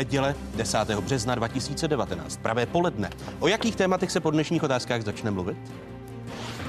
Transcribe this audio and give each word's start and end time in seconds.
Neděle 0.00 0.34
10. 0.54 0.78
března 1.00 1.34
2019. 1.34 2.36
Pravé 2.36 2.66
poledne. 2.66 3.10
O 3.40 3.48
jakých 3.48 3.76
tématech 3.76 4.10
se 4.10 4.20
po 4.20 4.30
dnešních 4.30 4.62
otázkách 4.62 5.02
začne 5.02 5.30
mluvit? 5.30 5.56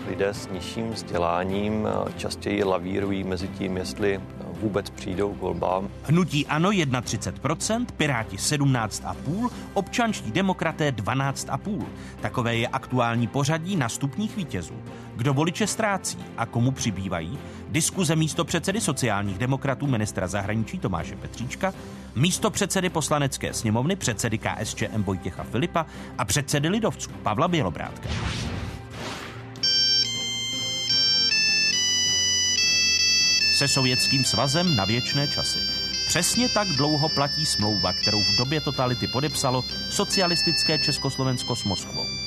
Lidé 0.07 0.27
s 0.27 0.47
nižším 0.47 0.89
vzděláním 0.89 1.87
častěji 2.17 2.63
lavírují 2.63 3.23
mezi 3.23 3.47
tím, 3.47 3.77
jestli 3.77 4.21
vůbec 4.61 4.89
přijdou 4.89 5.33
k 5.33 5.41
volbám. 5.41 5.89
Hnutí 6.03 6.47
ANO 6.47 6.69
31%, 6.69 7.85
Piráti 7.97 8.35
17,5%, 8.35 9.49
občanští 9.73 10.31
demokraté 10.31 10.91
12,5%. 10.91 11.85
Takové 12.21 12.55
je 12.55 12.67
aktuální 12.67 13.27
pořadí 13.27 13.75
nastupních 13.75 14.35
vítězů. 14.35 14.75
Kdo 15.15 15.33
voliče 15.33 15.67
ztrácí 15.67 16.17
a 16.37 16.45
komu 16.45 16.71
přibývají? 16.71 17.39
Diskuze 17.71 18.15
místo 18.15 18.45
předsedy 18.45 18.81
sociálních 18.81 19.37
demokratů 19.37 19.87
ministra 19.87 20.27
zahraničí 20.27 20.79
Tomáše 20.79 21.15
Petříčka, 21.15 21.73
místo 22.15 22.49
předsedy 22.49 22.89
poslanecké 22.89 23.53
sněmovny, 23.53 23.95
předsedy 23.95 24.37
KSČM 24.37 25.03
Vojtěcha 25.03 25.43
Filipa 25.43 25.85
a 26.17 26.25
předsedy 26.25 26.69
lidovců 26.69 27.09
Pavla 27.23 27.47
Bělobrátka. 27.47 28.09
se 33.61 33.67
Sovětským 33.67 34.23
svazem 34.23 34.75
na 34.75 34.85
věčné 34.85 35.27
časy. 35.27 35.59
Přesně 36.07 36.49
tak 36.49 36.67
dlouho 36.67 37.09
platí 37.09 37.45
smlouva, 37.45 37.93
kterou 37.93 38.21
v 38.21 38.37
době 38.37 38.61
totality 38.61 39.07
podepsalo 39.07 39.63
socialistické 39.89 40.79
Československo 40.79 41.55
s 41.55 41.63
Moskvou. 41.63 42.20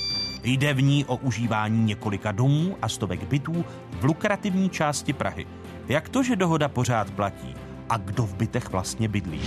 Jde 0.44 0.74
v 0.74 0.82
ní 0.82 1.04
o 1.04 1.16
užívání 1.16 1.84
několika 1.84 2.32
domů 2.32 2.76
a 2.82 2.88
stovek 2.88 3.24
bytů 3.24 3.64
v 3.90 4.04
lukrativní 4.04 4.70
části 4.70 5.12
Prahy. 5.12 5.46
Jak 5.88 6.08
to, 6.08 6.22
že 6.22 6.36
dohoda 6.36 6.68
pořád 6.68 7.10
platí? 7.10 7.54
A 7.88 7.96
kdo 7.96 8.22
v 8.22 8.34
bytech 8.34 8.70
vlastně 8.70 9.08
bydlí? 9.08 9.42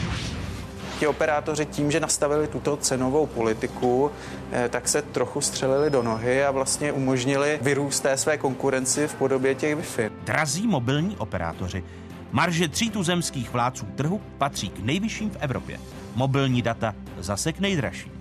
ti 1.00 1.08
operátoři 1.08 1.66
tím, 1.66 1.92
že 1.92 2.00
nastavili 2.00 2.48
tuto 2.48 2.78
cenovou 2.78 3.26
politiku, 3.26 4.12
eh, 4.52 4.70
tak 4.70 4.88
se 4.88 5.02
trochu 5.02 5.42
střelili 5.42 5.90
do 5.90 6.04
nohy 6.04 6.44
a 6.44 6.52
vlastně 6.52 6.92
umožnili 6.92 7.60
vyrůst 7.62 8.04
té 8.04 8.18
své 8.18 8.38
konkurenci 8.38 9.08
v 9.08 9.16
podobě 9.16 9.56
těch 9.56 9.76
Wi-Fi. 9.76 10.12
Drazí 10.24 10.68
mobilní 10.68 11.18
operátoři. 11.18 11.84
Marže 12.32 12.68
tří 12.68 12.90
tuzemských 12.90 13.54
vládců 13.54 13.86
trhu 13.86 14.22
patří 14.38 14.70
k 14.70 14.80
nejvyšším 14.80 15.30
v 15.30 15.38
Evropě. 15.40 15.80
Mobilní 16.16 16.62
data 16.62 16.96
zase 17.20 17.54
k 17.54 17.60
nejdražším. 17.60 18.12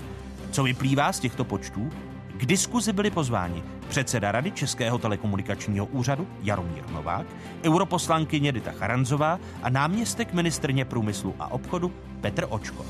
Co 0.51 0.63
vyplývá 0.63 1.13
z 1.13 1.21
těchto 1.21 1.45
počtů? 1.45 1.91
K 2.37 2.47
diskuzi 2.47 2.93
byli 2.93 3.11
pozváni 3.11 3.63
předseda 3.89 4.33
Rady 4.33 4.51
Českého 4.51 4.99
telekomunikačního 4.99 5.87
úřadu 5.87 6.29
Jaromír 6.43 6.91
Novák, 6.91 7.27
europoslankyně 7.65 8.53
Dita 8.53 8.73
Charanzová 8.73 9.41
a 9.63 9.71
náměstek 9.71 10.33
ministrně 10.33 10.85
průmyslu 10.85 11.35
a 11.39 11.53
obchodu 11.53 11.93
Petr 12.21 12.47
Očko. 12.49 12.87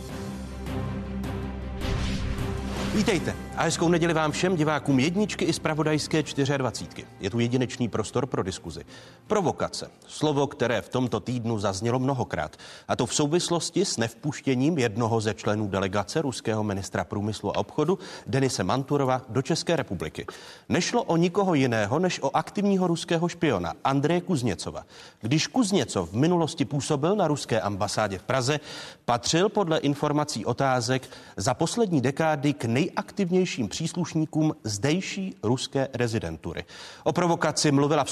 Vítejte 2.94 3.34
a 3.56 3.62
hezkou 3.62 3.88
neděli 3.88 4.14
vám 4.14 4.32
všem 4.32 4.56
divákům 4.56 4.98
jedničky 4.98 5.44
i 5.44 5.52
zpravodajské 5.52 6.22
24. 6.56 7.06
Je 7.20 7.30
tu 7.30 7.40
jedinečný 7.40 7.88
prostor 7.88 8.26
pro 8.26 8.42
diskuzi. 8.42 8.84
Provokace. 9.26 9.90
Slovo, 10.06 10.46
které 10.46 10.82
v 10.82 10.88
tomto 10.88 11.20
týdnu 11.20 11.58
zaznělo 11.58 11.98
mnohokrát. 11.98 12.56
A 12.88 12.96
to 12.96 13.06
v 13.06 13.14
souvislosti 13.14 13.84
s 13.84 13.96
nevpuštěním 13.96 14.78
jednoho 14.78 15.20
ze 15.20 15.34
členů 15.34 15.68
delegace 15.68 16.22
ruského 16.22 16.64
ministra 16.64 17.04
průmyslu 17.04 17.56
a 17.56 17.58
obchodu 17.58 17.98
Denise 18.26 18.64
Manturova 18.64 19.22
do 19.28 19.42
České 19.42 19.76
republiky. 19.76 20.26
Nešlo 20.68 21.02
o 21.02 21.16
nikoho 21.16 21.54
jiného, 21.54 21.98
než 21.98 22.20
o 22.22 22.36
aktivního 22.36 22.86
ruského 22.86 23.28
špiona 23.28 23.72
Andreje 23.84 24.20
Kuzněcova. 24.20 24.84
Když 25.20 25.46
Kuzněcov 25.46 26.10
v 26.10 26.16
minulosti 26.16 26.64
působil 26.64 27.16
na 27.16 27.28
ruské 27.28 27.60
ambasádě 27.60 28.18
v 28.18 28.22
Praze, 28.22 28.60
patřil 29.04 29.48
podle 29.48 29.78
informací 29.78 30.44
otázek 30.44 31.08
za 31.36 31.54
poslední 31.54 32.00
dekády 32.00 32.52
k 32.52 32.64
nejaktivnějším 32.64 33.45
nejvyšším 33.46 33.68
příslušníkům 33.68 34.56
zdejší 34.64 35.36
ruské 35.42 35.88
rezidentury. 35.94 36.64
O 37.04 37.12
provokaci 37.12 37.72
mluvila 37.72 38.04
v 38.04 38.10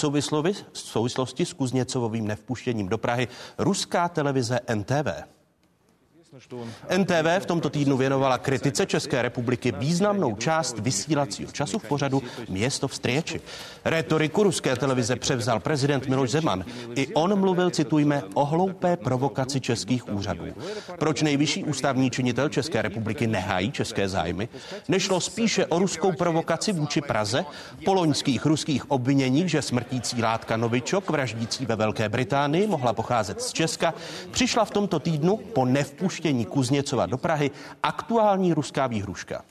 souvislosti 0.73 1.47
s 1.47 1.53
Kuzněcovým 1.53 2.27
nevpuštěním 2.27 2.89
do 2.89 2.99
Prahy 2.99 3.29
ruská 3.59 4.09
televize 4.09 4.61
NTV. 4.75 5.34
NTV 6.99 7.27
v 7.39 7.47
tomto 7.47 7.71
týdnu 7.71 7.97
věnovala 7.97 8.39
kritice 8.39 8.87
České 8.87 9.23
republiky 9.23 9.73
významnou 9.79 10.37
část 10.37 10.79
vysílacího 10.79 11.53
času 11.53 11.79
v 11.79 11.85
pořadu 11.85 12.23
Město 12.49 12.89
v 12.89 12.95
Striječi. 12.95 13.41
Retoriku 13.85 14.43
ruské 14.43 14.77
televize 14.77 15.17
převzal 15.17 15.61
prezident 15.61 16.07
Miloš 16.09 16.31
Zeman. 16.31 16.65
I 16.95 17.15
on 17.15 17.41
mluvil, 17.41 17.71
citujme, 17.71 18.23
o 18.35 18.45
hloupé 18.45 18.97
provokaci 18.97 19.61
českých 19.61 20.09
úřadů. 20.09 20.45
Proč 20.99 21.23
nejvyšší 21.23 21.65
ústavní 21.65 22.11
činitel 22.11 22.49
České 22.49 22.83
republiky 22.83 23.27
nehájí 23.27 23.73
české 23.73 24.09
zájmy? 24.09 24.49
Nešlo 24.89 25.21
spíše 25.21 25.67
o 25.67 25.79
ruskou 25.79 26.13
provokaci 26.13 26.73
vůči 26.73 27.01
Praze, 27.01 27.45
poloňských 27.85 28.47
ruských 28.47 28.91
obvinění, 28.91 29.49
že 29.49 29.63
smrtící 29.63 30.23
látka 30.23 30.57
Novičok, 30.57 31.11
vraždící 31.11 31.67
ve 31.67 31.77
Velké 31.77 32.09
Británii, 32.09 32.67
mohla 32.67 32.93
pocházet 32.93 33.43
z 33.43 33.53
Česka, 33.53 33.95
přišla 34.31 34.65
v 34.65 34.71
tomto 34.71 34.99
týdnu 34.99 35.37
po 35.37 35.65
nevpuštění 35.65 36.24
впущении 36.25 36.45
Кузнецова 36.45 37.07
до 37.07 37.19
Праги 37.19 37.53
актуальней 37.83 38.55
русская 38.55 38.89
игрушка. 38.89 39.45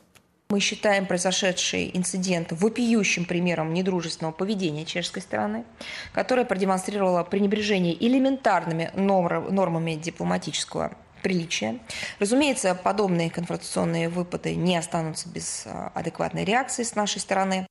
Мы 0.50 0.60
считаем 0.60 1.06
произошедший 1.06 1.92
инцидент 1.94 2.52
вопиющим 2.52 3.26
примером 3.26 3.74
недружественного 3.74 4.34
поведения 4.34 4.84
чешской 4.84 5.22
стороны, 5.22 5.66
которая 6.14 6.46
продемонстрировала 6.46 7.24
пренебрежение 7.24 7.96
элементарными 8.04 8.92
нормами 8.96 9.94
дипломатического 9.94 10.94
приличия. 11.22 11.80
Разумеется, 12.20 12.74
подобные 12.74 13.30
конфронтационные 13.30 14.10
выпады 14.10 14.56
не 14.56 14.76
останутся 14.76 15.30
без 15.30 15.68
адекватной 15.94 16.44
реакции 16.44 16.82
с 16.82 16.96
нашей 16.96 17.20
стороны. 17.22 17.68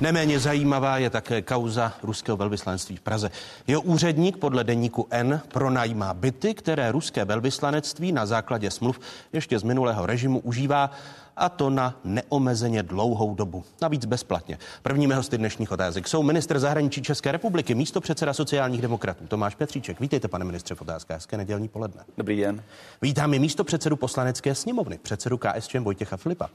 Neméně 0.00 0.40
zajímavá 0.40 0.98
je 0.98 1.10
také 1.10 1.42
kauza 1.42 1.92
ruského 2.02 2.36
velvyslanectví 2.36 2.96
v 2.96 3.00
Praze. 3.00 3.30
Jeho 3.66 3.82
úředník 3.82 4.36
podle 4.36 4.64
deníku 4.64 5.06
N 5.10 5.40
pronajímá 5.48 6.14
byty, 6.14 6.54
které 6.54 6.92
ruské 6.92 7.24
velvyslanectví 7.24 8.12
na 8.12 8.26
základě 8.26 8.70
smluv 8.70 9.00
ještě 9.32 9.58
z 9.58 9.62
minulého 9.62 10.06
režimu 10.06 10.38
užívá 10.38 10.90
a 11.36 11.48
to 11.48 11.70
na 11.70 12.00
neomezeně 12.04 12.82
dlouhou 12.82 13.34
dobu. 13.34 13.64
Navíc 13.82 14.04
bezplatně. 14.04 14.58
Prvními 14.82 15.14
hosty 15.14 15.38
dnešních 15.38 15.72
otázek 15.72 16.08
jsou 16.08 16.22
minister 16.22 16.58
zahraničí 16.58 17.02
České 17.02 17.32
republiky, 17.32 17.74
místo 17.74 18.00
předseda 18.00 18.32
sociálních 18.32 18.82
demokratů 18.82 19.26
Tomáš 19.26 19.54
Petříček. 19.54 20.00
Vítejte, 20.00 20.28
pane 20.28 20.44
ministře, 20.44 20.74
v 20.74 20.82
otázkách. 20.82 21.16
Hezké 21.16 21.36
nedělní 21.36 21.68
poledne. 21.68 22.02
Dobrý 22.16 22.40
den. 22.40 22.62
Vítám 23.02 23.34
i 23.34 23.38
místo 23.38 23.64
předsedu 23.64 23.96
poslanecké 23.96 24.54
sněmovny, 24.54 24.98
předsedu 24.98 25.38
KSČM 25.38 25.84
Vojtěcha 25.84 26.16
Filipa. 26.16 26.50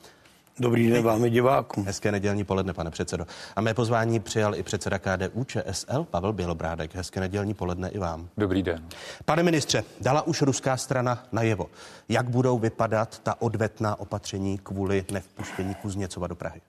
Dobrý 0.60 0.90
den 0.90 1.04
vám 1.04 1.24
divákům. 1.24 1.86
Hezké 1.86 2.12
nedělní 2.12 2.44
poledne, 2.44 2.74
pane 2.74 2.92
předsedo. 2.92 3.26
A 3.56 3.62
mé 3.62 3.74
pozvání 3.74 4.20
přijal 4.20 4.56
i 4.56 4.64
předseda 4.64 5.00
KDU 5.00 5.44
ČSL 5.44 6.04
Pavel 6.04 6.34
Bělobrádek. 6.34 6.96
Hezké 6.96 7.20
nedělní 7.20 7.54
poledne 7.54 7.90
i 7.90 7.98
vám. 7.98 8.30
Dobrý 8.38 8.64
den. 8.64 8.88
Pane 9.26 9.44
ministře, 9.44 9.84
dala 10.02 10.22
už 10.22 10.42
ruská 10.42 10.78
strana 10.78 11.24
najevo, 11.32 11.66
jak 12.10 12.30
budou 12.30 12.60
vypadat 12.60 13.20
ta 13.20 13.42
odvetná 13.42 14.00
opatření 14.00 14.58
kvůli 14.58 15.06
nevpuštění 15.12 15.76
Kuzněcova 15.76 16.28
do 16.28 16.36
Prahy? 16.36 16.62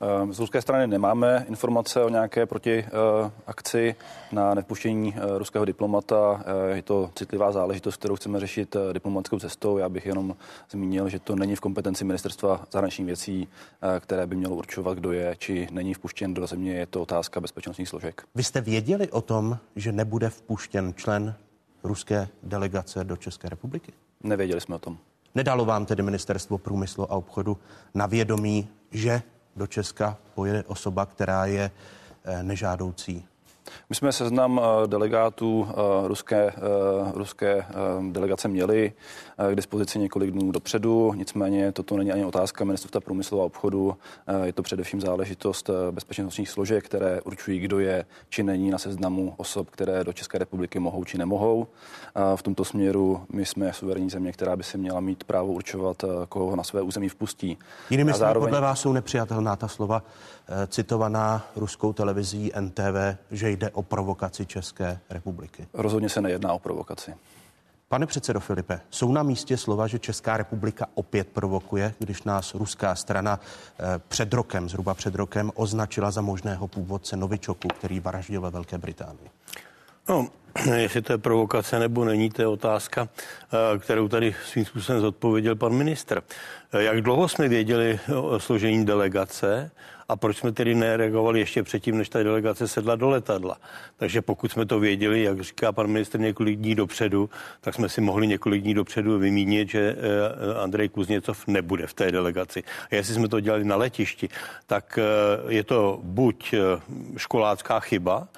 Ehm, 0.00 0.32
z 0.32 0.38
ruské 0.38 0.62
strany 0.62 0.86
nemáme 0.86 1.44
informace 1.48 2.04
o 2.04 2.08
nějaké 2.08 2.46
protiakci 2.46 3.94
na 4.32 4.54
nepuštění 4.54 5.14
eh, 5.16 5.38
ruského 5.38 5.64
diplomata. 5.64 6.44
Eh, 6.44 6.76
je 6.76 6.82
to 6.82 7.10
citlivá 7.14 7.52
záležitost, 7.52 7.96
kterou 7.96 8.16
chceme 8.16 8.40
řešit 8.40 8.76
eh, 8.76 8.92
diplomatickou 8.92 9.38
cestou. 9.38 9.78
Já 9.78 9.88
bych 9.88 10.06
jenom 10.06 10.36
zmínil, 10.70 11.08
že 11.08 11.18
to 11.18 11.36
není 11.36 11.56
v 11.56 11.60
kompetenci 11.60 12.04
ministerstva 12.04 12.66
zahraničních 12.70 13.06
věcí, 13.06 13.48
které 14.00 14.26
by 14.26 14.36
mělo 14.36 14.56
určovat, 14.56 14.98
kdo 14.98 15.12
je 15.12 15.36
či 15.38 15.68
není 15.70 15.94
vpuštěn 15.94 16.34
do 16.34 16.46
země. 16.46 16.72
Je 16.72 16.86
to 16.86 17.02
otázka 17.02 17.40
bezpečnostních 17.40 17.88
složek. 17.88 18.22
Vy 18.34 18.44
jste 18.44 18.60
věděli 18.60 19.10
o 19.10 19.20
tom, 19.20 19.58
že 19.76 19.92
nebude 19.92 20.30
vpuštěn 20.30 20.94
člen 20.96 21.34
ruské 21.84 22.28
delegace 22.42 23.04
do 23.04 23.16
České 23.16 23.48
republiky? 23.48 23.92
Nevěděli 24.22 24.60
jsme 24.60 24.74
o 24.74 24.78
tom. 24.78 24.98
Nedalo 25.34 25.64
vám 25.64 25.86
tedy 25.86 26.02
ministerstvo 26.02 26.58
průmyslu 26.58 27.12
a 27.12 27.16
obchodu 27.16 27.58
na 27.94 28.06
vědomí, 28.06 28.68
že 28.90 29.22
do 29.56 29.66
Česka 29.66 30.16
pojede 30.34 30.64
osoba, 30.64 31.06
která 31.06 31.46
je 31.46 31.70
eh, 32.24 32.42
nežádoucí 32.42 33.24
my 33.88 33.96
jsme 33.96 34.12
seznam 34.12 34.60
eh, 34.62 34.86
delegátů 34.86 35.68
eh, 35.70 36.08
ruské, 36.08 36.36
eh, 36.36 36.52
ruské 37.14 37.64
delegace 38.10 38.48
měli 38.48 38.92
k 39.50 39.54
dispozici 39.54 39.98
několik 39.98 40.30
dnů 40.30 40.52
dopředu, 40.52 41.12
nicméně 41.16 41.72
toto 41.72 41.96
není 41.96 42.12
ani 42.12 42.24
otázka 42.24 42.64
ministerstva 42.64 43.00
průmyslu 43.00 43.40
a 43.40 43.44
obchodu, 43.44 43.96
je 44.42 44.52
to 44.52 44.62
především 44.62 45.00
záležitost 45.00 45.70
bezpečnostních 45.90 46.48
složek, 46.48 46.84
které 46.84 47.20
určují, 47.20 47.58
kdo 47.58 47.78
je 47.78 48.04
či 48.28 48.42
není 48.42 48.70
na 48.70 48.78
seznamu 48.78 49.34
osob, 49.36 49.70
které 49.70 50.04
do 50.04 50.12
České 50.12 50.38
republiky 50.38 50.78
mohou 50.78 51.04
či 51.04 51.18
nemohou. 51.18 51.66
V 52.36 52.42
tomto 52.42 52.64
směru 52.64 53.24
my 53.32 53.46
jsme 53.46 53.72
suverénní 53.72 54.10
země, 54.10 54.32
která 54.32 54.56
by 54.56 54.62
si 54.62 54.78
měla 54.78 55.00
mít 55.00 55.24
právo 55.24 55.52
určovat, 55.52 56.04
koho 56.28 56.56
na 56.56 56.62
své 56.62 56.82
území 56.82 57.08
vpustí. 57.08 57.58
Jinými 57.90 58.10
slovy, 58.10 58.18
zároveň... 58.18 58.48
podle 58.48 58.60
vás 58.60 58.80
jsou 58.80 58.92
nepřijatelná 58.92 59.56
ta 59.56 59.68
slova 59.68 60.02
citovaná 60.66 61.46
ruskou 61.56 61.92
televizí 61.92 62.52
NTV, 62.60 63.16
že 63.30 63.50
jde 63.50 63.70
o 63.70 63.82
provokaci 63.82 64.46
České 64.46 65.00
republiky. 65.10 65.66
Rozhodně 65.72 66.08
se 66.08 66.20
nejedná 66.20 66.52
o 66.52 66.58
provokaci. 66.58 67.14
Pane 67.92 68.06
předsedo 68.06 68.40
Filipe, 68.40 68.80
jsou 68.90 69.12
na 69.12 69.22
místě 69.22 69.56
slova, 69.56 69.86
že 69.86 69.98
Česká 69.98 70.36
republika 70.36 70.86
opět 70.94 71.28
provokuje, 71.28 71.94
když 71.98 72.22
nás 72.22 72.54
ruská 72.54 72.94
strana 72.94 73.40
eh, 73.40 73.84
před 74.08 74.32
rokem, 74.32 74.68
zhruba 74.68 74.94
před 74.94 75.14
rokem, 75.14 75.52
označila 75.54 76.10
za 76.10 76.20
možného 76.20 76.68
původce 76.68 77.16
Novičoku, 77.16 77.68
který 77.68 78.00
vraždil 78.00 78.40
ve 78.40 78.50
Velké 78.50 78.78
Británii? 78.78 79.30
No, 80.08 80.28
jestli 80.74 81.02
to 81.02 81.12
je 81.12 81.18
provokace 81.18 81.78
nebo 81.78 82.04
není, 82.04 82.30
to 82.30 82.42
je 82.42 82.48
otázka, 82.48 83.08
eh, 83.52 83.78
kterou 83.78 84.08
tady 84.08 84.34
svým 84.46 84.64
způsobem 84.64 85.00
zodpověděl 85.00 85.56
pan 85.56 85.72
ministr. 85.72 86.22
Eh, 86.72 86.82
jak 86.82 87.00
dlouho 87.00 87.28
jsme 87.28 87.48
věděli 87.48 88.00
o 88.16 88.40
složení 88.40 88.86
delegace 88.86 89.70
a 90.10 90.16
proč 90.16 90.36
jsme 90.36 90.52
tedy 90.52 90.74
nereagovali 90.74 91.38
ještě 91.40 91.62
předtím, 91.62 91.98
než 91.98 92.08
ta 92.08 92.22
delegace 92.22 92.68
sedla 92.68 92.96
do 92.96 93.08
letadla. 93.10 93.56
Takže 93.96 94.22
pokud 94.22 94.52
jsme 94.52 94.66
to 94.66 94.80
věděli, 94.80 95.22
jak 95.22 95.40
říká 95.40 95.72
pan 95.72 95.86
ministr 95.86 96.20
několik 96.20 96.58
dní 96.58 96.74
dopředu, 96.74 97.30
tak 97.60 97.74
jsme 97.74 97.88
si 97.88 98.00
mohli 98.00 98.26
několik 98.26 98.62
dní 98.62 98.74
dopředu 98.74 99.18
vymínit, 99.18 99.70
že 99.70 99.96
eh, 99.98 100.60
Andrej 100.62 100.88
Kuzněcov 100.88 101.46
nebude 101.46 101.86
v 101.86 101.94
té 101.94 102.12
delegaci. 102.12 102.62
A 102.90 102.94
jestli 102.94 103.14
jsme 103.14 103.28
to 103.28 103.40
dělali 103.40 103.64
na 103.64 103.76
letišti, 103.76 104.28
tak 104.66 104.98
je 105.48 105.64
to 105.64 106.00
buď 106.02 106.54
školácká 107.16 107.80
chyba, 107.80 108.28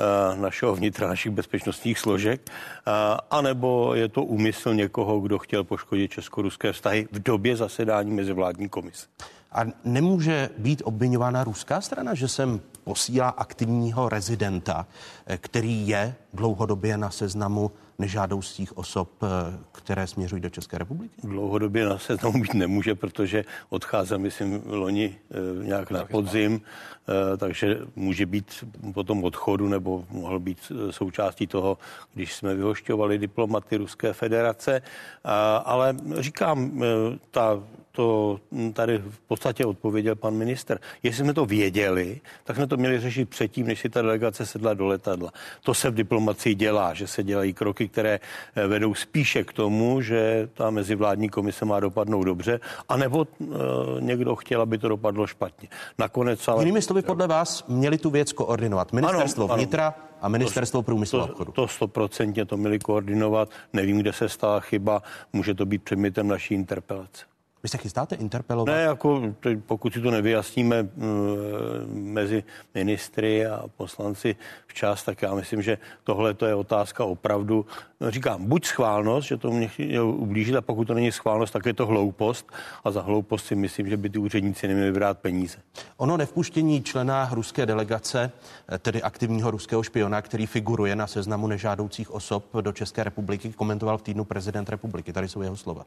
Eh, 0.00 0.36
našeho 0.36 0.74
vnitra, 0.74 1.08
našich 1.08 1.32
bezpečnostních 1.32 1.98
složek, 1.98 2.40
eh, 2.50 2.90
anebo 3.30 3.94
je 3.94 4.08
to 4.08 4.24
úmysl 4.24 4.74
někoho, 4.74 5.20
kdo 5.20 5.38
chtěl 5.38 5.64
poškodit 5.64 6.10
česko-ruské 6.10 6.72
vztahy 6.72 7.08
v 7.12 7.18
době 7.18 7.56
zasedání 7.56 8.10
mezivládní 8.10 8.68
komise. 8.68 9.06
A 9.52 9.64
nemůže 9.84 10.50
být 10.58 10.82
obvinována 10.84 11.44
ruská 11.44 11.80
strana, 11.80 12.14
že 12.14 12.28
sem 12.28 12.60
posílá 12.84 13.28
aktivního 13.28 14.08
rezidenta, 14.08 14.86
eh, 15.26 15.38
který 15.38 15.88
je 15.88 16.14
dlouhodobě 16.32 16.98
na 16.98 17.10
seznamu 17.10 17.70
nežádoucích 17.98 18.78
osob, 18.78 19.10
eh, 19.22 19.26
které 19.72 20.06
směřují 20.06 20.42
do 20.42 20.50
České 20.50 20.78
republiky? 20.78 21.14
Dlouhodobě 21.24 21.88
na 21.88 21.98
seznamu 21.98 22.40
být 22.40 22.54
nemůže, 22.54 22.94
protože 22.94 23.44
odchází, 23.68 24.14
myslím, 24.18 24.62
loni 24.66 25.16
eh, 25.16 25.64
nějak 25.64 25.90
na 25.90 26.04
podzim, 26.04 26.60
takže 27.36 27.78
může 27.96 28.26
být 28.26 28.64
po 28.94 29.04
tom 29.04 29.24
odchodu 29.24 29.68
nebo 29.68 30.04
mohl 30.10 30.38
být 30.38 30.72
součástí 30.90 31.46
toho, 31.46 31.78
když 32.14 32.34
jsme 32.34 32.54
vyhošťovali 32.54 33.18
diplomaty 33.18 33.76
Ruské 33.76 34.12
federace. 34.12 34.82
Ale 35.64 35.96
říkám, 36.20 36.82
ta 37.30 37.62
to 37.98 38.40
tady 38.72 38.98
v 38.98 39.18
podstatě 39.26 39.66
odpověděl 39.66 40.14
pan 40.14 40.34
minister. 40.34 40.80
Jestli 41.02 41.24
jsme 41.24 41.34
to 41.34 41.46
věděli, 41.46 42.20
tak 42.44 42.56
jsme 42.56 42.66
to 42.66 42.76
měli 42.76 43.00
řešit 43.00 43.28
předtím, 43.28 43.66
než 43.66 43.80
si 43.80 43.88
ta 43.88 44.02
delegace 44.02 44.46
sedla 44.46 44.74
do 44.74 44.86
letadla. 44.86 45.32
To 45.62 45.74
se 45.74 45.90
v 45.90 45.94
diplomacii 45.94 46.54
dělá, 46.54 46.94
že 46.94 47.06
se 47.06 47.22
dělají 47.22 47.54
kroky, 47.54 47.88
které 47.88 48.20
eh, 48.54 48.66
vedou 48.66 48.94
spíše 48.94 49.44
k 49.44 49.52
tomu, 49.52 50.00
že 50.00 50.48
ta 50.54 50.70
mezivládní 50.70 51.28
komise 51.28 51.64
má 51.64 51.80
dopadnout 51.80 52.24
dobře, 52.24 52.60
anebo 52.88 53.26
uh, 53.38 53.56
někdo 54.00 54.36
chtěl, 54.36 54.62
aby 54.62 54.78
to 54.78 54.88
dopadlo 54.88 55.26
špatně. 55.26 55.68
Nakonec 55.98 56.48
ale... 56.48 56.62
Jinými 56.62 56.82
slovy, 56.82 57.02
podle 57.02 57.26
vás 57.26 57.66
měli 57.68 57.98
tu 57.98 58.10
věc 58.10 58.32
koordinovat 58.32 58.92
ministerstvo 58.92 59.44
ano, 59.44 59.56
vnitra 59.56 59.86
ano. 59.86 60.06
a 60.20 60.28
ministerstvo 60.28 60.82
průmyslu 60.82 61.20
a 61.20 61.24
obchodu. 61.24 61.52
To 61.52 61.68
stoprocentně 61.68 62.44
to 62.44 62.56
měli 62.56 62.78
koordinovat. 62.78 63.50
Nevím, 63.72 63.98
kde 63.98 64.12
se 64.12 64.28
stala 64.28 64.60
chyba. 64.60 65.02
Může 65.32 65.54
to 65.54 65.66
být 65.66 65.82
předmětem 65.82 66.28
naší 66.28 66.54
interpelace. 66.54 67.27
Vy 67.62 67.68
se 67.68 67.78
chystáte 67.78 68.14
interpelovat? 68.14 68.74
Ne, 68.74 68.82
jako 68.82 69.22
pokud 69.66 69.92
si 69.92 70.00
to 70.00 70.10
nevyjasníme 70.10 70.82
uh, 70.82 70.88
mezi 71.92 72.44
ministry 72.74 73.46
a 73.46 73.64
poslanci 73.76 74.36
včas, 74.66 75.04
tak 75.04 75.22
já 75.22 75.34
myslím, 75.34 75.62
že 75.62 75.78
tohle 76.04 76.34
to 76.34 76.46
je 76.46 76.54
otázka 76.54 77.04
opravdu, 77.04 77.66
no, 78.00 78.10
říkám, 78.10 78.46
buď 78.46 78.66
schválnost, 78.66 79.28
že 79.28 79.36
to 79.36 79.50
mě 79.50 79.70
ublížit, 80.02 80.56
a 80.56 80.60
pokud 80.60 80.84
to 80.84 80.94
není 80.94 81.12
schválnost, 81.12 81.52
tak 81.52 81.66
je 81.66 81.74
to 81.74 81.86
hloupost 81.86 82.52
a 82.84 82.90
za 82.90 83.02
hloupost 83.02 83.46
si 83.46 83.54
myslím, 83.54 83.88
že 83.88 83.96
by 83.96 84.10
ty 84.10 84.18
úředníci 84.18 84.68
neměli 84.68 84.92
brát 84.92 85.18
peníze. 85.18 85.58
Ono 85.96 86.16
nevpuštění 86.16 86.82
člena 86.82 87.28
ruské 87.32 87.66
delegace, 87.66 88.32
eh, 88.72 88.78
tedy 88.78 89.02
aktivního 89.02 89.50
ruského 89.50 89.82
špiona, 89.82 90.22
který 90.22 90.46
figuruje 90.46 90.96
na 90.96 91.06
seznamu 91.06 91.46
nežádoucích 91.46 92.10
osob 92.10 92.44
do 92.60 92.72
České 92.72 93.04
republiky, 93.04 93.52
komentoval 93.52 93.98
v 93.98 94.02
týdnu 94.02 94.24
prezident 94.24 94.68
republiky. 94.68 95.12
Tady 95.12 95.28
jsou 95.28 95.42
jeho 95.42 95.56
slova. 95.56 95.84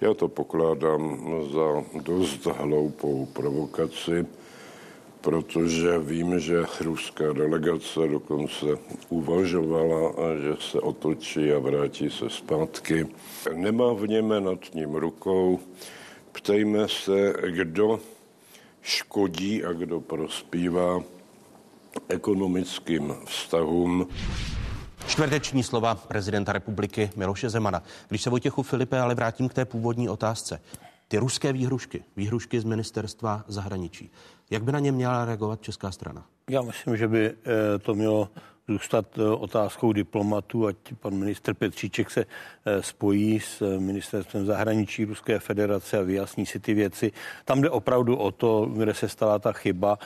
Já 0.00 0.14
to 0.14 0.28
pokládám 0.28 1.20
za 1.52 1.84
dost 2.02 2.46
hloupou 2.46 3.26
provokaci, 3.26 4.26
protože 5.20 5.98
vím, 5.98 6.40
že 6.40 6.64
ruská 6.80 7.32
delegace 7.32 8.00
dokonce 8.08 8.66
uvažovala, 9.08 10.12
že 10.42 10.56
se 10.60 10.80
otočí 10.80 11.52
a 11.52 11.58
vrátí 11.58 12.10
se 12.10 12.30
zpátky. 12.30 13.06
Nemá 13.54 13.92
v 13.92 14.08
něme 14.08 14.40
nad 14.40 14.74
ním 14.74 14.94
rukou. 14.94 15.60
Ptejme 16.32 16.88
se, 16.88 17.34
kdo 17.50 18.00
škodí 18.82 19.64
a 19.64 19.72
kdo 19.72 20.00
prospívá 20.00 21.02
ekonomickým 22.08 23.14
vztahům 23.24 24.08
Čtvrteční 25.06 25.62
slova 25.62 25.94
prezidenta 25.94 26.52
republiky 26.52 27.10
Miloše 27.16 27.50
Zemana. 27.50 27.82
Když 28.08 28.22
se 28.22 28.30
Vojtěchu 28.30 28.62
Filipe 28.62 29.00
ale 29.00 29.14
vrátím 29.14 29.48
k 29.48 29.54
té 29.54 29.64
původní 29.64 30.08
otázce. 30.08 30.60
Ty 31.08 31.18
ruské 31.18 31.52
výhrušky, 31.52 32.04
výhrušky 32.16 32.60
z 32.60 32.64
ministerstva 32.64 33.44
zahraničí, 33.48 34.10
jak 34.50 34.64
by 34.64 34.72
na 34.72 34.78
ně 34.78 34.92
měla 34.92 35.24
reagovat 35.24 35.62
česká 35.62 35.90
strana? 35.90 36.26
Já 36.50 36.62
myslím, 36.62 36.96
že 36.96 37.08
by 37.08 37.26
eh, 37.26 37.78
to 37.78 37.94
mělo 37.94 38.28
zůstat 38.68 39.06
eh, 39.18 39.22
otázkou 39.22 39.92
diplomatů, 39.92 40.66
ať 40.66 40.76
pan 41.00 41.14
minister 41.14 41.54
Petříček 41.54 42.10
se 42.10 42.20
eh, 42.66 42.82
spojí 42.82 43.40
s 43.40 43.78
ministerstvem 43.78 44.46
zahraničí 44.46 45.04
Ruské 45.04 45.38
federace 45.38 45.98
a 45.98 46.02
vyjasní 46.02 46.46
si 46.46 46.60
ty 46.60 46.74
věci. 46.74 47.12
Tam 47.44 47.60
jde 47.60 47.70
opravdu 47.70 48.16
o 48.16 48.30
to, 48.30 48.66
kde 48.66 48.94
se 48.94 49.08
stala 49.08 49.38
ta 49.38 49.52
chyba, 49.52 49.98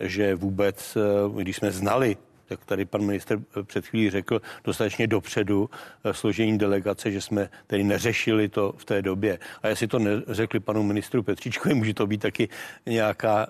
že 0.00 0.34
vůbec, 0.34 0.98
když 1.36 1.56
jsme 1.56 1.70
znali 1.70 2.16
jak 2.50 2.64
tady 2.64 2.84
pan 2.84 3.02
minister 3.02 3.38
před 3.62 3.86
chvílí 3.86 4.10
řekl, 4.10 4.42
dostatečně 4.64 5.06
dopředu 5.06 5.70
eh, 6.04 6.14
složení 6.14 6.58
delegace, 6.58 7.10
že 7.10 7.20
jsme 7.20 7.50
tedy 7.66 7.84
neřešili 7.84 8.48
to 8.48 8.72
v 8.76 8.84
té 8.84 9.02
době. 9.02 9.38
A 9.62 9.68
jestli 9.68 9.86
to 9.86 9.98
neřekli 9.98 10.60
panu 10.60 10.82
ministru 10.82 11.22
Petříčkovi, 11.22 11.74
může 11.74 11.94
to 11.94 12.06
být 12.06 12.20
taky 12.20 12.48
nějaká 12.86 13.46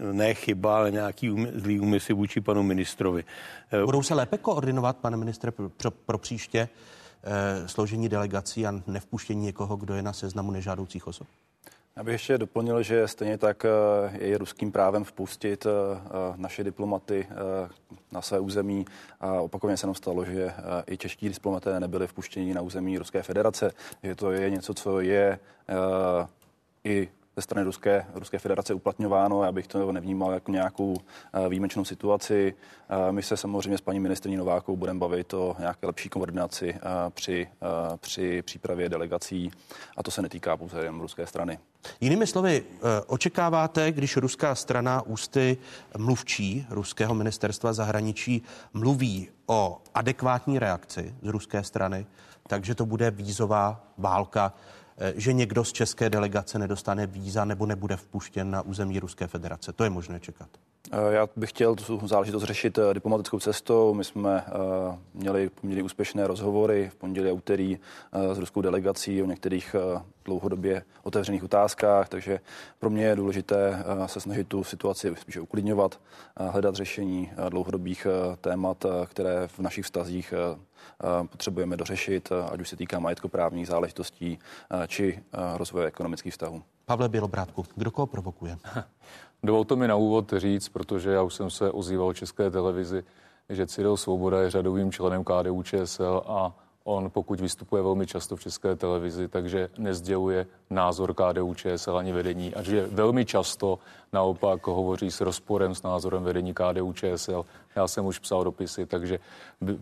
eh, 0.00 0.12
ne 0.12 0.34
chyba, 0.34 0.76
ale 0.76 0.90
nějaký 0.90 1.46
zlý 1.54 1.80
úmysl 1.80 2.14
vůči 2.14 2.40
panu 2.40 2.62
ministrovi. 2.62 3.24
Eh, 3.72 3.84
Budou 3.84 4.02
se 4.02 4.14
lépe 4.14 4.38
koordinovat, 4.38 4.96
pane 4.96 5.16
ministře, 5.16 5.50
pro, 5.50 5.90
pro 5.90 6.18
příště 6.18 6.68
složení 7.66 8.08
delegací 8.08 8.66
a 8.66 8.72
nevpuštění 8.86 9.44
někoho, 9.44 9.76
kdo 9.76 9.94
je 9.94 10.02
na 10.02 10.12
seznamu 10.12 10.50
nežádoucích 10.50 11.06
osob? 11.06 11.26
Já 11.96 12.02
bych 12.02 12.12
ještě 12.12 12.38
doplnil, 12.38 12.82
že 12.82 13.08
stejně 13.08 13.38
tak 13.38 13.64
eh, 13.64 14.24
je 14.24 14.38
ruským 14.38 14.72
právem 14.72 15.04
vpustit 15.04 15.66
eh, 15.66 15.70
naše 16.36 16.64
diplomaty 16.64 17.26
eh, 17.30 17.34
na 18.12 18.22
své 18.22 18.40
území. 18.40 18.84
A 19.20 19.32
opakovaně 19.32 19.76
se 19.76 19.86
nám 19.86 19.94
stalo, 19.94 20.24
že 20.24 20.52
i 20.86 20.96
čeští 20.96 21.28
diplomaté 21.28 21.80
nebyli 21.80 22.06
vpuštěni 22.06 22.54
na 22.54 22.60
území 22.60 22.98
Ruské 22.98 23.22
federace, 23.22 23.72
že 24.02 24.14
to 24.14 24.30
je 24.30 24.50
něco, 24.50 24.74
co 24.74 25.00
je 25.00 25.38
i 26.84 27.08
ze 27.36 27.42
strany 27.42 27.64
Ruské, 27.64 28.06
Ruské 28.14 28.38
federace 28.38 28.74
uplatňováno. 28.74 29.44
Já 29.44 29.52
bych 29.52 29.66
to 29.66 29.92
nevnímal 29.92 30.32
jako 30.32 30.50
nějakou 30.50 30.96
eh, 31.32 31.48
výjimečnou 31.48 31.84
situaci. 31.84 32.54
Eh, 32.88 33.12
my 33.12 33.22
se 33.22 33.36
samozřejmě 33.36 33.78
s 33.78 33.80
paní 33.80 34.00
ministrní 34.00 34.36
Novákou 34.36 34.76
budeme 34.76 34.98
bavit 34.98 35.34
o 35.34 35.56
nějaké 35.58 35.86
lepší 35.86 36.08
koordinaci 36.08 36.74
eh, 36.74 36.80
při, 37.10 37.48
při 37.96 38.42
přípravě 38.42 38.88
delegací 38.88 39.50
a 39.96 40.02
to 40.02 40.10
se 40.10 40.22
netýká 40.22 40.56
pouze 40.56 40.84
jen 40.84 41.00
ruské 41.00 41.26
strany. 41.26 41.58
Jinými 42.00 42.26
slovy, 42.26 42.64
očekáváte, 43.06 43.92
když 43.92 44.16
ruská 44.16 44.54
strana 44.54 45.02
ústy 45.02 45.56
mluvčí 45.98 46.66
ruského 46.70 47.14
ministerstva 47.14 47.72
zahraničí 47.72 48.42
mluví 48.72 49.28
o 49.46 49.82
adekvátní 49.94 50.58
reakci 50.58 51.14
z 51.22 51.28
ruské 51.28 51.64
strany, 51.64 52.06
takže 52.46 52.74
to 52.74 52.86
bude 52.86 53.10
vízová 53.10 53.84
válka 53.98 54.52
že 55.16 55.32
někdo 55.32 55.64
z 55.64 55.72
české 55.72 56.10
delegace 56.10 56.58
nedostane 56.58 57.06
víza 57.06 57.44
nebo 57.44 57.66
nebude 57.66 57.96
vpuštěn 57.96 58.50
na 58.50 58.62
území 58.62 59.00
Ruské 59.00 59.26
federace. 59.26 59.72
To 59.72 59.84
je 59.84 59.90
možné 59.90 60.20
čekat. 60.20 60.48
Eh, 60.90 61.14
já 61.14 61.28
bych 61.36 61.50
chtěl 61.50 61.74
tu 61.74 62.06
záležitost 62.08 62.42
řešit 62.42 62.78
eh, 62.78 62.94
diplomatickou 62.94 63.38
cestou. 63.38 63.94
My 63.94 64.04
jsme 64.04 64.44
měli 65.14 65.48
poměrně 65.48 65.82
úspěšné 65.82 66.26
rozhovory 66.26 66.90
v 66.92 66.96
pondělí 66.96 67.30
a 67.30 67.32
úterý 67.32 67.78
s 68.32 68.38
ruskou 68.38 68.60
delegací 68.60 69.22
o 69.22 69.26
některých 69.26 69.76
dlouhodobě 70.24 70.82
otevřených 71.02 71.44
otázkách, 71.44 72.08
takže 72.08 72.40
pro 72.78 72.90
mě 72.90 73.04
je 73.04 73.16
důležité 73.16 73.84
se 74.06 74.20
snažit 74.20 74.48
tu 74.48 74.64
situaci 74.64 75.14
spíše 75.20 75.40
uklidňovat, 75.40 76.00
hledat 76.36 76.74
řešení 76.74 77.30
dlouhodobých 77.48 78.06
témat, 78.40 78.86
které 79.06 79.48
v 79.48 79.58
našich 79.58 79.84
vztazích 79.84 80.34
potřebujeme 81.30 81.76
dořešit, 81.76 82.32
ať 82.52 82.60
už 82.60 82.68
se 82.68 82.76
týká 82.76 82.98
majetkoprávních 82.98 83.66
záležitostí 83.66 84.38
či 84.86 85.22
rozvoje 85.56 85.86
ekonomických 85.86 86.32
vztahů. 86.32 86.62
Pavle 86.84 87.08
Bělobrátku, 87.08 87.64
kdo 87.74 87.90
koho 87.90 88.06
provokuje? 88.06 88.56
Dovolte 89.44 89.76
mi 89.76 89.88
na 89.88 89.96
úvod 89.96 90.32
říct, 90.36 90.68
protože 90.68 91.10
já 91.10 91.22
už 91.22 91.34
jsem 91.34 91.50
se 91.50 91.70
ozýval 91.70 92.12
České 92.14 92.50
televizi, 92.50 93.04
že 93.48 93.66
Cyril 93.66 93.96
Svoboda 93.96 94.40
je 94.40 94.50
řadovým 94.50 94.92
členem 94.92 95.24
KDU 95.24 95.62
ČSL 95.62 96.22
a 96.26 96.56
on 96.84 97.10
pokud 97.10 97.40
vystupuje 97.40 97.82
velmi 97.82 98.06
často 98.06 98.36
v 98.36 98.40
české 98.40 98.76
televizi, 98.76 99.28
takže 99.28 99.68
nezděluje 99.78 100.46
názor 100.70 101.14
KDU 101.14 101.54
ČSL 101.54 101.98
ani 101.98 102.12
vedení 102.12 102.54
a 102.54 102.62
že 102.62 102.86
velmi 102.86 103.24
často 103.24 103.78
naopak 104.12 104.66
hovoří 104.66 105.10
s 105.10 105.20
rozporem 105.20 105.74
s 105.74 105.82
názorem 105.82 106.22
vedení 106.22 106.54
KDU 106.54 106.92
ČSL. 106.92 107.44
Já 107.76 107.88
jsem 107.88 108.06
už 108.06 108.18
psal 108.18 108.44
dopisy, 108.44 108.86
takže 108.86 109.18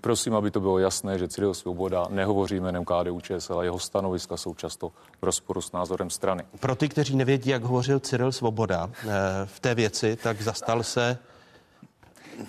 prosím, 0.00 0.34
aby 0.34 0.50
to 0.50 0.60
bylo 0.60 0.78
jasné, 0.78 1.18
že 1.18 1.28
Cyril 1.28 1.54
Svoboda 1.54 2.06
nehovoří 2.10 2.60
jménem 2.60 2.84
KDU 2.84 3.20
ČSL 3.20 3.58
a 3.58 3.64
jeho 3.64 3.78
stanoviska 3.78 4.36
jsou 4.36 4.54
často 4.54 4.88
v 5.20 5.22
rozporu 5.22 5.60
s 5.60 5.72
názorem 5.72 6.10
strany. 6.10 6.42
Pro 6.60 6.76
ty, 6.76 6.88
kteří 6.88 7.16
nevědí, 7.16 7.50
jak 7.50 7.62
hovořil 7.62 8.00
Cyril 8.00 8.32
Svoboda 8.32 8.90
eh, 8.90 9.08
v 9.44 9.60
té 9.60 9.74
věci, 9.74 10.16
tak 10.16 10.42
zastal 10.42 10.82
se 10.82 11.18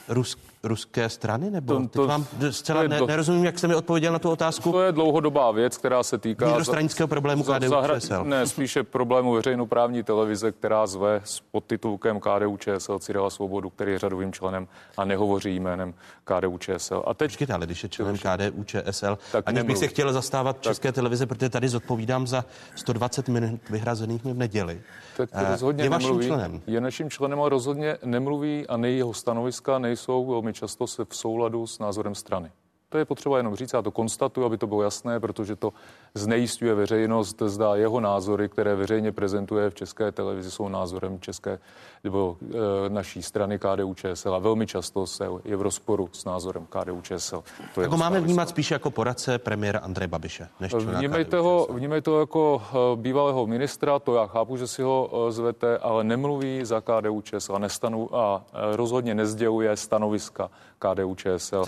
Rusk, 0.07 0.39
ruské 0.63 1.09
strany? 1.09 1.51
Nebo 1.51 1.79
to, 1.79 1.87
to, 1.87 2.07
vám 2.07 2.25
zcela 2.49 2.83
ne, 2.83 3.01
nerozumím, 3.07 3.45
jak 3.45 3.57
jste 3.57 3.67
mi 3.67 3.75
odpověděl 3.75 4.13
na 4.13 4.19
tu 4.19 4.29
otázku? 4.29 4.71
To 4.71 4.81
je 4.81 4.91
dlouhodobá 4.91 5.51
věc, 5.51 5.77
která 5.77 6.03
se 6.03 6.17
týká... 6.17 6.45
Vnitrostranického 6.45 7.07
problému 7.07 7.43
KDU 7.43 7.69
zahra, 7.69 7.99
ČSL. 7.99 8.23
Ne, 8.23 8.47
spíše 8.47 8.83
problému 8.83 9.33
veřejnoprávní 9.33 10.03
televize, 10.03 10.51
která 10.51 10.87
zve 10.87 11.21
s 11.23 11.39
podtitulkem 11.39 12.19
KDU 12.19 12.57
ČSL 12.57 12.99
Cyrila 12.99 13.29
Svobodu, 13.29 13.69
který 13.69 13.91
je 13.91 13.99
řadovým 13.99 14.33
členem 14.33 14.67
a 14.97 15.05
nehovoří 15.05 15.59
jménem 15.59 15.93
KDU 16.23 16.57
ČSL. 16.57 17.03
A 17.07 17.13
teď... 17.13 17.31
Počkejte, 17.31 17.53
ale 17.53 17.65
když 17.65 17.83
je 17.83 17.89
členem 17.89 18.17
KDU 18.17 18.63
ČSL, 18.63 19.17
tak 19.31 19.43
aniž 19.47 19.63
bych 19.63 19.77
se 19.77 19.87
chtěl 19.87 20.13
zastávat 20.13 20.55
tak... 20.55 20.63
České 20.63 20.91
televize, 20.91 21.25
protože 21.25 21.49
tady 21.49 21.69
zodpovídám 21.69 22.27
za 22.27 22.45
120 22.75 23.29
minut 23.29 23.69
vyhrazených 23.69 24.25
v 24.25 24.33
neděli. 24.33 24.81
Tak 25.17 25.31
to 25.31 25.37
eh, 25.37 25.51
rozhodně 25.51 25.83
je 25.83 25.89
nemluví, 25.89 26.27
členem. 26.27 26.61
Je 26.67 26.81
naším 26.81 27.09
členem, 27.09 27.39
ale 27.39 27.49
rozhodně 27.49 27.97
nemluví 28.05 28.67
a 28.67 28.77
nej 28.77 28.97
jeho 28.97 29.13
stanoviska 29.13 29.79
nejsou 29.79 30.41
velmi 30.51 30.59
často 30.59 30.87
se 30.87 31.05
v 31.05 31.15
souladu 31.15 31.67
s 31.67 31.79
názorem 31.79 32.15
strany. 32.15 32.51
To 32.89 32.97
je 32.97 33.05
potřeba 33.05 33.37
jenom 33.37 33.55
říct, 33.55 33.73
já 33.73 33.81
to 33.81 33.91
konstatuju, 33.91 34.45
aby 34.45 34.57
to 34.57 34.67
bylo 34.67 34.83
jasné, 34.83 35.19
protože 35.19 35.55
to 35.55 35.73
znejistuje 36.13 36.75
veřejnost, 36.75 37.41
zda 37.45 37.75
jeho 37.75 37.99
názory, 37.99 38.49
které 38.49 38.75
veřejně 38.75 39.11
prezentuje 39.11 39.69
v 39.69 39.75
české 39.75 40.11
televizi, 40.11 40.51
jsou 40.51 40.69
názorem 40.69 41.19
české 41.19 41.59
nebo 42.03 42.37
e, 42.85 42.89
naší 42.89 43.23
strany 43.23 43.59
KDU 43.59 43.93
ČSL 43.93 44.35
a 44.35 44.39
velmi 44.39 44.67
často 44.67 45.07
se 45.07 45.27
je 45.45 45.55
v 45.55 45.61
rozporu 45.61 46.09
s 46.11 46.25
názorem 46.25 46.67
KDU 46.69 47.01
ČSL. 47.01 47.43
To 47.75 47.81
jako 47.81 47.97
máme 47.97 48.21
vnímat 48.21 48.49
spíše 48.49 48.75
jako 48.75 48.91
poradce 48.91 49.37
premiéra 49.37 49.79
Andreje 49.79 50.07
Babiše. 50.07 50.47
Než 50.59 50.73
vnímejte, 50.73 51.37
ho, 51.37 51.67
vnímejte 51.71 52.11
ho 52.11 52.19
jako 52.19 52.61
e, 52.61 52.95
bývalého 52.95 53.47
ministra, 53.47 53.99
to 53.99 54.15
já 54.15 54.27
chápu, 54.27 54.57
že 54.57 54.67
si 54.67 54.81
ho 54.81 55.27
e, 55.27 55.31
zvete, 55.31 55.77
ale 55.77 56.03
nemluví 56.03 56.59
za 56.63 56.81
KDU 56.81 57.21
ČSL 57.21 57.55
a, 57.55 57.59
nestanu, 57.59 58.15
a 58.15 58.43
rozhodně 58.53 59.15
nezděluje 59.15 59.77
stanoviska 59.77 60.49
KDU 60.79 61.15
ČSL. 61.15 61.63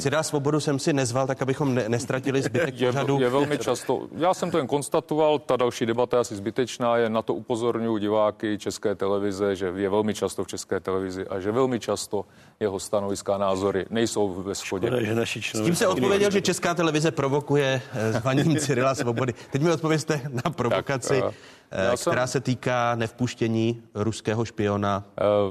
Cida 0.00 0.22
svobodu 0.22 0.60
jsem 0.60 0.78
si 0.78 0.92
nezval, 0.92 1.26
tak 1.26 1.42
abychom 1.42 1.74
ne, 1.74 1.88
nestratili 1.88 2.42
zbytek 2.42 2.74
je, 2.80 2.92
pořadu. 2.92 3.20
Je 3.20 3.28
velmi 3.28 3.58
často. 3.58 3.83
Já 4.16 4.34
jsem 4.34 4.50
to 4.50 4.58
jen 4.58 4.66
konstatoval, 4.66 5.38
ta 5.38 5.56
další 5.56 5.86
debata 5.86 6.16
je 6.16 6.20
asi 6.20 6.36
zbytečná, 6.36 6.96
je 6.96 7.08
na 7.10 7.22
to 7.22 7.34
upozorňuji 7.34 7.98
diváky 7.98 8.58
České 8.58 8.94
televize, 8.94 9.56
že 9.56 9.72
je 9.76 9.88
velmi 9.88 10.14
často 10.14 10.44
v 10.44 10.46
České 10.46 10.80
televizi 10.80 11.26
a 11.26 11.40
že 11.40 11.52
velmi 11.52 11.80
často 11.80 12.24
jeho 12.60 12.80
stanoviska 12.80 13.34
a 13.34 13.38
názory 13.38 13.86
nejsou 13.90 14.42
ve 14.42 14.54
shodě. 14.54 14.90
S 15.26 15.62
tím 15.64 15.76
se 15.76 15.86
odpověděl, 15.86 16.30
že 16.30 16.40
Česká 16.40 16.74
televize 16.74 17.10
provokuje 17.10 17.82
eh, 17.94 18.12
zvaním 18.12 18.56
Cyrila 18.56 18.94
Svobody. 18.94 19.34
Teď 19.50 19.62
mi 19.62 19.72
odpověste 19.72 20.20
na 20.44 20.50
provokaci. 20.50 21.20
Tak, 21.20 21.34
uh, 21.34 21.94
která 22.00 22.26
se 22.26 22.40
týká 22.40 22.94
nevpuštění 22.94 23.82
ruského 23.94 24.44
špiona. 24.44 25.04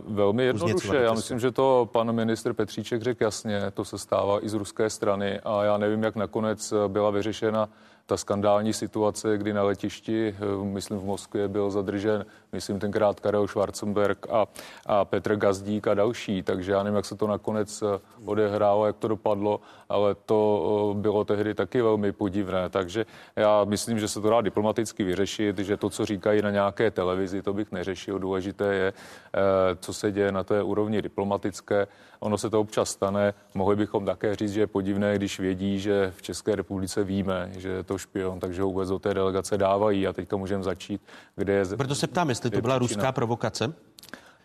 Velmi 0.08 0.44
jednoduše. 0.44 0.96
Já 0.96 1.14
myslím, 1.14 1.40
že 1.40 1.52
to 1.52 1.90
pan 1.92 2.12
ministr 2.12 2.54
Petříček 2.54 3.02
řekl 3.02 3.24
jasně. 3.24 3.72
To 3.74 3.86
se 3.86 3.98
stává 3.98 4.46
i 4.46 4.50
z 4.50 4.54
ruské 4.54 4.90
strany 4.90 5.40
a 5.40 5.64
já 5.64 5.78
nevím, 5.78 6.04
jak 6.04 6.16
nakonec 6.16 6.74
byla 6.88 7.10
vyřešena 7.10 7.70
ta 8.06 8.18
skandální 8.18 8.74
situace, 8.74 9.38
kdy 9.38 9.54
na 9.54 9.64
letišti, 9.64 10.36
myslím 10.64 11.00
v 11.00 11.06
Moskvě, 11.06 11.48
byl 11.48 11.72
zadržen 11.72 12.26
myslím 12.54 12.80
tenkrát 12.80 13.20
Karel 13.20 13.48
Schwarzenberg 13.48 14.28
a, 14.30 14.46
a 14.86 15.06
Petr 15.06 15.36
Gazdík 15.36 15.88
a 15.88 15.94
další, 15.94 16.44
takže 16.44 16.72
já 16.72 16.84
nevím, 16.84 16.96
jak 16.96 17.06
se 17.06 17.16
to 17.16 17.28
nakonec 17.28 17.82
eh, 17.82 18.00
odehrálo, 18.26 18.86
jak 18.86 18.98
to 18.98 19.08
dopadlo, 19.08 19.62
ale 19.90 20.16
to 20.26 20.94
eh, 20.96 21.02
bylo 21.02 21.26
tehdy 21.26 21.54
taky 21.54 21.82
velmi 21.82 22.12
podivné, 22.12 22.70
takže 22.70 23.06
já 23.36 23.64
myslím, 23.64 24.00
že 24.00 24.08
se 24.08 24.22
to 24.22 24.30
dá 24.30 24.42
diplomaticky 24.42 25.04
vyřešit, 25.04 25.60
že 25.60 25.78
to, 25.78 25.90
co 25.90 26.06
říkají 26.06 26.42
na 26.42 26.52
nějaké 26.52 26.92
televizi, 26.92 27.42
to 27.42 27.54
bych 27.54 27.72
neřešil, 27.72 28.20
důležité 28.20 28.74
je, 28.74 28.94
eh, 29.34 29.40
co 29.80 29.94
se 29.94 30.12
děje 30.12 30.32
na 30.32 30.44
té 30.44 30.64
úrovni 30.64 31.02
diplomatické, 31.02 31.88
ono 32.24 32.38
se 32.38 32.50
to 32.50 32.60
občas 32.60 32.90
stane, 32.90 33.34
mohli 33.54 33.76
bychom 33.76 34.06
také 34.06 34.36
říct, 34.36 34.52
že 34.52 34.60
je 34.60 34.68
podivné, 34.68 35.16
když 35.16 35.40
vědí, 35.40 35.80
že 35.80 36.14
v 36.16 36.22
České 36.22 36.56
republice 36.56 37.04
víme, 37.04 37.52
že 37.58 37.70
je 37.70 37.84
to 37.84 37.98
špion, 37.98 38.40
takže 38.40 38.62
ho 38.62 38.68
vůbec 38.68 38.90
do 38.90 39.00
té 39.00 39.14
delegace 39.14 39.58
dávají. 39.58 40.08
A 40.08 40.14
teďka 40.14 40.38
můžeme 40.38 40.64
začít, 40.64 41.02
kde 41.36 41.54
je... 41.54 41.66
Proto 41.78 41.96
se 41.96 42.08
ptám, 42.08 42.30
jestli 42.30 42.43
to 42.50 42.62
byla 42.62 42.78
ruská 42.78 43.12
provokace? 43.12 43.74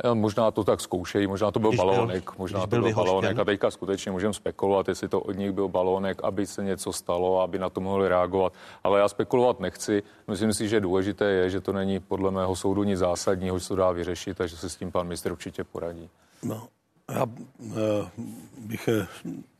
Eh, 0.04 0.14
možná 0.14 0.50
to 0.50 0.64
tak 0.64 0.80
zkoušejí, 0.80 1.26
možná 1.26 1.50
to 1.50 1.60
byl 1.60 1.70
když 1.70 1.78
balónek, 1.78 2.24
byl, 2.24 2.34
možná 2.38 2.60
to 2.60 2.66
byl, 2.66 2.82
byl 2.82 2.94
balónek 2.94 3.38
a 3.38 3.44
teďka 3.44 3.70
skutečně 3.70 4.12
můžeme 4.12 4.34
spekulovat, 4.34 4.88
jestli 4.88 5.08
to 5.08 5.20
od 5.20 5.32
nich 5.32 5.52
byl 5.52 5.68
balónek, 5.68 6.24
aby 6.24 6.46
se 6.46 6.64
něco 6.64 6.92
stalo, 6.92 7.40
aby 7.40 7.58
na 7.58 7.70
to 7.70 7.80
mohli 7.80 8.08
reagovat. 8.08 8.52
Ale 8.84 9.00
já 9.00 9.08
spekulovat 9.08 9.60
nechci. 9.60 10.02
Myslím 10.28 10.54
si, 10.54 10.68
že 10.68 10.80
důležité 10.80 11.24
je, 11.24 11.50
že 11.50 11.60
to 11.60 11.72
není 11.72 12.00
podle 12.00 12.30
mého 12.30 12.56
soudu 12.56 12.82
nic 12.82 12.98
zásadního, 12.98 13.58
že 13.58 13.64
se 13.64 13.68
to 13.68 13.76
dá 13.76 13.90
vyřešit 13.90 14.40
a 14.40 14.46
že 14.46 14.56
se 14.56 14.68
s 14.68 14.76
tím 14.76 14.92
pan 14.92 15.06
ministr 15.06 15.32
určitě 15.32 15.64
poradí. 15.64 16.08
No, 16.42 16.68
já 17.10 17.24
uh, 17.24 17.74
bych 18.58 18.88
eh, 18.88 19.06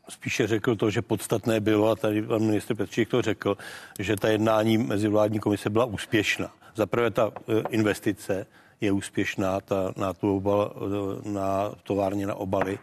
spíše 0.09 0.47
řekl 0.47 0.77
to, 0.77 0.91
že 0.91 1.03
podstatné 1.03 1.61
bylo, 1.61 1.91
a 1.91 1.97
tady 1.97 2.23
pan 2.23 2.43
ministr 2.43 2.75
Petřík 2.75 3.09
to 3.09 3.23
řekl, 3.23 3.57
že 3.99 4.17
ta 4.17 4.29
jednání 4.29 4.79
mezi 4.79 5.09
vládní 5.09 5.39
komise 5.39 5.71
byla 5.71 5.85
úspěšná. 5.85 6.51
Za 6.79 6.87
prvé 6.87 7.11
ta 7.11 7.35
e, 7.35 7.63
investice 7.75 8.47
je 8.81 8.93
úspěšná, 8.93 9.61
ta 9.61 9.91
na, 9.97 10.13
tu 10.13 10.37
obal, 10.37 10.71
e, 10.71 11.29
na 11.29 11.75
továrně 11.83 12.27
na 12.27 12.35
obaly 12.35 12.79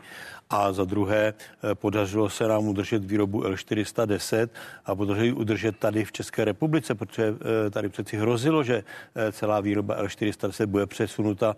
a 0.50 0.74
za 0.74 0.86
druhé 0.86 1.34
eh, 1.34 1.76
podařilo 1.76 2.30
se 2.30 2.48
nám 2.48 2.68
udržet 2.68 3.06
výrobu 3.06 3.42
L410 3.42 4.50
a 4.86 4.96
podařilo 4.96 5.26
ji 5.26 5.34
udržet 5.34 5.78
tady 5.78 6.06
v 6.06 6.12
České 6.12 6.46
republice, 6.46 6.96
protože 6.96 7.36
eh, 7.68 7.70
tady 7.70 7.90
přeci 7.90 8.18
hrozilo, 8.18 8.64
že 8.64 8.84
eh, 9.16 9.32
celá 9.32 9.60
výroba 9.60 10.04
L410 10.04 10.66
bude 10.66 10.86
přesunuta 10.86 11.56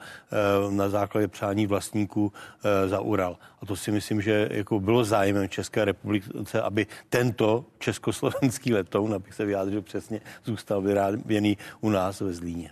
na 0.69 0.89
základě 0.89 1.27
přání 1.27 1.67
vlastníků 1.67 2.33
za 2.85 2.99
Ural. 2.99 3.37
A 3.61 3.65
to 3.65 3.75
si 3.75 3.91
myslím, 3.91 4.21
že 4.21 4.49
jako 4.51 4.79
bylo 4.79 5.03
zájmem 5.03 5.49
České 5.49 5.85
republice, 5.85 6.61
aby 6.61 6.87
tento 7.09 7.65
československý 7.79 8.73
letoun, 8.73 9.13
abych 9.13 9.33
se 9.33 9.45
vyjádřil 9.45 9.81
přesně, 9.81 10.21
zůstal 10.45 10.81
vyráběný 10.81 11.57
u 11.81 11.89
nás 11.89 12.21
ve 12.21 12.33
Zlíně. 12.33 12.71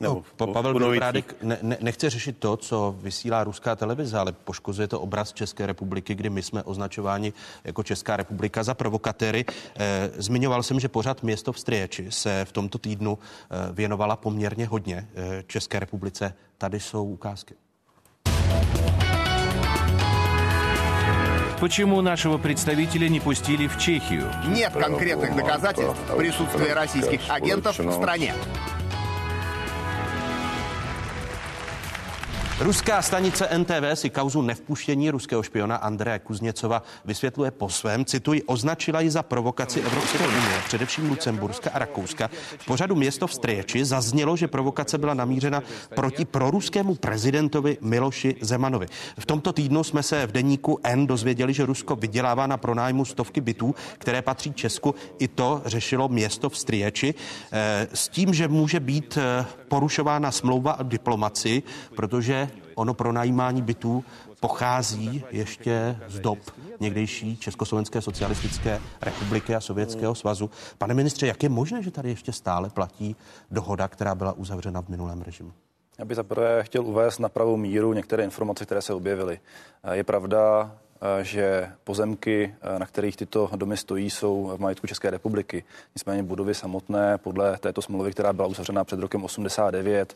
Nebo 0.00 0.22
no, 0.40 0.46
Pavel 0.46 0.74
Bělobrádek 0.74 1.34
ne, 1.42 1.58
ne, 1.62 1.76
nechce 1.80 2.10
řešit 2.10 2.38
to, 2.38 2.56
co 2.56 2.94
vysílá 2.98 3.44
ruská 3.44 3.76
televize, 3.76 4.18
ale 4.18 4.32
poškozuje 4.32 4.88
to 4.88 5.00
obraz 5.00 5.32
České 5.32 5.66
republiky, 5.66 6.14
kdy 6.14 6.30
my 6.30 6.42
jsme 6.42 6.62
označováni 6.62 7.32
jako 7.64 7.82
Česká 7.82 8.16
republika 8.16 8.62
za 8.62 8.74
provokatéry. 8.74 9.44
Eh, 9.76 10.10
zmiňoval 10.16 10.62
jsem, 10.62 10.80
že 10.80 10.88
pořád 10.88 11.22
město 11.22 11.52
v 11.52 11.58
Striječi 11.58 12.06
se 12.10 12.44
v 12.44 12.52
tomto 12.52 12.78
týdnu 12.78 13.18
eh, 13.18 13.72
věnovala 13.72 14.16
poměrně 14.16 14.66
hodně 14.66 15.08
eh, 15.14 15.44
České 15.46 15.80
republice. 15.80 16.34
Tady 16.58 16.80
jsou 16.80 17.04
ukázky. 17.04 17.54
Почему 21.60 22.00
нашего 22.02 22.38
представителя 22.38 23.08
не 23.08 23.18
пустили 23.18 23.66
в 23.66 23.78
Чехию? 23.78 24.30
Нет 24.46 24.72
конкретных 24.72 25.34
доказательств 25.34 25.98
присутствия 26.16 26.72
российских 26.72 27.20
агентов 27.28 27.76
в 27.78 27.92
стране. 27.92 28.32
Ruská 32.59 33.01
stanice 33.01 33.49
NTV 33.57 33.83
si 33.93 34.09
kauzu 34.09 34.41
nevpuštění 34.41 35.09
ruského 35.09 35.43
špiona 35.43 35.75
Andreje 35.75 36.19
Kuzněcova 36.19 36.83
vysvětluje 37.05 37.51
po 37.51 37.69
svém, 37.69 38.05
cituji, 38.05 38.43
označila 38.43 39.01
ji 39.01 39.11
za 39.11 39.23
provokaci 39.23 39.81
Evropské 39.81 40.27
unie, 40.27 40.61
především 40.65 41.09
Lucemburska 41.09 41.69
a 41.73 41.79
Rakouska. 41.79 42.29
V 42.57 42.65
pořadu 42.65 42.95
město 42.95 43.27
v 43.27 43.33
Strieči 43.33 43.85
zaznělo, 43.85 44.35
že 44.35 44.47
provokace 44.47 44.97
byla 44.97 45.13
namířena 45.13 45.63
proti 45.95 46.25
proruskému 46.25 46.95
prezidentovi 46.95 47.77
Miloši 47.81 48.35
Zemanovi. 48.41 48.87
V 49.19 49.25
tomto 49.25 49.53
týdnu 49.53 49.83
jsme 49.83 50.03
se 50.03 50.27
v 50.27 50.31
deníku 50.31 50.79
N 50.83 51.07
dozvěděli, 51.07 51.53
že 51.53 51.65
Rusko 51.65 51.95
vydělává 51.95 52.47
na 52.47 52.57
pronájmu 52.57 53.05
stovky 53.05 53.41
bytů, 53.41 53.75
které 53.97 54.21
patří 54.21 54.53
Česku. 54.53 54.95
I 55.19 55.27
to 55.27 55.61
řešilo 55.65 56.07
město 56.07 56.49
v 56.49 56.57
Strieči 56.57 57.13
eh, 57.51 57.87
s 57.93 58.09
tím, 58.09 58.33
že 58.33 58.47
může 58.47 58.79
být 58.79 59.17
eh, 59.17 59.45
porušována 59.67 60.31
smlouva 60.31 60.79
o 60.79 60.83
diplomaci, 60.83 61.63
protože 61.95 62.49
ono 62.75 62.93
pronajímání 62.93 63.61
bytů 63.61 64.03
pochází 64.39 65.23
ještě 65.31 65.97
z 66.07 66.19
dob 66.19 66.39
někdejší 66.79 67.37
Československé 67.37 68.01
socialistické 68.01 68.79
republiky 69.01 69.55
a 69.55 69.61
Sovětského 69.61 70.15
svazu. 70.15 70.49
Pane 70.77 70.93
ministře, 70.93 71.27
jak 71.27 71.43
je 71.43 71.49
možné, 71.49 71.83
že 71.83 71.91
tady 71.91 72.09
ještě 72.09 72.31
stále 72.31 72.69
platí 72.69 73.15
dohoda, 73.51 73.87
která 73.87 74.15
byla 74.15 74.33
uzavřena 74.33 74.81
v 74.81 74.89
minulém 74.89 75.21
režimu? 75.21 75.51
Já 75.99 76.05
bych 76.05 76.15
zaprvé 76.15 76.63
chtěl 76.63 76.85
uvést 76.85 77.19
na 77.19 77.29
pravou 77.29 77.57
míru 77.57 77.93
některé 77.93 78.23
informace, 78.23 78.65
které 78.65 78.81
se 78.81 78.93
objevily. 78.93 79.39
Je 79.91 80.03
pravda, 80.03 80.71
že 81.21 81.71
pozemky, 81.83 82.55
na 82.77 82.85
kterých 82.85 83.17
tyto 83.17 83.49
domy 83.55 83.77
stojí, 83.77 84.09
jsou 84.09 84.53
v 84.57 84.59
majetku 84.59 84.87
České 84.87 85.09
republiky. 85.09 85.63
Nicméně 85.95 86.23
budovy 86.23 86.55
samotné 86.55 87.17
podle 87.17 87.57
této 87.57 87.81
smlouvy, 87.81 88.11
která 88.11 88.33
byla 88.33 88.47
uzavřena 88.47 88.83
před 88.83 88.99
rokem 88.99 89.23
89, 89.23 90.13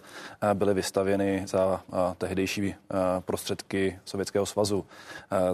byly 0.54 0.74
vystavěny 0.74 1.44
za 1.48 1.82
tehdejší 2.18 2.76
prostředky 3.20 4.00
Sovětského 4.06 4.46
svazu. 4.46 4.86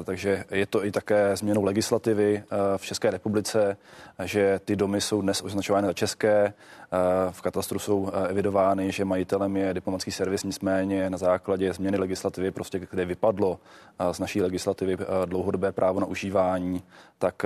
Takže 0.03 0.45
je 0.51 0.65
to 0.65 0.85
i 0.85 0.91
také 0.91 1.37
změnou 1.37 1.63
legislativy 1.63 2.43
v 2.77 2.85
České 2.85 3.11
republice, 3.11 3.77
že 4.23 4.59
ty 4.65 4.75
domy 4.75 5.01
jsou 5.01 5.21
dnes 5.21 5.41
označovány 5.41 5.87
za 5.87 5.93
české, 5.93 6.53
v 7.31 7.41
katastru 7.41 7.79
jsou 7.79 8.11
evidovány, 8.27 8.91
že 8.91 9.05
majitelem 9.05 9.57
je 9.57 9.73
diplomatický 9.73 10.11
servis, 10.11 10.43
nicméně 10.43 11.09
na 11.09 11.17
základě 11.17 11.73
změny 11.73 11.97
legislativy, 11.97 12.51
prostě 12.51 12.79
kde 12.91 13.05
vypadlo 13.05 13.59
z 14.11 14.19
naší 14.19 14.41
legislativy 14.41 14.97
dlouhodobé 15.25 15.71
právo 15.71 15.99
na 15.99 16.05
užívání, 16.05 16.83
tak 17.17 17.45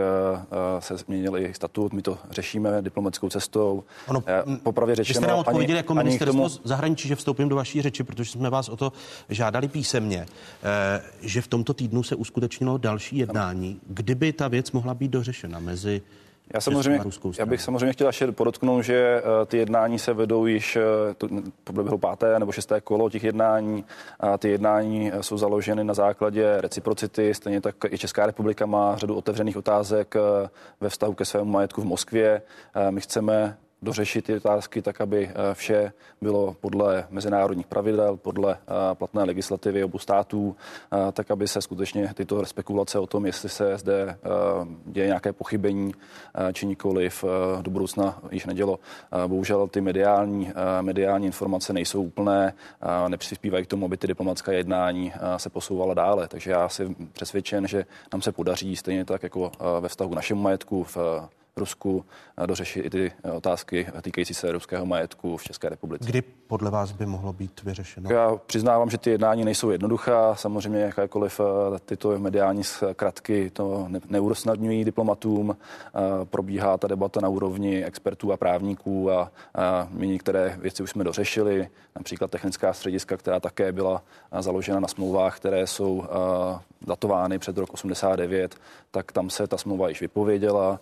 se 0.79 0.97
změnil 0.97 1.37
i 1.37 1.53
statut. 1.53 1.93
My 1.93 2.01
to 2.01 2.17
řešíme 2.29 2.81
diplomatickou 2.81 3.29
cestou. 3.29 3.83
Ono, 4.07 4.23
Popravě 4.63 4.95
řečeno. 4.95 5.19
Vy 5.19 5.23
jste 5.23 5.27
nám 5.27 5.39
odpověděli 5.39 5.77
jako 5.77 5.93
ministerstvo 5.95 6.49
tomu... 6.49 6.61
zahraničí, 6.63 7.07
že 7.07 7.15
vstoupím 7.15 7.49
do 7.49 7.55
vaší 7.55 7.81
řeči, 7.81 8.03
protože 8.03 8.31
jsme 8.31 8.49
vás 8.49 8.69
o 8.69 8.77
to 8.77 8.93
žádali 9.29 9.67
písemně, 9.67 10.25
eh, 10.63 11.01
že 11.21 11.41
v 11.41 11.47
tomto 11.47 11.73
týdnu 11.73 12.03
se 12.03 12.15
uskutečnilo 12.15 12.77
další 12.77 13.17
jednání. 13.17 13.79
Kdyby 13.87 14.33
ta 14.33 14.47
věc 14.47 14.71
mohla 14.71 14.93
být 14.93 15.11
dořešena 15.11 15.59
mezi 15.59 16.01
já, 16.53 16.61
samozřejmě, 16.61 16.99
já 17.39 17.45
bych 17.45 17.61
samozřejmě 17.61 17.93
chtěl 17.93 18.07
ještě 18.07 18.31
podotknout, 18.31 18.81
že 18.81 19.21
uh, 19.21 19.45
ty 19.45 19.57
jednání 19.57 19.99
se 19.99 20.13
vedou 20.13 20.45
již, 20.45 20.75
uh, 20.75 20.81
to 21.17 21.27
proběhlo 21.63 21.97
páté 21.97 22.39
nebo 22.39 22.51
šesté 22.51 22.81
kolo 22.81 23.09
těch 23.09 23.23
jednání. 23.23 23.85
A 24.19 24.37
ty 24.37 24.49
jednání 24.49 25.11
uh, 25.11 25.19
jsou 25.19 25.37
založeny 25.37 25.83
na 25.83 25.93
základě 25.93 26.61
reciprocity. 26.61 27.33
Stejně 27.33 27.61
tak 27.61 27.75
i 27.89 27.97
Česká 27.97 28.25
republika 28.25 28.65
má 28.65 28.97
řadu 28.97 29.15
otevřených 29.15 29.57
otázek 29.57 30.15
ve 30.81 30.89
vztahu 30.89 31.13
ke 31.13 31.25
svému 31.25 31.51
majetku 31.51 31.81
v 31.81 31.85
Moskvě. 31.85 32.41
My 32.89 33.01
chceme 33.01 33.57
dořešit 33.81 34.25
ty 34.25 34.35
otázky 34.35 34.81
tak, 34.81 35.01
aby 35.01 35.29
eh, 35.29 35.53
vše 35.53 35.91
bylo 36.21 36.55
podle 36.61 37.07
mezinárodních 37.09 37.67
pravidel, 37.67 38.17
podle 38.17 38.53
eh, 38.53 38.95
platné 38.95 39.23
legislativy 39.23 39.83
obou 39.83 39.99
států, 39.99 40.55
eh, 40.93 41.11
tak, 41.11 41.31
aby 41.31 41.47
se 41.47 41.61
skutečně 41.61 42.13
tyto 42.13 42.45
spekulace 42.45 42.99
o 42.99 43.07
tom, 43.07 43.25
jestli 43.25 43.49
se 43.49 43.77
zde 43.77 44.17
děje 44.85 45.07
nějaké 45.07 45.33
pochybení 45.33 45.93
či 46.53 46.65
nikoliv, 46.65 47.25
do 47.61 47.71
budoucna 47.71 48.19
již 48.31 48.45
nedělo. 48.45 48.79
Bohužel 49.27 49.67
ty 49.67 49.81
mediální, 49.81 50.51
mediální 50.81 51.25
informace 51.25 51.73
nejsou 51.73 52.03
úplné, 52.03 52.53
nepřispívají 53.07 53.65
k 53.65 53.67
tomu, 53.67 53.85
aby 53.85 53.97
ty 53.97 54.07
diplomatické 54.07 54.53
jednání 54.53 55.13
se 55.37 55.49
posouvala 55.49 55.93
dále. 55.93 56.27
Takže 56.27 56.51
já 56.51 56.69
jsem 56.69 56.95
přesvědčen, 57.13 57.67
že 57.67 57.85
nám 58.13 58.21
se 58.21 58.31
podaří 58.31 58.75
stejně 58.75 59.05
tak 59.05 59.23
jako 59.23 59.51
ve 59.79 59.89
vztahu 59.89 60.09
k 60.09 60.15
našemu 60.15 60.41
majetku 60.41 60.83
v 60.83 60.97
Rusku 61.57 62.05
dořešit 62.45 62.85
i 62.85 62.89
ty 62.89 63.11
eh, 63.23 63.31
otázky 63.31 63.87
týkající 64.01 64.33
se 64.33 64.51
ruského 64.51 64.85
majetku 64.85 65.37
v 65.37 65.43
České 65.43 65.69
republice. 65.69 66.09
Kdy 66.09 66.21
podle 66.21 66.71
vás 66.71 66.91
by 66.91 67.05
mohlo 67.05 67.33
být 67.33 67.63
vyřešeno? 67.63 68.11
Já 68.11 68.35
přiznávám, 68.45 68.89
že 68.89 68.97
ty 68.97 69.09
jednání 69.09 69.45
nejsou 69.45 69.69
jednoduchá. 69.69 70.35
Samozřejmě 70.35 70.79
jakékoliv 70.79 71.39
eh, 71.39 71.79
tyto 71.79 72.19
mediální 72.19 72.63
zkratky 72.63 73.49
to 73.49 73.87
neurosnadňují 74.09 74.85
diplomatům. 74.85 75.57
Eh, 75.57 76.25
probíhá 76.25 76.77
ta 76.77 76.87
debata 76.87 77.21
na 77.21 77.29
úrovni 77.29 77.85
expertů 77.85 78.31
a 78.31 78.37
právníků 78.37 79.11
a 79.11 79.31
my 79.89 80.07
některé 80.07 80.57
věci 80.61 80.83
už 80.83 80.89
jsme 80.89 81.03
dořešili. 81.03 81.69
Například 81.95 82.31
technická 82.31 82.73
střediska, 82.73 83.17
která 83.17 83.39
také 83.39 83.71
byla 83.71 84.03
založena 84.39 84.79
na 84.79 84.87
smlouvách, 84.87 85.37
které 85.37 85.67
jsou 85.67 86.03
datovány 86.81 87.39
před 87.39 87.57
rok 87.57 87.73
89, 87.73 88.55
tak 88.91 89.11
tam 89.11 89.29
se 89.29 89.47
ta 89.47 89.57
smlouva 89.57 89.89
již 89.89 90.01
vypověděla. 90.01 90.79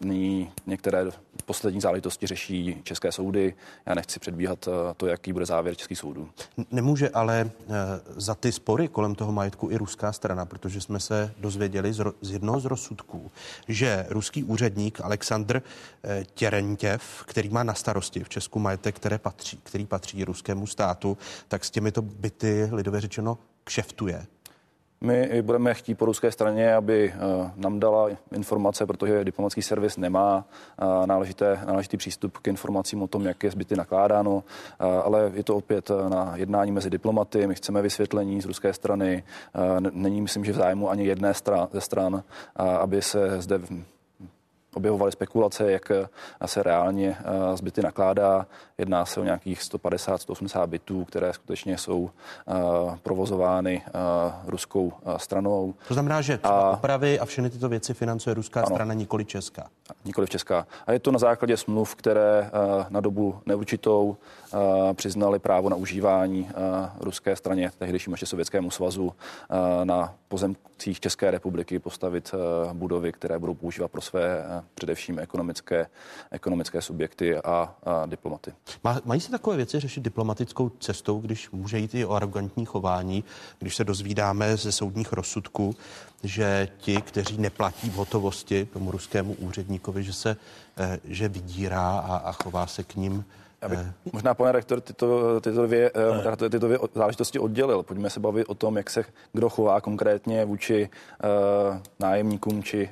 Nyní 0.00 0.52
některé 0.66 1.04
poslední 1.44 1.80
záležitosti 1.80 2.26
řeší 2.26 2.80
české 2.82 3.12
soudy. 3.12 3.54
Já 3.86 3.94
nechci 3.94 4.20
předbíhat 4.20 4.68
eh, 4.68 4.94
to, 4.96 5.06
jaký 5.06 5.32
bude 5.32 5.46
závěr 5.46 5.76
českých 5.76 5.98
soudů. 5.98 6.28
Nemůže 6.70 7.08
ale 7.08 7.50
eh, 7.50 7.72
za 8.16 8.34
ty 8.34 8.52
spory 8.52 8.88
kolem 8.88 9.14
toho 9.14 9.32
majetku 9.32 9.70
i 9.70 9.76
ruská 9.76 10.12
strana, 10.12 10.44
protože 10.44 10.80
jsme 10.80 11.00
se 11.00 11.34
dozvěděli 11.38 11.92
z, 11.92 12.04
z 12.20 12.30
jednoho 12.30 12.60
z 12.60 12.64
rozsudků, 12.64 13.30
že 13.68 14.06
ruský 14.08 14.44
úředník 14.44 15.00
Aleksandr 15.00 15.62
eh, 16.04 16.24
Těrentěv, 16.34 17.24
který 17.26 17.48
má 17.48 17.62
na 17.62 17.74
starosti 17.74 18.24
v 18.24 18.28
Česku 18.28 18.58
majetek, 18.58 18.96
které 18.96 19.18
patří, 19.18 19.60
který 19.62 19.86
patří 19.86 20.24
ruskému 20.24 20.66
státu, 20.66 21.18
tak 21.48 21.64
s 21.64 21.70
těmito 21.70 22.02
byty 22.02 22.68
lidově 22.72 23.00
řečeno 23.00 23.38
kšeftuje. 23.64 24.26
My 25.00 25.42
budeme 25.42 25.74
chtít 25.74 25.94
po 25.94 26.04
ruské 26.04 26.32
straně, 26.32 26.74
aby 26.74 27.14
eh, 27.14 27.50
nám 27.56 27.80
dala 27.80 28.08
informace, 28.32 28.86
protože 28.86 29.24
diplomatický 29.24 29.62
servis 29.62 29.96
nemá 29.96 30.44
eh, 30.78 31.06
náležité, 31.06 31.60
náležitý 31.66 31.96
přístup 31.96 32.38
k 32.38 32.48
informacím 32.48 33.02
o 33.02 33.06
tom, 33.06 33.26
jak 33.26 33.42
je 33.42 33.50
zbyty 33.50 33.76
nakládáno, 33.76 34.44
eh, 34.80 34.84
ale 34.84 35.30
je 35.34 35.44
to 35.44 35.56
opět 35.56 35.90
na 36.08 36.32
jednání 36.36 36.72
mezi 36.72 36.90
diplomaty. 36.90 37.46
My 37.46 37.54
chceme 37.54 37.82
vysvětlení 37.82 38.40
z 38.40 38.46
ruské 38.46 38.72
strany. 38.72 39.22
Není, 39.90 40.20
myslím, 40.20 40.44
že 40.44 40.52
v 40.52 40.56
zájmu 40.56 40.90
ani 40.90 41.06
jedné 41.06 41.32
ze 41.72 41.80
stran, 41.80 42.22
aby 42.56 43.02
se 43.02 43.42
zde 43.42 43.60
objevovaly 44.76 45.12
spekulace, 45.12 45.72
jak 45.72 45.90
eh, 45.90 46.08
se 46.46 46.62
reálně 46.62 47.16
eh, 47.18 47.56
zbyty 47.56 47.82
nakládá. 47.82 48.46
Jedná 48.78 49.04
se 49.06 49.20
o 49.20 49.24
nějakých 49.24 49.60
150-180 49.60 50.66
bytů, 50.66 51.04
které 51.04 51.32
skutečně 51.32 51.78
jsou 51.78 52.10
eh, 52.48 52.52
provozovány 53.02 53.82
ruskou 54.46 54.92
stranou. 55.16 55.74
To 55.88 55.94
znamená, 55.94 56.20
že 56.20 56.38
třeba 56.38 56.70
a, 56.70 56.70
opravy 56.70 57.18
a 57.18 57.24
všechny 57.24 57.50
tyto 57.50 57.68
věci 57.68 57.94
financuje 57.94 58.34
ruská 58.34 58.60
ano, 58.60 58.74
strana, 58.74 58.94
nikoli 58.94 59.24
česká. 59.24 59.66
Nikoli 60.04 60.26
česká. 60.26 60.66
A 60.86 60.92
je 60.92 60.98
to 60.98 61.12
na 61.12 61.18
základě 61.18 61.56
smluv, 61.56 61.94
které 61.94 62.50
na 62.88 63.00
dobu 63.00 63.38
neurčitou 63.46 64.16
přiznali 64.94 65.38
právo 65.38 65.68
na 65.68 65.76
užívání 65.76 66.50
ruské 67.00 67.36
straně, 67.36 67.70
tehdejšímu 67.78 68.14
ještě 68.14 68.26
Sovětskému 68.26 68.70
svazu, 68.70 69.12
na 69.84 70.14
pozemcích 70.28 71.00
České 71.00 71.30
republiky 71.30 71.78
postavit 71.78 72.34
budovy, 72.72 73.12
které 73.12 73.38
budou 73.38 73.54
používat 73.54 73.90
pro 73.90 74.00
své 74.00 74.44
především 74.74 75.18
ekonomické, 75.18 75.86
ekonomické 76.30 76.82
subjekty 76.82 77.36
a, 77.36 77.74
diplomaty. 78.06 78.52
Mají 79.04 79.20
se 79.20 79.30
takové 79.30 79.56
věci 79.56 79.80
řešit 79.80 80.00
diplomatickou 80.00 80.68
cestou, 80.68 81.20
když 81.20 81.50
může 81.50 81.78
jít 81.78 81.94
i 81.94 82.04
o 82.04 82.12
arrogantní 82.12 82.64
chování, 82.64 83.24
když 83.58 83.76
se 83.76 83.84
dozvídáme 83.84 84.56
ze 84.56 84.72
soudních 84.72 85.12
rozsudků, 85.12 85.74
že 86.22 86.68
ti, 86.78 87.02
kteří 87.02 87.38
neplatí 87.38 87.90
v 87.90 87.94
hotovosti 87.94 88.64
tomu 88.64 88.90
ruskému 88.90 89.34
úředníkovi, 89.34 90.04
že 90.04 90.12
se 90.12 90.36
eh, 90.76 90.98
že 91.04 91.28
vydírá 91.28 91.98
a, 91.98 92.16
a 92.16 92.32
chová 92.32 92.66
se 92.66 92.82
k 92.82 92.96
ním 92.96 93.24
já 93.62 93.68
bych 93.68 93.78
možná, 94.12 94.34
pane 94.34 94.52
rektor, 94.52 94.80
tyto, 94.80 95.40
tyto, 95.40 95.66
dvě, 95.66 95.90
eh, 96.32 96.36
tyto 96.36 96.66
dvě 96.66 96.78
záležitosti 96.94 97.38
oddělil. 97.38 97.82
Pojďme 97.82 98.10
se 98.10 98.20
bavit 98.20 98.44
o 98.44 98.54
tom, 98.54 98.76
jak 98.76 98.90
se 98.90 99.04
kdo 99.32 99.48
chová 99.50 99.80
konkrétně 99.80 100.44
vůči 100.44 100.90
uh, 101.70 101.76
nájemníkům 102.00 102.62
či, 102.62 102.90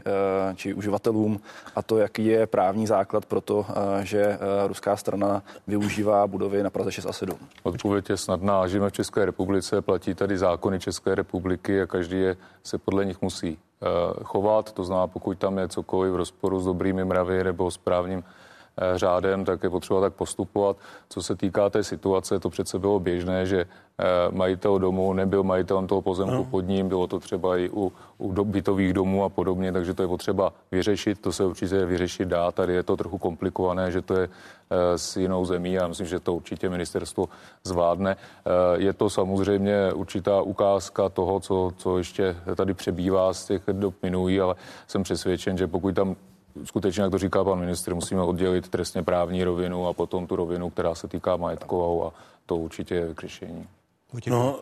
uh, 0.49 0.57
či 0.57 0.75
uživatelům 0.75 1.41
a 1.77 1.83
to, 1.83 1.99
jaký 1.99 2.27
je 2.27 2.47
právní 2.47 2.87
základ 2.87 3.27
pro 3.27 3.41
to, 3.41 3.59
uh, 3.59 3.65
že 4.03 4.27
uh, 4.29 4.69
ruská 4.69 4.97
strana 4.97 5.43
využívá 5.67 6.27
budovy 6.27 6.63
na 6.63 6.71
Praze 6.71 6.93
6 6.93 7.07
a 7.07 7.13
7. 7.13 7.39
Odpověď 7.63 8.11
je 8.11 8.17
snadná. 8.17 8.67
Žijeme 8.67 8.91
v 8.91 8.93
České 8.93 9.25
republice, 9.25 9.83
platí 9.83 10.15
tady 10.15 10.39
zákony 10.39 10.81
České 10.81 11.15
republiky 11.15 11.83
a 11.83 11.87
každý 11.87 12.21
je, 12.21 12.37
se 12.65 12.79
podle 12.79 13.05
nich 13.05 13.23
musí 13.23 13.59
chovat. 14.25 14.73
To 14.73 14.85
znamená, 14.85 15.07
pokud 15.07 15.39
tam 15.39 15.59
je 15.59 15.69
cokoliv 15.69 16.13
v 16.13 16.17
rozporu 16.17 16.61
s 16.61 16.65
dobrými 16.65 17.05
mravy 17.05 17.45
nebo 17.45 17.71
s 17.71 17.77
právním 17.77 18.25
Eh, 18.25 18.44
řádem, 18.95 19.45
tak 19.45 19.63
je 19.63 19.71
potřeba 19.71 20.01
tak 20.01 20.15
postupovat. 20.15 20.77
Co 21.09 21.23
se 21.23 21.37
týká 21.37 21.71
té 21.71 21.85
situace, 21.85 22.39
to 22.39 22.51
přece 22.51 22.79
bylo 22.79 23.01
běžné, 23.01 23.47
že 23.47 23.61
eh, 23.61 24.05
majitel 24.31 24.79
domu 24.79 25.13
nebyl 25.13 25.43
majitelem 25.43 25.87
toho 25.87 26.03
pozemku 26.03 26.35
no. 26.35 26.45
pod 26.45 26.61
ním, 26.61 26.89
bylo 26.89 27.07
to 27.07 27.21
třeba 27.21 27.57
i 27.57 27.71
u, 27.73 27.93
u 28.19 28.45
bytových 28.45 28.93
domů 28.93 29.25
a 29.25 29.29
podobně, 29.29 29.73
takže 29.73 29.95
to 29.95 30.03
je 30.03 30.09
potřeba 30.09 30.53
vyřešit, 30.73 31.21
to 31.21 31.33
se 31.33 31.45
určitě 31.45 31.87
vyřešit 31.87 32.29
dá. 32.29 32.53
Tady 32.53 32.75
je 32.75 32.83
to 32.83 32.97
trochu 32.97 33.19
komplikované, 33.19 33.91
že 33.91 34.03
to 34.03 34.15
je 34.15 34.29
eh, 34.71 34.99
s 34.99 35.17
jinou 35.17 35.45
zemí, 35.45 35.73
já 35.73 35.89
myslím, 35.89 36.07
že 36.07 36.21
to 36.21 36.35
určitě 36.35 36.71
ministerstvo 36.71 37.29
zvládne. 37.65 38.17
Je 38.77 38.93
to 38.93 39.11
samozřejmě 39.11 39.93
určitá 39.93 40.43
ukázka 40.43 41.09
toho, 41.09 41.41
co, 41.41 41.73
co 41.77 41.99
ještě 41.99 42.37
tady 42.57 42.75
přebývá 42.75 43.33
z 43.35 43.45
těch 43.45 43.63
dob 43.73 43.95
minulých, 44.03 44.41
ale 44.41 44.55
jsem 44.87 45.03
přesvědčen, 45.03 45.59
že 45.59 45.67
pokud 45.67 45.95
tam 45.95 46.17
skutečně, 46.65 47.03
jak 47.03 47.11
to 47.11 47.19
říká 47.19 47.45
pan 47.45 47.59
ministr, 47.59 47.95
musíme 47.95 48.23
oddělit 48.23 48.69
trestně 48.69 49.03
právní 49.03 49.45
rovinu 49.45 49.87
a 49.87 49.93
potom 49.93 50.27
tu 50.27 50.37
rovinu, 50.37 50.71
která 50.71 50.95
se 50.95 51.09
týká 51.09 51.37
majetkovou 51.37 52.07
a 52.07 52.13
to 52.47 52.57
určitě 52.57 52.95
je 52.95 53.15
k 53.15 53.21
řešení. 53.21 53.67
No, 54.27 54.61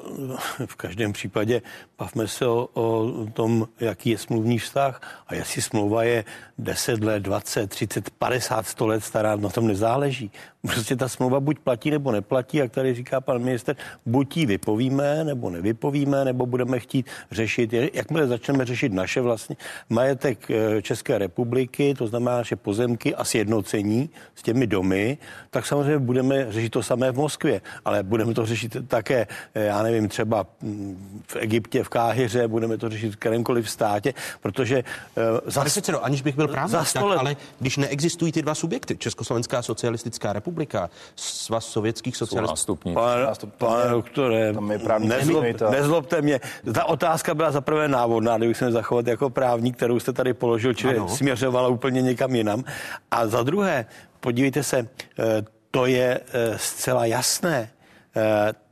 v 0.67 0.77
každém 0.77 1.13
případě 1.13 1.63
bavme 1.99 2.29
se 2.29 2.47
o, 2.47 2.69
o 2.75 3.27
tom, 3.33 3.69
jaký 3.81 4.11
je 4.11 4.19
smluvní 4.19 4.59
vztah 4.59 5.01
a 5.27 5.35
jestli 5.35 5.63
smlouva 5.63 6.03
je 6.03 6.25
10 6.59 7.05
let, 7.05 7.21
20, 7.23 7.71
30, 7.71 8.11
50, 8.11 8.67
100 8.67 8.87
let 8.87 9.05
stará, 9.05 9.37
na 9.37 9.49
tom 9.49 9.67
nezáleží. 9.67 10.31
Prostě 10.63 10.97
ta 10.97 11.09
smlouva 11.09 11.41
buď 11.41 11.59
platí 11.59 11.91
nebo 11.91 12.13
neplatí, 12.13 12.57
jak 12.57 12.73
tady 12.73 12.95
říká 12.95 13.21
pan 13.21 13.43
minister, 13.43 13.77
buď 14.07 14.37
ji 14.37 14.47
vypovíme 14.47 15.25
nebo 15.25 15.51
nevypovíme, 15.51 16.25
nebo 16.25 16.47
budeme 16.47 16.79
chtít 16.81 17.07
řešit, 17.31 17.73
jakmile 17.93 18.27
začneme 18.27 18.65
řešit 18.65 18.93
naše 18.93 19.21
vlastně 19.21 19.57
majetek 19.89 20.51
eh, 20.51 20.83
České 20.83 21.19
republiky, 21.19 21.95
to 21.95 22.07
znamená 22.07 22.37
naše 22.37 22.57
pozemky 22.57 23.15
a 23.15 23.25
sjednocení 23.25 24.11
s 24.35 24.43
těmi 24.43 24.67
domy, 24.67 25.19
tak 25.51 25.67
samozřejmě 25.67 25.99
budeme 25.99 26.53
řešit 26.53 26.71
to 26.71 26.83
samé 26.83 27.13
v 27.13 27.17
Moskvě, 27.17 27.61
ale 27.85 28.03
budeme 28.03 28.35
to 28.35 28.47
řešit 28.47 28.77
také, 28.89 29.27
já 29.55 29.83
nevím, 29.83 30.09
třeba 30.09 30.47
mm, 30.63 31.23
v 31.27 31.37
Egyptě, 31.37 31.85
v 31.85 31.89
Káhyře, 31.89 32.49
budeme 32.49 32.79
to 32.79 32.89
řešit 32.89 33.11
v 33.11 33.17
kterémkoliv 33.17 33.71
státě, 33.71 34.15
protože 34.41 34.85
uh, 35.17 35.23
za, 35.47 35.65
předsedo, 35.65 36.05
aniž 36.05 36.23
bych 36.23 36.37
byl 36.37 36.49
právě, 36.49 36.79
tak, 36.93 37.03
ale 37.19 37.37
když 37.61 37.77
neexistují 37.77 38.33
ty 38.33 38.43
dva 38.43 38.55
subjekty, 38.55 38.97
Československá 38.97 39.63
socialistická 39.63 40.33
republika, 40.33 40.91
svaz 41.17 41.65
sovětských 41.65 42.17
socialistů. 42.17 42.77
Pane, 42.77 43.27
pane 43.59 43.91
doktore, 43.91 44.53
nezlob, 44.99 45.45
nezlobte 45.71 46.23
mě. 46.23 46.41
Ta 46.75 46.85
otázka 46.85 47.35
byla 47.35 47.51
zaprvé 47.51 47.89
návodná, 47.89 48.39
kdybych 48.39 48.57
se 48.57 48.73
zachovat 48.73 49.07
jako 49.07 49.31
právník, 49.31 49.77
kterou 49.77 50.01
jste 50.01 50.13
tady 50.13 50.35
položil, 50.35 50.75
čili 50.75 50.97
ano. 50.97 51.09
směřovala 51.09 51.69
úplně 51.69 52.03
někam 52.03 52.35
jinam. 52.35 52.65
A 53.11 53.27
za 53.27 53.43
druhé, 53.43 53.87
podívejte 54.21 54.63
se, 54.63 54.79
eh, 54.79 55.43
to 55.71 55.87
je 55.87 56.21
eh, 56.33 56.59
zcela 56.59 57.05
jasné. 57.05 57.71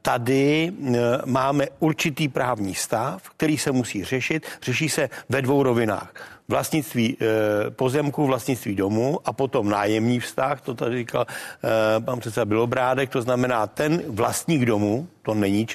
Eh, 0.01 0.11
tady 0.11 0.73
máme 1.25 1.67
určitý 1.79 2.29
právní 2.29 2.75
stav, 2.75 3.31
který 3.37 3.59
se 3.59 3.73
musí 3.73 4.05
řešit. 4.05 4.47
Řeší 4.63 4.89
se 4.89 5.11
ve 5.29 5.43
dvou 5.43 5.63
rovinách. 5.63 6.13
Vlastnictví 6.49 7.17
pozemku, 7.71 8.27
vlastnictví 8.27 8.75
domu 8.75 9.21
a 9.25 9.33
potom 9.33 9.69
nájemní 9.69 10.21
vztah, 10.21 10.61
to 10.61 10.75
tady 10.75 10.99
říkal 10.99 11.27
pan 12.05 12.21
předseda 12.21 12.45
Bilobrádek, 12.45 13.11
to 13.11 13.23
znamená 13.23 13.67
ten 13.67 14.03
vlastník 14.09 14.65
domu, 14.65 15.09
to 15.23 15.35
není 15.35 15.67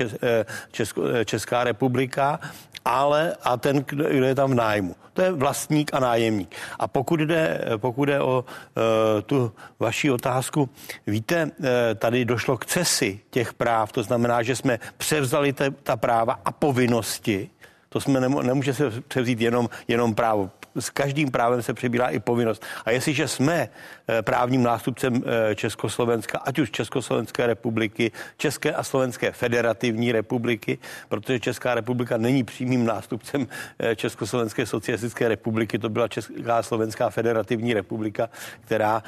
Česko, 0.72 1.02
Česká 1.26 1.64
republika, 1.64 2.40
ale 2.86 3.36
a 3.44 3.58
ten, 3.58 3.84
kdo 3.88 4.08
je 4.08 4.36
tam 4.36 4.52
v 4.52 4.56
nájmu. 4.56 4.96
To 5.14 5.22
je 5.22 5.32
vlastník 5.32 5.94
a 5.94 6.00
nájemník. 6.00 6.56
A 6.80 6.88
pokud 6.88 7.20
jde, 7.20 7.62
pokud 7.78 8.06
jde 8.06 8.20
o 8.20 8.46
uh, 8.46 9.22
tu 9.22 9.52
vaši 9.80 10.12
otázku, 10.12 10.70
víte, 11.08 11.46
uh, 11.46 11.66
tady 11.96 12.26
došlo 12.26 12.58
k 12.58 12.66
cesi 12.66 13.20
těch 13.30 13.54
práv, 13.54 13.92
to 13.92 14.04
znamená, 14.04 14.15
že 14.42 14.56
jsme 14.56 14.80
převzali 14.98 15.54
te, 15.54 15.72
ta 15.72 15.98
práva 15.98 16.40
a 16.46 16.52
povinnosti, 16.52 17.50
to 17.90 18.02
jsme 18.02 18.20
nemů- 18.20 18.44
nemůže 18.44 18.74
se 18.74 18.92
převzít 19.02 19.42
jenom, 19.42 19.70
jenom 19.88 20.16
právo 20.16 20.50
s 20.76 20.90
každým 20.90 21.32
právem 21.32 21.62
se 21.62 21.74
přebírá 21.74 22.08
i 22.08 22.20
povinnost. 22.20 22.64
A 22.86 22.92
jestliže 22.92 23.28
jsme 23.28 23.70
eh, 24.08 24.22
právním 24.22 24.64
nástupcem 24.64 25.24
eh, 25.26 25.56
Československa, 25.56 26.38
ať 26.38 26.60
už 26.60 26.72
Československé 26.72 27.48
republiky, 27.48 28.12
České 28.38 28.74
a 28.74 28.84
Slovenské 28.84 29.32
federativní 29.32 30.12
republiky, 30.12 30.78
protože 31.10 31.40
Česká 31.40 31.76
republika 31.76 32.18
není 32.18 32.44
přímým 32.44 32.86
nástupcem 32.86 33.48
eh, 33.80 33.96
Československé 33.96 34.66
socialistické 34.66 35.28
republiky, 35.28 35.80
to 35.80 35.90
byla 35.90 36.08
Česká 36.08 36.58
a 36.58 36.64
Slovenská 36.64 37.10
federativní 37.10 37.74
republika, 37.74 38.30
která 38.62 39.04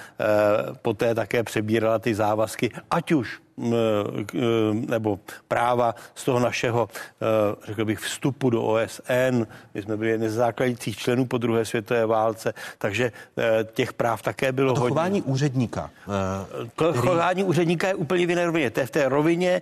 poté 0.82 1.15
také 1.15 1.43
přebírala 1.43 2.00
ty 2.00 2.15
závazky, 2.15 2.72
ať 2.91 3.12
už 3.12 3.39
nebo 4.74 5.20
práva 5.48 5.96
z 6.15 6.24
toho 6.24 6.39
našeho, 6.39 6.89
řekl 7.63 7.86
bych, 7.86 8.00
vstupu 8.00 8.50
do 8.50 8.63
OSN. 8.63 9.48
My 9.74 9.82
jsme 9.82 9.98
byli 9.98 10.10
jeden 10.10 10.30
z 10.30 10.34
základních 10.34 10.98
členů 10.98 11.26
po 11.26 11.38
druhé 11.38 11.65
světové 11.65 12.06
válce, 12.06 12.54
takže 12.78 13.12
těch 13.74 13.93
práv 13.93 14.22
také 14.22 14.52
bylo 14.52 14.74
to 14.74 14.80
hodně. 14.80 14.89
chování 14.89 15.22
úředníka. 15.22 15.89
To 16.76 16.89
který... 16.89 17.08
chování 17.08 17.43
úředníka 17.43 17.88
je 17.88 17.96
úplně 17.96 18.28
v 18.28 18.30
jiné 18.30 18.46
rovině. 18.46 18.70
To 18.70 18.80
je 18.80 18.86
v 18.86 18.91
té 18.91 19.10
rovině 19.10 19.62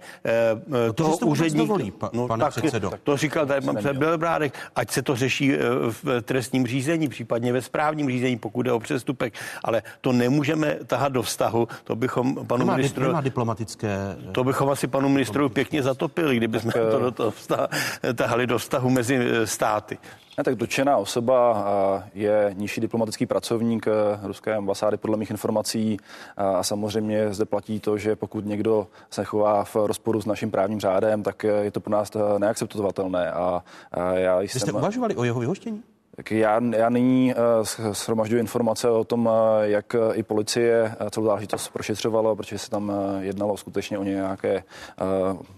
no 0.67 0.93
to 0.93 1.03
toho 1.03 1.17
úředníka. 1.17 1.63
Dovolí, 1.63 1.91
pa, 1.91 2.09
no, 2.13 2.27
pane 2.27 2.43
tak, 2.43 2.55
předsedo. 2.55 2.91
To 3.03 3.17
říkal 3.17 3.45
tady 3.45 3.61
pan 3.61 3.77
Bělebrádek, 3.93 4.53
ať 4.75 4.91
se 4.91 5.01
to 5.01 5.15
řeší 5.15 5.53
v 5.89 6.21
trestním 6.21 6.67
řízení, 6.67 7.07
případně 7.07 7.53
ve 7.53 7.61
správním 7.61 8.09
řízení, 8.09 8.37
pokud 8.37 8.65
je 8.65 8.71
o 8.71 8.79
přestupek, 8.79 9.33
ale 9.63 9.83
to 10.01 10.11
nemůžeme 10.11 10.77
tahat 10.87 11.11
do 11.11 11.21
vztahu, 11.21 11.67
to 11.83 11.95
bychom 11.95 12.45
panu 12.45 12.59
nemá, 12.59 12.75
ministru... 12.75 13.03
Nemá 13.03 13.21
diplomatické 13.21 13.84
politické... 13.85 14.31
To 14.31 14.43
bychom 14.43 14.69
asi 14.69 14.87
panu 14.87 15.09
ministru 15.09 15.49
pěkně 15.49 15.83
zatopili, 15.83 16.37
kdyby 16.37 16.59
jsme 16.59 16.71
to 16.71 16.99
do 16.99 17.11
toho 17.11 17.31
vztah, 17.31 17.69
tahali 18.15 18.47
do 18.47 18.57
vztahu 18.57 18.89
mezi 18.89 19.15
eh, 19.15 19.47
státy. 19.47 19.97
Ne, 20.37 20.43
tak 20.43 20.55
dočená 20.55 20.97
osoba 20.97 21.65
je 22.13 22.51
nižší 22.53 22.81
diplomatický 22.81 23.25
pracovník 23.25 23.87
eh, 23.87 23.91
ruské 24.23 24.55
ambasády 24.55 24.97
podle 24.97 25.17
mých 25.17 25.31
informací 25.31 25.97
a 26.37 26.63
samozřejmě 26.63 27.33
zde 27.33 27.45
platí 27.45 27.79
to, 27.79 27.97
že 27.97 28.15
pokud 28.15 28.45
někdo 28.45 28.87
se 29.09 29.23
chová 29.23 29.63
v 29.63 29.75
rozporu 29.75 30.21
s 30.21 30.25
naším 30.25 30.51
právním 30.51 30.79
řádem, 30.79 31.23
tak 31.23 31.43
je 31.43 31.71
to 31.71 31.79
pro 31.79 31.91
nás 31.91 32.11
eh, 32.15 32.39
neakceptovatelné. 32.39 33.31
A, 33.31 33.63
a 33.91 34.13
já 34.13 34.39
jsem... 34.39 34.47
Vy 34.53 34.59
jste 34.59 34.71
uvažovali 34.71 35.15
o 35.15 35.23
jeho 35.23 35.39
vyhoštění? 35.39 35.83
Tak 36.15 36.31
já, 36.31 36.61
já 36.77 36.89
nyní 36.89 37.33
uh, 37.35 37.93
shromažďuji 37.93 38.39
informace 38.39 38.89
o 38.89 39.03
tom, 39.03 39.25
uh, 39.25 39.33
jak 39.61 39.93
uh, 39.93 40.17
i 40.17 40.23
policie 40.23 40.95
celou 41.09 41.25
záležitost 41.25 41.69
prošetřovala, 41.69 42.35
protože 42.35 42.57
se 42.57 42.69
tam 42.69 42.91
jednalo 43.19 43.57
skutečně 43.57 43.97
o 43.97 44.03
nějaké 44.03 44.63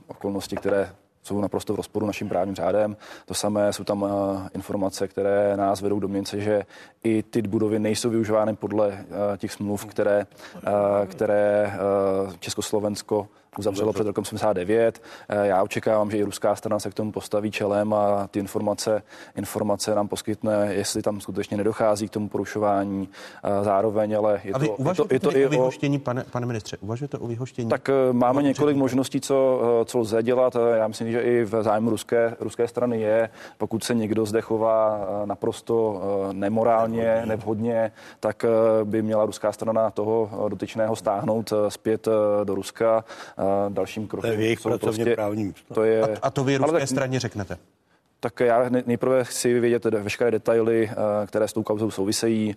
okolnosti, 0.08 0.56
které 0.56 0.90
jsou 1.24 1.42
naprosto 1.42 1.74
v 1.74 1.76
rozporu 1.76 2.06
naším 2.06 2.30
právním 2.30 2.56
řádem. 2.56 2.98
To 3.26 3.34
samé 3.34 3.74
jsou 3.74 3.84
tam 3.84 4.06
informace, 4.56 5.08
které 5.08 5.58
nás 5.58 5.82
vedou 5.82 6.00
do 6.00 6.08
měnce, 6.08 6.42
že 6.42 6.64
i 7.04 7.24
ty 7.24 7.42
budovy 7.42 7.80
nejsou 7.80 8.10
využívány 8.10 8.56
podle 8.56 9.06
těch 9.38 9.52
smluv, 9.52 9.86
které, 9.86 10.26
které 11.08 11.74
Československo 12.40 13.28
uzavřelo 13.60 13.94
před 13.94 14.08
rokem 14.08 14.26
79. 14.26 15.02
Eh, 15.30 15.48
já 15.48 15.64
očekávám, 15.64 16.12
že 16.12 16.18
i 16.18 16.24
ruská 16.24 16.56
strana 16.56 16.80
se 16.80 16.90
k 16.90 16.94
tomu 16.94 17.12
postaví 17.12 17.52
čelem 17.52 17.94
a 17.94 18.28
ty 18.28 18.40
informace, 18.40 19.04
informace 19.36 19.96
nám 19.96 20.08
poskytne, 20.08 20.68
jestli 20.72 21.02
tam 21.02 21.22
skutečně 21.22 21.58
nedochází 21.58 22.08
k 22.08 22.12
tomu 22.12 22.30
porušování. 22.30 23.10
Eh, 23.44 23.64
zároveň, 23.64 24.18
ale 24.18 24.42
je 24.44 24.54
a 24.54 24.58
vy 24.58 24.68
to, 24.68 24.84
je 24.92 24.96
to, 24.96 25.08
je 25.14 25.20
to 25.20 25.38
i 25.38 25.46
o 25.46 25.50
vyhoštění, 25.50 26.00
pane, 26.00 26.24
pane 26.32 26.46
ministře, 26.46 26.78
uvažujete 26.82 27.18
o 27.18 27.28
vyhoštění? 27.28 27.70
Tak 27.70 27.90
eh, 27.90 27.94
máme 28.14 28.44
několik 28.44 28.78
možností, 28.78 29.22
co, 29.22 29.62
co 29.86 30.00
lze 30.00 30.24
dělat. 30.24 30.58
Já 30.76 30.88
myslím, 30.88 31.12
že 31.12 31.22
i 31.22 31.44
v 31.44 31.64
zájmu 31.64 31.90
ruské, 31.90 32.36
ruské 32.40 32.68
strany 32.68 33.02
je, 33.02 33.30
pokud 33.58 33.84
se 33.84 33.96
někdo 33.96 34.26
zde 34.26 34.42
chová 34.42 35.08
naprosto 35.26 36.02
nemorálně, 36.32 37.22
nevhodně, 37.26 37.92
tak 38.20 38.46
by 38.84 39.02
měla 39.02 39.26
ruská 39.26 39.52
strana 39.52 39.92
toho 39.92 40.30
dotyčného 40.50 40.96
stáhnout 40.96 41.54
zpět 41.70 42.08
do 42.44 42.56
Ruska 42.56 43.04
dalším 43.70 44.08
krokem. 44.08 44.28
To 44.28 44.32
je 44.32 44.38
v 44.38 44.42
jejich 44.42 44.62
pracovně 44.62 45.04
prostě, 45.04 45.16
právním. 45.16 45.54
To 45.74 45.84
je, 45.84 46.02
a, 46.02 46.08
a 46.22 46.30
to 46.32 46.44
vy 46.44 46.58
ruské 46.58 46.80
tak, 46.80 46.90
straně 46.90 47.20
řeknete? 47.20 47.58
Tak 48.20 48.40
já 48.40 48.70
nejprve 48.86 49.24
chci 49.24 49.60
vědět 49.60 49.86
veškeré 49.86 50.32
detaily, 50.32 50.90
eh, 50.92 51.28
které 51.28 51.48
s 51.48 51.54
tou 51.54 51.64
kauzou 51.64 51.92
souvisejí 51.92 52.56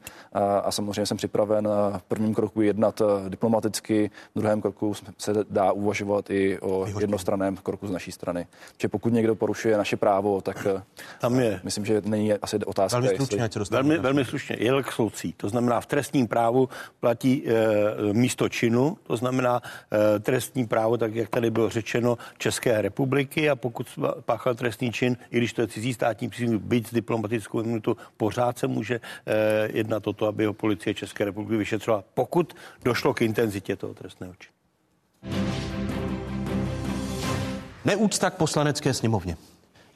a 0.63 0.71
samozřejmě 0.71 1.07
jsem 1.07 1.17
připraven 1.17 1.69
eh, 1.69 1.99
v 1.99 2.03
prvním 2.03 2.35
kroku 2.35 2.63
jednat 2.63 3.01
eh, 3.01 3.31
diplomaticky, 3.31 4.11
v 4.35 4.39
druhém 4.39 4.61
kroku 4.61 4.95
se 5.19 5.33
dá 5.51 5.73
uvažovat 5.73 6.31
i 6.31 6.59
o 6.61 6.87
jednostranném 7.01 7.57
kroku 7.57 7.87
z 7.87 7.91
naší 7.91 8.13
strany. 8.13 8.47
Že 8.79 8.89
pokud 8.89 9.13
někdo 9.13 9.35
porušuje 9.35 9.77
naše 9.77 9.97
právo, 9.97 10.41
tak 10.41 10.67
tam 11.21 11.41
je. 11.41 11.61
myslím, 11.63 11.85
že 11.85 12.03
není 12.05 12.33
asi 12.33 12.57
otázka. 12.57 13.01
Velmi 13.01 13.17
slušně, 13.17 13.43
jestli... 13.43 13.65
velmi, 13.71 13.99
velmi 13.99 14.25
slušně. 14.25 14.57
Je 14.59 14.73
soucí. 14.91 15.35
To 15.37 15.49
znamená, 15.49 15.81
v 15.81 15.87
trestním 15.87 16.29
právu 16.29 16.69
platí 17.01 17.45
e, 17.47 17.53
místo 18.13 18.49
činu, 18.49 18.97
to 19.03 19.17
znamená 19.17 19.63
e, 20.17 20.19
trestní 20.19 20.67
právo, 20.67 20.97
tak 20.97 21.15
jak 21.15 21.29
tady 21.29 21.51
bylo 21.51 21.69
řečeno, 21.69 22.19
České 22.39 22.83
republiky 22.83 23.51
a 23.51 23.57
pokud 23.57 23.87
páchal 24.25 24.55
trestný 24.55 24.93
čin, 24.93 25.17
i 25.31 25.37
když 25.37 25.51
když 25.51 25.60
to 25.61 25.65
je 25.65 25.69
cizí 25.69 25.95
státní 25.95 26.29
příslušník, 26.29 26.63
byť 26.63 26.87
s 26.87 26.93
diplomatickou 26.93 27.61
imunitou, 27.61 27.97
pořád 28.17 28.59
se 28.59 28.67
může 28.67 29.01
eh, 29.01 29.69
jednat 29.73 30.07
o 30.07 30.13
to, 30.13 30.27
aby 30.27 30.47
ho 30.47 30.53
policie 30.53 30.95
České 30.95 31.25
republiky 31.25 31.57
vyšetřovala, 31.57 32.05
pokud 32.15 32.57
došlo 32.85 33.15
k 33.15 33.23
intenzitě 33.23 33.77
toho 33.77 33.95
trestného 33.95 34.35
činu. 34.39 34.55
Neúcta 37.85 38.31
k 38.31 38.35
poslanecké 38.35 38.95
sněmovně. 38.95 39.37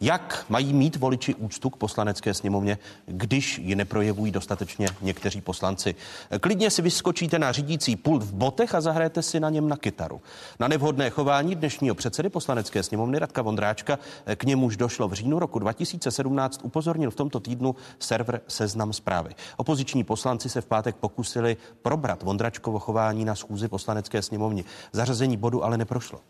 Jak 0.00 0.46
mají 0.48 0.72
mít 0.72 0.96
voliči 0.96 1.34
úctu 1.34 1.70
k 1.70 1.76
poslanecké 1.76 2.34
sněmovně, 2.34 2.78
když 3.06 3.58
ji 3.58 3.74
neprojevují 3.74 4.32
dostatečně 4.32 4.88
někteří 5.02 5.40
poslanci? 5.40 5.94
Klidně 6.40 6.70
si 6.70 6.82
vyskočíte 6.82 7.38
na 7.38 7.52
řídící 7.52 7.96
pult 7.96 8.22
v 8.22 8.34
botech 8.34 8.74
a 8.74 8.80
zahrajete 8.80 9.22
si 9.22 9.40
na 9.40 9.50
něm 9.50 9.68
na 9.68 9.76
kytaru. 9.76 10.20
Na 10.60 10.68
nevhodné 10.68 11.10
chování 11.10 11.54
dnešního 11.54 11.94
předsedy 11.94 12.28
poslanecké 12.28 12.82
sněmovny 12.82 13.18
Radka 13.18 13.42
Vondráčka, 13.42 13.98
k 14.36 14.44
němuž 14.44 14.76
došlo 14.76 15.08
v 15.08 15.12
říjnu 15.12 15.38
roku 15.38 15.58
2017, 15.58 16.60
upozornil 16.62 17.10
v 17.10 17.14
tomto 17.14 17.40
týdnu 17.40 17.76
server 17.98 18.40
Seznam 18.48 18.92
zprávy. 18.92 19.34
Opoziční 19.56 20.04
poslanci 20.04 20.48
se 20.48 20.60
v 20.60 20.66
pátek 20.66 20.96
pokusili 20.96 21.56
probrat 21.82 22.22
Vondračkovo 22.22 22.78
chování 22.78 23.24
na 23.24 23.34
schůzi 23.34 23.68
poslanecké 23.68 24.22
sněmovny. 24.22 24.64
Zařazení 24.92 25.36
bodu 25.36 25.64
ale 25.64 25.78
neprošlo. 25.78 26.20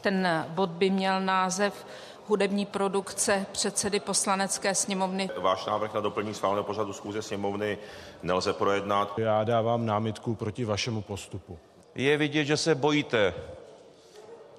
Ten 0.00 0.46
bod 0.48 0.70
by 0.70 0.90
měl 0.90 1.20
název 1.20 1.86
hudební 2.30 2.66
produkce 2.66 3.46
předsedy 3.52 4.00
poslanecké 4.00 4.74
sněmovny. 4.74 5.30
Váš 5.38 5.66
návrh 5.66 5.94
na 5.94 6.00
doplnění 6.00 6.34
schváleného 6.34 6.64
pořadu 6.64 6.92
schůze 6.92 7.22
sněmovny 7.22 7.78
nelze 8.22 8.52
projednat. 8.52 9.18
Já 9.18 9.44
dávám 9.44 9.86
námitku 9.86 10.34
proti 10.34 10.64
vašemu 10.64 11.02
postupu. 11.02 11.58
Je 11.94 12.16
vidět, 12.16 12.44
že 12.44 12.56
se 12.56 12.74
bojíte 12.74 13.34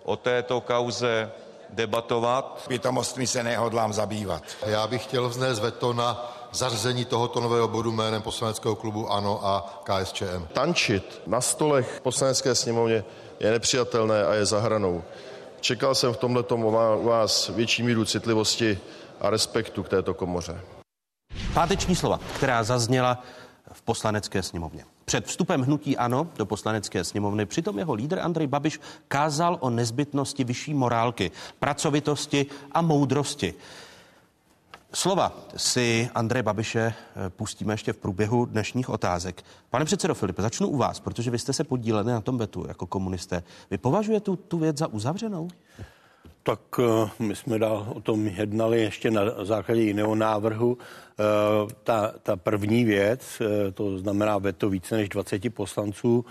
o 0.04 0.16
této 0.16 0.62
kauze 0.62 1.32
debatovat. 1.70 2.66
Pitomostmi 2.68 3.28
se 3.28 3.44
nehodlám 3.44 3.94
zabývat. 3.94 4.44
Já 4.66 4.88
bych 4.88 5.04
chtěl 5.04 5.30
vznést 5.30 5.60
veto 5.60 5.94
na 5.94 6.34
zařazení 6.52 7.06
tohoto 7.06 7.40
nového 7.40 7.68
bodu 7.68 7.92
jménem 7.92 8.22
poslaneckého 8.22 8.76
klubu 8.76 9.12
ANO 9.12 9.46
a 9.46 9.84
KSČM. 9.84 10.48
Tančit 10.54 11.22
na 11.28 11.42
stolech 11.42 12.00
poslanecké 12.04 12.56
sněmovně 12.56 13.04
je 13.40 13.52
nepřijatelné 13.52 14.26
a 14.26 14.34
je 14.34 14.46
za 14.46 14.60
hranou. 14.60 15.04
Čekal 15.62 15.96
jsem 15.96 16.14
v 16.14 16.18
tomhle 16.18 16.44
u 16.98 17.04
vás 17.04 17.50
větší 17.50 17.84
míru 17.84 18.06
citlivosti 18.06 18.80
a 19.22 19.30
respektu 19.30 19.84
k 19.84 19.90
této 19.90 20.14
komoře. 20.14 20.62
Páteční 21.54 21.96
slova, 21.96 22.20
která 22.36 22.64
zazněla 22.64 23.24
v 23.74 23.82
poslanecké 23.82 24.44
sněmovně. 24.44 24.86
Před 25.06 25.26
vstupem 25.26 25.62
hnutí 25.62 25.98
ANO 25.98 26.28
do 26.38 26.46
poslanecké 26.46 27.04
sněmovny 27.04 27.46
přitom 27.46 27.80
jeho 27.80 27.94
lídr 27.94 28.20
Andrej 28.20 28.48
Babiš 28.48 28.80
kázal 29.08 29.58
o 29.60 29.70
nezbytnosti 29.70 30.44
vyšší 30.44 30.74
morálky, 30.74 31.32
pracovitosti 31.60 32.46
a 32.72 32.82
moudrosti. 32.82 33.54
Slova 34.94 35.32
si 35.56 36.10
Andreje 36.16 36.44
Babiše 36.44 36.80
eh, 36.80 37.30
pustíme 37.30 37.74
ještě 37.74 37.94
v 37.94 37.98
průběhu 37.98 38.46
dnešních 38.46 38.90
otázek. 38.90 39.44
Pane 39.70 39.86
předsedo 39.86 40.16
Filipe, 40.16 40.42
začnu 40.42 40.68
u 40.68 40.78
vás, 40.78 41.00
protože 41.00 41.32
vy 41.32 41.40
jste 41.40 41.54
se 41.54 41.64
podíleli 41.64 42.12
na 42.12 42.22
tom 42.22 42.38
vetu 42.38 42.66
jako 42.68 42.86
komunisté. 42.86 43.44
Vy 43.72 43.78
považujete 43.78 44.24
tu, 44.24 44.36
tu 44.36 44.58
věc 44.58 44.78
za 44.78 44.88
uzavřenou? 44.88 45.48
Tak 46.44 46.60
eh, 46.80 47.10
my 47.20 47.36
jsme 47.36 47.60
dál 47.60 47.88
o 47.96 48.02
tom 48.02 48.28
jednali 48.28 48.82
ještě 48.82 49.12
na 49.12 49.46
základě 49.46 49.82
jiného 49.82 50.16
návrhu. 50.16 50.78
Eh, 50.78 51.24
ta, 51.84 52.14
ta 52.24 52.36
první 52.36 52.86
věc, 52.86 53.42
to 53.74 53.98
znamená 53.98 54.38
veto 54.38 54.70
více 54.70 54.96
než 54.96 55.10
20 55.10 55.54
poslanců, 55.54 56.26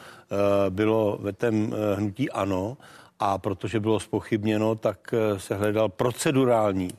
bylo 0.71 1.19
vetem 1.21 1.75
hnutí 1.97 2.31
ANO 2.31 2.77
a 3.19 3.39
protože 3.39 3.81
bylo 3.81 4.01
spochybněno, 4.01 4.75
tak 4.75 5.15
se 5.37 5.55
hledal 5.55 5.89
procedurální 5.89 6.91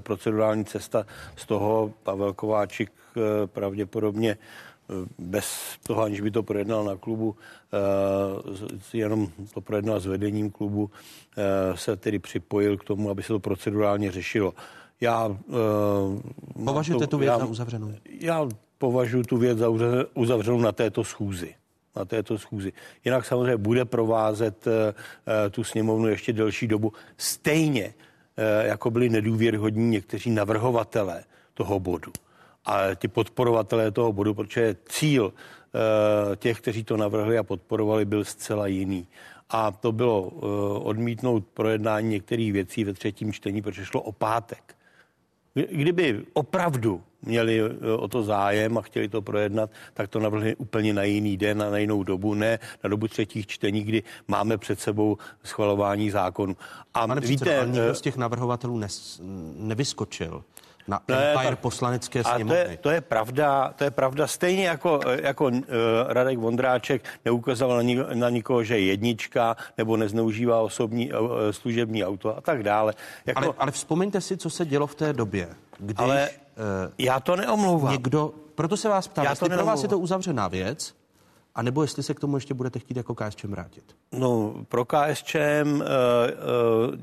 procedurální 0.00 0.64
cesta. 0.64 1.06
Z 1.36 1.46
toho 1.46 1.92
Pavel 2.02 2.32
Kováčik 2.32 2.90
eh, 3.16 3.46
pravděpodobně 3.46 4.30
eh, 4.30 4.94
bez 5.18 5.76
toho, 5.82 6.02
aniž 6.02 6.20
by 6.20 6.30
to 6.30 6.42
projednal 6.42 6.84
na 6.84 6.96
klubu, 6.96 7.36
jenom 8.92 9.28
to 9.54 9.60
projednal 9.60 10.00
s 10.00 10.06
vedením 10.06 10.50
klubu, 10.50 10.90
se 11.74 11.96
tedy 11.96 12.18
připojil 12.18 12.76
k 12.76 12.84
tomu, 12.84 13.10
aby 13.10 13.22
se 13.22 13.28
to 13.28 13.40
procedurálně 13.40 14.10
řešilo. 14.10 14.54
Já, 15.00 15.36
Považujete 16.64 17.06
tu 17.06 17.18
věc 17.18 17.28
já, 17.28 17.38
za 17.38 17.46
uzavřenou? 17.46 17.94
Já 18.20 18.48
považuji 18.78 19.22
tu 19.22 19.36
věc 19.36 19.58
za 19.58 19.68
uzavřenou 20.14 20.60
na 20.60 20.72
této 20.72 21.04
schůzi 21.04 21.54
na 21.96 22.04
této 22.04 22.38
schůzi. 22.38 22.72
Jinak 23.04 23.24
samozřejmě 23.24 23.56
bude 23.56 23.84
provázet 23.84 24.64
tu 25.50 25.64
sněmovnu 25.64 26.08
ještě 26.08 26.32
delší 26.32 26.66
dobu. 26.66 26.92
Stejně 27.16 27.94
Eh, 27.94 28.09
jako 28.62 28.90
byli 28.90 29.08
nedůvěrhodní 29.08 29.88
někteří 29.88 30.30
navrhovatelé 30.30 31.24
toho 31.54 31.80
bodu 31.80 32.12
a 32.64 32.94
ti 32.94 33.08
podporovatelé 33.08 33.90
toho 33.90 34.12
bodu, 34.12 34.34
protože 34.34 34.76
cíl 34.88 35.32
eh, 35.32 36.36
těch, 36.36 36.60
kteří 36.60 36.84
to 36.84 36.96
navrhli 36.96 37.38
a 37.38 37.42
podporovali, 37.42 38.04
byl 38.04 38.24
zcela 38.24 38.66
jiný. 38.66 39.06
A 39.50 39.70
to 39.70 39.92
bylo 39.92 40.32
eh, 40.32 40.46
odmítnout 40.78 41.46
projednání 41.54 42.08
některých 42.08 42.52
věcí 42.52 42.84
ve 42.84 42.92
třetím 42.92 43.32
čtení, 43.32 43.62
protože 43.62 43.84
šlo 43.84 44.02
o 44.02 44.12
pátek. 44.12 44.76
Kdyby 45.54 46.24
opravdu 46.32 47.02
měli 47.22 47.60
eh, 47.60 47.92
o 47.92 48.08
to 48.08 48.22
zájem 48.22 48.78
a 48.78 48.82
chtěli 48.82 49.08
to 49.08 49.22
projednat, 49.22 49.70
tak 49.94 50.08
to 50.08 50.20
navrhli 50.20 50.56
úplně 50.56 50.92
na 50.94 51.02
jiný 51.02 51.36
den 51.36 51.62
a 51.62 51.70
na 51.70 51.78
jinou 51.78 52.02
dobu, 52.02 52.34
ne 52.34 52.58
na 52.84 52.88
dobu 52.88 53.08
třetích 53.08 53.46
čtení, 53.46 53.82
kdy 53.82 54.02
máme 54.28 54.58
před 54.58 54.80
sebou 54.80 55.18
schvalování 55.44 56.10
zákonu. 56.10 56.56
A 56.94 57.06
Pane 57.06 57.20
víte, 57.20 57.44
předsedo, 57.44 57.60
ale 57.60 57.66
nikdo 57.66 57.94
z 57.94 58.00
těch 58.00 58.16
navrhovatelů 58.16 58.78
nes, 58.78 59.20
nevyskočil 59.56 60.44
na 60.90 61.00
ne, 61.08 61.32
Empire 61.32 61.50
tak, 61.50 61.58
poslanecké 61.58 62.24
sněmovny. 62.24 62.64
To 62.64 62.70
je, 62.70 62.76
to 62.76 62.90
je 62.90 63.00
pravda, 63.00 63.72
to 63.76 63.84
je 63.84 63.90
pravda. 63.90 64.26
Stejně 64.26 64.66
jako, 64.66 65.00
jako 65.22 65.44
uh, 65.44 65.52
Radek 66.06 66.38
Vondráček 66.38 67.04
neukazoval 67.24 67.82
na, 67.82 68.04
na 68.14 68.30
nikoho, 68.30 68.64
že 68.64 68.78
je 68.78 68.84
jednička 68.84 69.56
nebo 69.78 69.96
nezneužívá 69.96 70.60
osobní 70.60 71.12
uh, 71.12 71.30
služební 71.50 72.04
auto 72.04 72.36
a 72.36 72.40
tak 72.40 72.62
dále. 72.62 72.94
Jako, 73.26 73.44
ale, 73.44 73.54
ale 73.58 73.70
vzpomeňte 73.70 74.20
si, 74.20 74.36
co 74.36 74.50
se 74.50 74.66
dělo 74.66 74.86
v 74.86 74.94
té 74.94 75.12
době, 75.12 75.48
když 75.78 75.98
ale 75.98 76.30
uh, 76.30 76.92
já 76.98 77.20
to 77.20 77.36
neomlouvám. 77.36 77.92
Někdo, 77.92 78.32
proto 78.54 78.76
se 78.76 78.88
vás 78.88 79.08
ptám, 79.08 79.26
jestli 79.30 79.48
pro 79.48 79.64
vás 79.64 79.82
je 79.82 79.88
to 79.88 79.98
uzavřená 79.98 80.48
věc, 80.48 80.94
a 81.54 81.62
nebo 81.62 81.82
jestli 81.82 82.02
se 82.02 82.14
k 82.14 82.20
tomu 82.20 82.36
ještě 82.36 82.54
budete 82.54 82.78
chtít 82.78 82.96
jako 82.96 83.14
KSČM 83.14 83.50
vrátit? 83.50 83.84
No, 84.12 84.54
pro 84.68 84.84
KSČM 84.84 85.38
uh, 85.64 85.80
uh, 85.80 86.94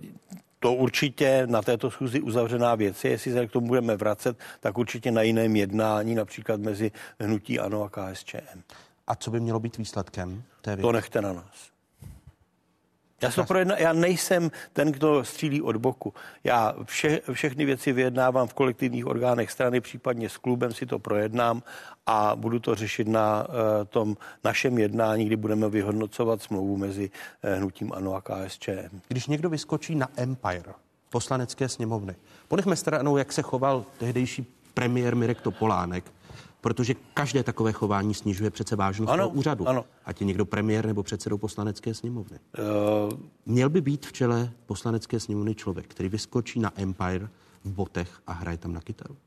to 0.59 0.73
určitě 0.73 1.43
na 1.45 1.61
této 1.61 1.91
schůzi 1.91 2.21
uzavřená 2.21 2.75
věc 2.75 3.03
je. 3.03 3.11
Jestli 3.11 3.33
se 3.33 3.47
k 3.47 3.51
tomu 3.51 3.67
budeme 3.67 3.95
vracet, 3.95 4.37
tak 4.59 4.77
určitě 4.77 5.11
na 5.11 5.21
jiném 5.21 5.55
jednání, 5.55 6.15
například 6.15 6.59
mezi 6.59 6.91
Hnutí 7.19 7.59
Ano 7.59 7.83
a 7.83 7.89
KSČM. 7.89 8.61
A 9.07 9.15
co 9.15 9.31
by 9.31 9.39
mělo 9.39 9.59
být 9.59 9.77
výsledkem 9.77 10.43
té 10.61 10.71
věci? 10.71 10.81
To 10.81 10.91
nechte 10.91 11.21
na 11.21 11.33
nás. 11.33 11.76
Já, 13.21 13.31
to 13.31 13.43
projedna, 13.43 13.77
já 13.77 13.93
nejsem 13.93 14.51
ten, 14.73 14.91
kdo 14.91 15.23
střílí 15.23 15.61
od 15.61 15.77
boku. 15.77 16.13
Já 16.43 16.75
vše, 16.83 17.21
všechny 17.31 17.65
věci 17.65 17.91
vyjednávám 17.91 18.47
v 18.47 18.53
kolektivních 18.53 19.05
orgánech 19.05 19.51
strany, 19.51 19.81
případně 19.81 20.29
s 20.29 20.37
klubem 20.37 20.73
si 20.73 20.85
to 20.85 20.99
projednám 20.99 21.63
a 22.05 22.35
budu 22.35 22.59
to 22.59 22.75
řešit 22.75 23.07
na 23.07 23.47
uh, 23.47 23.53
tom 23.89 24.17
našem 24.43 24.77
jednání, 24.77 25.25
kdy 25.25 25.35
budeme 25.35 25.69
vyhodnocovat 25.69 26.41
smlouvu 26.41 26.77
mezi 26.77 27.09
uh, 27.09 27.57
hnutím 27.57 27.93
ANO 27.93 28.13
a 28.13 28.21
KSČM. 28.21 28.99
Když 29.07 29.27
někdo 29.27 29.49
vyskočí 29.49 29.95
na 29.95 30.09
Empire, 30.15 30.73
poslanecké 31.09 31.69
sněmovny, 31.69 32.15
ponechme 32.47 32.75
stranou, 32.75 33.17
jak 33.17 33.33
se 33.33 33.41
choval 33.41 33.85
tehdejší 33.97 34.45
premiér 34.73 35.15
Mirek 35.15 35.41
Topolánek, 35.41 36.03
protože 36.61 36.93
každé 37.13 37.43
takové 37.43 37.71
chování 37.71 38.13
snižuje 38.13 38.49
přece 38.49 38.75
vážnost 38.75 39.09
ano, 39.09 39.23
toho 39.23 39.35
úřadu. 39.35 39.67
Ano. 39.67 39.85
Ať 40.05 40.21
je 40.21 40.27
někdo 40.27 40.45
premiér 40.45 40.85
nebo 40.85 41.03
předsedou 41.03 41.37
poslanecké 41.37 41.93
sněmovny. 41.93 42.39
Uh... 43.09 43.19
Měl 43.45 43.69
by 43.69 43.81
být 43.81 44.05
v 44.05 44.13
čele 44.13 44.51
poslanecké 44.65 45.19
sněmovny 45.19 45.55
člověk, 45.55 45.87
který 45.87 46.09
vyskočí 46.09 46.59
na 46.59 46.71
Empire 46.75 47.29
v 47.63 47.71
botech 47.71 48.19
a 48.27 48.33
hraje 48.33 48.57
tam 48.57 48.73
na 48.73 48.81
kytaru. 48.81 49.17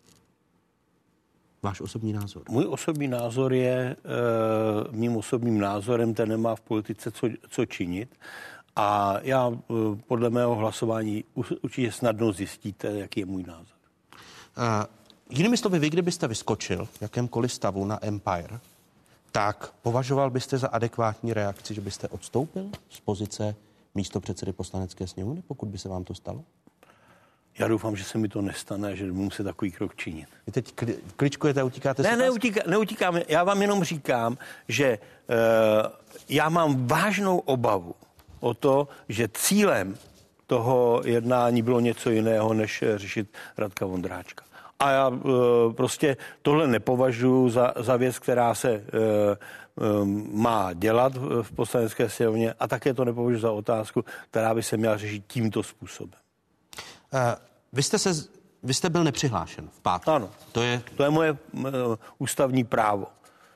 Váš 1.62 1.80
osobní 1.80 2.12
názor? 2.12 2.42
Můj 2.48 2.66
osobní 2.68 3.08
názor 3.08 3.52
je, 3.52 3.96
uh, 4.88 4.94
mým 4.94 5.16
osobním 5.16 5.58
názorem, 5.58 6.14
ten 6.14 6.28
nemá 6.28 6.54
v 6.54 6.60
politice 6.60 7.10
co, 7.10 7.28
co 7.48 7.66
činit. 7.66 8.14
A 8.76 9.16
já 9.22 9.46
uh, 9.46 9.58
podle 10.06 10.30
mého 10.30 10.54
hlasování 10.54 11.24
určitě 11.62 11.92
snadno 11.92 12.32
zjistíte, 12.32 12.92
jaký 12.92 13.20
je 13.20 13.26
můj 13.26 13.42
názor. 13.42 13.76
Uh, 14.58 14.64
Jinými 15.30 15.56
slovy, 15.56 15.78
vy 15.78 15.90
kdybyste 15.90 16.28
vyskočil 16.28 16.84
v 16.84 17.02
jakémkoliv 17.02 17.52
stavu 17.52 17.84
na 17.84 18.04
Empire, 18.04 18.60
tak 19.32 19.72
považoval 19.82 20.30
byste 20.30 20.58
za 20.58 20.68
adekvátní 20.68 21.32
reakci, 21.32 21.74
že 21.74 21.80
byste 21.80 22.08
odstoupil 22.08 22.70
z 22.90 23.00
pozice 23.00 23.54
místo 23.94 24.20
předsedy 24.20 24.52
poslanecké 24.52 25.06
sněmovny, 25.06 25.42
pokud 25.46 25.68
by 25.68 25.78
se 25.78 25.88
vám 25.88 26.04
to 26.04 26.14
stalo? 26.14 26.44
Já 27.58 27.68
doufám, 27.68 27.96
že 27.96 28.04
se 28.04 28.18
mi 28.18 28.28
to 28.28 28.42
nestane, 28.42 28.96
že 28.96 29.12
budu 29.12 29.30
se 29.30 29.44
takový 29.44 29.72
krok 29.72 29.96
činit. 29.96 30.28
Vy 30.46 30.52
teď 30.52 30.72
kli, 30.74 30.98
kličkujete, 31.16 31.62
utíkáte 31.62 32.02
Ne, 32.02 32.16
neutíká, 32.16 32.60
neutíkám. 32.66 33.20
Já 33.28 33.44
vám 33.44 33.62
jenom 33.62 33.84
říkám, 33.84 34.38
že 34.68 34.98
uh, 34.98 35.36
já 36.28 36.48
mám 36.48 36.86
vážnou 36.86 37.38
obavu 37.38 37.94
o 38.40 38.54
to, 38.54 38.88
že 39.08 39.28
cílem 39.34 39.96
toho 40.46 41.02
jednání 41.04 41.62
bylo 41.62 41.80
něco 41.80 42.10
jiného, 42.10 42.54
než 42.54 42.84
řešit 42.96 43.28
Radka 43.56 43.86
Vondráčka. 43.86 44.49
A 44.80 44.90
já 44.90 45.10
e, 45.10 45.72
prostě 45.72 46.16
tohle 46.42 46.66
nepovažuji 46.66 47.48
za, 47.48 47.72
za 47.76 47.96
věc, 47.96 48.18
která 48.18 48.54
se 48.54 48.70
e, 48.70 48.80
e, 48.80 48.86
má 50.32 50.72
dělat 50.72 51.16
v 51.42 51.52
poslanecké 51.52 52.08
sněmovně 52.08 52.52
a 52.52 52.68
také 52.68 52.94
to 52.94 53.04
nepovažuji 53.04 53.40
za 53.40 53.52
otázku, 53.52 54.04
která 54.30 54.54
by 54.54 54.62
se 54.62 54.76
měla 54.76 54.96
řešit 54.96 55.24
tímto 55.26 55.62
způsobem. 55.62 56.20
Vy 57.72 57.82
jste 57.82 57.98
se 57.98 58.12
vy 58.62 58.74
jste 58.74 58.90
byl 58.90 59.04
nepřihlášen 59.04 59.68
v 59.68 59.80
pátek. 59.80 60.08
Ano. 60.08 60.30
To 60.52 60.62
je, 60.62 60.82
to 60.96 61.02
je 61.02 61.10
moje 61.10 61.32
uh, 61.32 61.66
ústavní 62.18 62.64
právo. 62.64 63.06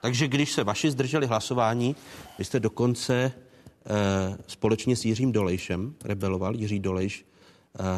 Takže 0.03 0.29
když 0.29 0.53
se 0.53 0.65
vaši 0.65 0.91
zdrželi 0.91 1.27
hlasování, 1.27 1.97
vy 2.39 2.45
jste 2.45 2.61
dokonce 2.61 3.33
uh, 3.33 4.37
společně 4.47 4.97
s 4.97 5.05
Jiřím 5.05 5.33
Dolejšem 5.33 5.95
rebeloval. 6.05 6.55
Jiří 6.55 6.81
Dolejš 6.81 7.25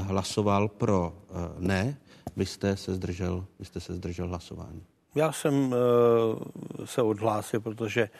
hlasoval 0.02 0.68
pro 0.68 1.12
uh, 1.30 1.36
ne, 1.58 1.96
vy 2.36 2.46
jste 2.46 2.76
se 2.76 2.94
zdržel, 2.94 3.44
vy 3.58 3.64
jste 3.64 3.80
se 3.80 3.94
zdržel 3.94 4.28
hlasování. 4.28 4.82
Já 5.14 5.32
jsem 5.32 5.72
uh, 5.72 6.84
se 6.84 7.02
odhlásil, 7.02 7.60
protože 7.60 8.10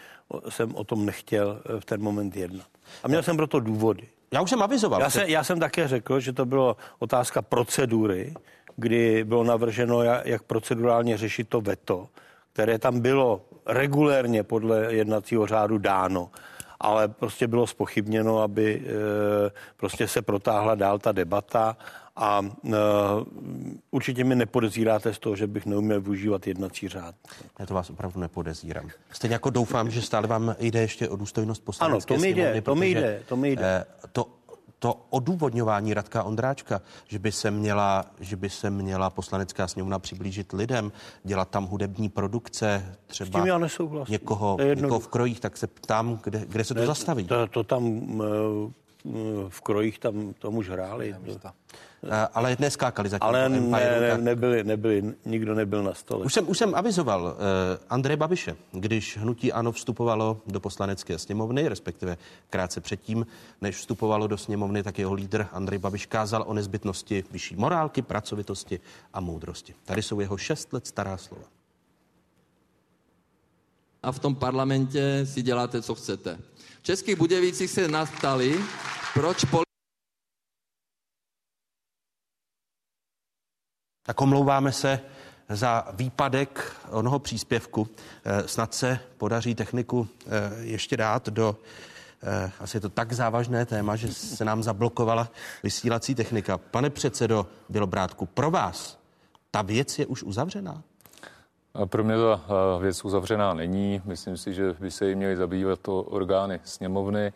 jsem 0.48 0.74
o 0.74 0.84
tom 0.84 1.06
nechtěl 1.06 1.60
v 1.80 1.84
ten 1.84 2.02
moment 2.02 2.36
jednat. 2.36 2.66
A 3.02 3.08
měl 3.08 3.22
jsem 3.22 3.36
proto 3.36 3.60
důvody. 3.60 4.08
Já 4.32 4.42
už 4.42 4.50
jsem 4.50 4.62
avizoval. 4.62 5.00
Já, 5.00 5.10
se, 5.10 5.24
já 5.28 5.44
jsem 5.44 5.60
také 5.60 5.88
řekl, 5.88 6.20
že 6.20 6.32
to 6.32 6.44
bylo 6.44 6.76
otázka 6.98 7.42
procedury, 7.42 8.34
kdy 8.76 9.24
bylo 9.24 9.44
navrženo, 9.44 10.02
jak 10.02 10.42
procedurálně 10.42 11.16
řešit 11.16 11.48
to 11.48 11.60
veto, 11.60 12.08
které 12.52 12.78
tam 12.78 13.00
bylo 13.00 13.44
regulérně 13.66 14.42
podle 14.42 14.94
jednacího 14.94 15.46
řádu 15.46 15.78
dáno 15.78 16.30
ale 16.80 17.08
prostě 17.08 17.46
bylo 17.46 17.66
spochybněno, 17.66 18.42
aby 18.42 18.82
eh, 18.86 19.50
prostě 19.76 20.08
se 20.08 20.22
protáhla 20.22 20.74
dál 20.74 20.98
ta 20.98 21.12
debata 21.12 21.76
a 22.16 22.40
uh, 22.40 22.72
určitě 23.90 24.24
mi 24.24 24.34
nepodezíráte 24.34 25.14
z 25.14 25.18
toho, 25.18 25.36
že 25.36 25.46
bych 25.46 25.66
neuměl 25.66 26.00
využívat 26.00 26.46
jednací 26.46 26.88
řád. 26.88 27.14
Já 27.58 27.66
to 27.66 27.74
vás 27.74 27.90
opravdu 27.90 28.20
nepodezírám. 28.20 28.90
Stejně 29.12 29.34
jako 29.34 29.50
doufám, 29.50 29.90
že 29.90 30.02
stále 30.02 30.26
vám 30.28 30.56
jde 30.58 30.80
ještě 30.80 31.08
o 31.08 31.16
důstojnost 31.16 31.64
poslanecké 31.64 32.14
Ano, 32.14 32.20
to 32.20 32.26
mi 32.26 32.34
jde, 32.34 32.62
to 32.62 32.74
mi 32.74 32.90
jde, 32.90 33.22
to 33.28 33.36
mi 33.36 33.52
jde. 33.52 33.84
To 34.12 34.26
to 34.78 35.06
odůvodňování 35.10 35.94
Radka 35.94 36.22
Ondráčka, 36.22 36.80
že 37.08 37.18
by 37.18 37.32
se 37.32 37.50
měla, 37.50 38.04
že 38.20 38.36
by 38.36 38.50
se 38.50 38.70
měla 38.70 39.10
poslanecká 39.10 39.68
sněmovna 39.68 39.98
přiblížit 39.98 40.52
lidem, 40.52 40.92
dělat 41.24 41.48
tam 41.50 41.66
hudební 41.66 42.08
produkce, 42.08 42.96
třeba 43.06 43.46
já 43.46 43.60
někoho, 44.08 44.56
někoho 44.74 45.00
v 45.00 45.08
krojích, 45.08 45.40
tak 45.40 45.56
se 45.56 45.66
ptám, 45.66 46.20
kde, 46.24 46.44
kde 46.48 46.64
se 46.64 46.74
to 46.74 46.80
ne, 46.80 46.86
zastaví. 46.86 47.24
To, 47.24 47.46
to 47.46 47.64
tam 47.64 47.84
uh, 47.84 48.24
v 49.48 49.60
krojích 49.60 49.98
tam 49.98 50.34
tomu 50.34 50.58
už 50.58 50.68
hráli. 50.68 51.14
Eh, 52.04 52.28
ale 52.34 52.56
neskákali 52.60 53.08
zatím. 53.08 53.26
Ale 53.26 53.48
ne, 53.48 53.60
ne, 53.60 54.18
nebyli, 54.18 54.64
nebyli, 54.64 55.14
nikdo 55.24 55.54
nebyl 55.54 55.82
na 55.82 55.94
stole. 55.94 56.24
Už 56.24 56.34
jsem, 56.34 56.48
už 56.48 56.58
jsem 56.58 56.74
avizoval 56.74 57.22
uh, 57.22 57.30
Andreje 57.88 58.16
Babiše, 58.16 58.56
když 58.72 59.18
hnutí 59.18 59.52
ANO 59.52 59.72
vstupovalo 59.72 60.40
do 60.46 60.60
poslanecké 60.60 61.18
sněmovny, 61.18 61.68
respektive 61.68 62.16
krátce 62.50 62.80
předtím, 62.80 63.26
než 63.60 63.76
vstupovalo 63.76 64.26
do 64.26 64.38
sněmovny, 64.38 64.82
tak 64.82 64.98
jeho 64.98 65.14
lídr 65.14 65.46
Andrej 65.52 65.78
Babiš 65.78 66.06
kázal 66.06 66.44
o 66.46 66.54
nezbytnosti 66.54 67.24
vyšší 67.30 67.56
morálky, 67.56 68.02
pracovitosti 68.02 68.80
a 69.12 69.20
moudrosti. 69.20 69.74
Tady 69.84 70.02
jsou 70.02 70.20
jeho 70.20 70.36
šest 70.36 70.72
let 70.72 70.86
stará 70.86 71.16
slova. 71.16 71.44
A 74.02 74.12
v 74.12 74.18
tom 74.18 74.34
parlamentě 74.34 75.26
si 75.26 75.42
děláte, 75.42 75.82
co 75.82 75.94
chcete. 75.94 76.38
Českých 76.86 77.16
Budějovicích 77.16 77.70
se 77.70 77.88
nás 77.88 78.10
ptali, 78.10 78.58
proč 79.14 79.44
pol- 79.44 79.62
Tak 84.02 84.20
omlouváme 84.20 84.72
se 84.72 85.00
za 85.48 85.88
výpadek 85.92 86.76
onoho 86.90 87.18
příspěvku. 87.18 87.88
Eh, 88.24 88.48
snad 88.48 88.74
se 88.74 88.98
podaří 89.18 89.54
techniku 89.54 90.08
eh, 90.26 90.28
ještě 90.60 90.96
dát 90.96 91.28
do 91.28 91.58
eh, 92.22 92.52
asi 92.60 92.76
je 92.76 92.80
to 92.80 92.88
tak 92.88 93.12
závažné 93.12 93.66
téma, 93.66 93.96
že 93.96 94.14
se 94.14 94.44
nám 94.44 94.62
zablokovala 94.62 95.30
vysílací 95.62 96.14
technika. 96.14 96.58
Pane 96.58 96.90
předsedo 96.90 97.46
Bělobrátku, 97.68 98.26
pro 98.26 98.50
vás 98.50 98.98
ta 99.50 99.62
věc 99.62 99.98
je 99.98 100.06
už 100.06 100.22
uzavřená? 100.22 100.82
Pro 101.84 102.04
mě 102.04 102.14
ta 102.16 102.40
věc 102.80 103.04
uzavřená 103.04 103.54
není. 103.54 104.02
Myslím 104.04 104.36
si, 104.36 104.54
že 104.54 104.76
by 104.80 104.90
se 104.90 105.08
jí 105.08 105.14
měly 105.14 105.36
zabývat 105.36 105.80
to 105.80 106.02
orgány 106.02 106.60
sněmovny. 106.64 107.32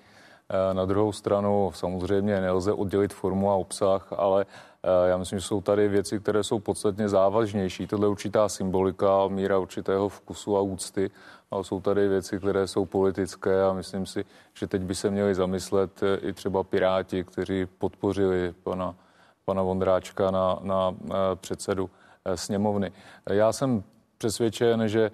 Na 0.72 0.84
druhou 0.84 1.12
stranu 1.12 1.72
samozřejmě 1.74 2.40
nelze 2.40 2.72
oddělit 2.72 3.12
formu 3.12 3.50
a 3.50 3.54
obsah, 3.54 4.12
ale 4.16 4.46
Eh, 4.82 5.08
já 5.08 5.16
myslím, 5.16 5.38
že 5.38 5.46
jsou 5.46 5.60
tady 5.60 5.88
věci, 5.88 6.20
které 6.20 6.44
jsou 6.44 6.58
podstatně 6.58 7.08
závažnější. 7.08 7.86
Tohle 7.86 8.06
je 8.06 8.10
určitá 8.10 8.48
symbolika, 8.48 9.28
míra 9.28 9.58
určitého 9.58 10.08
vkusu 10.08 10.56
a 10.56 10.60
úcty, 10.60 11.10
ale 11.50 11.64
jsou 11.64 11.80
tady 11.80 12.08
věci, 12.08 12.38
které 12.38 12.66
jsou 12.66 12.86
politické 12.86 13.62
a 13.64 13.72
myslím 13.72 14.06
si, 14.06 14.24
že 14.54 14.66
teď 14.66 14.82
by 14.82 14.94
se 14.94 15.10
měli 15.10 15.34
zamyslet 15.34 16.02
eh, 16.02 16.16
i 16.16 16.32
třeba 16.32 16.64
Piráti, 16.64 17.24
kteří 17.24 17.66
podpořili 17.66 18.54
pana, 18.62 18.94
pana 19.44 19.62
Vondráčka 19.62 20.30
na, 20.30 20.58
na 20.62 20.94
eh, 21.04 21.14
předsedu 21.34 21.90
sněmovny. 22.34 22.92
Já 23.26 23.52
jsem 23.52 23.84
přesvědčen, 24.20 24.88
že 24.88 25.10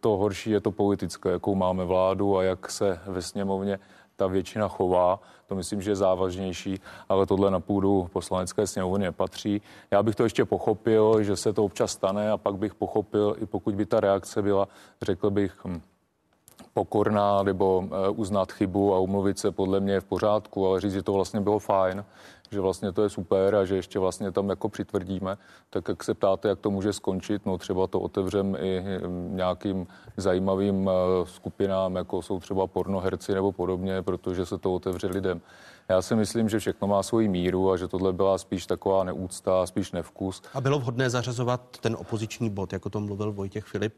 to 0.00 0.08
horší 0.16 0.50
je 0.50 0.60
to 0.60 0.72
politické, 0.72 1.30
jakou 1.30 1.54
máme 1.54 1.84
vládu 1.84 2.36
a 2.36 2.42
jak 2.42 2.70
se 2.70 3.00
ve 3.06 3.22
sněmovně 3.22 3.78
ta 4.16 4.26
většina 4.26 4.68
chová. 4.68 5.20
To 5.46 5.54
myslím, 5.54 5.82
že 5.82 5.90
je 5.90 5.96
závažnější, 5.96 6.80
ale 7.08 7.26
tohle 7.26 7.50
na 7.50 7.60
půdu 7.60 8.08
poslanecké 8.12 8.66
sněmovny 8.66 9.04
nepatří. 9.04 9.62
Já 9.90 10.02
bych 10.02 10.14
to 10.14 10.22
ještě 10.22 10.44
pochopil, 10.44 11.22
že 11.22 11.36
se 11.36 11.52
to 11.52 11.64
občas 11.64 11.90
stane 11.92 12.30
a 12.30 12.36
pak 12.36 12.56
bych 12.56 12.74
pochopil, 12.74 13.36
i 13.38 13.46
pokud 13.46 13.74
by 13.74 13.86
ta 13.86 14.00
reakce 14.00 14.42
byla, 14.42 14.68
řekl 15.02 15.30
bych, 15.30 15.64
hm, 15.64 15.80
pokorná 16.74 17.42
nebo 17.42 17.84
eh, 17.84 18.08
uznat 18.08 18.52
chybu 18.52 18.94
a 18.94 18.98
umluvit 18.98 19.38
se 19.38 19.50
podle 19.50 19.80
mě 19.80 19.92
je 19.92 20.00
v 20.00 20.04
pořádku, 20.04 20.66
ale 20.66 20.80
říct, 20.80 20.92
že 20.92 21.02
to 21.02 21.12
vlastně 21.12 21.40
bylo 21.40 21.58
fajn, 21.58 22.04
že 22.50 22.60
vlastně 22.60 22.92
to 22.92 23.02
je 23.02 23.10
super 23.10 23.54
a 23.54 23.64
že 23.64 23.76
ještě 23.76 23.98
vlastně 23.98 24.32
tam 24.32 24.48
jako 24.48 24.68
přitvrdíme, 24.68 25.38
tak 25.70 25.88
jak 25.88 26.04
se 26.04 26.14
ptáte, 26.14 26.48
jak 26.48 26.58
to 26.58 26.70
může 26.70 26.92
skončit, 26.92 27.46
no 27.46 27.58
třeba 27.58 27.86
to 27.86 28.00
otevřem 28.00 28.56
i 28.60 28.84
nějakým 29.28 29.86
zajímavým 30.16 30.90
eh, 30.90 31.26
skupinám, 31.26 31.96
jako 31.96 32.22
jsou 32.22 32.40
třeba 32.40 32.66
pornoherci 32.66 33.34
nebo 33.34 33.52
podobně, 33.52 34.02
protože 34.02 34.46
se 34.46 34.58
to 34.58 34.74
otevře 34.74 35.06
lidem. 35.06 35.40
Já 35.90 36.02
si 36.02 36.14
myslím, 36.16 36.48
že 36.48 36.58
všechno 36.58 36.88
má 36.88 37.02
svoji 37.02 37.28
míru 37.28 37.70
a 37.70 37.76
že 37.76 37.88
tohle 37.88 38.12
byla 38.12 38.38
spíš 38.38 38.66
taková 38.66 39.04
neúcta, 39.04 39.66
spíš 39.66 39.92
nevkus. 39.92 40.42
A 40.54 40.60
bylo 40.60 40.78
vhodné 40.78 41.10
zařazovat 41.10 41.60
ten 41.80 41.96
opoziční 42.00 42.50
bod, 42.50 42.72
jako 42.72 42.90
to 42.90 43.00
mluvil 43.00 43.32
Vojtěch 43.32 43.64
Filip, 43.64 43.94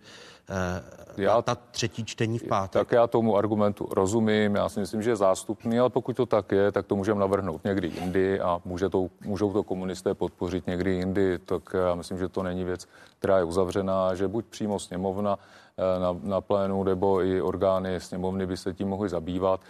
eh, 0.51 1.23
já, 1.23 1.43
ta 1.43 1.55
třetí 1.55 2.05
čtení 2.05 2.39
v 2.39 2.43
pátek. 2.43 2.81
Tak 2.81 2.93
já 2.93 3.07
tomu 3.07 3.37
argumentu 3.37 3.89
rozumím, 3.91 4.55
já 4.55 4.69
si 4.69 4.81
myslím, 4.81 5.03
že 5.03 5.11
je 5.11 5.17
zástupný, 5.17 5.79
ale 5.79 5.91
pokud 5.91 6.17
to 6.17 6.27
tak 6.27 6.53
je, 6.53 6.73
tak 6.73 6.87
to 6.87 6.97
můžeme 6.97 7.21
navrhnout 7.21 7.65
někdy 7.65 7.89
jindy 8.01 8.41
a 8.41 8.61
může 8.65 8.89
to, 8.89 9.09
můžou 9.25 9.53
to 9.53 9.63
komunisté 9.63 10.15
podpořit 10.15 10.67
někdy 10.67 10.93
jindy, 10.93 11.39
tak 11.39 11.63
já 11.87 11.95
myslím, 11.95 12.19
že 12.19 12.29
to 12.29 12.43
není 12.43 12.65
věc, 12.65 12.89
která 13.19 13.39
je 13.39 13.45
uzavřená, 13.45 14.15
že 14.15 14.29
buď 14.29 14.45
přímo 14.47 14.79
sněmovna 14.79 15.39
eh, 15.79 16.01
na, 16.01 16.17
na 16.23 16.41
plénu 16.41 16.85
nebo 16.85 17.23
i 17.23 17.43
orgány 17.43 18.01
sněmovny 18.01 18.47
by 18.47 18.57
se 18.57 18.75
tím 18.75 18.89
mohly 18.89 19.09
zabývat. 19.09 19.61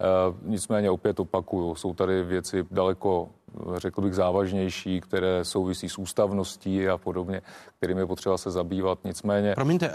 Eh, 0.00 0.34
nicméně 0.42 0.90
opět 0.90 1.20
opakuju, 1.20 1.74
jsou 1.74 1.94
tady 1.94 2.24
věci 2.24 2.66
daleko 2.70 3.28
řekl 3.76 4.00
bych, 4.00 4.14
závažnější, 4.14 5.00
které 5.00 5.44
souvisí 5.44 5.88
s 5.88 5.98
ústavností 5.98 6.88
a 6.88 6.98
podobně, 6.98 7.42
kterým 7.76 7.98
je 7.98 8.06
potřeba 8.06 8.38
se 8.38 8.50
zabývat. 8.50 8.98
Nicméně... 9.04 9.54
Promiňte, 9.54 9.90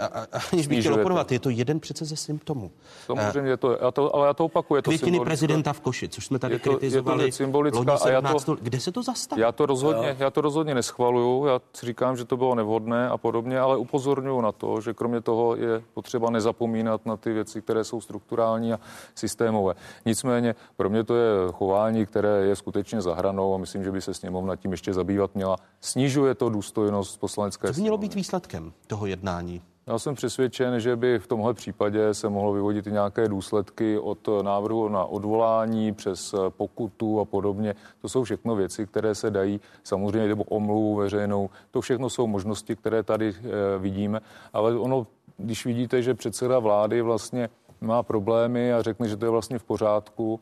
aniž 0.52 0.66
bych 0.66 0.80
chtěl 0.80 0.94
oporovat, 0.94 1.26
to... 1.26 1.34
je 1.34 1.40
to 1.40 1.50
jeden 1.50 1.80
přece 1.80 2.04
ze 2.04 2.16
symptomů. 2.16 2.70
Samozřejmě, 3.06 3.50
je 3.50 3.56
to, 3.56 3.78
já 3.80 3.90
to, 3.90 4.16
ale 4.16 4.26
já 4.26 4.34
to 4.34 4.44
opakuju. 4.44 4.76
Je 4.76 4.82
to 4.82 4.90
Květiny 4.90 5.20
prezidenta 5.20 5.72
v 5.72 5.80
Koši, 5.80 6.08
což 6.08 6.26
jsme 6.26 6.38
tady 6.38 6.54
je 6.54 6.58
to, 6.58 6.70
kritizovali. 6.70 7.24
Je 7.24 7.30
to 7.30 7.36
symbolická 7.36 7.94
a 8.04 8.08
já 8.08 8.22
to, 8.22 8.56
kde 8.60 8.80
se 8.80 8.92
to 8.92 9.02
zastaví? 9.02 9.42
Já 9.42 9.52
to 9.52 9.66
rozhodně, 9.66 10.16
já 10.18 10.30
to 10.30 10.40
rozhodně 10.40 10.74
neschvaluju, 10.74 11.46
já 11.46 11.60
si 11.72 11.86
říkám, 11.86 12.16
že 12.16 12.24
to 12.24 12.36
bylo 12.36 12.54
nevhodné 12.54 13.08
a 13.08 13.16
podobně, 13.16 13.60
ale 13.60 13.76
upozorňuji 13.76 14.40
na 14.40 14.52
to, 14.52 14.80
že 14.80 14.94
kromě 14.94 15.20
toho 15.20 15.56
je 15.56 15.82
potřeba 15.94 16.30
nezapomínat 16.30 17.06
na 17.06 17.16
ty 17.16 17.32
věci, 17.32 17.62
které 17.62 17.84
jsou 17.84 18.00
strukturální 18.00 18.72
a 18.72 18.80
systémové. 19.14 19.74
Nicméně 20.06 20.54
pro 20.76 20.90
mě 20.90 21.04
to 21.04 21.16
je 21.16 21.52
chování, 21.52 22.06
které 22.06 22.46
je 22.46 22.56
skutečně 22.56 23.02
zahranou 23.02 23.45
stranou 23.46 23.54
a 23.54 23.58
myslím, 23.58 23.84
že 23.84 23.92
by 23.92 24.00
se 24.00 24.14
sněmovna 24.14 24.56
tím 24.56 24.70
ještě 24.70 24.92
zabývat 24.92 25.34
měla. 25.34 25.56
Snižuje 25.80 26.34
to 26.34 26.48
důstojnost 26.48 27.20
poslanecké 27.20 27.68
Co 27.68 27.74
by 27.74 27.80
mělo 27.80 27.98
být 27.98 28.14
výsledkem 28.14 28.72
toho 28.86 29.06
jednání? 29.06 29.62
Já 29.86 29.98
jsem 29.98 30.14
přesvědčen, 30.14 30.80
že 30.80 30.96
by 30.96 31.18
v 31.18 31.26
tomhle 31.26 31.54
případě 31.54 32.14
se 32.14 32.28
mohlo 32.28 32.52
vyvodit 32.52 32.86
i 32.86 32.92
nějaké 32.92 33.28
důsledky 33.28 33.98
od 33.98 34.28
návrhu 34.42 34.88
na 34.88 35.04
odvolání 35.04 35.92
přes 35.92 36.34
pokutu 36.48 37.20
a 37.20 37.24
podobně. 37.24 37.74
To 38.02 38.08
jsou 38.08 38.24
všechno 38.24 38.56
věci, 38.56 38.86
které 38.86 39.14
se 39.14 39.30
dají 39.30 39.60
samozřejmě 39.84 40.28
nebo 40.28 40.44
omluvu 40.44 40.94
veřejnou. 40.94 41.50
To 41.70 41.80
všechno 41.80 42.10
jsou 42.10 42.26
možnosti, 42.26 42.76
které 42.76 43.02
tady 43.02 43.28
e, 43.28 43.78
vidíme, 43.78 44.20
ale 44.52 44.78
ono, 44.78 45.06
když 45.38 45.66
vidíte, 45.66 46.02
že 46.02 46.14
předseda 46.14 46.58
vlády 46.58 47.02
vlastně 47.02 47.48
má 47.80 48.02
problémy 48.02 48.72
a 48.72 48.82
řekne, 48.82 49.08
že 49.08 49.16
to 49.16 49.24
je 49.24 49.30
vlastně 49.30 49.58
v 49.58 49.64
pořádku, 49.64 50.40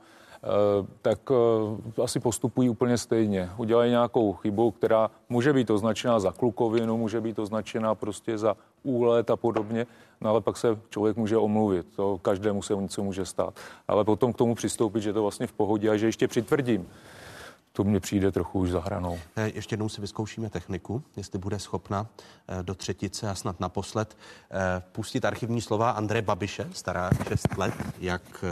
tak 1.02 1.18
eh, 1.30 2.02
asi 2.02 2.20
postupují 2.20 2.68
úplně 2.68 2.98
stejně. 2.98 3.50
Udělají 3.56 3.90
nějakou 3.90 4.32
chybu, 4.32 4.70
která 4.70 5.10
může 5.28 5.52
být 5.52 5.70
označená 5.70 6.20
za 6.20 6.32
klukovinu, 6.32 6.96
může 6.96 7.20
být 7.20 7.38
označená 7.38 7.94
prostě 7.94 8.38
za 8.38 8.56
úlet 8.82 9.30
a 9.30 9.36
podobně, 9.36 9.86
no 10.20 10.30
ale 10.30 10.40
pak 10.40 10.56
se 10.56 10.78
člověk 10.90 11.16
může 11.16 11.36
omluvit, 11.36 11.86
to 11.96 12.18
každému 12.18 12.62
se 12.62 12.76
něco 12.76 13.02
může 13.02 13.24
stát. 13.24 13.54
Ale 13.88 14.04
potom 14.04 14.32
k 14.32 14.36
tomu 14.36 14.54
přistoupit, 14.54 15.02
že 15.02 15.12
to 15.12 15.22
vlastně 15.22 15.46
v 15.46 15.52
pohodě 15.52 15.90
a 15.90 15.96
že 15.96 16.06
ještě 16.06 16.28
přitvrdím, 16.28 16.88
to 17.72 17.84
mně 17.84 18.00
přijde 18.00 18.32
trochu 18.32 18.58
už 18.58 18.70
za 18.70 18.80
hranou. 18.80 19.18
Eh, 19.36 19.50
ještě 19.54 19.72
jednou 19.72 19.88
si 19.88 20.00
vyzkoušíme 20.00 20.50
techniku, 20.50 21.02
jestli 21.16 21.38
bude 21.38 21.58
schopna 21.58 22.06
do 22.62 22.74
třetice 22.74 23.30
a 23.30 23.34
snad 23.34 23.60
naposled 23.60 24.16
pustit 24.92 25.24
archivní 25.24 25.60
slova 25.60 25.90
Andreje 25.90 26.22
Babiše, 26.22 26.68
stará 26.72 27.10
6 27.28 27.56
let, 27.56 27.74
jak 28.00 28.44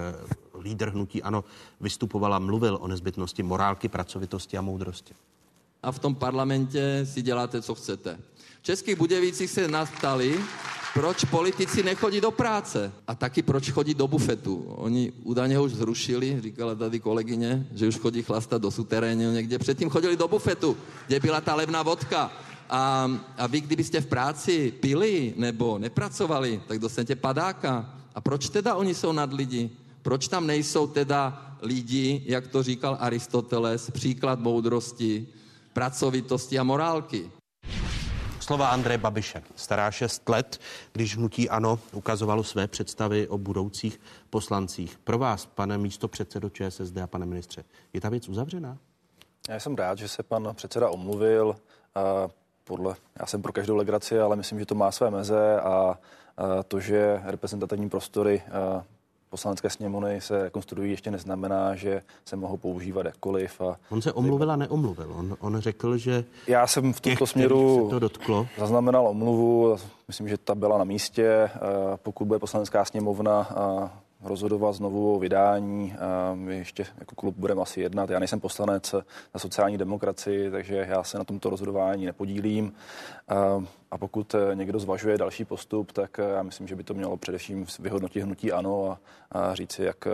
lídr 0.62 0.90
hnutí 0.90 1.22
ano 1.22 1.44
vystupovala, 1.80 2.38
mluvil 2.38 2.78
o 2.80 2.88
nezbytnosti 2.88 3.42
morálky, 3.42 3.88
pracovitosti 3.88 4.58
a 4.58 4.60
moudrosti. 4.60 5.14
A 5.82 5.92
v 5.92 5.98
tom 5.98 6.14
parlamentě 6.14 7.06
si 7.12 7.22
děláte, 7.22 7.62
co 7.62 7.74
chcete. 7.74 8.18
V 8.60 8.64
Českých 8.64 8.98
Budějovicích 8.98 9.50
se 9.50 9.68
nás 9.68 9.90
ptali, 9.90 10.38
proč 10.94 11.24
politici 11.24 11.82
nechodí 11.82 12.20
do 12.20 12.30
práce 12.30 12.92
a 13.06 13.14
taky 13.14 13.42
proč 13.42 13.70
chodí 13.70 13.94
do 13.94 14.08
bufetu. 14.08 14.64
Oni 14.68 15.12
údajně 15.22 15.58
už 15.58 15.72
zrušili, 15.72 16.40
říkala 16.40 16.74
tady 16.74 17.00
kolegyně, 17.00 17.66
že 17.74 17.88
už 17.88 17.98
chodí 17.98 18.22
chlastat 18.22 18.62
do 18.62 18.70
suterénu 18.70 19.32
někde. 19.32 19.58
Předtím 19.58 19.90
chodili 19.90 20.16
do 20.16 20.28
bufetu, 20.28 20.76
kde 21.06 21.20
byla 21.20 21.40
ta 21.40 21.54
levná 21.54 21.82
vodka. 21.82 22.32
A, 22.70 23.10
a 23.38 23.46
vy, 23.46 23.60
kdybyste 23.60 24.00
v 24.00 24.06
práci 24.06 24.72
pili 24.80 25.34
nebo 25.36 25.78
nepracovali, 25.78 26.62
tak 26.68 26.78
dostanete 26.78 27.16
padáka. 27.16 27.94
A 28.14 28.20
proč 28.20 28.48
teda 28.48 28.74
oni 28.74 28.94
jsou 28.94 29.12
nad 29.12 29.32
lidi? 29.32 29.70
Proč 30.03 30.28
tam 30.28 30.46
nejsou 30.46 30.86
teda 30.86 31.46
lidi, 31.62 32.22
jak 32.26 32.46
to 32.46 32.62
říkal 32.62 32.96
Aristoteles, 33.00 33.90
příklad 33.90 34.38
moudrosti, 34.38 35.28
pracovitosti 35.72 36.59
a 36.59 36.62
morálky? 36.62 37.30
Slova 38.40 38.68
Andreje 38.68 38.98
Babiše. 38.98 39.42
Stará 39.57 39.90
šest 39.90 40.28
let, 40.28 40.61
když 40.92 41.16
hnutí 41.16 41.50
ANO 41.50 41.78
ukazovalo 41.92 42.44
své 42.44 42.68
představy 42.68 43.28
o 43.28 43.38
budoucích 43.38 44.00
poslancích. 44.30 44.98
Pro 45.05 45.18
vás, 45.18 45.46
pane 45.46 45.78
místo 45.78 46.09
předsedo 46.09 46.50
ČSSD 46.50 46.96
a 46.96 47.07
pane 47.07 47.26
ministře, 47.26 47.64
je 47.92 48.00
ta 48.00 48.09
věc 48.09 48.28
uzavřená? 48.28 48.78
Já 49.48 49.61
jsem 49.61 49.74
rád, 49.74 49.98
že 49.98 50.09
se 50.09 50.22
pan 50.22 50.48
předseda 50.53 50.90
omluvil. 50.90 51.57
Podle, 52.64 52.94
já 53.20 53.26
jsem 53.26 53.42
pro 53.42 53.53
každou 53.53 53.76
legraci, 53.76 54.20
ale 54.20 54.36
myslím, 54.36 54.59
že 54.59 54.66
to 54.66 54.74
má 54.74 54.92
své 54.92 55.11
meze 55.11 55.61
a 55.61 55.98
to, 56.68 56.80
že 56.80 57.20
reprezentativní 57.24 57.88
prostory 57.88 58.42
poslanecké 59.32 59.70
sněmovny 59.70 60.20
se 60.20 60.42
rekonstruují, 60.42 60.90
ještě 60.90 61.10
neznamená, 61.10 61.74
že 61.74 62.02
se 62.24 62.36
mohou 62.36 62.56
používat 62.56 63.06
jakkoliv. 63.06 63.60
A 63.60 63.76
on 63.90 64.02
se 64.02 64.12
omluvil 64.12 64.50
a 64.50 64.56
neomluvil. 64.56 65.12
On, 65.16 65.36
on 65.40 65.60
řekl, 65.60 65.96
že 65.96 66.24
Já 66.46 66.66
jsem 66.66 66.92
v 66.92 67.00
tomto 67.00 67.18
těch, 67.24 67.28
směru 67.28 67.84
se 67.84 67.90
to 67.90 67.98
dotklo. 67.98 68.46
zaznamenal 68.58 69.08
omluvu. 69.08 69.76
Myslím, 70.08 70.28
že 70.28 70.38
ta 70.38 70.54
byla 70.54 70.78
na 70.78 70.84
místě. 70.84 71.50
Pokud 72.02 72.24
bude 72.24 72.38
poslanecká 72.38 72.84
sněmovna 72.84 73.48
rozhodovat 74.22 74.72
znovu 74.72 75.14
o 75.14 75.18
vydání. 75.18 75.94
My 76.34 76.56
ještě 76.56 76.86
jako 76.98 77.14
klub 77.14 77.36
budeme 77.38 77.62
asi 77.62 77.80
jednat. 77.80 78.10
Já 78.10 78.18
nejsem 78.18 78.40
poslanec 78.40 78.92
na 79.34 79.40
sociální 79.40 79.78
demokracii, 79.78 80.50
takže 80.50 80.86
já 80.88 81.02
se 81.02 81.18
na 81.18 81.24
tomto 81.24 81.50
rozhodování 81.50 82.06
nepodílím. 82.06 82.72
A 83.90 83.98
pokud 83.98 84.34
někdo 84.54 84.78
zvažuje 84.78 85.18
další 85.18 85.44
postup, 85.44 85.92
tak 85.92 86.18
já 86.34 86.42
myslím, 86.42 86.68
že 86.68 86.76
by 86.76 86.84
to 86.84 86.94
mělo 86.94 87.16
především 87.16 87.66
vyhodnotit 87.80 88.22
hnutí 88.22 88.52
ANO 88.52 88.98
a 89.32 89.54
říci, 89.54 89.82
jak 89.82 90.04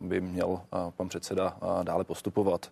by 0.00 0.20
měl 0.20 0.60
pan 0.96 1.08
předseda 1.08 1.56
dále 1.82 2.04
postupovat. 2.04 2.70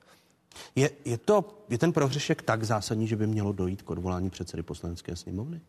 Je, 0.76 0.90
je, 1.04 1.18
to, 1.18 1.44
je 1.68 1.78
ten 1.78 1.92
prohřešek 1.92 2.42
tak 2.42 2.64
zásadní, 2.64 3.06
že 3.06 3.16
by 3.16 3.26
mělo 3.26 3.52
dojít 3.52 3.82
k 3.82 3.90
odvolání 3.90 4.30
předsedy 4.30 4.62
poslanecké 4.62 5.16
sněmovny? 5.16 5.60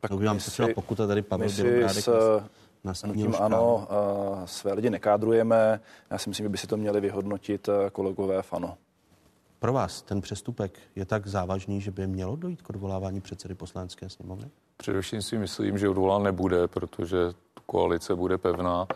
Tak 0.00 0.10
no, 0.10 0.18
vám 0.18 0.40
se 0.40 0.50
třeba 0.50 0.68
pokuta 0.74 1.06
tady 1.06 1.22
Pavel 1.22 1.48
Bělobrádek 1.56 2.04
na 2.84 2.92
tím 3.14 3.34
ano, 3.40 3.88
uh, 3.90 4.44
své 4.44 4.72
lidi 4.72 4.90
nekádrujeme. 4.90 5.80
Já 6.10 6.18
si 6.18 6.28
myslím, 6.28 6.44
že 6.44 6.48
by 6.48 6.58
si 6.58 6.66
to 6.66 6.76
měli 6.76 7.00
vyhodnotit 7.00 7.68
kolegové 7.92 8.42
v 8.42 8.52
ANO. 8.52 8.76
Pro 9.58 9.72
vás 9.72 10.02
ten 10.02 10.20
přestupek 10.20 10.78
je 10.96 11.04
tak 11.04 11.26
závažný, 11.26 11.80
že 11.80 11.90
by 11.90 12.06
mělo 12.06 12.36
dojít 12.36 12.62
k 12.62 12.70
odvolávání 12.70 13.20
předsedy 13.20 13.54
poslanecké 13.54 14.08
sněmovny? 14.08 14.50
Především 14.76 15.22
si 15.22 15.38
myslím, 15.38 15.78
že 15.78 15.88
odvolán 15.88 16.22
nebude, 16.22 16.68
protože 16.68 17.18
koalice 17.66 18.14
bude 18.14 18.38
pevná. 18.38 18.86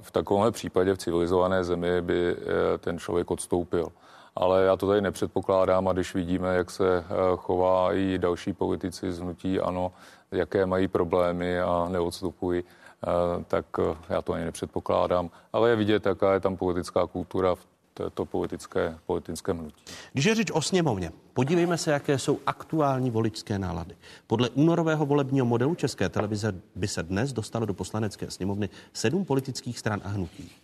V 0.00 0.10
takovémhle 0.10 0.52
případě 0.52 0.94
v 0.94 0.98
civilizované 0.98 1.64
zemi 1.64 2.02
by 2.02 2.36
ten 2.78 2.98
člověk 2.98 3.30
odstoupil. 3.30 3.88
Ale 4.36 4.64
já 4.64 4.76
to 4.76 4.86
tady 4.86 5.00
nepředpokládám 5.00 5.88
a 5.88 5.92
když 5.92 6.14
vidíme, 6.14 6.56
jak 6.56 6.70
se 6.70 7.04
chová 7.36 7.94
i 7.94 8.18
další 8.18 8.52
politici 8.52 9.12
z 9.12 9.20
hnutí, 9.20 9.60
ano, 9.60 9.92
jaké 10.34 10.66
mají 10.66 10.88
problémy 10.88 11.60
a 11.60 11.88
neodstupují, 11.88 12.62
eh, 12.62 13.44
tak 13.48 13.66
eh, 13.78 13.96
já 14.08 14.22
to 14.22 14.32
ani 14.32 14.44
nepředpokládám. 14.44 15.30
Ale 15.52 15.70
je 15.70 15.76
vidět, 15.76 16.06
jaká 16.06 16.34
je 16.34 16.40
tam 16.40 16.56
politická 16.56 17.06
kultura 17.06 17.54
v 17.54 17.66
této 17.94 18.24
politické, 18.24 18.98
politickém 19.06 19.58
hnutí. 19.58 19.84
Když 20.12 20.24
je 20.24 20.34
řeč 20.34 20.50
o 20.50 20.62
sněmovně, 20.62 21.12
podívejme 21.32 21.78
se, 21.78 21.90
jaké 21.90 22.18
jsou 22.18 22.38
aktuální 22.46 23.10
voličské 23.10 23.58
nálady. 23.58 23.96
Podle 24.26 24.50
únorového 24.50 25.06
volebního 25.06 25.46
modelu 25.46 25.74
České 25.74 26.08
televize 26.08 26.54
by 26.74 26.88
se 26.88 27.02
dnes 27.02 27.32
dostalo 27.32 27.66
do 27.66 27.74
poslanecké 27.74 28.30
sněmovny 28.30 28.68
sedm 28.92 29.24
politických 29.24 29.78
stran 29.78 30.00
a 30.04 30.08
hnutí. 30.08 30.63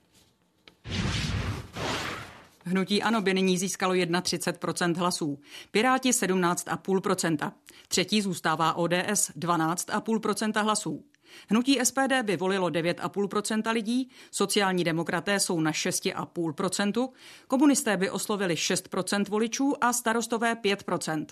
Hnutí 2.71 3.03
ANO 3.03 3.21
by 3.21 3.35
nyní 3.35 3.59
získalo 3.59 3.95
31% 3.95 4.97
hlasů, 4.97 5.39
Piráti 5.71 6.11
17,5% 6.11 7.53
Třetí 7.89 8.23
zůstává 8.23 8.75
ODS 8.75 9.31
12,5% 9.39 10.63
hlasů. 10.63 11.05
Hnutí 11.49 11.79
SPD 11.85 12.23
by 12.23 12.37
volilo 12.37 12.69
9,5% 12.69 13.73
lidí, 13.73 14.11
sociální 14.31 14.85
demokraté 14.85 15.41
jsou 15.41 15.61
na 15.61 15.73
6,5% 15.73 17.09
komunisté 17.47 17.97
by 17.97 18.11
oslovili 18.11 18.55
6% 18.55 19.25
voličů 19.29 19.75
a 19.81 19.93
starostové 19.93 20.55
5% 20.55 21.27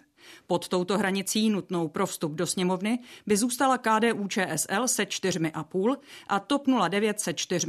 Pod 0.47 0.69
touto 0.69 0.99
hranicí 0.99 1.51
nutnou 1.51 1.89
pro 1.89 2.07
vstup 2.07 2.33
do 2.33 2.47
sněmovny 2.47 2.99
by 3.27 3.37
zůstala 3.37 3.79
KDU 3.79 4.29
ČSL 4.29 4.89
se 4.89 5.05
4,5 5.05 5.97
a 6.29 6.41
TOP 6.41 6.67
09 6.89 7.21
se 7.21 7.35
4 7.35 7.67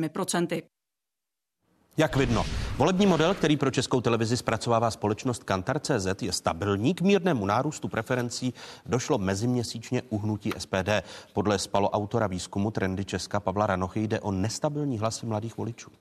jak 1.97 2.15
vidno, 2.15 2.45
volební 2.77 3.05
model, 3.05 3.33
který 3.33 3.57
pro 3.57 3.71
českou 3.71 4.01
televizi 4.01 4.37
zpracovává 4.37 4.91
společnost 4.91 5.43
Kantar.cz, 5.43 6.21
je 6.21 6.31
stabilní. 6.31 6.93
K 6.93 7.01
mírnému 7.01 7.45
nárůstu 7.45 7.87
preferencí 7.87 8.53
došlo 8.85 9.17
meziměsíčně 9.17 10.01
uhnutí 10.09 10.51
SPD. 10.57 10.89
Podle 11.33 11.59
spaloautora 11.59 12.27
výzkumu 12.27 12.71
Trendy 12.71 13.05
Česka 13.05 13.39
Pavla 13.39 13.67
Ranochy 13.67 14.03
jde 14.07 14.19
o 14.19 14.31
nestabilní 14.31 14.99
hlasy 14.99 15.25
mladých 15.25 15.57
voličů. 15.57 15.91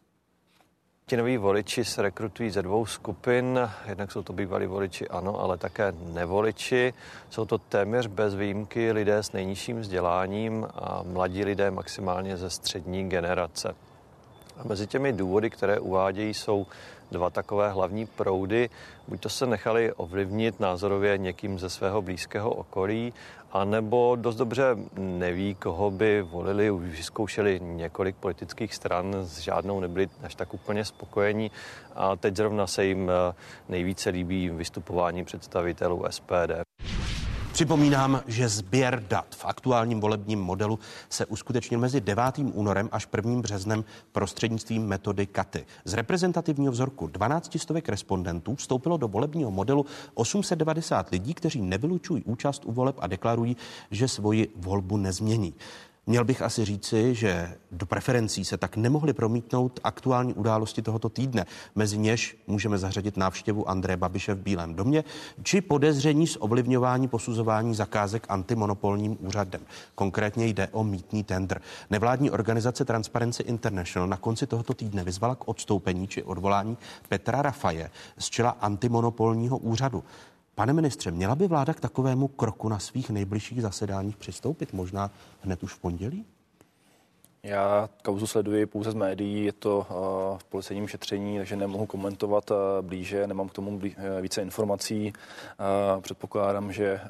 Ti 1.06 1.16
noví 1.16 1.36
voliči 1.36 1.84
se 1.84 2.02
rekrutují 2.02 2.50
ze 2.50 2.62
dvou 2.62 2.86
skupin. 2.86 3.70
Jednak 3.88 4.12
jsou 4.12 4.22
to 4.22 4.32
bývalí 4.32 4.66
voliči, 4.66 5.08
ano, 5.08 5.40
ale 5.40 5.58
také 5.58 5.92
nevoliči. 6.12 6.94
Jsou 7.30 7.44
to 7.44 7.58
téměř 7.58 8.06
bez 8.06 8.34
výjimky 8.34 8.92
lidé 8.92 9.16
s 9.16 9.32
nejnižším 9.32 9.80
vzděláním 9.80 10.66
a 10.74 11.02
mladí 11.02 11.44
lidé 11.44 11.70
maximálně 11.70 12.36
ze 12.36 12.50
střední 12.50 13.08
generace. 13.08 13.74
A 14.58 14.68
mezi 14.68 14.86
těmi 14.86 15.12
důvody, 15.12 15.50
které 15.50 15.78
uvádějí, 15.80 16.34
jsou 16.34 16.66
dva 17.10 17.30
takové 17.30 17.70
hlavní 17.70 18.06
proudy. 18.06 18.70
Buď 19.08 19.20
to 19.20 19.28
se 19.28 19.46
nechali 19.46 19.92
ovlivnit 19.92 20.60
názorově 20.60 21.18
někým 21.18 21.58
ze 21.58 21.70
svého 21.70 22.02
blízkého 22.02 22.50
okolí, 22.50 23.12
anebo 23.52 24.16
dost 24.16 24.36
dobře 24.36 24.76
neví, 24.98 25.54
koho 25.54 25.90
by 25.90 26.22
volili. 26.22 26.70
Už 26.70 26.82
vyzkoušeli 26.82 27.60
několik 27.62 28.16
politických 28.16 28.74
stran, 28.74 29.16
s 29.22 29.38
žádnou 29.38 29.80
nebyli 29.80 30.08
až 30.22 30.34
tak 30.34 30.54
úplně 30.54 30.84
spokojení 30.84 31.50
a 31.94 32.16
teď 32.16 32.36
zrovna 32.36 32.66
se 32.66 32.84
jim 32.84 33.10
nejvíce 33.68 34.10
líbí 34.10 34.50
vystupování 34.50 35.24
představitelů 35.24 36.04
SPD. 36.10 36.68
Připomínám, 37.58 38.22
že 38.26 38.48
sběr 38.48 39.04
dat 39.08 39.26
v 39.34 39.44
aktuálním 39.44 40.00
volebním 40.00 40.40
modelu 40.40 40.78
se 41.08 41.26
uskutečnil 41.26 41.80
mezi 41.80 42.00
9. 42.00 42.24
únorem 42.38 42.88
až 42.92 43.08
1. 43.16 43.40
březnem 43.40 43.84
prostřednictvím 44.12 44.86
metody 44.86 45.26
KATY. 45.26 45.66
Z 45.84 45.94
reprezentativního 45.94 46.72
vzorku 46.72 47.06
12 47.06 47.58
stovek 47.58 47.88
respondentů 47.88 48.54
vstoupilo 48.54 48.96
do 48.96 49.08
volebního 49.08 49.50
modelu 49.50 49.86
890 50.14 51.10
lidí, 51.10 51.34
kteří 51.34 51.62
nevylučují 51.62 52.22
účast 52.24 52.64
u 52.64 52.72
voleb 52.72 52.96
a 52.98 53.06
deklarují, 53.06 53.56
že 53.90 54.08
svoji 54.08 54.48
volbu 54.56 54.96
nezmění. 54.96 55.54
Měl 56.08 56.24
bych 56.24 56.42
asi 56.42 56.64
říci, 56.64 57.14
že 57.14 57.54
do 57.72 57.86
preferencí 57.86 58.44
se 58.44 58.56
tak 58.56 58.76
nemohly 58.76 59.12
promítnout 59.12 59.80
aktuální 59.84 60.34
události 60.34 60.82
tohoto 60.82 61.08
týdne. 61.08 61.46
Mezi 61.74 61.98
něž 61.98 62.36
můžeme 62.46 62.78
zařadit 62.78 63.16
návštěvu 63.16 63.68
Andreje 63.68 63.96
Babiše 63.96 64.34
v 64.34 64.38
Bílém 64.38 64.74
domě 64.74 65.04
či 65.42 65.60
podezření 65.60 66.26
z 66.26 66.36
ovlivňování 66.40 67.08
posuzování 67.08 67.74
zakázek 67.74 68.26
antimonopolním 68.28 69.16
úřadem. 69.20 69.60
Konkrétně 69.94 70.46
jde 70.46 70.68
o 70.72 70.84
mítný 70.84 71.24
tender. 71.24 71.60
Nevládní 71.90 72.30
organizace 72.30 72.84
Transparency 72.84 73.42
International 73.42 74.08
na 74.08 74.16
konci 74.16 74.46
tohoto 74.46 74.74
týdne 74.74 75.04
vyzvala 75.04 75.34
k 75.34 75.48
odstoupení 75.48 76.08
či 76.08 76.22
odvolání 76.22 76.76
Petra 77.08 77.42
Rafaje 77.42 77.90
z 78.18 78.26
čela 78.26 78.50
antimonopolního 78.50 79.58
úřadu. 79.58 80.04
Pane 80.58 80.72
ministře, 80.72 81.10
měla 81.10 81.34
by 81.34 81.46
vláda 81.46 81.74
k 81.74 81.80
takovému 81.80 82.28
kroku 82.28 82.68
na 82.68 82.78
svých 82.78 83.10
nejbližších 83.10 83.62
zasedáních 83.62 84.16
přistoupit 84.16 84.72
možná 84.72 85.10
hned 85.40 85.62
už 85.62 85.72
v 85.72 85.78
pondělí? 85.78 86.24
Já 87.42 87.88
kauzu 88.04 88.26
sleduji 88.26 88.66
pouze 88.66 88.90
z 88.90 88.94
médií, 88.94 89.44
je 89.44 89.52
to 89.52 89.86
v 90.38 90.44
policejním 90.44 90.88
šetření, 90.88 91.38
takže 91.38 91.56
nemohu 91.56 91.86
komentovat 91.86 92.50
blíže, 92.80 93.26
nemám 93.26 93.48
k 93.48 93.52
tomu 93.52 93.80
více 94.20 94.42
informací. 94.42 95.12
Předpokládám, 96.00 96.72
že 96.72 97.00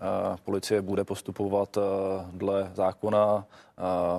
policie 0.45 0.83
bude 0.83 1.05
postupovat 1.05 1.79
dle 2.33 2.71
zákona, 2.75 3.45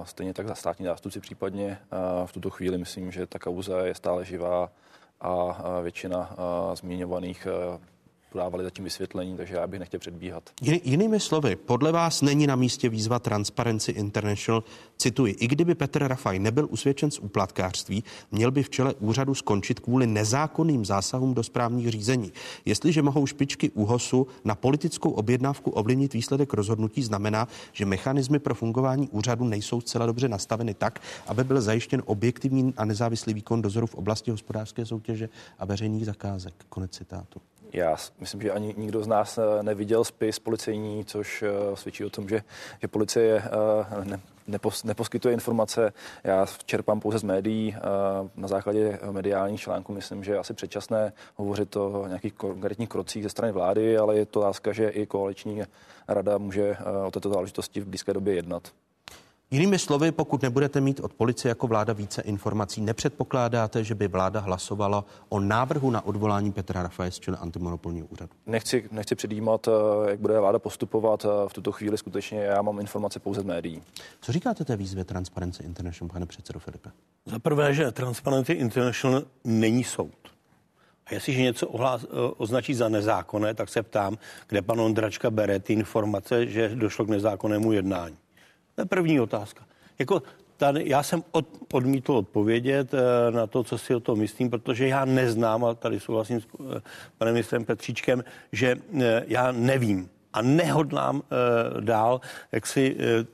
stejně 0.04 0.34
tak 0.34 0.48
za 0.48 0.56
státní 0.56 0.86
zástupci 0.86 1.20
případně. 1.20 1.78
V 2.26 2.32
tuto 2.32 2.50
chvíli 2.50 2.78
myslím, 2.78 3.12
že 3.12 3.26
ta 3.26 3.40
kauza 3.40 3.80
je 3.80 3.96
stále 3.96 4.26
živá 4.26 4.70
a 5.22 5.58
většina 5.82 6.36
zmiňovaných 6.74 7.48
podávali 8.30 8.64
zatím 8.64 8.84
vysvětlení, 8.84 9.38
takže 9.38 9.56
já 9.56 9.68
bych 9.68 9.80
nechtěl 9.80 10.00
předbíhat. 10.00 10.50
Jiný, 10.62 10.82
jinými 10.84 11.20
slovy, 11.20 11.56
podle 11.56 11.92
vás 11.92 12.22
není 12.22 12.48
na 12.48 12.56
místě 12.56 12.90
výzva 12.90 13.20
Transparency 13.20 13.92
International, 13.92 14.64
cituji, 14.98 15.34
i 15.34 15.48
kdyby 15.48 15.76
Petr 15.76 16.08
Rafaj 16.08 16.40
nebyl 16.40 16.68
usvědčen 16.72 17.12
z 17.12 17.20
úplatkářství, 17.20 18.04
měl 18.32 18.52
by 18.52 18.64
v 18.64 18.70
čele 18.70 18.94
úřadu 18.94 19.36
skončit 19.36 19.80
kvůli 19.80 20.08
nezákonným 20.08 20.86
zásahům 20.86 21.34
do 21.34 21.44
správních 21.44 21.92
řízení. 21.92 22.32
Jestliže 22.66 23.02
mohou 23.02 23.26
špičky 23.26 23.70
úhosu 23.70 24.28
na 24.44 24.56
politickou 24.56 25.12
objednávku 25.12 25.72
ovlivnit 25.72 26.14
výsledek 26.14 26.54
rozhodnutí, 26.54 27.04
znamená, 27.04 27.48
že 27.74 27.86
mechanismy 27.86 28.40
pro 28.40 28.56
fungování 28.56 29.10
úřadu 29.10 29.46
nejsou 29.46 29.82
zcela 29.82 30.06
dobře 30.06 30.30
nastaveny 30.30 30.74
tak, 30.74 31.02
aby 31.28 31.44
byl 31.44 31.62
zajištěn 31.62 32.04
objektivní 32.06 32.74
a 32.78 32.86
nezávislý 32.86 33.34
výkon 33.34 33.62
dozoru 33.62 33.88
v 33.88 33.96
oblasti 33.96 34.32
hospodářské 34.32 34.86
soutěže 34.86 35.30
a 35.60 35.66
veřejných 35.66 36.06
zakázek. 36.06 36.54
Konec 36.70 36.92
citátu. 36.92 37.42
Já 37.74 37.98
myslím, 38.20 38.42
že 38.42 38.52
ani 38.52 38.74
nikdo 38.78 39.04
z 39.04 39.08
nás 39.08 39.38
eh, 39.38 39.64
neviděl 39.64 40.04
spis 40.04 40.40
policejní, 40.40 41.06
což 41.06 41.44
eh, 41.44 41.76
svědčí 41.76 42.06
o 42.06 42.10
tom, 42.10 42.30
že, 42.30 42.44
že 42.82 42.88
policie 42.88 43.44
eh, 43.46 44.06
ne, 44.06 44.20
nepos, 44.48 44.84
neposkytuje 44.84 45.34
informace. 45.34 45.94
Já 46.24 46.46
čerpám 46.66 47.00
pouze 47.00 47.20
z 47.20 47.24
médií. 47.24 47.76
Na 48.36 48.48
základě 48.48 49.00
mediálních 49.12 49.62
článků 49.62 49.94
myslím, 49.94 50.24
že 50.24 50.32
je 50.32 50.38
asi 50.38 50.54
předčasné 50.54 51.14
hovořit 51.36 51.76
o 51.76 52.06
nějakých 52.08 52.34
konkrétních 52.34 52.90
krocích 52.90 53.24
ze 53.24 53.30
strany 53.30 53.54
vlády, 53.54 53.98
ale 53.98 54.18
je 54.18 54.26
to 54.26 54.40
láska, 54.40 54.74
že 54.74 54.90
i 54.90 55.06
koaliční 55.06 55.64
rada 56.08 56.38
může 56.38 56.78
o 57.08 57.12
této 57.12 57.30
záležitosti 57.30 57.82
v 57.82 57.88
blízké 57.88 58.14
době 58.14 58.34
jednat. 58.36 58.72
Jinými 59.52 59.80
slovy, 59.80 60.12
pokud 60.12 60.42
nebudete 60.42 60.82
mít 60.82 61.00
od 61.00 61.14
policie 61.14 61.50
jako 61.50 61.68
vláda 61.68 61.94
více 61.94 62.22
informací, 62.22 62.82
nepředpokládáte, 62.82 63.84
že 63.84 63.96
by 63.96 64.08
vláda 64.08 64.40
hlasovala 64.40 65.06
o 65.30 65.40
návrhu 65.40 65.92
na 65.92 66.06
odvolání 66.06 66.52
Petra 66.52 66.84
Rafaje 66.84 67.12
z 67.12 67.20
antimonopolního 67.40 68.08
úřadu? 68.08 68.32
Nechci, 68.46 68.90
nechci 68.92 69.16
předjímat, 69.16 69.68
eh, 69.68 70.10
jak 70.10 70.20
bude 70.20 70.40
vláda 70.40 70.60
postupovat. 70.60 71.26
Eh, 71.26 71.50
v 71.50 71.54
tuto 71.54 71.72
chvíli 71.72 71.98
skutečně 71.98 72.40
já 72.40 72.62
mám 72.62 72.80
informace 72.80 73.20
pouze 73.20 73.42
z 73.42 73.44
médií. 73.44 73.84
Co 74.22 74.32
říkáte 74.32 74.66
té 74.66 74.76
výzvě 74.76 75.04
Transparency 75.04 75.64
International, 75.64 76.10
pane 76.10 76.26
předsedo 76.26 76.60
Filipe? 76.60 76.90
Za 77.26 77.40
prvé, 77.40 77.74
že 77.74 77.92
Transparency 77.92 78.54
International 78.54 79.24
není 79.44 79.84
soud. 79.84 80.14
A 81.06 81.14
jestliže 81.14 81.42
něco 81.42 81.68
ohlás, 81.68 82.04
eh, 82.04 82.08
označí 82.38 82.74
za 82.74 82.90
nezákonné, 82.90 83.54
tak 83.54 83.70
se 83.70 83.84
ptám, 83.84 84.18
kde 84.48 84.62
pan 84.62 84.82
Ondračka 84.82 85.30
bere 85.30 85.60
ty 85.60 85.74
informace, 85.74 86.48
že 86.48 86.70
došlo 86.76 87.06
k 87.06 87.10
nezákonnému 87.10 87.72
jednání. 87.72 88.18
To 88.80 88.84
je 88.84 88.86
první 88.86 89.20
otázka. 89.20 89.66
Jako 90.00 90.24
tady, 90.58 90.84
já 90.90 91.04
jsem 91.04 91.24
od, 91.32 91.46
odmítl 91.74 92.12
odpovědět 92.12 92.94
e, 92.94 93.32
na 93.32 93.48
to, 93.48 93.64
co 93.64 93.78
si 93.78 93.96
o 93.96 94.00
tom 94.00 94.20
myslím, 94.20 94.50
protože 94.50 94.88
já 94.88 95.06
neznám, 95.06 95.66
a 95.66 95.74
tady 95.74 96.00
souhlasím 96.00 96.42
s 96.42 96.44
e, 96.46 96.82
panem 97.18 97.34
ministrem 97.34 97.66
Petříčkem, 97.66 98.24
že 98.52 98.76
e, 99.00 99.24
já 99.28 99.52
nevím, 99.52 100.10
a 100.34 100.42
nehodlám 100.42 101.22
e, 101.22 101.82
dál 101.82 102.22
jak 102.52 102.68
si 102.68 102.96
e, 103.00 103.26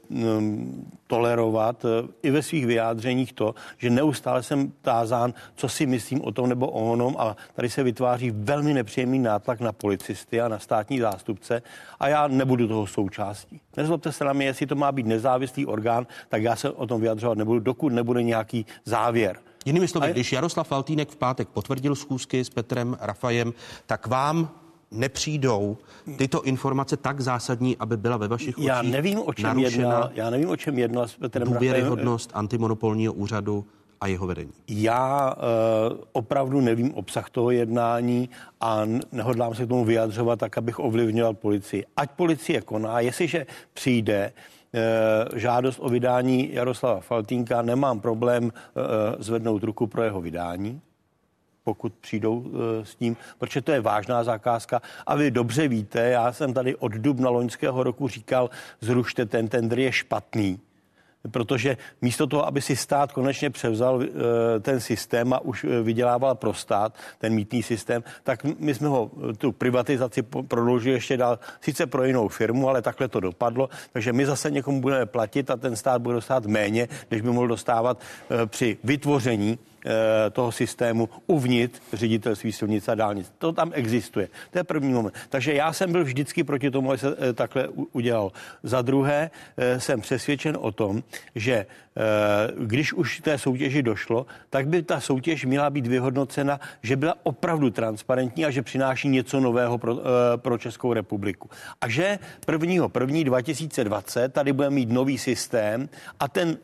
tolerovat 1.08 1.86
e, 1.86 1.88
i 2.24 2.32
ve 2.32 2.44
svých 2.44 2.66
vyjádřeních 2.66 3.34
to, 3.34 3.56
že 3.78 3.90
neustále 3.90 4.44
jsem 4.44 4.72
tázán, 4.82 5.34
co 5.56 5.70
si 5.70 5.86
myslím 5.86 6.22
o 6.22 6.32
tom 6.32 6.50
nebo 6.50 6.68
o 6.68 6.92
onom 6.92 7.16
a 7.20 7.36
tady 7.54 7.70
se 7.70 7.84
vytváří 7.84 8.32
velmi 8.32 8.74
nepříjemný 8.74 9.20
nátlak 9.20 9.60
na 9.60 9.72
policisty 9.72 10.42
a 10.42 10.48
na 10.48 10.60
státní 10.60 11.00
zástupce 11.00 11.62
a 12.00 12.08
já 12.08 12.28
nebudu 12.28 12.68
toho 12.68 12.88
součástí. 12.88 13.62
Nezlobte 13.78 14.12
se 14.12 14.26
na 14.26 14.34
mě, 14.34 14.46
jestli 14.46 14.66
to 14.66 14.76
má 14.76 14.92
být 14.92 15.06
nezávislý 15.06 15.66
orgán, 15.66 16.08
tak 16.30 16.44
já 16.44 16.56
se 16.56 16.70
o 16.70 16.88
tom 16.88 17.02
vyjadřovat 17.02 17.38
nebudu, 17.38 17.60
dokud 17.60 17.90
nebude 17.90 18.24
nějaký 18.24 18.66
závěr. 18.86 19.38
Jinými 19.66 19.88
slovy, 19.88 20.12
když 20.12 20.32
Jaroslav 20.32 20.68
Faltýnek 20.68 21.10
v 21.10 21.16
pátek 21.16 21.48
potvrdil 21.48 21.96
schůzky 21.96 22.46
s 22.46 22.50
Petrem 22.50 22.98
Rafajem, 23.02 23.54
tak 23.86 24.08
vám 24.08 24.50
nepřijdou 24.92 25.78
tyto 26.18 26.44
informace 26.44 26.98
tak 26.98 27.22
zásadní, 27.22 27.78
aby 27.78 27.98
byla 27.98 28.18
ve 28.18 28.28
vašich 28.28 28.58
očích 28.58 28.68
já 28.68 28.82
nevím, 28.82 29.20
o 29.26 29.34
čem 29.34 29.60
jednal, 29.60 30.12
Já 30.14 30.30
nevím, 30.30 30.50
o 30.50 30.56
čem 30.56 30.80
jednal 30.80 31.08
s 31.08 31.16
Petrem 31.16 31.48
důvěryhodnost 31.48 32.32
antimonopolního 32.34 33.14
úřadu 33.14 33.66
a 34.02 34.08
jeho 34.08 34.28
vedení? 34.28 34.52
Já 34.68 35.34
uh, 35.34 35.98
opravdu 36.12 36.62
nevím 36.62 36.94
obsah 36.94 37.30
toho 37.30 37.52
jednání 37.52 38.30
a 38.62 38.82
nehodlám 39.12 39.56
se 39.56 39.66
k 39.66 39.70
tomu 39.70 39.86
vyjadřovat 39.86 40.40
tak, 40.40 40.58
abych 40.58 40.80
ovlivňoval 40.80 41.34
policii. 41.34 41.86
Ať 41.98 42.12
policie 42.12 42.62
koná, 42.62 43.00
jestliže 43.00 43.46
přijde 43.74 44.32
uh, 45.32 45.38
žádost 45.38 45.80
o 45.82 45.90
vydání 45.90 46.54
Jaroslava 46.54 47.00
Faltínka, 47.00 47.62
nemám 47.62 48.00
problém 48.00 48.44
uh, 48.44 48.52
zvednout 49.20 49.64
ruku 49.64 49.88
pro 49.88 50.04
jeho 50.04 50.22
vydání 50.22 50.82
pokud 51.66 51.94
přijdou 51.94 52.46
eh, 52.46 52.86
s 52.86 52.96
tím, 52.96 53.18
protože 53.40 53.62
to 53.62 53.72
je 53.72 53.82
vážná 53.82 54.24
zakázka. 54.24 54.82
A 55.06 55.16
vy 55.16 55.32
dobře 55.32 55.68
víte, 55.68 56.00
já 56.00 56.34
jsem 56.34 56.54
tady 56.54 56.76
od 56.76 56.92
dubna 56.92 57.30
loňského 57.30 57.84
roku 57.84 58.08
říkal, 58.08 58.50
zrušte 58.82 59.26
ten 59.26 59.48
tender, 59.48 59.80
je 59.80 59.92
špatný 59.92 60.60
protože 61.32 61.78
místo 62.02 62.28
toho, 62.28 62.48
aby 62.48 62.62
si 62.62 62.76
stát 62.76 63.12
konečně 63.12 63.50
převzal 63.50 64.04
eh, 64.04 64.60
ten 64.60 64.80
systém 64.80 65.34
a 65.34 65.40
už 65.40 65.64
eh, 65.64 65.82
vydělával 65.82 66.36
pro 66.36 66.54
stát 66.54 66.94
ten 67.18 67.34
mítný 67.34 67.64
systém, 67.64 68.04
tak 68.24 68.44
my 68.44 68.76
jsme 68.76 68.88
ho 68.88 69.12
tu 69.38 69.52
privatizaci 69.52 70.22
prodloužili 70.22 70.96
ještě 70.96 71.18
dál, 71.18 71.40
sice 71.62 71.88
pro 71.88 72.04
jinou 72.04 72.28
firmu, 72.28 72.70
ale 72.70 72.82
takhle 72.82 73.08
to 73.08 73.20
dopadlo, 73.20 73.70
takže 73.94 74.14
my 74.14 74.26
zase 74.26 74.52
někomu 74.52 74.82
budeme 74.82 75.06
platit 75.06 75.50
a 75.50 75.58
ten 75.58 75.76
stát 75.76 76.02
bude 76.02 76.16
dostávat 76.16 76.46
méně, 76.46 76.88
než 77.12 77.22
by 77.22 77.30
mohl 77.30 77.48
dostávat 77.48 78.00
při 78.46 78.78
vytvoření 78.84 79.60
toho 80.32 80.52
systému 80.52 81.10
uvnitř 81.28 81.80
ředitelství 81.94 82.52
silnice 82.52 82.92
a 82.92 82.96
dálnic. 82.96 83.32
To 83.38 83.52
tam 83.52 83.72
existuje. 83.74 84.30
To 84.52 84.58
je 84.58 84.64
první 84.64 84.94
moment. 84.94 85.14
Takže 85.30 85.54
já 85.54 85.74
jsem 85.74 85.92
byl 85.92 86.04
vždycky 86.04 86.44
proti 86.44 86.72
tomu, 86.72 86.90
aby 86.90 86.98
se 86.98 87.16
eh, 87.18 87.34
takhle 87.34 87.68
udělal. 87.92 88.32
Za 88.64 88.82
druhé 88.82 89.32
eh, 89.58 89.80
jsem 89.80 90.02
přesvědčen 90.02 90.58
o 90.62 90.72
tom, 90.72 91.04
že 91.36 91.66
když 92.60 92.94
už 92.94 93.20
té 93.20 93.38
soutěži 93.38 93.84
došlo, 93.84 94.26
tak 94.50 94.68
by 94.68 94.84
ta 94.84 95.00
soutěž 95.00 95.46
měla 95.46 95.70
být 95.70 95.88
vyhodnocena, 95.88 96.60
že 96.84 96.96
byla 96.96 97.16
opravdu 97.24 97.70
transparentní 97.70 98.46
a 98.46 98.52
že 98.52 98.62
přináší 98.62 99.08
něco 99.10 99.40
nového 99.40 99.78
pro, 99.78 99.98
pro 100.36 100.58
Českou 100.58 100.94
republiku. 100.94 101.50
A 101.82 101.88
že 101.90 102.20
1. 102.52 102.90
1. 103.00 103.24
2020 103.24 104.34
tady 104.34 104.54
bude 104.54 104.70
mít 104.70 104.92
nový 104.92 105.18
systém 105.18 105.90
a 106.20 106.28
ten, 106.28 106.58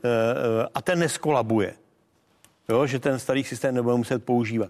a 0.74 0.82
ten 0.82 1.00
neskolabuje 1.00 1.74
jo, 2.70 2.88
že 2.88 3.00
ten 3.00 3.20
starý 3.20 3.44
systém 3.44 3.76
nebude 3.76 3.96
muset 3.96 4.26
používat. 4.26 4.70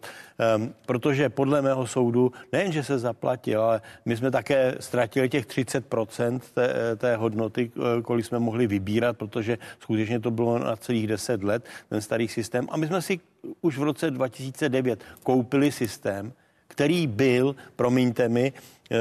Um, 0.56 0.74
protože 0.86 1.30
podle 1.30 1.62
mého 1.62 1.88
soudu 1.88 2.32
nejen, 2.52 2.72
že 2.72 2.84
se 2.84 3.00
zaplatil, 3.00 3.62
ale 3.62 3.82
my 4.06 4.18
jsme 4.18 4.32
také 4.32 4.76
ztratili 4.80 5.30
těch 5.30 5.46
30% 5.46 6.40
té, 6.54 6.96
té 6.96 7.16
hodnoty, 7.16 7.72
eh, 7.76 8.02
kolik 8.02 8.26
jsme 8.26 8.40
mohli 8.40 8.68
vybírat, 8.68 9.18
protože 9.18 9.58
skutečně 9.80 10.20
to 10.20 10.32
bylo 10.32 10.60
na 10.60 10.76
celých 10.76 11.08
10 11.08 11.44
let, 11.44 11.66
ten 11.90 12.02
starý 12.02 12.28
systém. 12.28 12.68
A 12.72 12.78
my 12.78 12.88
jsme 12.88 13.02
si 13.02 13.20
už 13.62 13.78
v 13.78 13.84
roce 13.84 14.12
2009 14.12 15.04
koupili 15.24 15.72
systém, 15.72 16.34
který 16.68 17.08
byl, 17.08 17.56
promiňte 17.76 18.30
mi, 18.30 18.54
eh, 18.92 18.98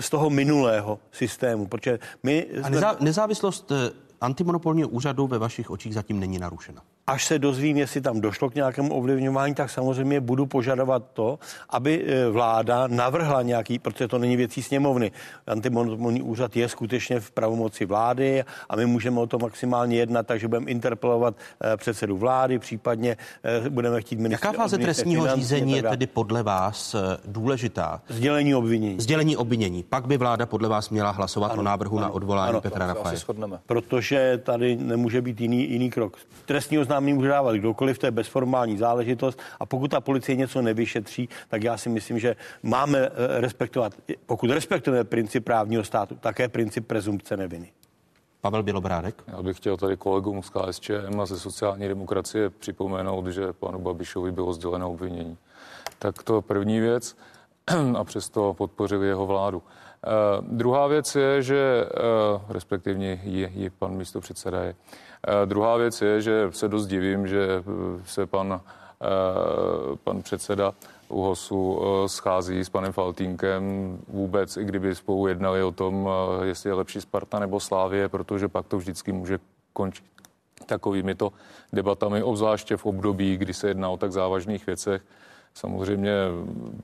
z 0.00 0.10
toho 0.10 0.30
minulého 0.30 0.98
systému. 1.12 1.66
Protože 1.66 1.98
my 2.22 2.46
jsme... 2.66 2.80
A 2.80 2.96
nezávislost 3.00 3.72
eh, 3.72 3.90
antimonopolního 4.20 4.88
úřadu 4.88 5.26
ve 5.26 5.38
vašich 5.38 5.70
očích 5.70 5.94
zatím 5.94 6.20
není 6.20 6.38
narušena 6.38 6.82
až 7.06 7.24
se 7.24 7.38
dozvím, 7.38 7.76
jestli 7.76 8.00
tam 8.00 8.20
došlo 8.20 8.50
k 8.50 8.54
nějakému 8.54 8.94
ovlivňování, 8.94 9.54
tak 9.54 9.70
samozřejmě 9.70 10.20
budu 10.20 10.46
požadovat 10.46 11.02
to, 11.12 11.38
aby 11.70 12.04
e, 12.06 12.28
vláda 12.28 12.86
navrhla 12.86 13.42
nějaký, 13.42 13.78
protože 13.78 14.08
to 14.08 14.18
není 14.18 14.36
věcí 14.36 14.62
sněmovny. 14.62 15.12
Antimonopolní 15.46 16.22
úřad 16.22 16.56
je 16.56 16.68
skutečně 16.68 17.20
v 17.20 17.30
pravomoci 17.30 17.84
vlády 17.84 18.44
a 18.68 18.76
my 18.76 18.86
můžeme 18.86 19.20
o 19.20 19.26
to 19.26 19.38
maximálně 19.38 19.96
jednat, 19.96 20.26
takže 20.26 20.48
budeme 20.48 20.70
interpelovat 20.70 21.34
e, 21.72 21.76
předsedu 21.76 22.18
vlády, 22.18 22.58
případně 22.58 23.16
e, 23.66 23.70
budeme 23.70 24.00
chtít 24.00 24.18
ministra. 24.18 24.48
Jaká 24.48 24.62
fáze 24.62 24.78
trestního 24.78 25.34
řízení 25.34 25.72
je 25.72 25.82
tedy 25.82 26.06
podle 26.06 26.42
vás 26.42 26.96
důležitá? 27.24 28.00
Sdělení 28.08 28.54
obvinění. 28.54 29.00
Sdělení 29.00 29.36
obvinění. 29.36 29.82
Pak 29.82 30.06
by 30.06 30.16
vláda 30.16 30.46
podle 30.46 30.68
vás 30.68 30.90
měla 30.90 31.10
hlasovat 31.10 31.52
ano, 31.52 31.60
o 31.60 31.64
návrhu 31.64 31.98
ano, 31.98 32.06
na 32.06 32.12
odvolání 32.12 32.50
ano, 32.50 32.60
Petra 32.60 32.86
Rafaje. 32.86 33.18
Protože 33.66 34.40
tady 34.44 34.76
nemůže 34.76 35.22
být 35.22 35.40
jiný, 35.40 35.70
jiný 35.70 35.90
krok. 35.90 36.16
Trestního 36.44 36.84
oznámení 36.94 37.14
může 37.14 37.28
dávat 37.28 37.56
kdokoliv, 37.56 37.98
to 37.98 38.06
je 38.06 38.10
bezformální 38.10 38.78
záležitost 38.78 39.38
a 39.60 39.66
pokud 39.66 39.90
ta 39.90 40.00
policie 40.00 40.36
něco 40.36 40.62
nevyšetří, 40.62 41.28
tak 41.48 41.62
já 41.62 41.76
si 41.76 41.88
myslím, 41.88 42.18
že 42.18 42.36
máme 42.62 42.98
eh, 42.98 43.40
respektovat, 43.40 43.92
pokud 44.26 44.50
respektujeme 44.50 45.04
princip 45.04 45.44
právního 45.44 45.84
státu, 45.84 46.14
také 46.14 46.48
princip 46.48 46.86
prezumpce 46.86 47.36
neviny. 47.36 47.72
Pavel 48.40 48.62
Bělobrádek. 48.62 49.22
Já 49.26 49.42
bych 49.42 49.56
chtěl 49.56 49.76
tady 49.76 49.96
kolegům 49.96 50.42
z 50.42 50.50
KSČM 50.50 51.20
a 51.20 51.26
ze 51.26 51.38
sociální 51.38 51.88
demokracie 51.88 52.50
připomenout, 52.50 53.26
že 53.26 53.52
panu 53.52 53.78
Babišovi 53.78 54.32
bylo 54.32 54.52
sděleno 54.52 54.90
obvinění. 54.90 55.36
Tak 55.98 56.22
to 56.22 56.42
první 56.42 56.80
věc 56.80 57.16
a 57.96 58.04
přesto 58.04 58.54
podpořili 58.54 59.06
jeho 59.06 59.26
vládu. 59.26 59.62
Uh, 60.06 60.44
druhá 60.48 60.86
věc 60.86 61.14
je, 61.14 61.42
že 61.42 61.84
uh, 61.84 62.42
respektivně 62.48 63.20
ji, 63.24 63.50
ji 63.54 63.70
pan 63.70 63.96
místo 63.96 64.20
předseda 64.20 64.62
je. 64.62 64.74
Uh, 64.74 65.48
druhá 65.48 65.76
věc 65.76 66.02
je, 66.02 66.20
že 66.20 66.48
se 66.50 66.68
dost 66.68 66.86
divím, 66.86 67.26
že 67.26 67.62
se 68.04 68.26
pan, 68.26 68.60
pan 70.04 70.22
předseda 70.22 70.72
ÚHOSu 71.08 71.80
schází 72.06 72.64
s 72.64 72.68
panem 72.68 72.92
Faltínkem 72.92 73.98
vůbec, 74.08 74.56
i 74.56 74.64
kdyby 74.64 74.94
spolu 74.94 75.26
jednali 75.26 75.62
o 75.62 75.72
tom, 75.72 76.08
jestli 76.42 76.70
je 76.70 76.74
lepší 76.74 77.00
Sparta 77.00 77.38
nebo 77.38 77.60
Slávie, 77.60 78.08
protože 78.08 78.48
pak 78.48 78.66
to 78.66 78.78
vždycky 78.78 79.12
může 79.12 79.38
končit 79.72 80.04
takovými 80.66 81.14
to 81.14 81.32
debatami, 81.72 82.22
obzvláště 82.22 82.76
v 82.76 82.86
období, 82.86 83.36
kdy 83.36 83.54
se 83.54 83.68
jedná 83.68 83.90
o 83.90 83.96
tak 83.96 84.12
závažných 84.12 84.66
věcech. 84.66 85.02
Samozřejmě 85.58 86.12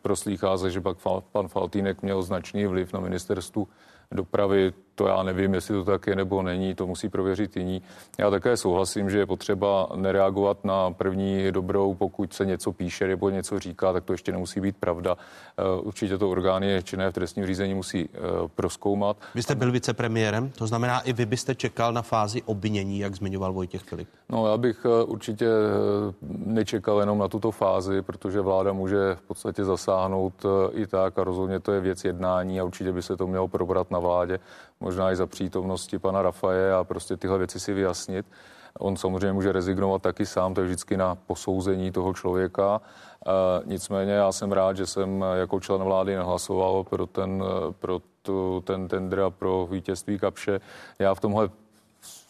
proslýchá 0.02 0.58
se, 0.58 0.70
že 0.70 0.80
pak 0.80 0.98
pan 1.32 1.48
Faltýnek 1.48 2.02
měl 2.02 2.22
značný 2.22 2.66
vliv 2.66 2.92
na 2.92 3.00
ministerstvu 3.00 3.68
dopravy, 4.14 4.72
to 5.00 5.06
já 5.06 5.22
nevím, 5.22 5.54
jestli 5.54 5.74
to 5.74 5.84
tak 5.84 6.06
je 6.06 6.16
nebo 6.16 6.42
není, 6.42 6.74
to 6.74 6.86
musí 6.86 7.08
prověřit 7.08 7.56
jiní. 7.56 7.82
Já 8.18 8.30
také 8.30 8.56
souhlasím, 8.56 9.10
že 9.10 9.18
je 9.18 9.26
potřeba 9.26 9.88
nereagovat 9.96 10.64
na 10.64 10.90
první 10.90 11.52
dobrou, 11.52 11.94
pokud 11.94 12.32
se 12.32 12.46
něco 12.46 12.72
píše 12.72 13.06
nebo 13.06 13.30
něco 13.30 13.58
říká, 13.58 13.92
tak 13.92 14.04
to 14.04 14.12
ještě 14.12 14.32
nemusí 14.32 14.60
být 14.60 14.76
pravda. 14.76 15.16
Eh, 15.58 15.80
určitě 15.80 16.18
to 16.18 16.30
orgány 16.30 16.80
činné 16.82 17.10
v 17.10 17.12
trestním 17.12 17.46
řízení 17.46 17.74
musí 17.74 18.08
eh, 18.12 18.18
proskoumat. 18.54 19.16
Vy 19.34 19.42
jste 19.42 19.54
byl 19.54 19.72
vicepremiérem, 19.72 20.50
to 20.50 20.66
znamená, 20.66 21.00
i 21.00 21.12
vy 21.12 21.26
byste 21.26 21.54
čekal 21.54 21.92
na 21.92 22.02
fázi 22.02 22.42
obvinění, 22.42 22.98
jak 22.98 23.14
zmiňoval 23.14 23.52
Vojtěch 23.52 23.82
Filip. 23.82 24.08
No, 24.28 24.48
já 24.48 24.56
bych 24.56 24.84
eh, 24.84 25.04
určitě 25.04 25.46
nečekal 26.46 27.00
jenom 27.00 27.18
na 27.18 27.28
tuto 27.28 27.50
fázi, 27.50 28.02
protože 28.02 28.40
vláda 28.40 28.72
může 28.72 29.14
v 29.14 29.22
podstatě 29.22 29.64
zasáhnout 29.64 30.46
i 30.72 30.86
tak 30.86 31.18
a 31.18 31.24
rozhodně 31.24 31.60
to 31.60 31.72
je 31.72 31.80
věc 31.80 32.04
jednání 32.04 32.60
a 32.60 32.64
určitě 32.64 32.92
by 32.92 33.02
se 33.02 33.16
to 33.16 33.26
mělo 33.26 33.48
probrat 33.48 33.90
na 33.90 33.99
vládě 34.00 34.40
možná 34.80 35.12
i 35.12 35.16
za 35.16 35.26
přítomnosti 35.26 35.98
pana 35.98 36.22
Rafaje 36.22 36.74
a 36.74 36.84
prostě 36.84 37.16
tyhle 37.16 37.38
věci 37.38 37.60
si 37.60 37.72
vyjasnit. 37.72 38.26
On 38.78 38.96
samozřejmě 38.96 39.32
může 39.32 39.52
rezignovat 39.52 40.02
taky 40.02 40.26
sám, 40.26 40.54
to 40.54 40.60
je 40.60 40.66
vždycky 40.66 40.96
na 40.96 41.14
posouzení 41.14 41.92
toho 41.92 42.14
člověka. 42.14 42.80
E, 43.26 43.30
nicméně 43.64 44.12
já 44.12 44.32
jsem 44.32 44.52
rád, 44.52 44.76
že 44.76 44.86
jsem 44.86 45.24
jako 45.34 45.60
člen 45.60 45.82
vlády 45.82 46.16
nehlasoval 46.16 46.84
pro 46.84 47.06
ten, 47.06 47.44
pro 47.78 48.00
tu, 48.22 48.62
ten 48.66 48.88
tender 48.88 49.20
a 49.20 49.30
pro 49.30 49.68
vítězství 49.70 50.18
Kapše. 50.18 50.60
Já 50.98 51.14
v 51.14 51.20
tomhle 51.20 51.50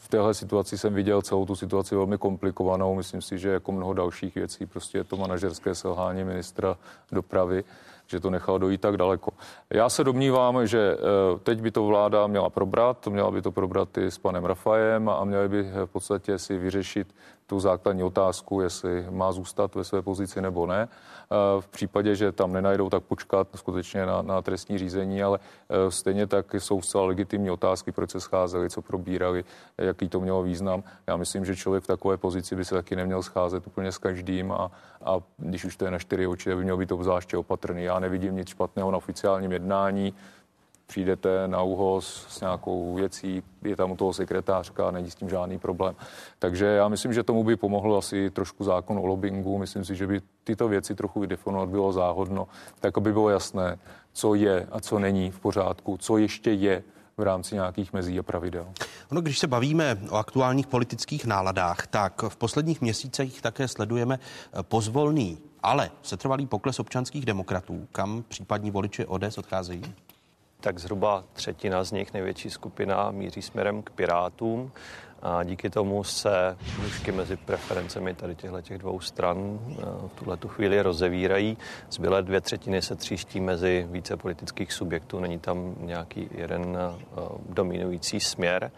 v 0.01 0.09
téhle 0.09 0.35
situaci 0.35 0.79
jsem 0.79 0.95
viděl 0.95 1.23
celou 1.23 1.47
tu 1.47 1.57
situaci 1.57 1.95
velmi 1.95 2.19
komplikovanou. 2.19 2.95
Myslím 2.95 3.23
si, 3.23 3.39
že 3.39 3.49
jako 3.49 3.73
mnoho 3.73 3.93
dalších 3.93 4.35
věcí, 4.35 4.67
prostě 4.67 4.99
je 4.99 5.05
to 5.05 5.17
manažerské 5.17 5.75
selhání 5.75 6.25
ministra 6.25 6.77
dopravy 7.13 7.65
že 8.11 8.21
to 8.21 8.31
nechal 8.31 8.59
dojít 8.59 8.81
tak 8.81 8.97
daleko. 8.97 9.31
Já 9.71 9.89
se 9.89 10.05
domnívám, 10.05 10.67
že 10.67 10.97
eh, 10.97 11.39
teď 11.39 11.61
by 11.61 11.71
to 11.71 11.87
vláda 11.87 12.27
měla 12.27 12.51
probrat, 12.51 13.07
měla 13.07 13.31
by 13.31 13.43
to 13.43 13.53
probrat 13.53 13.99
i 13.99 14.11
s 14.11 14.19
panem 14.19 14.45
Rafajem 14.45 15.09
a 15.09 15.25
měla 15.25 15.49
by 15.49 15.63
v 15.63 15.87
podstatě 15.87 16.39
si 16.39 16.59
vyřešit 16.59 17.15
tu 17.51 17.61
základní 17.61 18.03
otázku, 18.03 18.61
jestli 18.61 19.07
má 19.11 19.33
zůstat 19.33 19.75
ve 19.75 19.85
své 19.85 20.03
pozici 20.03 20.41
nebo 20.41 20.67
ne. 20.67 20.89
Eh, 20.89 21.61
v 21.61 21.69
případě, 21.69 22.15
že 22.17 22.33
tam 22.33 22.53
nenajdou, 22.53 22.91
tak 22.91 23.03
počkat 23.03 23.49
skutečně 23.55 24.07
na, 24.07 24.23
na 24.23 24.43
trestní 24.43 24.79
řízení, 24.79 25.23
ale 25.23 25.39
eh, 25.39 25.91
stejně 25.91 26.27
tak 26.27 26.55
jsou 26.55 26.83
zcela 26.83 27.05
legitimní 27.05 27.51
otázky, 27.51 27.93
proč 27.93 28.11
se 28.11 28.21
scházeli, 28.21 28.71
co 28.71 28.83
probírali, 28.83 29.45
jaký 29.79 30.09
to 30.09 30.21
mělo 30.21 30.43
význam. 30.43 30.83
Já 31.07 31.17
myslím, 31.17 31.45
že 31.45 31.57
člověk 31.57 31.85
v 31.85 31.87
takové 31.87 32.17
pozici 32.17 32.57
by 32.57 32.65
se 32.65 32.75
taky 32.75 32.97
neměl 32.97 33.23
scházet 33.23 33.67
úplně 33.67 33.93
s 33.93 33.99
každým 33.99 34.53
a, 34.53 34.71
a 35.05 35.19
když 35.37 35.65
už 35.65 35.77
to 35.77 35.85
je 35.85 35.91
na 35.91 35.99
čtyři 35.99 36.27
oči, 36.27 36.55
by 36.55 36.63
měl 36.63 36.77
být 36.77 36.93
obzvláště 36.93 37.37
opatrný. 37.37 37.83
Já 37.85 37.99
nevidím 37.99 38.37
nic 38.37 38.49
špatného 38.49 38.91
na 38.91 38.99
oficiálním 38.99 39.53
jednání 39.53 40.15
přijdete 40.91 41.49
na 41.49 41.63
úhoz 41.63 42.27
s 42.29 42.41
nějakou 42.41 42.95
věcí, 42.95 43.43
je 43.63 43.77
tam 43.77 43.91
u 43.91 43.97
toho 43.97 44.13
sekretářka, 44.13 44.91
není 44.91 45.11
s 45.11 45.15
tím 45.15 45.31
žádný 45.31 45.59
problém. 45.59 45.95
Takže 46.39 46.67
já 46.67 46.89
myslím, 46.89 47.13
že 47.13 47.23
tomu 47.23 47.45
by 47.45 47.57
pomohlo 47.57 47.99
asi 47.99 48.31
trošku 48.31 48.65
zákon 48.65 48.99
o 48.99 49.07
lobbingu. 49.07 49.59
Myslím 49.59 49.85
si, 49.85 49.97
že 49.97 50.07
by 50.07 50.21
tyto 50.45 50.69
věci 50.69 50.95
trochu 50.95 51.21
vydefinovat 51.21 51.69
bylo 51.69 51.93
záhodno, 51.93 52.49
tak 52.81 52.99
aby 52.99 53.13
bylo 53.13 53.31
jasné, 53.31 53.79
co 54.13 54.35
je 54.35 54.67
a 54.73 54.81
co 54.81 54.99
není 54.99 55.31
v 55.31 55.41
pořádku, 55.41 55.97
co 55.97 56.19
ještě 56.19 56.53
je 56.53 56.83
v 57.17 57.23
rámci 57.23 57.55
nějakých 57.55 57.93
mezí 57.93 58.19
a 58.19 58.23
pravidel. 58.23 58.67
Ono, 59.11 59.21
když 59.21 59.39
se 59.39 59.47
bavíme 59.47 59.99
o 60.11 60.17
aktuálních 60.17 60.67
politických 60.67 61.27
náladách, 61.27 61.87
tak 61.87 62.23
v 62.29 62.37
posledních 62.37 62.81
měsících 62.81 63.43
také 63.43 63.69
sledujeme 63.69 64.19
pozvolný, 64.63 65.39
ale 65.63 65.91
setrvalý 66.03 66.47
pokles 66.47 66.81
občanských 66.81 67.27
demokratů, 67.27 67.87
kam 67.93 68.25
případní 68.29 68.71
voliči 68.71 69.07
ODS 69.07 69.39
odcházejí? 69.39 69.83
Tak 70.61 70.79
zhruba 70.79 71.25
třetina 71.33 71.85
z 71.85 71.93
nich, 71.93 72.13
největší 72.13 72.51
skupina, 72.51 73.11
míří 73.11 73.43
směrem 73.43 73.83
k 73.83 73.91
Pirátům. 73.91 74.73
A 75.23 75.45
díky 75.45 75.71
tomu 75.71 76.05
se 76.05 76.57
nůžky 76.83 77.13
mezi 77.13 77.37
preferencemi 77.37 78.15
tady 78.15 78.35
těchto 78.35 78.63
těch 78.63 78.79
dvou 78.79 79.01
stran 79.01 79.59
eh, 79.71 79.83
v 80.09 80.13
tuhle 80.15 80.37
tu 80.37 80.49
chvíli 80.49 80.83
rozevírají. 80.83 81.59
Zbylé 81.91 82.23
dvě 82.23 82.41
třetiny 82.41 82.83
se 82.83 82.97
tříští 82.97 83.41
mezi 83.41 83.87
více 83.91 84.17
politických 84.17 84.73
subjektů, 84.73 85.21
není 85.21 85.39
tam 85.39 85.75
nějaký 85.81 86.29
jeden 86.31 86.79
eh, 86.81 87.03
dominující 87.49 88.21
směr. 88.21 88.71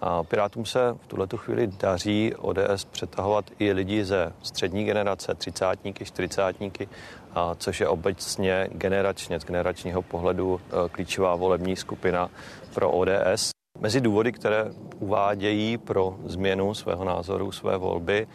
A 0.00 0.22
Pirátům 0.22 0.64
se 0.64 0.96
v 1.00 1.06
tuhle 1.06 1.26
chvíli 1.36 1.66
daří 1.66 2.34
ODS 2.34 2.84
přetahovat 2.90 3.44
i 3.58 3.72
lidi 3.72 4.04
ze 4.04 4.32
střední 4.42 4.84
generace, 4.84 5.34
třicátníky, 5.34 6.04
čtyřicátníky, 6.04 6.88
a 7.34 7.54
což 7.54 7.80
je 7.80 7.88
obecně 7.88 8.68
generačně, 8.72 9.40
z 9.40 9.44
generačního 9.44 10.02
pohledu 10.02 10.60
e, 10.60 10.88
klíčová 10.88 11.36
volební 11.36 11.76
skupina 11.76 12.30
pro 12.74 12.90
ODS. 12.90 13.50
Mezi 13.80 14.00
důvody, 14.00 14.32
které 14.32 14.64
uvádějí 14.98 15.78
pro 15.78 16.16
změnu 16.24 16.74
svého 16.74 17.04
názoru, 17.04 17.52
své 17.52 17.76
volby, 17.76 18.26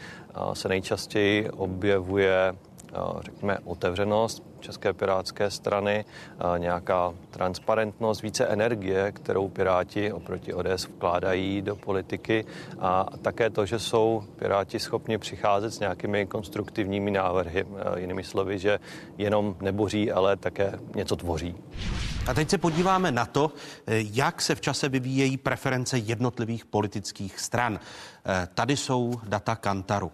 se 0.53 0.69
nejčastěji 0.69 1.49
objevuje 1.49 2.53
řekněme, 3.21 3.57
otevřenost 3.65 4.43
České 4.59 4.93
pirátské 4.93 5.51
strany, 5.51 6.05
nějaká 6.57 7.13
transparentnost, 7.29 8.21
více 8.21 8.45
energie, 8.45 9.11
kterou 9.11 9.49
Piráti 9.49 10.11
oproti 10.11 10.53
ODS 10.53 10.87
vkládají 10.87 11.61
do 11.61 11.75
politiky 11.75 12.45
a 12.79 13.05
také 13.21 13.49
to, 13.49 13.65
že 13.65 13.79
jsou 13.79 14.23
Piráti 14.35 14.79
schopni 14.79 15.17
přicházet 15.17 15.71
s 15.71 15.79
nějakými 15.79 16.25
konstruktivními 16.25 17.11
návrhy, 17.11 17.65
jinými 17.95 18.23
slovy, 18.23 18.59
že 18.59 18.79
jenom 19.17 19.55
neboří, 19.61 20.11
ale 20.11 20.37
také 20.37 20.79
něco 20.95 21.15
tvoří. 21.15 21.55
A 22.27 22.33
teď 22.33 22.49
se 22.49 22.57
podíváme 22.57 23.11
na 23.11 23.25
to, 23.25 23.51
jak 23.87 24.41
se 24.41 24.55
v 24.55 24.61
čase 24.61 24.89
vyvíjejí 24.89 25.37
preference 25.37 25.97
jednotlivých 25.97 26.65
politických 26.65 27.39
stran. 27.39 27.79
Tady 28.53 28.77
jsou 28.77 29.13
data 29.23 29.55
Kantaru. 29.55 30.11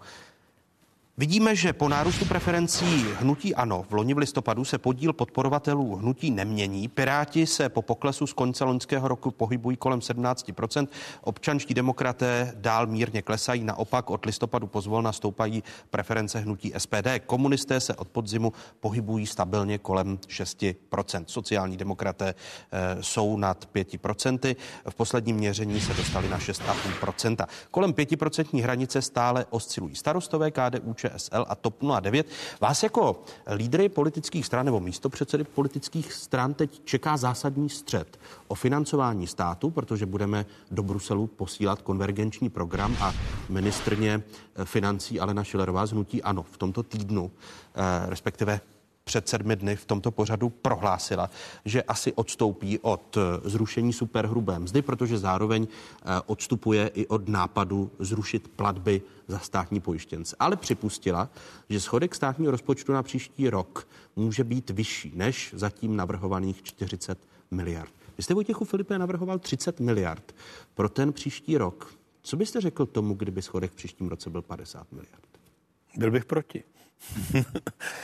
Vidíme, 1.18 1.56
že 1.56 1.72
po 1.72 1.88
nárůstu 1.88 2.24
preferencí 2.24 3.04
hnutí 3.20 3.54
ANO 3.54 3.84
v 3.88 3.92
loni 3.92 4.14
v 4.14 4.18
listopadu 4.18 4.64
se 4.64 4.78
podíl 4.78 5.12
podporovatelů 5.12 5.94
hnutí 5.94 6.30
nemění. 6.30 6.88
Piráti 6.88 7.46
se 7.46 7.68
po 7.68 7.82
poklesu 7.82 8.26
z 8.26 8.32
konce 8.32 8.64
loňského 8.64 9.08
roku 9.08 9.30
pohybují 9.30 9.76
kolem 9.76 10.00
17%. 10.00 10.88
Občanští 11.20 11.74
demokraté 11.74 12.52
dál 12.56 12.86
mírně 12.86 13.22
klesají, 13.22 13.64
naopak 13.64 14.10
od 14.10 14.24
listopadu 14.24 14.66
pozvolna 14.66 15.12
stoupají 15.12 15.62
preference 15.90 16.38
hnutí 16.38 16.72
SPD. 16.78 17.08
Komunisté 17.26 17.80
se 17.80 17.94
od 17.94 18.08
podzimu 18.08 18.52
pohybují 18.80 19.26
stabilně 19.26 19.78
kolem 19.78 20.16
6%. 20.16 21.24
Sociální 21.26 21.76
demokraté 21.76 22.34
e, 22.72 23.02
jsou 23.02 23.36
nad 23.36 23.68
5%. 23.74 24.56
V 24.90 24.94
posledním 24.94 25.36
měření 25.36 25.80
se 25.80 25.94
dostali 25.94 26.28
na 26.28 26.38
6,5%. 26.38 27.46
Kolem 27.70 27.92
5% 27.92 28.62
hranice 28.62 29.02
stále 29.02 29.46
oscilují 29.50 29.94
starostové 29.94 30.50
KDU, 30.50 30.94
ČSL 31.10 31.44
a 31.48 31.54
TOP 31.54 31.82
09. 32.00 32.26
Vás 32.60 32.82
jako 32.82 33.24
lídry 33.54 33.88
politických 33.88 34.46
stran 34.46 34.66
nebo 34.66 34.80
místo 34.80 35.08
předsedy 35.08 35.44
politických 35.44 36.12
stran 36.12 36.54
teď 36.54 36.80
čeká 36.84 37.16
zásadní 37.16 37.68
střed 37.68 38.18
o 38.48 38.54
financování 38.54 39.26
státu, 39.26 39.70
protože 39.70 40.06
budeme 40.06 40.46
do 40.70 40.82
Bruselu 40.82 41.26
posílat 41.26 41.82
konvergenční 41.82 42.48
program 42.48 42.96
a 43.00 43.14
ministrně 43.48 44.22
financí 44.64 45.20
Alena 45.20 45.44
Šilerová 45.44 45.86
z 45.86 45.92
Hnutí 45.92 46.22
Ano 46.22 46.42
v 46.42 46.58
tomto 46.58 46.82
týdnu, 46.82 47.30
eh, 47.74 48.10
respektive 48.10 48.60
před 49.06 49.28
sedmi 49.28 49.56
dny 49.56 49.76
v 49.76 49.84
tomto 49.84 50.10
pořadu 50.10 50.48
prohlásila, 50.48 51.30
že 51.64 51.82
asi 51.82 52.12
odstoupí 52.12 52.78
od 52.78 53.16
eh, 53.16 53.50
zrušení 53.50 53.92
superhrubé 53.92 54.58
mzdy, 54.58 54.82
protože 54.82 55.18
zároveň 55.18 55.66
eh, 55.66 56.20
odstupuje 56.26 56.90
i 56.94 57.06
od 57.06 57.28
nápadu 57.28 57.90
zrušit 57.98 58.48
platby 58.48 59.02
za 59.28 59.38
státní 59.38 59.80
pojištěnce. 59.80 60.36
Ale 60.38 60.56
připustila, 60.56 61.28
že 61.70 61.80
schodek 61.80 62.14
státního 62.14 62.50
rozpočtu 62.50 62.92
na 62.92 63.02
příští 63.02 63.50
rok 63.50 63.88
může 64.16 64.44
být 64.44 64.70
vyšší 64.70 65.12
než 65.14 65.54
zatím 65.56 65.96
navrhovaných 65.96 66.62
40 66.62 67.18
miliard. 67.50 67.92
Vy 68.16 68.22
jste 68.22 68.34
Vojtěchu 68.34 68.64
Filipe 68.64 68.98
navrhoval 68.98 69.38
30 69.38 69.80
miliard 69.80 70.34
pro 70.74 70.88
ten 70.88 71.12
příští 71.12 71.58
rok. 71.58 71.94
Co 72.22 72.36
byste 72.36 72.60
řekl 72.60 72.86
tomu, 72.86 73.14
kdyby 73.14 73.42
schodek 73.42 73.72
v 73.72 73.74
příštím 73.74 74.08
roce 74.08 74.30
byl 74.30 74.42
50 74.42 74.92
miliard? 74.92 75.28
Byl 75.96 76.10
bych 76.10 76.24
proti. 76.24 76.64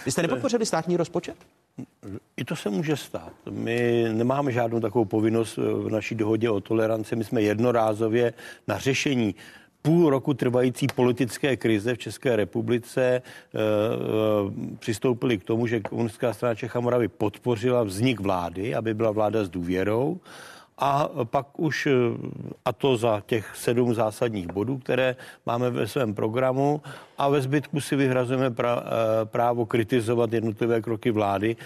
Vy 0.05 0.13
jste 0.13 0.23
nepodpořili 0.23 0.67
státní 0.67 0.97
rozpočet? 0.97 1.37
I 2.37 2.45
to 2.45 2.57
se 2.57 2.71
může 2.71 2.97
stát. 2.97 3.33
My 3.51 4.05
nemáme 4.13 4.53
žádnou 4.53 4.81
takovou 4.81 5.05
povinnost 5.05 5.57
v 5.57 5.89
naší 5.91 6.15
dohodě 6.15 6.51
o 6.51 6.61
toleranci. 6.61 7.17
My 7.17 7.25
jsme 7.25 7.43
jednorázově 7.43 8.33
na 8.69 8.79
řešení 8.79 9.35
půl 9.83 10.11
roku 10.11 10.35
trvající 10.35 10.87
politické 10.95 11.57
krize 11.57 11.95
v 11.95 11.99
České 11.99 12.37
republice 12.37 13.03
e, 13.05 13.21
e, 13.21 13.23
přistoupili 14.79 15.39
k 15.39 15.45
tomu, 15.45 15.67
že 15.67 15.81
komunistická 15.81 16.33
strana 16.33 16.55
Čech 16.55 16.77
a 16.77 16.81
Moravy 16.81 17.09
podpořila 17.09 17.83
vznik 17.83 18.21
vlády, 18.21 18.75
aby 18.75 18.95
byla 18.95 19.11
vláda 19.11 19.45
s 19.45 19.49
důvěrou. 19.49 20.21
A 20.79 21.09
pak 21.25 21.61
už, 21.61 21.89
a 22.65 22.73
to 22.73 22.97
za 22.97 23.23
těch 23.27 23.57
sedm 23.57 23.95
zásadních 23.95 24.47
bodů, 24.47 24.79
které 24.79 25.17
máme 25.47 25.71
ve 25.71 25.89
svém 25.89 26.15
programu, 26.15 26.83
a 27.19 27.29
ve 27.29 27.41
zbytku 27.41 27.81
si 27.81 27.97
vyhrazujeme 27.97 28.55
právo 29.25 29.67
kritizovat 29.67 30.33
jednotlivé 30.33 30.81
kroky 30.81 31.11
vlády, 31.11 31.57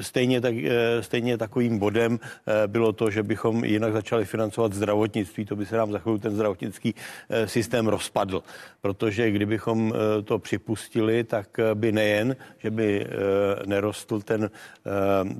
Stejně, 0.00 0.40
tak, 0.40 0.54
eh, 0.54 1.02
stejně 1.02 1.38
takovým 1.38 1.78
bodem 1.78 2.18
eh, 2.22 2.66
bylo 2.66 2.92
to, 2.92 3.10
že 3.10 3.22
bychom 3.22 3.64
jinak 3.64 3.92
začali 3.92 4.24
financovat 4.24 4.72
zdravotnictví. 4.72 5.44
To 5.44 5.56
by 5.56 5.66
se 5.66 5.76
nám 5.76 5.92
za 5.92 5.98
chvíli 5.98 6.18
ten 6.18 6.34
zdravotnický 6.34 6.94
eh, 7.28 7.48
systém 7.48 7.86
rozpadl. 7.86 8.42
Protože 8.80 9.30
kdybychom 9.30 9.94
to 10.24 10.38
připustili, 10.38 11.24
tak 11.24 11.48
by 11.74 11.92
nejen, 11.92 12.36
že 12.58 12.70
by 12.70 13.06
nerostl 13.66 14.20
ten, 14.20 14.50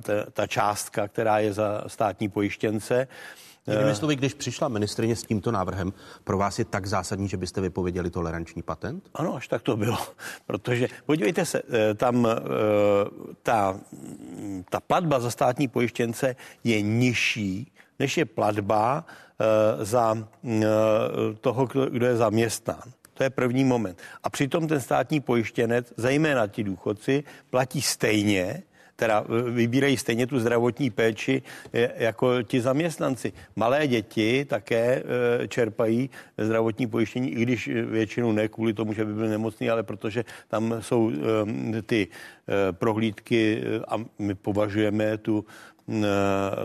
ta, 0.02 0.12
ta 0.32 0.46
částka, 0.46 1.08
která 1.08 1.38
je 1.38 1.52
za 1.52 1.84
státní 1.86 2.28
pojištěnce, 2.28 3.08
Jinými 3.66 3.94
slovy, 3.94 4.16
když 4.16 4.34
přišla 4.34 4.68
ministrině 4.68 5.16
s 5.16 5.22
tímto 5.22 5.52
návrhem, 5.52 5.92
pro 6.24 6.38
vás 6.38 6.58
je 6.58 6.64
tak 6.64 6.86
zásadní, 6.86 7.28
že 7.28 7.36
byste 7.36 7.60
vypověděli 7.60 8.10
toleranční 8.10 8.62
patent? 8.62 9.08
Ano, 9.14 9.36
až 9.36 9.48
tak 9.48 9.62
to 9.62 9.76
bylo. 9.76 9.98
Protože, 10.46 10.88
podívejte 11.06 11.44
se, 11.46 11.62
eh, 11.70 11.94
tam 11.94 12.26
eh, 12.26 12.36
ta, 13.42 13.80
ta 14.70 14.80
platba 14.80 15.20
za 15.20 15.30
státní 15.30 15.68
pojištěnce 15.68 16.36
je 16.64 16.82
nižší, 16.82 17.72
než 17.98 18.16
je 18.16 18.24
platba 18.24 19.04
eh, 19.40 19.84
za 19.84 20.28
toho, 21.40 21.66
kdo 21.66 22.06
je 22.06 22.16
zaměstnán. 22.16 22.82
To 23.14 23.24
je 23.24 23.30
první 23.30 23.64
moment. 23.64 23.98
A 24.22 24.30
přitom 24.30 24.68
ten 24.68 24.80
státní 24.80 25.20
pojištěnec, 25.20 25.92
zejména 25.96 26.46
ti 26.46 26.64
důchodci, 26.64 27.24
platí 27.50 27.82
stejně 27.82 28.62
teda 29.00 29.24
vybírají 29.50 29.96
stejně 29.96 30.26
tu 30.26 30.40
zdravotní 30.40 30.90
péči 30.90 31.42
jako 31.96 32.42
ti 32.42 32.60
zaměstnanci. 32.60 33.32
Malé 33.56 33.86
děti 33.86 34.44
také 34.44 35.02
e, 35.42 35.48
čerpají 35.48 36.10
zdravotní 36.38 36.86
pojištění, 36.86 37.30
i 37.32 37.42
když 37.42 37.68
většinou 37.68 38.32
ne 38.32 38.48
kvůli 38.48 38.72
tomu, 38.72 38.92
že 38.92 39.04
by 39.04 39.12
byli 39.14 39.28
nemocní, 39.28 39.70
ale 39.70 39.82
protože 39.82 40.24
tam 40.48 40.74
jsou 40.80 41.10
e, 41.10 41.82
ty 41.82 42.08
e, 42.08 42.72
prohlídky 42.72 43.62
a 43.88 43.96
my 44.18 44.34
považujeme 44.34 45.18
tu 45.18 45.44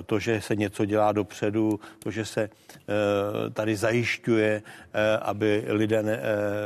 to, 0.06 0.20
že 0.20 0.42
se 0.42 0.56
něco 0.56 0.86
dělá 0.86 1.12
dopředu, 1.12 1.80
to, 2.00 2.12
že 2.12 2.26
se 2.26 2.50
tady 3.54 3.76
zajišťuje, 3.76 4.62
aby 5.22 5.64
lidé 5.68 6.04
ne, 6.04 6.20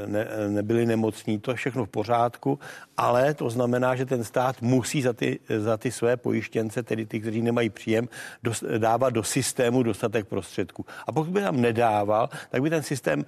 ne, 0.05 0.28
nebyli 0.47 0.86
nemocní, 0.86 1.39
to 1.39 1.51
je 1.51 1.55
všechno 1.55 1.86
v 1.86 1.89
pořádku, 1.89 2.59
ale 3.00 3.34
to 3.34 3.50
znamená, 3.50 3.95
že 3.95 4.06
ten 4.06 4.24
stát 4.24 4.62
musí 4.62 5.02
za 5.02 5.14
ty, 5.14 5.39
za 5.60 5.78
ty 5.78 5.91
své 5.91 6.18
pojištěnce, 6.18 6.84
tedy 6.84 7.06
ty, 7.06 7.20
kteří 7.20 7.41
nemají 7.41 7.70
příjem, 7.70 8.10
dos, 8.43 8.64
dávat 8.78 9.10
do 9.10 9.24
systému 9.24 9.84
dostatek 9.84 10.28
prostředků. 10.28 10.86
A 11.08 11.12
pokud 11.12 11.32
by 11.32 11.41
tam 11.41 11.62
nedával, 11.62 12.30
tak 12.50 12.62
by 12.62 12.70
ten 12.70 12.84
systém 12.84 13.26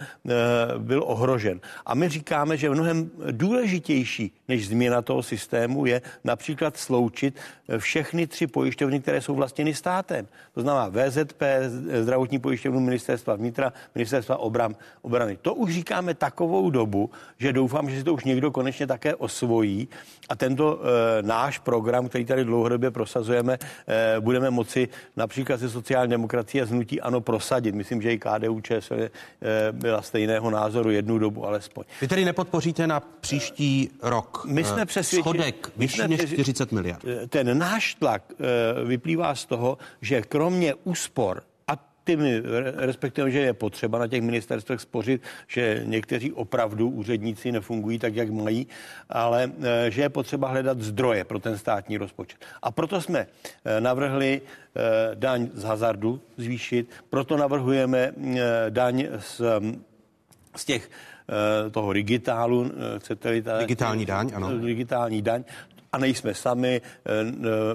byl 0.78 1.04
ohrožen. 1.08 1.60
A 1.86 1.96
my 1.96 2.10
říkáme, 2.10 2.58
že 2.58 2.70
mnohem 2.70 3.12
důležitější 3.32 4.32
než 4.48 4.68
změna 4.68 5.02
toho 5.02 5.24
systému 5.24 5.86
je 5.86 6.02
například 6.24 6.78
sloučit 6.78 7.40
všechny 7.78 8.28
tři 8.28 8.48
pojišťovny, 8.48 9.00
které 9.00 9.22
jsou 9.22 9.36
vlastněny 9.36 9.74
státem. 9.74 10.28
To 10.54 10.62
znamená 10.62 10.92
VZP, 10.92 11.44
zdravotní 12.02 12.40
pojišťovnu 12.40 12.80
ministerstva 12.80 13.36
vnitra, 13.36 13.74
ministerstva 13.96 14.38
obram, 14.38 14.76
obrany. 15.02 15.38
To 15.42 15.54
už 15.54 15.74
říkáme 15.74 16.14
takovou 16.14 16.70
dobu, 16.70 17.10
že 17.40 17.54
doufám, 17.54 17.90
že 17.90 17.98
si 17.98 18.04
to 18.04 18.14
už 18.14 18.24
někdo 18.24 18.52
konečně 18.52 18.88
také 18.88 19.16
osvojí 19.16 19.61
a 20.30 20.36
tento 20.36 20.80
e, 20.80 21.22
náš 21.22 21.59
program, 21.59 22.09
který 22.09 22.26
tady 22.26 22.45
dlouhodobě 22.45 22.91
prosazujeme, 22.91 23.57
e, 23.88 24.20
budeme 24.20 24.49
moci 24.49 24.89
například 25.18 25.59
ze 25.59 25.70
sociální 25.70 26.09
demokracie 26.09 26.64
a 26.64 26.66
znutí 26.66 27.01
ano 27.01 27.22
prosadit. 27.22 27.76
Myslím, 27.76 28.01
že 28.01 28.14
i 28.14 28.20
KDU 28.20 28.62
ČSL 28.62 28.95
e, 29.01 29.09
byla 29.72 30.01
stejného 30.01 30.49
názoru 30.49 30.91
jednu 30.91 31.20
dobu 31.20 31.45
alespoň. 31.47 31.84
Vy 32.01 32.07
tedy 32.07 32.26
nepodpoříte 32.26 32.88
na 32.88 32.99
příští 32.99 33.89
rok 34.01 34.45
my 34.45 34.64
jsme 34.64 34.86
přesvědčeni, 34.86 35.24
schodek 35.24 35.72
vyšší 35.78 36.07
než 36.07 36.34
40 36.34 36.72
miliard. 36.72 37.05
Ten 37.30 37.57
náš 37.57 37.95
tlak 37.95 38.24
vyplývá 38.86 39.12
vyplývá 39.12 39.36
z 39.36 39.45
toho, 39.45 39.78
že 40.01 40.22
kromě 40.22 40.74
úspor 40.84 41.43
ty 42.04 42.16
my 42.16 42.41
respektive, 42.76 43.32
že 43.32 43.39
je 43.39 43.54
potřeba 43.54 43.99
na 43.99 44.08
těch 44.08 44.22
ministerstvech 44.22 44.82
spořit, 44.82 45.22
že 45.47 45.82
někteří 45.86 46.32
opravdu 46.32 46.89
úředníci 46.89 47.52
nefungují 47.52 47.99
tak, 47.99 48.16
jak 48.16 48.30
mají, 48.30 48.68
ale 49.10 49.52
eh, 49.62 49.91
že 49.91 50.02
je 50.02 50.10
potřeba 50.10 50.47
hledat 50.47 50.82
zdroje 50.82 51.24
pro 51.24 51.39
ten 51.39 51.58
státní 51.58 51.97
rozpočet. 51.97 52.45
A 52.62 52.72
proto 52.72 53.02
jsme 53.02 53.20
eh, 53.66 53.82
navrhli 53.82 54.41
eh, 54.41 54.82
daň 55.16 55.49
z 55.54 55.64
hazardu 55.64 56.22
zvýšit, 56.38 56.89
proto 57.10 57.38
navrhujeme 57.38 58.14
daň 58.70 59.08
z, 59.20 59.41
z 60.56 60.66
těch 60.66 60.89
toho 61.72 61.93
digitálu, 61.93 62.72
chcete-li 62.97 63.41
ta, 63.41 63.58
digitální 63.58 64.06
daň, 64.06 64.32
ano. 64.36 64.58
Digitální 64.60 65.22
daň, 65.22 65.43
a 65.94 65.98
nejsme 65.98 66.34
sami. 66.34 66.82
Eh, 66.82 67.12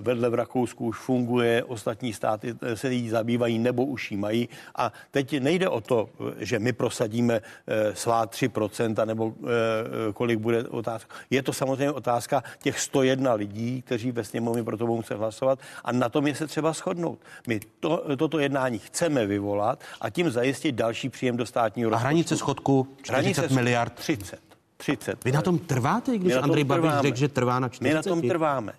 vedle 0.00 0.28
v 0.28 0.34
Rakousku 0.34 0.86
už 0.86 0.98
funguje, 0.98 1.64
ostatní 1.64 2.12
státy 2.12 2.54
eh, 2.62 2.76
se 2.76 2.92
jí 2.92 3.08
zabývají 3.08 3.58
nebo 3.58 3.84
už 3.84 4.10
jí 4.10 4.16
mají. 4.16 4.48
A 4.76 4.92
teď 5.10 5.40
nejde 5.40 5.68
o 5.68 5.80
to, 5.80 6.08
že 6.38 6.58
my 6.58 6.72
prosadíme 6.72 7.40
svá 7.92 8.26
3% 8.26 9.06
nebo 9.06 9.34
kolik 10.14 10.38
bude 10.38 10.68
otázka. 10.68 11.14
Je 11.30 11.42
to 11.42 11.52
samozřejmě 11.52 11.92
otázka 11.92 12.42
těch 12.62 12.80
101 12.80 13.32
lidí, 13.32 13.82
kteří 13.82 14.12
ve 14.12 14.24
sněmovně 14.24 14.64
pro 14.64 14.76
to 14.76 14.86
muset 14.86 15.14
hlasovat 15.14 15.58
a 15.84 15.92
na 15.92 16.08
tom 16.08 16.26
je 16.26 16.34
se 16.34 16.46
třeba 16.46 16.72
shodnout. 16.72 17.18
My 17.46 17.60
to, 17.80 18.16
toto 18.16 18.38
jednání 18.38 18.78
chceme 18.78 19.26
vyvolat 19.26 19.80
a 20.00 20.10
tím 20.10 20.30
zajistit 20.30 20.72
další 20.72 21.08
příjem 21.08 21.36
do 21.36 21.46
státního 21.46 21.90
rozpočtu. 21.90 22.06
A 22.06 22.08
hranice 22.08 22.36
schodku 22.36 22.88
40 23.02 23.12
hranice 23.12 23.54
miliard? 23.54 23.92
30. 23.92 24.45
30. 24.76 25.24
Vy 25.24 25.32
na 25.32 25.42
tom 25.42 25.58
trváte, 25.58 26.18
když 26.18 26.34
Andrej 26.34 26.64
Babiš 26.64 26.90
řekl, 27.00 27.16
že 27.16 27.28
trvá 27.28 27.60
na 27.60 27.68
40? 27.68 27.88
My 27.88 27.94
na 27.94 28.02
tom 28.02 28.28
trváme. 28.28 28.72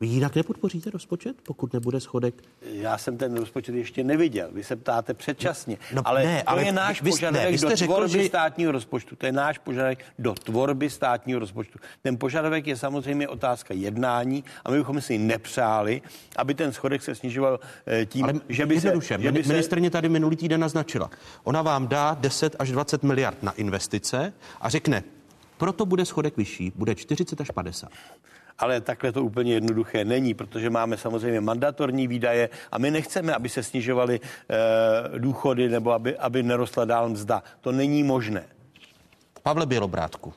Vy 0.00 0.06
jinak 0.06 0.36
nepodpoříte 0.36 0.90
rozpočet, 0.90 1.36
pokud 1.42 1.72
nebude 1.72 2.00
schodek? 2.00 2.34
Já 2.62 2.98
jsem 2.98 3.16
ten 3.16 3.36
rozpočet 3.36 3.74
ještě 3.74 4.04
neviděl. 4.04 4.48
Vy 4.52 4.64
se 4.64 4.76
ptáte 4.76 5.14
předčasně. 5.14 5.78
No, 5.94 6.02
ale 6.04 6.24
ne, 6.24 6.42
to 6.42 6.50
ale 6.50 6.64
je 6.64 6.72
náš 6.72 7.02
vy, 7.02 7.10
požadavek 7.10 7.50
ne, 7.50 7.58
do 7.58 7.76
řekl, 7.76 7.92
tvorby 7.92 8.22
že... 8.22 8.28
státního 8.28 8.72
rozpočtu. 8.72 9.16
To 9.16 9.26
je 9.26 9.32
náš 9.32 9.58
požadavek 9.58 10.04
do 10.18 10.34
tvorby 10.34 10.90
státního 10.90 11.40
rozpočtu. 11.40 11.78
Ten 12.02 12.16
požadavek 12.18 12.66
je 12.66 12.76
samozřejmě 12.76 13.28
otázka 13.28 13.74
jednání 13.74 14.44
a 14.64 14.70
my 14.70 14.78
bychom 14.78 15.00
si 15.00 15.18
nepřáli, 15.18 16.02
aby 16.36 16.54
ten 16.54 16.72
schodek 16.72 17.02
se 17.02 17.14
snižoval 17.14 17.60
eh, 17.86 18.06
tím, 18.06 18.24
ale 18.24 18.34
že 18.48 18.66
by 18.66 18.80
se... 18.80 18.92
Že 19.18 19.32
by 19.32 19.44
se... 19.44 19.48
Ministrně 19.48 19.90
tady 19.90 20.08
minulý 20.08 20.36
týden 20.36 20.60
naznačila. 20.60 21.10
Ona 21.44 21.62
vám 21.62 21.88
dá 21.88 22.16
10 22.20 22.56
až 22.58 22.70
20 22.70 23.02
miliard 23.02 23.42
na 23.42 23.52
investice 23.52 24.32
a 24.60 24.68
řekne, 24.68 25.04
proto 25.58 25.86
bude 25.86 26.04
schodek 26.04 26.36
vyšší, 26.36 26.72
bude 26.74 26.94
40 26.94 27.40
až 27.40 27.50
50 27.50 27.90
ale 28.58 28.80
takhle 28.80 29.12
to 29.12 29.24
úplně 29.24 29.54
jednoduché 29.54 30.04
není, 30.04 30.34
protože 30.34 30.70
máme 30.70 30.96
samozřejmě 30.96 31.40
mandatorní 31.40 32.06
výdaje 32.06 32.48
a 32.72 32.78
my 32.78 32.90
nechceme, 32.90 33.34
aby 33.34 33.48
se 33.48 33.62
snižovaly 33.62 34.20
e, 34.20 35.18
důchody 35.18 35.68
nebo 35.68 35.92
aby, 35.92 36.16
aby 36.16 36.42
nerostla 36.42 36.84
dál 36.84 37.08
mzda. 37.08 37.42
To 37.60 37.72
není 37.72 38.02
možné. 38.02 38.44
Pavle 39.42 39.66
Bělobrátku, 39.66 40.32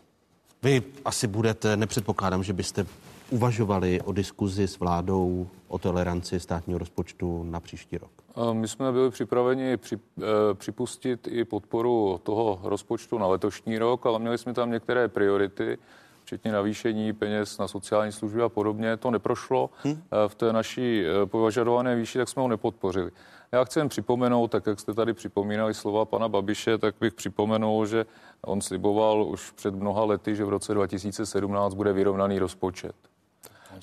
vy 0.64 0.82
asi 1.06 1.28
budete, 1.28 1.78
nepředpokládám, 1.78 2.44
že 2.44 2.54
byste 2.54 2.86
uvažovali 3.30 4.02
o 4.02 4.12
diskuzi 4.12 4.68
s 4.68 4.80
vládou 4.80 5.48
o 5.68 5.78
toleranci 5.78 6.40
státního 6.40 6.80
rozpočtu 6.80 7.44
na 7.44 7.60
příští 7.60 7.98
rok? 7.98 8.12
My 8.54 8.68
jsme 8.68 8.92
byli 8.92 9.12
připraveni 9.12 9.78
při, 9.78 10.00
eh, 10.20 10.24
připustit 10.54 11.28
i 11.32 11.46
podporu 11.46 12.20
toho 12.24 12.60
rozpočtu 12.64 13.18
na 13.18 13.28
letošní 13.28 13.78
rok, 13.78 14.06
ale 14.06 14.20
měli 14.20 14.38
jsme 14.38 14.54
tam 14.54 14.72
některé 14.72 15.08
priority, 15.08 15.78
včetně 16.24 16.52
navýšení 16.52 17.14
peněz 17.14 17.58
na 17.58 17.68
sociální 17.68 18.12
služby 18.12 18.42
a 18.42 18.50
podobně. 18.50 18.98
To 18.98 19.12
neprošlo 19.12 19.70
hmm. 19.84 20.02
v 20.28 20.36
té 20.36 20.54
naší 20.54 21.04
eh, 21.06 21.26
považované 21.26 21.96
výši, 21.96 22.18
tak 22.18 22.30
jsme 22.30 22.42
ho 22.42 22.48
nepodpořili. 22.48 23.12
Já 23.52 23.64
chci 23.64 23.80
jen 23.80 23.90
připomenout, 23.90 24.48
tak 24.52 24.68
jak 24.68 24.80
jste 24.80 24.94
tady 24.94 25.14
připomínali 25.14 25.74
slova 25.74 26.06
pana 26.06 26.30
Babiše, 26.30 26.78
tak 26.78 26.96
bych 27.00 27.14
připomenul, 27.14 27.86
že 27.86 28.06
on 28.42 28.62
sliboval 28.62 29.24
už 29.24 29.52
před 29.52 29.76
mnoha 29.76 30.04
lety, 30.04 30.36
že 30.36 30.46
v 30.46 30.50
roce 30.50 30.74
2017 30.74 31.74
bude 31.74 31.94
vyrovnaný 31.94 32.40
rozpočet 32.40 32.96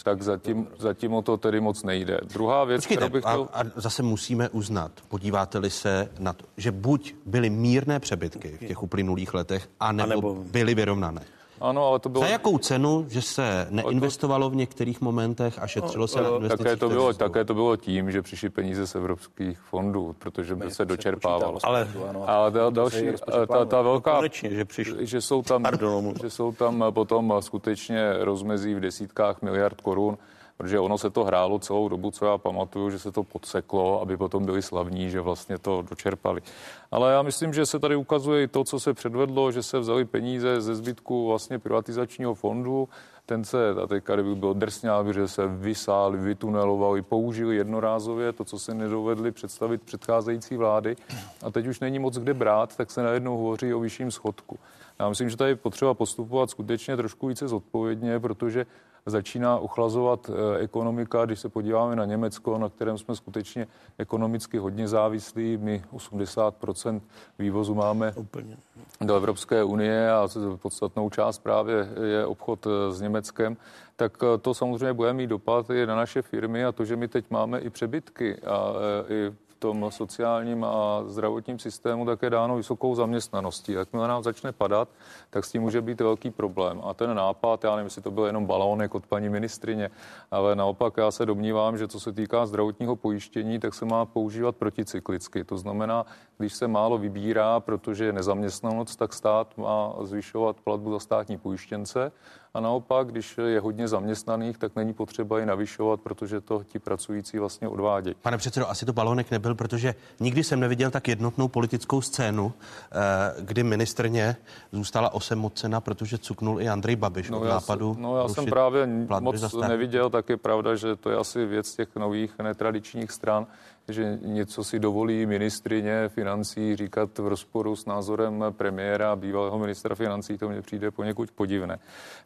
tak 0.03 0.23
zatím, 0.23 0.69
zatím 0.79 1.15
o 1.15 1.23
to 1.23 1.37
tedy 1.37 1.61
moc 1.61 1.83
nejde. 1.83 2.21
Druhá 2.25 2.65
věc, 2.65 2.81
Počkejte, 2.81 3.09
bych 3.09 3.23
to... 3.23 3.29
a, 3.29 3.61
a 3.61 3.65
zase 3.77 4.03
musíme 4.03 4.49
uznat, 4.49 4.93
podíváte-li 5.09 5.71
se 5.71 6.09
na 6.19 6.33
to, 6.33 6.45
že 6.57 6.73
buď 6.73 7.15
byly 7.27 7.51
mírné 7.51 8.01
přebytky 8.01 8.59
v 8.63 8.67
těch 8.67 8.83
uplynulých 8.83 9.35
letech, 9.35 9.69
anebo, 9.81 10.13
anebo... 10.13 10.35
byly 10.35 10.75
vyrovnané. 10.75 11.21
Ano, 11.61 11.87
ale 11.87 11.99
to 11.99 12.09
bylo... 12.09 12.25
Za 12.25 12.31
jakou 12.31 12.59
cenu, 12.59 13.07
že 13.09 13.23
se 13.23 13.67
neinvestovalo 13.71 14.51
v 14.51 14.57
některých 14.57 15.01
momentech 15.01 15.59
a 15.63 15.67
šetřilo 15.67 16.09
se 16.09 16.23
na 16.23 16.29
investicích? 16.29 16.59
Také 16.59 16.77
to, 16.77 16.89
bylo, 16.89 17.13
také 17.13 17.45
to 17.45 17.55
bylo 17.55 17.77
tím, 17.77 18.11
že 18.11 18.23
přišly 18.23 18.51
peníze 18.51 18.87
z 18.87 18.95
evropských 18.95 19.59
fondů, 19.61 20.17
protože 20.19 20.55
by 20.55 20.71
se 20.71 20.85
dočerpávalo. 20.85 21.59
Ale, 21.63 21.89
ale 22.27 22.51
ta, 22.51 22.71
další, 22.71 23.07
ta, 23.49 23.65
ta 23.65 23.83
velká, 23.83 24.17
konečně, 24.17 24.51
že, 24.51 24.65
přišli. 24.65 25.07
že, 25.07 25.21
jsou 25.21 25.43
tam, 25.43 25.63
Pardon, 25.63 26.15
že 26.23 26.31
jsou 26.31 26.53
tam 26.53 26.85
potom 26.91 27.35
skutečně 27.41 28.13
rozmezí 28.19 28.75
v 28.75 28.81
desítkách 28.81 29.43
miliard 29.43 29.81
korun, 29.81 30.19
protože 30.59 30.81
ono 30.81 30.99
se 30.99 31.11
to 31.11 31.25
hrálo 31.25 31.59
celou 31.59 31.89
dobu, 31.89 32.11
co 32.11 32.27
já 32.27 32.39
pamatuju, 32.39 32.91
že 32.91 32.99
se 32.99 33.13
to 33.13 33.23
podseklo, 33.23 34.01
aby 34.01 34.17
potom 34.17 34.45
byli 34.45 34.63
slavní, 34.63 35.11
že 35.11 35.21
vlastně 35.21 35.59
to 35.59 35.83
dočerpali. 35.83 36.43
Ale 36.91 37.13
já 37.13 37.23
myslím, 37.23 37.55
že 37.55 37.67
se 37.67 37.79
tady 37.79 37.97
ukazuje 37.97 38.43
i 38.43 38.49
to, 38.49 38.65
co 38.65 38.81
se 38.81 38.95
předvedlo, 38.95 39.53
že 39.53 39.63
se 39.63 39.79
vzali 39.79 40.05
peníze 40.05 40.61
ze 40.61 40.75
zbytku 40.75 41.29
vlastně 41.29 41.59
privatizačního 41.59 42.35
fondu, 42.35 42.89
ten 43.27 43.45
se, 43.45 43.71
a 43.71 43.87
teďka 43.87 44.15
kdyby 44.15 44.35
byl 44.35 44.55
drsňák, 44.55 45.15
že 45.15 45.29
se 45.29 45.47
vysáli, 45.47 46.19
vytunelovali, 46.19 47.03
použili 47.03 47.57
jednorázově 47.57 48.33
to, 48.33 48.45
co 48.45 48.59
se 48.59 48.75
nedovedli 48.75 49.33
představit 49.33 49.83
předcházející 49.83 50.57
vlády 50.57 50.97
a 51.43 51.51
teď 51.51 51.67
už 51.67 51.81
není 51.81 51.99
moc 51.99 52.19
kde 52.19 52.35
brát, 52.35 52.77
tak 52.77 52.91
se 52.91 53.03
najednou 53.03 53.37
hovoří 53.37 53.75
o 53.75 53.81
vyšším 53.81 54.11
schodku. 54.11 54.59
Já 54.99 55.09
myslím, 55.09 55.31
že 55.31 55.37
tady 55.37 55.51
je 55.51 55.57
potřeba 55.57 55.95
postupovat 55.95 56.51
skutečně 56.51 56.97
trošku 56.97 57.27
více 57.27 57.49
zodpovědně, 57.49 58.21
protože 58.21 58.67
začíná 59.07 59.59
ochlazovat 59.59 60.31
eh, 60.31 60.59
ekonomika, 60.59 61.25
když 61.25 61.41
se 61.41 61.49
podíváme 61.49 61.97
na 61.97 62.05
Německo, 62.05 62.59
na 62.59 62.69
kterém 62.69 62.99
jsme 62.99 63.17
skutečně 63.17 63.67
ekonomicky 63.99 64.59
hodně 64.59 64.89
závislí. 64.89 65.57
My 65.57 65.85
80% 65.93 67.01
vývozu 67.39 67.75
máme 67.75 68.13
Úplně. 68.17 68.57
do 69.01 69.17
Evropské 69.17 69.65
unie 69.65 70.13
a 70.13 70.29
podstatnou 70.57 71.11
část 71.11 71.39
právě 71.39 71.89
je 72.05 72.27
obchod 72.27 72.67
eh, 72.67 72.93
s 72.93 73.01
Německem 73.01 73.57
tak 73.99 74.13
eh, 74.23 74.39
to 74.39 74.55
samozřejmě 74.55 74.93
bude 74.93 75.13
mít 75.13 75.27
dopad 75.27 75.71
i 75.71 75.87
na 75.87 75.97
naše 75.97 76.23
firmy 76.23 76.65
a 76.65 76.73
to, 76.73 76.85
že 76.85 76.97
my 76.97 77.09
teď 77.09 77.25
máme 77.31 77.59
i 77.59 77.71
přebytky 77.71 78.37
a 78.37 78.73
i 79.09 79.33
tom 79.59 79.91
sociálním 79.91 80.65
a 80.65 81.03
zdravotním 81.07 81.59
systému 81.59 82.07
také 82.07 82.31
dáno 82.31 82.57
vysokou 82.57 82.95
zaměstnaností. 82.95 83.73
Jakmile 83.73 84.09
nám 84.09 84.23
začne 84.23 84.53
padat, 84.53 84.89
tak 85.31 85.45
s 85.45 85.53
tím 85.53 85.63
může 85.63 85.81
být 85.81 86.01
velký 86.01 86.31
problém. 86.31 86.81
A 86.85 86.95
ten 86.95 87.17
nápad, 87.17 87.65
já 87.65 87.71
nevím, 87.71 87.87
jestli 87.87 88.03
to 88.03 88.11
byl 88.11 88.25
jenom 88.25 88.47
balónek 88.47 88.95
od 88.95 89.07
paní 89.07 89.29
ministrině, 89.29 89.91
ale 90.31 90.57
naopak 90.57 90.97
já 90.97 91.11
se 91.11 91.27
domnívám, 91.27 91.79
že 91.79 91.89
co 91.89 92.01
se 92.01 92.13
týká 92.13 92.47
zdravotního 92.47 92.97
pojištění, 92.97 93.59
tak 93.59 93.75
se 93.75 93.85
má 93.85 94.05
používat 94.05 94.57
proticyklicky. 94.57 95.45
To 95.45 95.59
znamená, 95.59 96.07
když 96.39 96.55
se 96.55 96.69
málo 96.69 96.99
vybírá, 96.99 97.61
protože 97.61 98.05
je 98.05 98.13
nezaměstnanost, 98.13 98.97
tak 98.97 99.13
stát 99.13 99.59
má 99.59 99.95
zvyšovat 100.03 100.57
platbu 100.61 100.93
za 100.93 100.99
státní 100.99 101.39
pojištěnce 101.39 102.13
a 102.55 102.61
naopak, 102.61 103.07
když 103.07 103.39
je 103.39 103.61
hodně 103.61 103.89
zaměstnaných, 103.89 104.59
tak 104.59 104.77
není 104.77 104.93
potřeba 104.93 105.39
je 105.39 105.47
navyšovat, 105.47 106.01
protože 106.01 106.41
to 106.41 106.65
ti 106.65 106.79
pracující 106.79 107.39
vlastně 107.39 107.69
odvádějí. 107.69 108.17
Pane 108.23 108.39
předsedo, 108.39 108.71
asi 108.71 108.87
to 108.87 108.93
balonek 108.93 109.31
nebyl, 109.31 109.55
protože 109.55 109.95
nikdy 110.21 110.45
jsem 110.45 110.61
neviděl 110.61 110.91
tak 110.91 111.09
jednotnou 111.09 111.49
politickou 111.49 112.01
scénu, 112.01 112.53
eh, 112.93 113.43
kdy 113.43 113.63
ministrně 113.63 114.37
zůstala 114.73 115.15
osemocena, 115.15 115.81
protože 115.81 116.19
cuknul 116.19 116.61
i 116.61 116.69
Andrej 116.69 116.97
Babiš 116.97 117.31
no 117.31 117.41
od 117.41 117.45
nápadu. 117.45 117.97
no 117.99 118.19
já 118.19 118.29
jsem 118.29 118.47
právě 118.47 118.87
moc 119.21 119.55
neviděl, 119.69 120.11
tak 120.11 120.29
je 120.29 120.37
pravda, 120.37 120.75
že 120.75 120.97
to 120.97 121.11
je 121.11 121.17
asi 121.17 121.47
věc 121.47 121.75
těch 121.75 121.97
nových 121.97 122.39
netradičních 122.39 123.13
stran, 123.13 123.47
že 123.89 124.19
něco 124.23 124.65
si 124.65 124.79
dovolí 124.79 125.27
ministrině 125.27 126.09
financí 126.09 126.77
říkat 126.77 127.19
v 127.19 127.27
rozporu 127.27 127.77
s 127.77 127.87
názorem 127.87 128.45
premiéra 128.51 129.13
a 129.13 129.17
bývalého 129.17 129.59
ministra 129.59 129.95
financí, 129.95 130.39
to 130.39 130.49
mně 130.49 130.63
přijde 130.63 130.91
poněkud 130.91 131.31
podivné. 131.31 131.79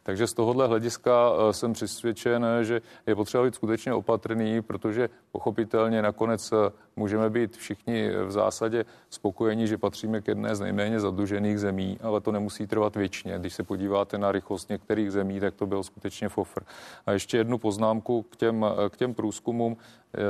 Takže 0.03 0.27
z 0.27 0.33
tohohle 0.33 0.67
hlediska 0.67 1.11
eh, 1.33 1.53
jsem 1.53 1.73
přesvědčen, 1.73 2.45
že 2.61 2.81
je 3.07 3.15
potřeba 3.15 3.43
být 3.43 3.55
skutečně 3.55 3.93
opatrný, 3.93 4.61
protože 4.61 5.09
pochopitelně 5.31 6.01
nakonec 6.01 6.51
eh, 6.51 6.55
můžeme 6.95 7.29
být 7.29 7.57
všichni 7.57 8.11
v 8.25 8.31
zásadě 8.31 8.85
spokojeni, 9.09 9.67
že 9.67 9.77
patříme 9.77 10.21
k 10.21 10.27
jedné 10.27 10.55
z 10.55 10.59
nejméně 10.59 10.99
zadlužených 10.99 11.59
zemí, 11.59 11.97
ale 12.01 12.21
to 12.21 12.31
nemusí 12.31 12.67
trvat 12.67 12.95
věčně. 12.95 13.39
Když 13.39 13.53
se 13.53 13.63
podíváte 13.63 14.17
na 14.17 14.31
rychlost 14.31 14.69
některých 14.69 15.11
zemí, 15.11 15.39
tak 15.39 15.53
to 15.55 15.65
byl 15.65 15.83
skutečně 15.83 16.29
fofr. 16.29 16.63
A 17.05 17.11
ještě 17.11 17.37
jednu 17.37 17.57
poznámku 17.57 18.21
k 18.23 18.35
těm, 18.35 18.65
eh, 18.65 18.89
k 18.89 18.97
těm 18.97 19.13
průzkumům 19.13 19.77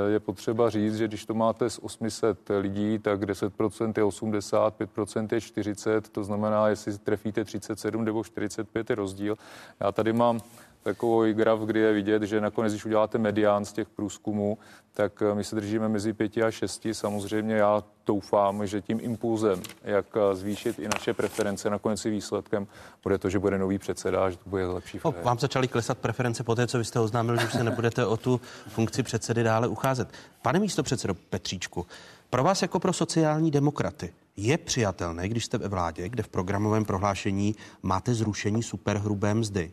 je 0.08 0.20
potřeba 0.20 0.70
říct, 0.70 0.96
že 0.96 1.08
když 1.08 1.26
to 1.26 1.34
máte 1.34 1.70
z 1.70 1.80
800 1.82 2.50
lidí, 2.60 3.00
tak 3.00 3.22
10% 3.22 3.94
je 3.98 4.04
80, 4.04 4.80
5% 4.80 5.28
je 5.32 5.42
40, 5.42 6.10
to 6.10 6.24
znamená, 6.24 6.68
jestli 6.68 6.98
trefíte 6.98 7.46
37 7.46 8.06
nebo 8.06 8.24
45 8.24 8.90
je 8.90 8.96
rozdíl. 8.96 9.36
Já 9.80 9.92
tady 9.92 10.14
mám 10.14 10.40
takový 10.84 11.34
graf, 11.34 11.60
kdy 11.60 11.80
je 11.80 11.94
vidět, 11.94 12.24
že 12.24 12.42
nakonec, 12.42 12.74
když 12.74 12.86
uděláte 12.86 13.18
medián 13.18 13.66
z 13.66 13.74
těch 13.74 13.90
průzkumů, 13.90 14.58
tak 14.94 15.22
eh, 15.22 15.36
my 15.36 15.44
se 15.44 15.56
držíme 15.56 15.90
mezi 15.90 16.14
pěti 16.14 16.44
a 16.44 16.52
šesti. 16.52 16.94
Samozřejmě 16.94 17.56
já 17.56 17.84
doufám, 18.06 18.68
že 18.68 18.82
tím 18.82 19.00
impulzem, 19.02 19.62
jak 19.84 20.06
eh, 20.16 20.36
zvýšit 20.36 20.80
i 20.80 20.88
naše 20.88 21.14
preference, 21.14 21.70
nakonec 21.70 22.06
i 22.06 22.10
výsledkem 22.10 22.68
bude 23.04 23.18
to, 23.18 23.30
že 23.30 23.40
bude 23.40 23.58
nový 23.58 23.80
předseda, 23.80 24.30
že 24.30 24.38
to 24.38 24.50
bude 24.50 24.66
lepší. 24.66 25.00
No, 25.06 25.14
vám 25.24 25.40
začaly 25.40 25.68
klesat 25.68 25.98
preference 25.98 26.44
po 26.44 26.56
té, 26.56 26.68
co 26.68 26.78
vy 26.78 26.86
jste 26.86 27.00
oznámil, 27.00 27.40
že 27.40 27.46
už 27.46 27.52
se 27.52 27.64
nebudete 27.64 28.06
o 28.06 28.18
tu 28.18 28.42
funkci 28.68 29.04
předsedy 29.04 29.44
dále 29.44 29.68
ucházet. 29.68 30.08
Pane 30.42 30.60
místo 30.60 30.84
předsedo 30.84 31.14
Petříčku, 31.14 31.86
pro 32.30 32.44
vás 32.44 32.62
jako 32.62 32.80
pro 32.80 32.94
sociální 32.94 33.52
demokraty 33.52 34.14
je 34.38 34.58
přijatelné, 34.58 35.30
když 35.30 35.46
jste 35.46 35.58
ve 35.58 35.68
vládě, 35.68 36.10
kde 36.10 36.24
v 36.24 36.28
programovém 36.28 36.86
prohlášení 36.86 37.56
máte 37.84 38.14
zrušení 38.14 38.64
superhrubé 38.64 39.34
mzdy, 39.34 39.72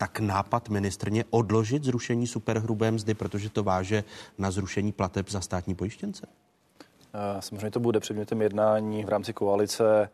tak 0.00 0.20
nápad 0.20 0.68
ministrně 0.68 1.24
odložit 1.30 1.84
zrušení 1.84 2.26
superhrubé 2.26 2.90
mzdy, 2.90 3.14
protože 3.14 3.50
to 3.50 3.62
váže 3.62 4.04
na 4.38 4.50
zrušení 4.50 4.92
plateb 4.92 5.30
za 5.30 5.40
státní 5.40 5.74
pojištěnce? 5.74 6.26
Samozřejmě 7.40 7.70
to 7.70 7.80
bude 7.80 8.00
předmětem 8.00 8.42
jednání 8.42 9.04
v 9.04 9.08
rámci 9.08 9.32
koalice. 9.32 10.08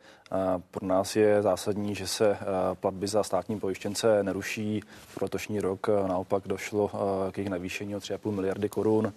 Pro 0.71 0.87
nás 0.87 1.17
je 1.17 1.43
zásadní, 1.43 1.95
že 1.95 2.07
se 2.07 2.37
platby 2.81 3.09
za 3.09 3.23
státní 3.23 3.61
pojištěnce 3.61 4.23
neruší. 4.23 4.83
Pro 5.15 5.25
letošní 5.25 5.61
rok 5.61 5.87
naopak 5.89 6.43
došlo 6.47 6.91
k 7.33 7.39
jejich 7.39 7.51
navýšení 7.51 7.97
o 7.97 7.99
3,5 7.99 8.31
miliardy 8.31 8.69
korun. 8.69 9.13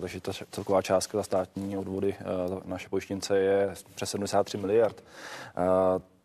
Takže 0.00 0.20
ta 0.20 0.32
celková 0.50 0.82
částka 0.82 1.18
za 1.18 1.24
státní 1.24 1.76
odvody 1.76 2.14
naše 2.64 2.88
pojištěnce 2.88 3.38
je 3.38 3.74
přes 3.94 4.10
73 4.10 4.58
miliard 4.58 5.02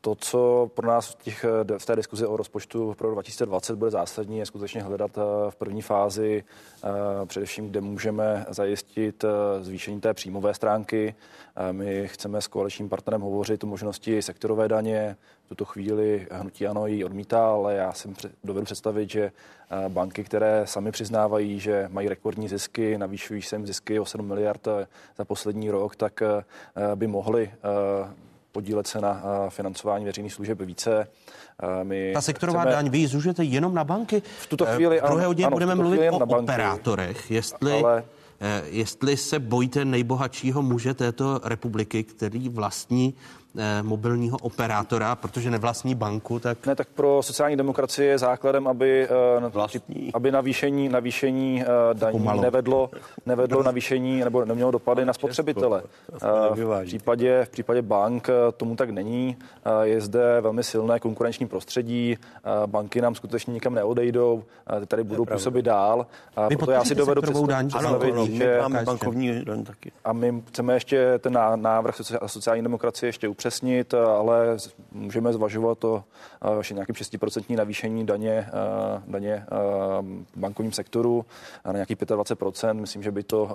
to, 0.06 0.16
co 0.16 0.72
pro 0.74 0.88
nás 0.88 1.10
v, 1.10 1.16
těch, 1.16 1.46
v 1.78 1.86
té 1.86 1.96
diskuzi 1.96 2.26
o 2.26 2.38
rozpočtu 2.38 2.94
pro 2.98 3.12
2020 3.12 3.76
bude 3.76 3.92
zásadní, 3.92 4.38
je 4.38 4.46
skutečně 4.46 4.82
hledat 4.82 5.18
eh, 5.18 5.22
v 5.52 5.56
první 5.56 5.82
fázi 5.82 6.44
eh, 6.84 7.26
především, 7.26 7.70
kde 7.70 7.82
můžeme 7.82 8.46
zajistit 8.50 9.24
eh, 9.24 9.64
zvýšení 9.64 10.02
té 10.02 10.14
příjmové 10.14 10.54
stránky. 10.54 11.16
My 11.72 12.08
chceme 12.08 12.42
s 12.42 12.48
koaličním 12.48 12.90
partnerem 12.90 13.22
hovořit 13.22 13.64
o 13.64 13.68
možnosti 13.68 14.22
sektorové 14.22 14.68
daně. 14.68 15.18
V 15.46 15.50
tuto 15.50 15.66
chvíli 15.66 16.28
hnutí 16.32 16.68
ano 16.68 16.88
ji 16.88 17.06
odmítá, 17.06 17.48
ale 17.48 17.76
já 17.76 17.94
si 17.94 18.10
dovedu 18.44 18.66
představit, 18.66 19.10
že 19.10 19.32
banky, 19.88 20.24
které 20.24 20.68
sami 20.68 20.92
přiznávají, 20.92 21.60
že 21.60 21.90
mají 21.92 22.10
rekordní 22.10 22.48
zisky, 22.48 22.98
navýšují 22.98 23.42
se 23.42 23.56
jim 23.56 23.68
zisky 23.68 24.00
o 24.00 24.06
7 24.06 24.28
miliard 24.28 24.68
za 25.18 25.26
poslední 25.26 25.70
rok, 25.70 25.96
tak 25.96 26.24
by 26.96 27.08
mohly 27.08 27.52
podílet 28.54 28.88
se 28.88 29.02
na 29.02 29.24
financování 29.50 30.06
veřejných 30.06 30.34
služeb 30.34 30.62
více. 30.62 31.08
My 31.84 32.12
Ta 32.14 32.22
sektorová 32.22 32.62
chceme... 32.62 32.76
daň, 32.76 32.90
vy 32.90 32.98
ji 32.98 33.08
zužujete 33.08 33.44
jenom 33.44 33.74
na 33.74 33.84
banky? 33.84 34.22
V 34.42 34.48
tuto 34.48 34.66
chvíli, 34.66 35.02
v 35.02 35.08
druhé 35.08 35.26
ano, 35.26 35.50
budeme 35.52 35.76
mluvit 35.76 36.10
o 36.10 36.18
operátorech, 36.18 37.32
jestli... 37.32 37.84
Ale 37.84 38.04
Eh, 38.46 38.64
jestli 38.70 39.18
se 39.18 39.40
bojíte 39.40 39.86
nejbohatšího 39.86 40.62
muže 40.62 40.94
této 40.94 41.42
republiky, 41.44 42.04
který 42.04 42.50
vlastní 42.50 43.14
eh, 43.16 43.43
mobilního 43.82 44.38
operátora, 44.38 45.16
protože 45.16 45.52
nevlastní 45.52 45.96
banku, 45.96 46.40
tak... 46.40 46.66
Ne, 46.66 46.76
tak 46.76 46.88
pro 46.88 47.24
sociální 47.24 47.58
demokracie 47.58 48.10
je 48.10 48.18
základem, 48.18 48.68
aby, 48.68 49.08
eh, 49.08 49.50
vlastní. 49.50 50.12
aby 50.14 50.32
navýšení, 50.32 50.90
navýšení 50.90 51.64
daní 51.94 52.18
Pomalo. 52.18 52.42
nevedlo, 52.42 52.90
nevedlo 53.26 53.64
navýšení 53.64 54.20
nebo 54.20 54.46
nemělo 54.46 54.72
dopady 54.72 55.06
na 55.06 55.14
spotřebitele. 55.14 55.84
V 56.54 56.84
případě, 56.86 57.46
v 57.46 57.50
případě 57.50 57.82
bank 57.82 58.28
tomu 58.58 58.76
tak 58.76 58.90
není. 58.90 59.38
Je 59.84 60.02
zde 60.02 60.42
velmi 60.42 60.64
silné 60.64 61.00
konkurenční 61.00 61.48
prostředí. 61.48 62.18
Banky 62.66 63.02
nám 63.02 63.16
skutečně 63.16 63.54
nikam 63.54 63.74
neodejdou, 63.76 64.44
tady 64.88 65.04
budou 65.04 65.26
působit 65.26 65.62
dál. 65.62 66.06
Vy 66.50 66.58
proto 66.58 66.72
já 66.72 66.84
si 66.84 66.96
dovedu 66.96 67.22
představit, 67.22 67.72
že 68.26 68.60
máme 68.62 68.84
bankovní 68.84 69.46
daň 69.46 69.64
taky. 69.64 69.92
A 70.04 70.14
my 70.14 70.44
chceme 70.48 70.74
ještě 70.74 71.20
ten 71.20 71.40
návrh 71.56 71.96
sociální 72.26 72.64
demokracie 72.64 73.08
ještě 73.08 73.30
upřesnit, 73.44 73.94
ale 73.94 74.58
můžeme 74.92 75.34
zvažovat 75.34 75.78
to 75.78 76.04
ještě 76.58 76.74
nějakým 76.74 76.96
6% 76.96 77.58
navýšení 77.58 78.06
daně, 78.06 78.48
daně 79.08 79.46
v 80.36 80.38
bankovním 80.38 80.72
sektoru 80.72 81.26
na 81.66 81.72
nějaký 81.72 81.96
25%. 81.96 82.74
Myslím, 82.74 83.04
že 83.04 83.12
by 83.12 83.24
to 83.24 83.50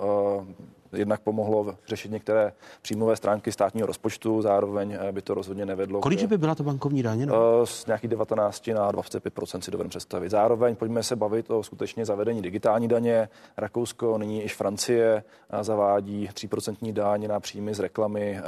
jednak 0.93 1.21
pomohlo 1.21 1.75
řešit 1.87 2.11
některé 2.11 2.51
příjmové 2.81 3.15
stránky 3.15 3.51
státního 3.51 3.87
rozpočtu, 3.87 4.41
zároveň 4.41 4.97
by 5.11 5.21
to 5.21 5.33
rozhodně 5.33 5.65
nevedlo. 5.65 6.01
Kolik 6.01 6.25
by 6.25 6.37
byla 6.37 6.55
to 6.55 6.63
bankovní 6.63 7.03
daně? 7.03 7.25
No? 7.25 7.65
Z 7.65 7.85
nějakých 7.85 8.09
19 8.09 8.67
na 8.67 8.91
25 8.91 9.33
si 9.59 9.71
dovedeme 9.71 9.89
představit. 9.89 10.29
Zároveň 10.29 10.75
pojďme 10.75 11.03
se 11.03 11.15
bavit 11.15 11.51
o 11.51 11.63
skutečně 11.63 12.05
zavedení 12.05 12.41
digitální 12.41 12.87
daně. 12.87 13.29
Rakousko, 13.57 14.17
nyní 14.17 14.43
i 14.43 14.47
Francie 14.47 15.23
zavádí 15.61 16.29
3% 16.33 16.93
daň 16.93 17.27
na 17.27 17.39
příjmy 17.39 17.73
z 17.73 17.79
reklamy 17.79 18.41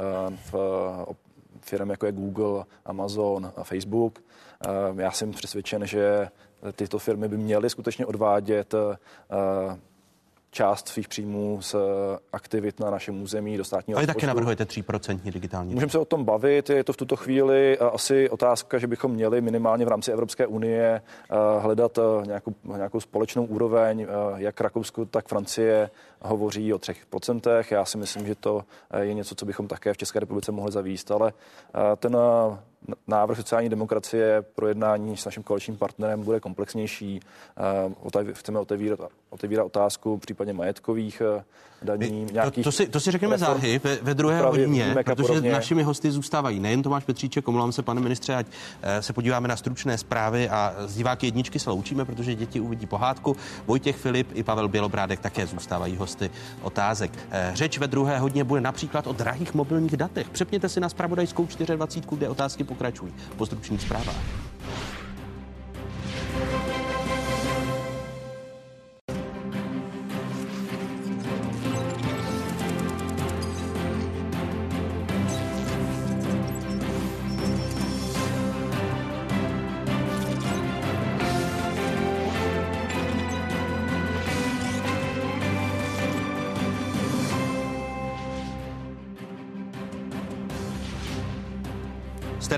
v 0.52 0.54
firm 1.64 1.90
jako 1.90 2.06
je 2.06 2.12
Google, 2.12 2.64
Amazon 2.84 3.52
a 3.56 3.64
Facebook. 3.64 4.18
Já 4.96 5.10
jsem 5.10 5.30
přesvědčen, 5.30 5.86
že 5.86 6.28
tyto 6.72 6.98
firmy 6.98 7.28
by 7.28 7.36
měly 7.36 7.70
skutečně 7.70 8.06
odvádět 8.06 8.74
část 10.50 10.88
svých 10.88 11.08
příjmů 11.08 11.58
z 11.62 11.74
aktivit 12.32 12.80
na 12.80 12.90
našem 12.90 13.22
území 13.22 13.56
do 13.56 13.64
státního 13.64 13.98
Ale 13.98 14.06
taky 14.06 14.26
navrhujete 14.26 14.64
3% 14.64 15.32
digitální. 15.32 15.74
Můžeme 15.74 15.90
se 15.90 15.98
o 15.98 16.04
tom 16.04 16.24
bavit, 16.24 16.70
je 16.70 16.84
to 16.84 16.92
v 16.92 16.96
tuto 16.96 17.16
chvíli 17.16 17.78
asi 17.78 18.30
otázka, 18.30 18.78
že 18.78 18.86
bychom 18.86 19.12
měli 19.12 19.40
minimálně 19.40 19.84
v 19.84 19.88
rámci 19.88 20.12
Evropské 20.12 20.46
unie 20.46 21.02
hledat 21.58 21.98
nějakou, 22.26 22.54
nějakou 22.76 23.00
společnou 23.00 23.44
úroveň, 23.44 24.06
jak 24.36 24.60
Rakousko, 24.60 25.04
tak 25.04 25.28
Francie 25.28 25.90
hovoří 26.24 26.74
o 26.74 26.78
3%. 26.78 27.64
Já 27.70 27.84
si 27.84 27.98
myslím, 27.98 28.26
že 28.26 28.34
to 28.34 28.64
je 29.00 29.14
něco, 29.14 29.34
co 29.34 29.46
bychom 29.46 29.68
také 29.68 29.94
v 29.94 29.96
České 29.96 30.20
republice 30.20 30.52
mohli 30.52 30.72
zavíst, 30.72 31.10
ale 31.10 31.32
ten 31.96 32.16
návrh 33.06 33.36
sociální 33.36 33.68
demokracie 33.68 34.42
pro 34.42 34.68
jednání 34.68 35.16
s 35.16 35.24
naším 35.24 35.42
koaličním 35.42 35.76
partnerem 35.76 36.22
bude 36.22 36.40
komplexnější. 36.40 37.20
Chceme 38.32 38.58
otevírat, 38.58 39.00
otevírat 39.30 39.66
otázku 39.66 40.18
případně 40.18 40.52
majetkových 40.52 41.22
daní. 41.82 42.26
Nějakých 42.32 42.64
to, 42.64 42.68
to, 42.68 42.72
si, 42.72 42.86
to 42.86 43.00
si 43.00 43.10
řekneme 43.10 43.38
záhy 43.38 43.80
ve, 43.84 43.96
ve 43.96 44.14
druhé 44.14 44.40
hodině, 44.40 44.96
protože 45.04 45.40
našimi 45.40 45.82
hosty 45.82 46.10
zůstávají 46.10 46.60
nejen 46.60 46.82
Tomáš 46.82 47.04
Petříček, 47.04 47.48
omlouvám 47.48 47.72
se, 47.72 47.82
pane 47.82 48.00
ministře, 48.00 48.34
ať 48.34 48.46
se 49.00 49.12
podíváme 49.12 49.48
na 49.48 49.56
stručné 49.56 49.98
zprávy 49.98 50.48
a 50.48 50.74
z 50.86 50.96
diváky 50.96 51.26
jedničky 51.26 51.58
se 51.58 51.70
loučíme, 51.70 52.04
protože 52.04 52.34
děti 52.34 52.60
uvidí 52.60 52.86
pohádku. 52.86 53.36
Vojtěch 53.66 53.96
Filip 53.96 54.28
i 54.34 54.42
Pavel 54.42 54.68
Bělobrádek 54.68 55.20
také 55.20 55.46
zůstávají 55.46 55.96
hosty 55.96 56.11
otázek. 56.62 57.12
Řeč 57.54 57.78
ve 57.78 57.86
druhé 57.86 58.18
hodině 58.18 58.44
bude 58.44 58.60
například 58.60 59.06
o 59.06 59.12
drahých 59.12 59.54
mobilních 59.54 59.96
datech. 59.96 60.28
Přepněte 60.28 60.68
si 60.68 60.80
na 60.80 60.88
spravodajskou 60.88 61.48
24, 61.76 62.16
kde 62.16 62.28
otázky 62.28 62.64
pokračují 62.64 63.14
po 63.36 63.46
stručných 63.46 63.82
zprávách. 63.82 64.16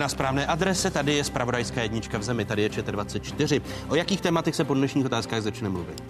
Na 0.05 0.09
správné 0.09 0.47
adrese, 0.47 0.91
tady 0.91 1.15
je 1.15 1.25
spravodajská 1.25 1.83
jednička 1.83 2.19
v 2.19 2.23
zemi, 2.23 2.45
tady 2.45 2.63
je 2.63 2.69
ČT24. 2.69 3.63
O 3.89 3.95
jakých 3.95 4.21
tématech 4.21 4.55
se 4.55 4.65
po 4.65 4.75
dnešních 4.75 5.07
otázkách 5.07 5.43
začne 5.43 5.69
mluvit? 5.69 6.05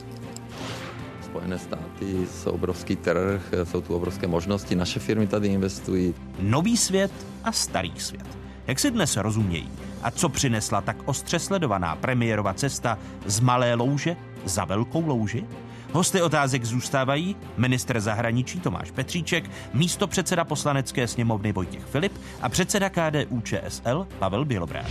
Spojené 1.24 1.58
státy 1.58 2.26
jsou 2.26 2.50
obrovský 2.50 2.96
trh, 2.96 3.42
jsou 3.64 3.80
tu 3.80 3.94
obrovské 3.94 4.26
možnosti, 4.26 4.74
naše 4.74 5.00
firmy 5.00 5.26
tady 5.26 5.48
investují. 5.48 6.14
Nový 6.38 6.76
svět 6.76 7.12
a 7.44 7.52
starý 7.52 7.92
svět. 7.96 8.26
Jak 8.66 8.78
si 8.78 8.90
dnes 8.90 9.16
rozumějí? 9.16 9.70
A 10.02 10.10
co 10.10 10.28
přinesla 10.28 10.80
tak 10.80 10.96
ostře 11.04 11.38
sledovaná 11.38 11.96
premiérova 11.96 12.54
cesta 12.54 12.98
z 13.26 13.40
malé 13.40 13.74
louže 13.74 14.16
za 14.44 14.64
velkou 14.64 15.06
louži? 15.06 15.46
Hosty 15.94 16.22
otázek 16.22 16.64
zůstávají 16.64 17.36
ministr 17.56 18.00
zahraničí 18.00 18.60
Tomáš 18.60 18.90
Petříček, 18.90 19.50
místo 19.74 20.06
předseda 20.06 20.44
poslanecké 20.44 21.08
sněmovny 21.08 21.52
Vojtěch 21.52 21.84
Filip 21.84 22.12
a 22.42 22.48
předseda 22.48 22.90
KDU 22.90 23.40
ČSL 23.40 24.06
Pavel 24.18 24.44
Bělobrát. 24.44 24.86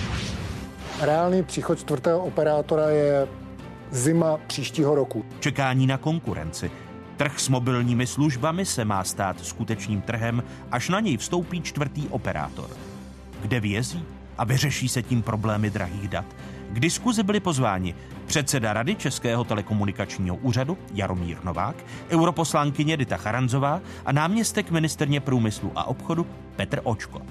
Reálný 1.01 1.43
příchod 1.43 1.79
čtvrtého 1.79 2.19
operátora 2.19 2.89
je 2.89 3.27
zima 3.91 4.37
příštího 4.47 4.95
roku. 4.95 5.25
Čekání 5.39 5.87
na 5.87 5.97
konkurenci. 5.97 6.71
Trh 7.17 7.39
s 7.39 7.49
mobilními 7.49 8.07
službami 8.07 8.65
se 8.65 8.85
má 8.85 9.03
stát 9.03 9.45
skutečným 9.45 10.01
trhem, 10.01 10.43
až 10.71 10.89
na 10.89 10.99
něj 10.99 11.17
vstoupí 11.17 11.61
čtvrtý 11.61 12.07
operátor. 12.07 12.69
Kde 13.41 13.59
vězí 13.59 14.05
a 14.37 14.43
vyřeší 14.43 14.89
se 14.89 15.03
tím 15.03 15.21
problémy 15.21 15.69
drahých 15.69 16.07
dat. 16.07 16.25
K 16.73 16.79
diskuzi 16.79 17.23
byli 17.23 17.39
pozváni 17.39 17.95
předseda 18.25 18.73
Rady 18.73 18.95
Českého 18.95 19.43
telekomunikačního 19.43 20.35
úřadu 20.35 20.77
Jaromír 20.93 21.37
Novák, 21.43 21.75
europoslankyně 22.09 22.97
Dita 22.97 23.17
Charanzová 23.17 23.81
a 24.05 24.11
náměstek 24.11 24.71
ministerně 24.71 25.19
průmyslu 25.19 25.71
a 25.75 25.83
obchodu 25.83 26.27
Petr 26.55 26.79
Očko. 26.83 27.21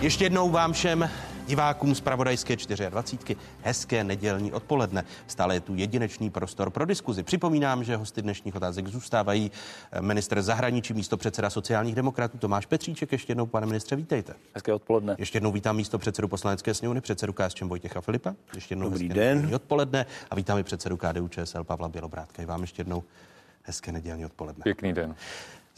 Ještě 0.00 0.24
jednou 0.24 0.50
vám 0.50 0.72
všem 0.72 1.10
divákům 1.46 1.94
z 1.94 2.00
Pravodajské 2.00 2.56
24. 2.90 3.40
Hezké 3.62 4.04
nedělní 4.04 4.52
odpoledne. 4.52 5.04
Stále 5.26 5.54
je 5.54 5.60
tu 5.60 5.74
jedinečný 5.74 6.30
prostor 6.30 6.70
pro 6.70 6.84
diskuzi. 6.84 7.22
Připomínám, 7.22 7.84
že 7.84 7.96
hosty 7.96 8.22
dnešních 8.22 8.54
otázek 8.54 8.88
zůstávají 8.88 9.50
minister 10.00 10.42
zahraničí, 10.42 10.94
místo 10.94 11.16
předseda 11.16 11.50
sociálních 11.50 11.94
demokratů 11.94 12.38
Tomáš 12.38 12.66
Petříček. 12.66 13.12
Ještě 13.12 13.30
jednou, 13.30 13.46
pane 13.46 13.66
ministře, 13.66 13.96
vítejte. 13.96 14.34
Hezké 14.54 14.72
odpoledne. 14.74 15.16
Ještě 15.18 15.36
jednou 15.36 15.52
vítám 15.52 15.76
místo 15.76 15.98
předsedu 15.98 16.28
poslanecké 16.28 16.74
sněmovny, 16.74 17.00
předsedu 17.00 17.32
KSČM 17.32 17.68
Vojtěcha 17.68 18.00
Filipa. 18.00 18.34
Ještě 18.54 18.72
jednou 18.72 18.90
Dobrý 18.90 19.08
den. 19.08 19.54
odpoledne 19.54 20.06
a 20.30 20.34
vítám 20.34 20.58
i 20.58 20.62
předsedu 20.62 20.96
KDU 20.96 21.28
ČSL 21.28 21.64
Pavla 21.64 21.88
Bělobrátka. 21.88 22.42
I 22.42 22.46
vám 22.46 22.60
ještě 22.60 22.80
jednou 22.80 23.02
hezké 23.62 23.92
nedělní 23.92 24.26
odpoledne. 24.26 24.62
Pěkný 24.62 24.92
den. 24.92 25.14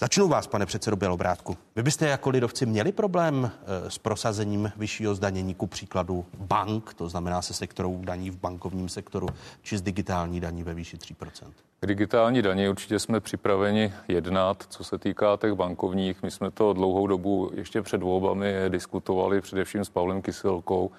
Začnu 0.01 0.29
vás, 0.29 0.47
pane 0.47 0.67
předsedo 0.67 0.97
Bělobrátku. 0.97 1.57
Vy 1.77 1.83
byste 1.83 2.09
jako 2.09 2.31
lidovci 2.31 2.67
měli 2.67 2.93
problém 2.93 3.51
s 3.89 3.99
prosazením 3.99 4.73
vyššího 4.77 5.15
zdanění, 5.15 5.55
ku 5.55 5.67
příkladu 5.67 6.25
bank, 6.39 6.95
to 6.95 7.09
znamená 7.09 7.43
se 7.43 7.55
sektorou 7.55 7.99
daní 8.01 8.31
v 8.31 8.37
bankovním 8.37 8.89
sektoru, 8.89 9.27
či 9.63 9.79
s 9.79 9.83
digitální 9.83 10.41
daní 10.41 10.63
ve 10.63 10.75
výši 10.75 10.97
3%? 10.97 11.47
K 11.81 11.87
digitální 11.87 12.43
daní 12.43 12.69
určitě 12.69 12.99
jsme 12.99 13.21
připraveni 13.21 13.93
jednat, 14.09 14.65
co 14.69 14.85
se 14.85 14.99
týká 14.99 15.37
těch 15.37 15.53
bankovních. 15.53 16.23
My 16.23 16.31
jsme 16.31 16.51
to 16.51 16.73
dlouhou 16.73 17.07
dobu 17.07 17.51
ještě 17.55 17.83
před 17.83 18.03
volbami 18.03 18.55
diskutovali, 18.69 19.41
především 19.41 19.85
s 19.85 19.91
Pavlem 19.91 20.23
Kysilkou. 20.23 20.91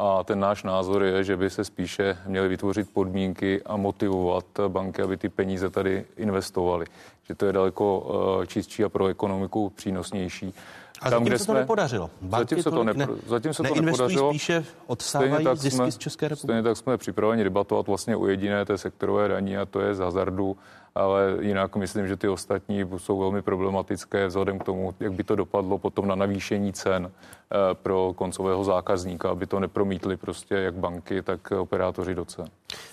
A 0.00 0.24
ten 0.24 0.40
náš 0.40 0.62
názor 0.62 1.02
je, 1.02 1.24
že 1.24 1.36
by 1.36 1.50
se 1.50 1.64
spíše 1.64 2.18
měly 2.26 2.48
vytvořit 2.48 2.90
podmínky 2.92 3.62
a 3.62 3.76
motivovat 3.76 4.44
banky, 4.68 5.02
aby 5.02 5.16
ty 5.16 5.28
peníze 5.28 5.70
tady 5.70 6.04
investovaly. 6.16 6.86
Že 7.28 7.34
to 7.34 7.46
je 7.46 7.52
daleko 7.52 8.06
čistší 8.46 8.84
a 8.84 8.88
pro 8.88 9.06
ekonomiku 9.06 9.70
přínosnější. 9.70 10.54
A 11.02 11.10
Tam, 11.10 11.10
zatím 11.10 11.26
kde 11.26 11.38
se 11.38 11.46
to 11.46 11.52
jsme, 11.52 11.60
nepodařilo. 11.60 12.10
Banky 12.20 12.40
zatím 12.40 12.62
se 12.62 12.70
to, 12.70 12.84
nepro, 12.84 13.14
ne, 13.14 13.20
zatím 13.26 13.54
se 13.54 13.62
to 13.62 13.80
nepodařilo. 13.80 14.30
spíše 14.30 14.64
odsávají 14.86 15.44
tak 15.44 15.58
zisky 15.58 15.76
jsme, 15.76 15.92
z 15.92 15.98
České 15.98 16.28
republiky. 16.28 16.46
Stejně 16.46 16.62
tak 16.62 16.76
jsme 16.76 16.96
připraveni 16.96 17.44
debatovat 17.44 17.86
vlastně 17.86 18.16
o 18.16 18.26
jediné 18.26 18.64
té 18.64 18.78
sektorové 18.78 19.28
daní 19.28 19.56
a 19.56 19.66
to 19.66 19.80
je 19.80 19.94
z 19.94 19.98
hazardu 19.98 20.56
ale 20.98 21.36
jinak 21.40 21.76
myslím, 21.76 22.08
že 22.08 22.16
ty 22.16 22.28
ostatní 22.28 22.84
jsou 22.96 23.18
velmi 23.18 23.42
problematické 23.42 24.26
vzhledem 24.26 24.58
k 24.58 24.64
tomu, 24.64 24.94
jak 25.00 25.12
by 25.12 25.24
to 25.24 25.36
dopadlo 25.36 25.78
potom 25.78 26.08
na 26.08 26.14
navýšení 26.14 26.72
cen 26.72 27.10
eh, 27.10 27.56
pro 27.74 28.12
koncového 28.16 28.64
zákazníka, 28.64 29.30
aby 29.30 29.46
to 29.46 29.60
nepromítli 29.60 30.16
prostě 30.16 30.54
jak 30.54 30.74
banky, 30.74 31.22
tak 31.22 31.50
operátoři 31.50 32.14
do 32.14 32.24
cen. 32.24 32.46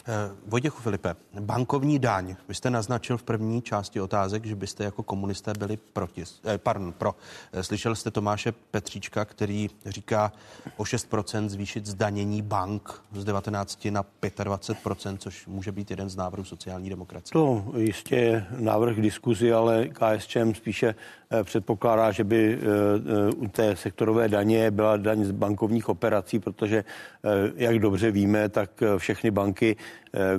Eh, 0.07 0.13
Vojtěchu 0.47 0.81
Filipe, 0.81 1.15
bankovní 1.39 1.99
daň. 1.99 2.35
Vy 2.47 2.55
jste 2.55 2.69
naznačil 2.69 3.17
v 3.17 3.23
první 3.23 3.61
části 3.61 4.01
otázek, 4.01 4.45
že 4.45 4.55
byste 4.55 4.83
jako 4.83 5.03
komunisté 5.03 5.53
byli 5.59 5.77
proti, 5.77 6.23
eh, 6.45 6.57
pardon, 6.57 6.93
pro. 6.93 7.15
Slyšel 7.61 7.94
jste 7.95 8.11
Tomáše 8.11 8.51
Petříčka, 8.51 9.25
který 9.25 9.69
říká 9.85 10.31
o 10.77 10.83
6% 10.83 11.49
zvýšit 11.49 11.85
zdanění 11.85 12.41
bank 12.41 13.01
z 13.11 13.23
19 13.23 13.85
na 13.85 14.05
25%, 14.21 15.17
což 15.17 15.47
může 15.47 15.71
být 15.71 15.91
jeden 15.91 16.09
z 16.09 16.15
návrhů 16.15 16.43
sociální 16.43 16.89
demokracie. 16.89 17.31
To 17.33 17.65
jistě 17.77 18.15
je 18.15 18.45
návrh 18.57 18.95
diskuzi, 18.95 19.53
ale 19.53 19.87
KSČM 19.87 20.53
spíše 20.53 20.95
předpokládá, 21.43 22.11
že 22.11 22.23
by 22.23 22.53
eh, 22.53 22.65
eh, 23.27 23.31
u 23.35 23.47
té 23.47 23.75
sektorové 23.75 24.29
daně 24.29 24.71
byla 24.71 24.97
daň 24.97 25.23
z 25.23 25.31
bankovních 25.31 25.89
operací, 25.89 26.39
protože, 26.39 26.83
jak 27.55 27.79
dobře 27.79 28.11
víme, 28.11 28.49
tak 28.49 28.83
všechny 28.97 29.31
banky 29.31 29.75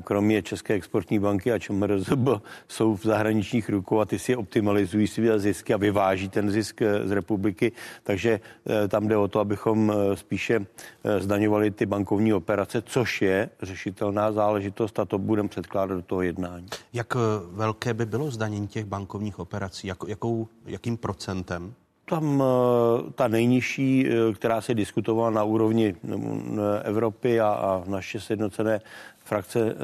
kromě 0.05 0.43
České 0.43 0.74
exportní 0.74 1.18
banky 1.18 1.53
a 1.53 1.59
ČMRZB 1.59 2.28
jsou 2.68 2.97
v 2.97 3.03
zahraničních 3.03 3.68
rukou 3.68 4.01
a 4.01 4.05
ty 4.05 4.18
si 4.18 4.37
optimalizují 4.37 5.07
své 5.07 5.39
zisky 5.39 5.74
a 5.74 5.76
vyváží 5.76 6.28
ten 6.28 6.51
zisk 6.51 6.80
z 7.05 7.11
republiky. 7.11 7.72
Takže 8.03 8.41
tam 8.89 9.09
jde 9.09 9.16
o 9.16 9.28
to, 9.28 9.41
abychom 9.41 9.93
spíše 10.14 10.66
zdaňovali 11.18 11.70
ty 11.70 11.87
bankovní 11.87 12.32
operace, 12.32 12.82
což 12.82 13.22
je 13.22 13.51
řešitelná 13.62 14.32
záležitost 14.32 14.99
a 14.99 15.05
to 15.05 15.18
budeme 15.18 15.49
předkládat 15.49 15.95
do 15.95 16.03
toho 16.03 16.22
jednání. 16.22 16.66
Jak 16.93 17.14
velké 17.51 17.95
by 17.95 18.07
bylo 18.07 18.30
zdanění 18.30 18.68
těch 18.68 18.84
bankovních 18.84 19.39
operací? 19.39 19.87
Jak, 19.87 19.99
jakou, 20.07 20.49
jakým 20.77 20.97
procentem? 20.97 21.74
Tam 22.05 22.43
eh, 22.43 23.12
ta 23.12 23.29
nejnižší, 23.29 24.07
eh, 24.07 24.35
která 24.35 24.61
se 24.61 24.74
diskutovala 24.74 25.31
na 25.31 25.43
úrovni 25.45 25.95
Evropy 26.83 27.41
a, 27.41 27.49
a 27.49 27.83
naše 27.87 28.20
sjednocené 28.20 28.81
frakce 29.27 29.61
eh, 29.61 29.74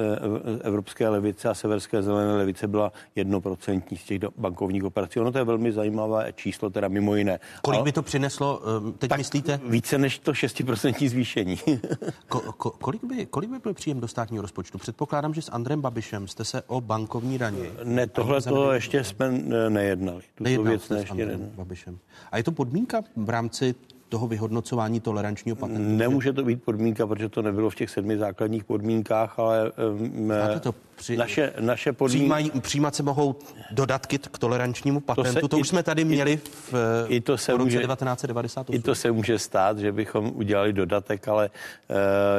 Evropské 0.62 1.08
levice 1.08 1.48
a 1.48 1.54
Severské 1.54 2.02
zelené 2.02 2.36
levice 2.36 2.68
byla 2.68 2.92
jednoprocentní 3.16 3.96
z 3.96 4.04
těch 4.04 4.20
bankovních 4.36 4.84
operací. 4.84 5.20
Ono 5.20 5.32
to 5.32 5.38
je 5.38 5.44
velmi 5.44 5.72
zajímavé 5.72 6.32
číslo, 6.36 6.70
teda 6.70 6.88
mimo 6.88 7.16
jiné. 7.16 7.40
Kolik 7.62 7.82
by 7.82 7.92
to 7.92 8.02
přineslo, 8.02 8.62
ehm, 8.76 8.92
teď 8.92 9.08
tak 9.08 9.18
myslíte? 9.18 9.60
Více 9.68 9.98
než 9.98 10.18
to 10.18 10.32
6% 10.32 11.08
zvýšení. 11.08 11.58
ko, 12.28 12.40
ko, 12.40 12.70
kolik, 12.70 13.04
by, 13.04 13.26
kolik 13.26 13.50
by 13.50 13.58
byl 13.58 13.74
příjem 13.74 14.00
do 14.00 14.08
státního 14.08 14.42
rozpočtu? 14.42 14.78
Předpokládám, 14.78 15.34
že 15.34 15.42
s 15.42 15.50
Andrem 15.50 15.80
Babišem 15.80 16.28
jste 16.28 16.44
se 16.44 16.62
o 16.66 16.80
bankovní 16.80 17.38
daně. 17.38 17.70
Ne, 17.84 18.06
tohle 18.06 18.42
to 18.42 18.72
ještě 18.72 19.04
jsme 19.04 19.30
nejednali. 19.68 20.22
Tuto 20.34 20.62
věc 20.62 20.88
ne, 20.88 20.98
ještě 20.98 21.26
ne. 21.26 21.36
Babišem. 21.36 21.98
A 22.32 22.36
je 22.36 22.42
to 22.42 22.52
podmínka 22.52 23.02
v 23.16 23.28
rámci 23.28 23.74
toho 24.12 24.26
vyhodnocování 24.26 25.00
tolerančního 25.00 25.56
patentu? 25.56 25.82
Nemůže 25.82 26.32
to 26.32 26.44
být 26.44 26.62
podmínka, 26.62 27.06
protože 27.06 27.28
to 27.28 27.42
nebylo 27.42 27.70
v 27.70 27.74
těch 27.74 27.90
sedmi 27.90 28.18
základních 28.18 28.64
podmínkách, 28.64 29.38
ale 29.38 29.72
um, 29.72 30.32
to 30.60 30.74
při, 30.96 31.16
naše, 31.16 31.52
naše 31.60 31.92
podmínky... 31.92 32.18
Přijímají, 32.18 32.50
přijímat 32.60 32.94
se 32.94 33.02
mohou 33.02 33.36
dodatky 33.70 34.18
k 34.18 34.38
tolerančnímu 34.38 35.00
patentu, 35.00 35.40
to, 35.40 35.40
se, 35.40 35.48
to 35.48 35.58
už 35.58 35.66
i, 35.66 35.70
jsme 35.70 35.82
tady 35.82 36.04
měli 36.04 36.36
v 36.36 36.74
i 37.08 37.20
to 37.20 37.38
se 37.38 37.52
roce 37.52 37.64
může, 37.64 37.78
1998. 37.78 38.74
I 38.74 38.82
to 38.82 38.94
se 38.94 39.12
může 39.12 39.38
stát, 39.38 39.78
že 39.78 39.92
bychom 39.92 40.32
udělali 40.34 40.72
dodatek, 40.72 41.28
ale 41.28 41.50
uh, 41.50 41.96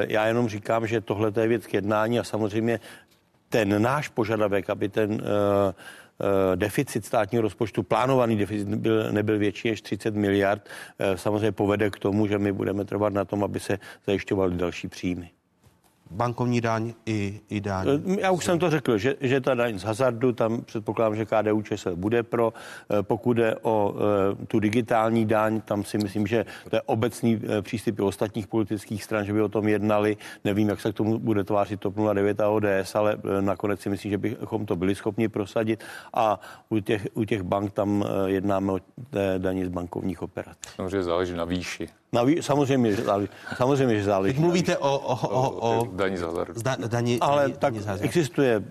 já 0.08 0.28
jenom 0.28 0.50
říkám, 0.50 0.88
že 0.88 1.02
tohle 1.02 1.32
je 1.42 1.48
věc 1.48 1.68
k 1.68 1.74
jednání 1.74 2.20
a 2.20 2.24
samozřejmě 2.24 2.80
ten 3.50 3.82
náš 3.82 4.08
požadavek, 4.08 4.70
aby 4.70 4.90
ten 4.90 5.12
uh, 5.12 5.20
deficit 6.56 7.06
státního 7.06 7.42
rozpočtu, 7.42 7.84
plánovaný 7.84 8.38
deficit 8.38 8.68
byl, 8.68 9.12
nebyl 9.12 9.40
větší 9.40 9.70
než 9.70 9.82
30 9.82 10.16
miliard, 10.16 10.70
eh, 11.00 11.18
samozřejmě 11.18 11.52
povede 11.52 11.90
k 11.90 12.00
tomu, 12.00 12.28
že 12.28 12.40
my 12.40 12.52
budeme 12.52 12.86
trvat 12.86 13.14
na 13.14 13.26
tom, 13.26 13.44
aby 13.44 13.60
se 13.60 13.80
zajišťovaly 14.06 14.56
další 14.56 14.88
příjmy 14.88 15.30
bankovní 16.12 16.62
daň 16.62 16.94
i, 17.06 17.42
i 17.50 17.62
daň. 17.62 17.88
Eh, 17.88 18.22
já 18.22 18.32
už 18.32 18.46
jsem 18.46 18.60
to 18.60 18.70
řekl, 18.70 18.98
že, 18.98 19.16
že 19.22 19.42
ta 19.42 19.56
daň 19.56 19.80
z 19.80 19.84
hazardu, 19.84 20.32
tam 20.32 20.62
předpokládám, 20.62 21.16
že 21.16 21.26
KDU 21.26 21.62
ČSL 21.62 21.96
bude 21.96 22.24
pro. 22.24 22.54
Eh, 22.54 23.04
pokud 23.04 23.34
jde 23.34 23.56
o 23.62 23.96
eh, 24.42 24.46
tu 24.46 24.60
digitální 24.60 25.26
daň, 25.26 25.62
tam 25.62 25.84
si 25.84 25.98
myslím, 25.98 26.28
že 26.28 26.46
to 26.70 26.76
je 26.76 26.82
obecný 26.82 27.42
přístup 27.62 28.00
i 28.00 28.02
ostatních 28.02 28.48
politických 28.48 29.04
stran, 29.04 29.26
že 29.26 29.34
by 29.34 29.42
o 29.42 29.50
tom 29.50 29.68
jednali. 29.68 30.18
Nevím, 30.44 30.70
jak 30.70 30.82
se 30.82 30.92
k 30.92 30.96
tomu 30.96 31.20
bude 31.20 31.44
tvářit 31.44 31.80
TOP 31.80 31.96
09 32.14 32.42
a 32.42 32.50
ODS, 32.50 32.96
ale 32.96 33.18
nakonec 33.42 33.82
si 33.82 33.90
myslím, 33.90 34.12
že 34.12 34.18
bychom 34.18 34.66
to 34.66 34.76
byli 34.76 34.96
schopni 34.96 35.30
prosadit. 35.30 35.84
A 36.14 36.40
u 36.70 36.80
těch, 36.80 37.08
u 37.14 37.24
těch 37.24 37.42
bank 37.42 37.72
tam 37.72 38.06
jednáme 38.26 38.72
o 38.72 38.80
té 39.10 39.36
daní 39.38 39.66
z 39.66 39.70
bankovních 39.70 40.22
operací. 40.22 40.60
Samozřejmě 40.76 41.04
záleží 41.04 41.34
na 41.34 41.46
výši. 41.46 42.03
Na 42.14 42.24
vý, 42.24 42.42
samozřejmě, 42.42 42.96
že 42.96 43.04
záleží. 43.04 43.30
Samozřejmě, 43.58 43.96
že 43.98 44.04
záleží. 44.04 44.34
Teď 44.34 44.42
mluvíte 44.42 44.78
o, 44.78 44.98
o, 44.98 45.28
o, 45.28 45.50
o, 45.50 45.88
daní 45.94 46.18
za 46.18 46.26
hazard. 46.26 46.58
Zda, 46.58 46.78
daní, 46.88 47.20
Ale 47.20 47.42
daní, 47.42 47.54
tak 47.54 47.74
daní 47.74 48.02
existuje 48.02 48.58
uh, 48.58 48.64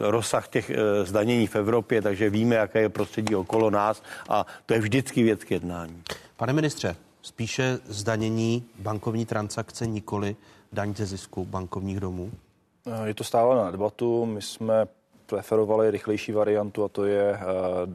rozsah 0.00 0.48
těch 0.48 0.70
uh, 0.70 1.06
zdanění 1.06 1.46
v 1.46 1.56
Evropě, 1.56 2.02
takže 2.02 2.30
víme, 2.30 2.54
jaké 2.56 2.80
je 2.80 2.88
prostředí 2.88 3.34
okolo 3.34 3.70
nás 3.70 4.02
a 4.28 4.46
to 4.66 4.74
je 4.74 4.80
vždycky 4.80 5.22
věc 5.22 5.44
k 5.44 5.50
jednání. 5.50 6.02
Pane 6.36 6.52
ministře, 6.52 6.96
spíše 7.22 7.78
zdanění 7.84 8.64
bankovní 8.78 9.26
transakce, 9.26 9.86
nikoli 9.86 10.36
daň 10.72 10.94
ze 10.94 11.06
zisku 11.06 11.44
bankovních 11.44 12.00
domů? 12.00 12.30
Je 13.04 13.14
to 13.14 13.24
stále 13.24 13.56
na 13.56 13.70
debatu. 13.70 14.26
My 14.26 14.42
jsme 14.42 14.86
preferovali 15.26 15.90
rychlejší 15.90 16.32
variantu 16.32 16.84
a 16.84 16.88
to 16.88 17.04
je 17.04 17.32
uh, 17.32 17.94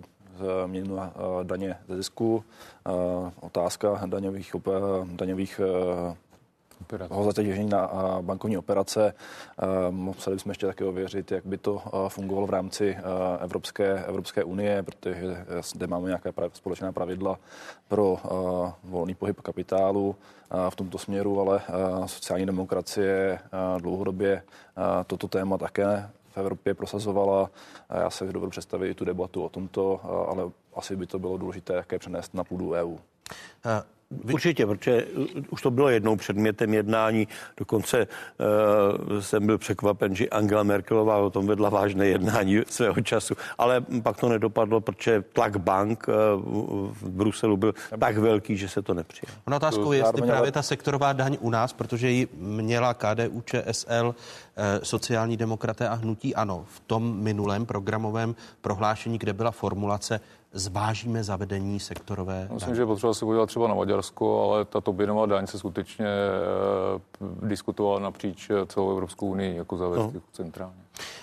změnu 0.66 1.00
daně 1.44 1.78
ze 1.88 1.96
zisku, 1.96 2.44
otázka 3.42 4.02
daňových, 4.06 4.56
daňových 5.06 5.62
ho 7.10 7.24
zatěžení 7.24 7.70
na 7.70 7.90
bankovní 8.22 8.58
operace. 8.58 9.14
Museli 9.90 10.36
bychom 10.36 10.50
ještě 10.50 10.68
také 10.68 10.86
ověřit, 10.86 11.32
jak 11.32 11.46
by 11.46 11.58
to 11.58 11.82
fungovalo 12.08 12.48
v 12.48 12.50
rámci 12.50 12.98
Evropské, 13.40 14.06
Evropské 14.06 14.44
unie, 14.44 14.84
protože 14.84 15.46
zde 15.62 15.88
máme 15.88 16.08
nějaké 16.08 16.34
společná 16.54 16.92
pravidla 16.92 17.40
pro 17.88 18.18
volný 18.84 19.16
pohyb 19.16 19.42
kapitálu 19.42 20.16
v 20.70 20.76
tomto 20.76 20.98
směru, 20.98 21.40
ale 21.42 21.62
sociální 22.06 22.46
demokracie 22.46 23.40
dlouhodobě 23.80 24.44
toto 25.08 25.28
téma 25.28 25.58
také 25.58 26.10
v 26.32 26.38
Evropě 26.38 26.74
prosazovala. 26.74 27.50
Já 27.90 28.10
se 28.10 28.26
dovedu 28.26 28.50
představit 28.50 28.98
tu 28.98 29.06
debatu 29.06 29.44
o 29.44 29.50
tomto, 29.50 30.02
ale 30.30 30.52
asi 30.76 30.96
by 30.96 31.08
to 31.08 31.20
bylo 31.20 31.38
důležité 31.38 31.74
také 31.74 32.00
přenést 32.00 32.34
na 32.34 32.44
půdu 32.44 32.72
EU. 32.72 32.98
Vy... 34.24 34.34
Určitě, 34.34 34.66
protože 34.66 35.05
už 35.49 35.62
to 35.62 35.72
bylo 35.72 35.89
jednou 35.89 36.16
předmětem 36.16 36.74
jednání. 36.74 37.28
Dokonce 37.57 38.07
uh, 38.07 39.20
jsem 39.20 39.45
byl 39.45 39.57
překvapen, 39.57 40.16
že 40.16 40.30
Angela 40.30 40.64
Merkelová 40.64 41.18
o 41.18 41.30
tom 41.30 41.47
vedla 41.47 41.70
vážné 41.70 42.07
jednání 42.07 42.62
svého 42.68 43.01
času. 43.01 43.36
Ale 43.57 43.82
pak 44.03 44.18
to 44.18 44.30
nedopadlo, 44.30 44.82
protože 44.82 45.24
tlak 45.34 45.57
bank 45.57 46.05
uh, 46.07 46.14
v 46.91 47.09
Bruselu 47.09 47.57
byl 47.57 47.74
tak 47.99 48.18
velký, 48.18 48.57
že 48.57 48.70
se 48.70 48.82
to 48.82 48.93
nepřijalo. 48.93 49.38
Ono 49.47 49.57
otázkou 49.57 49.91
je, 49.91 49.99
jestli 49.99 50.22
právě 50.22 50.51
ta 50.51 50.62
sektorová 50.62 51.14
daň 51.14 51.38
u 51.39 51.49
nás, 51.49 51.74
protože 51.74 52.09
ji 52.09 52.28
měla 52.34 52.93
KDU, 52.93 53.41
ČSL, 53.41 54.16
eh, 54.55 54.80
sociální 54.84 55.38
demokraté 55.38 55.89
a 55.89 55.93
hnutí 55.93 56.36
ano 56.36 56.66
v 56.68 56.80
tom 56.80 57.18
minulém 57.18 57.66
programovém 57.66 58.36
prohlášení, 58.62 59.18
kde 59.18 59.34
byla 59.34 59.51
formulace 59.51 60.20
zvážíme 60.54 61.24
zavedení 61.24 61.80
sektorové 61.80 62.47
Myslím, 62.54 62.70
daň. 62.70 62.76
že 62.76 62.82
je 62.82 62.86
potřeba 62.86 63.14
se 63.14 63.26
podívat 63.26 63.45
třeba 63.45 63.68
na 63.68 63.76
Maďarsko, 63.76 64.43
ale 64.43 64.66
ta 64.66 64.82
Tobinová 64.82 65.26
daň 65.26 65.47
se 65.47 65.60
skutečně 65.60 66.06
e, 66.06 67.47
diskutovala 67.47 67.99
napříč 67.99 68.52
celou 68.68 68.91
Evropskou 68.91 69.28
unii 69.28 69.58
jako 69.58 69.78
zavést 69.78 70.14
no. 70.14 70.22
centrálně. 70.32 70.82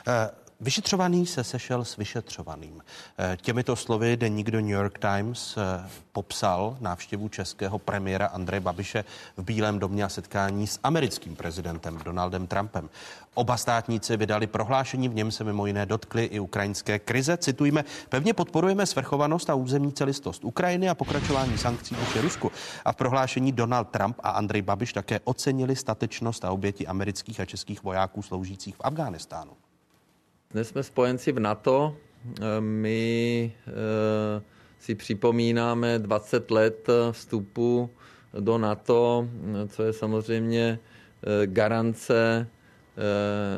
E, 0.09 0.31
Vyšetřovaný 0.61 1.27
se 1.27 1.45
sešel 1.45 1.85
s 1.85 1.97
vyšetřovaným. 1.97 2.83
Eh, 3.19 3.37
těmito 3.41 3.77
slovy 3.77 4.17
deník 4.17 4.51
do 4.51 4.61
New 4.61 4.71
York 4.71 4.99
Times 4.99 5.57
eh, 5.57 5.91
popsal 6.13 6.77
návštěvu 6.81 7.29
českého 7.29 7.79
premiéra 7.79 8.27
Andreje 8.27 8.61
Babiše 8.61 9.05
v 9.37 9.45
Bílém 9.45 9.79
domě 9.79 10.05
a 10.05 10.09
setkání 10.09 10.67
s 10.67 10.81
americkým 10.83 11.37
prezidentem 11.37 11.99
Donaldem 12.05 12.47
Trumpem. 12.47 12.91
Oba 13.35 13.57
státníci 13.57 14.17
vydali 14.17 14.47
prohlášení, 14.47 15.09
v 15.09 15.15
něm 15.15 15.31
se 15.31 15.45
mimo 15.45 15.67
jiné 15.67 15.87
dotkli 15.87 16.25
i 16.25 16.41
ukrajinské 16.41 16.99
krize. 16.99 17.37
Citujeme, 17.37 17.85
pevně 18.09 18.35
podporujeme 18.35 18.87
svrchovanost 18.87 19.51
a 19.51 19.55
územní 19.55 19.93
celistost 19.93 20.45
Ukrajiny 20.45 20.89
a 20.89 20.95
pokračování 20.95 21.59
sankcí 21.59 21.95
vůči 21.95 22.21
Rusku. 22.21 22.53
A 22.85 22.93
v 22.93 22.97
prohlášení 22.97 23.53
Donald 23.53 23.89
Trump 23.89 24.17
a 24.23 24.31
Andrej 24.31 24.63
Babiš 24.63 24.93
také 24.93 25.21
ocenili 25.25 25.77
statečnost 25.77 26.45
a 26.45 26.51
oběti 26.51 26.87
amerických 26.87 27.41
a 27.41 27.45
českých 27.45 27.83
vojáků 27.83 28.23
sloužících 28.23 28.77
v 28.77 28.81
Afghánistánu. 28.85 29.53
Dnes 30.51 30.69
jsme 30.69 30.83
spojenci 30.83 31.33
v 31.33 31.41
NATO. 31.41 31.97
Eh, 32.41 32.61
my 32.61 33.53
eh, 33.67 34.43
si 34.79 34.95
připomínáme 34.95 35.99
20 35.99 36.51
let 36.51 36.89
vstupu 37.13 37.91
do 38.41 38.59
NATO, 38.59 39.29
co 39.69 39.83
je 39.83 39.93
samozřejmě 39.93 40.79
eh, 41.23 41.47
garance 41.47 42.49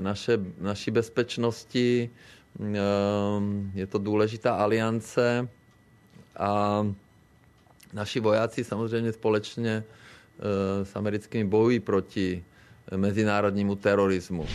naše, 0.00 0.38
naší 0.58 0.90
bezpečnosti. 0.90 2.10
Je 3.74 3.86
to 3.86 3.98
důležitá 3.98 4.54
aliance 4.54 5.48
a 6.36 6.86
naši 7.92 8.20
vojáci 8.20 8.64
samozřejmě 8.64 9.12
společně 9.12 9.84
s 10.82 10.96
americkými 10.96 11.44
bojují 11.44 11.80
proti 11.80 12.44
mezinárodnímu 12.96 13.74
terorismu. 13.74 14.46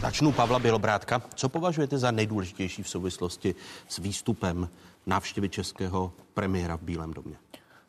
Začnu 0.00 0.32
Pavla 0.32 0.58
Bělobrátka. 0.58 1.22
Co 1.34 1.48
považujete 1.48 1.98
za 1.98 2.10
nejdůležitější 2.10 2.82
v 2.82 2.88
souvislosti 2.88 3.54
s 3.88 3.98
výstupem 3.98 4.68
návštěvy 5.06 5.48
českého 5.48 6.12
premiéra 6.34 6.76
v 6.76 6.82
Bílém 6.82 7.12
domě? 7.12 7.36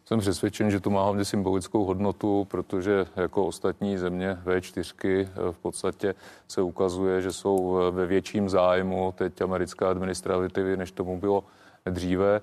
Jsem 0.06 0.20
přesvědčen, 0.20 0.72
že 0.72 0.80
to 0.80 0.90
má 0.90 1.04
hlavně 1.04 1.26
symbolickou 1.26 1.86
hodnotu, 1.86 2.48
protože 2.50 3.06
jako 3.16 3.46
ostatní 3.46 3.98
země 3.98 4.38
V4 4.46 5.28
v 5.52 5.58
podstatě 5.58 6.16
se 6.48 6.62
ukazuje, 6.62 7.22
že 7.22 7.34
jsou 7.34 7.80
ve 7.92 8.06
větším 8.06 8.50
zájmu 8.50 9.14
teď 9.18 9.42
americké 9.42 9.86
administrativy, 9.86 10.78
než 10.78 10.92
tomu 10.92 11.20
bylo 11.20 11.44
dříve. 11.90 12.42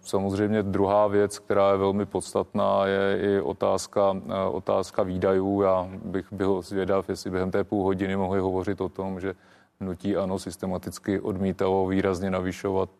Samozřejmě 0.00 0.62
druhá 0.62 1.06
věc, 1.06 1.38
která 1.38 1.70
je 1.70 1.76
velmi 1.76 2.06
podstatná, 2.06 2.86
je 2.86 3.18
i 3.20 3.40
otázka, 3.40 4.16
otázka 4.50 5.02
výdajů. 5.02 5.62
Já 5.62 5.88
bych 6.04 6.32
byl 6.32 6.62
zvědav, 6.62 7.08
jestli 7.08 7.30
během 7.30 7.50
té 7.50 7.64
půl 7.64 7.84
hodiny 7.84 8.16
mohli 8.16 8.40
hovořit 8.40 8.80
o 8.80 8.88
tom, 8.88 9.20
že 9.20 9.34
hnutí 9.80 10.16
ano 10.16 10.38
systematicky 10.38 11.20
odmítalo 11.20 11.86
výrazně 11.86 12.30
navyšovat 12.30 12.90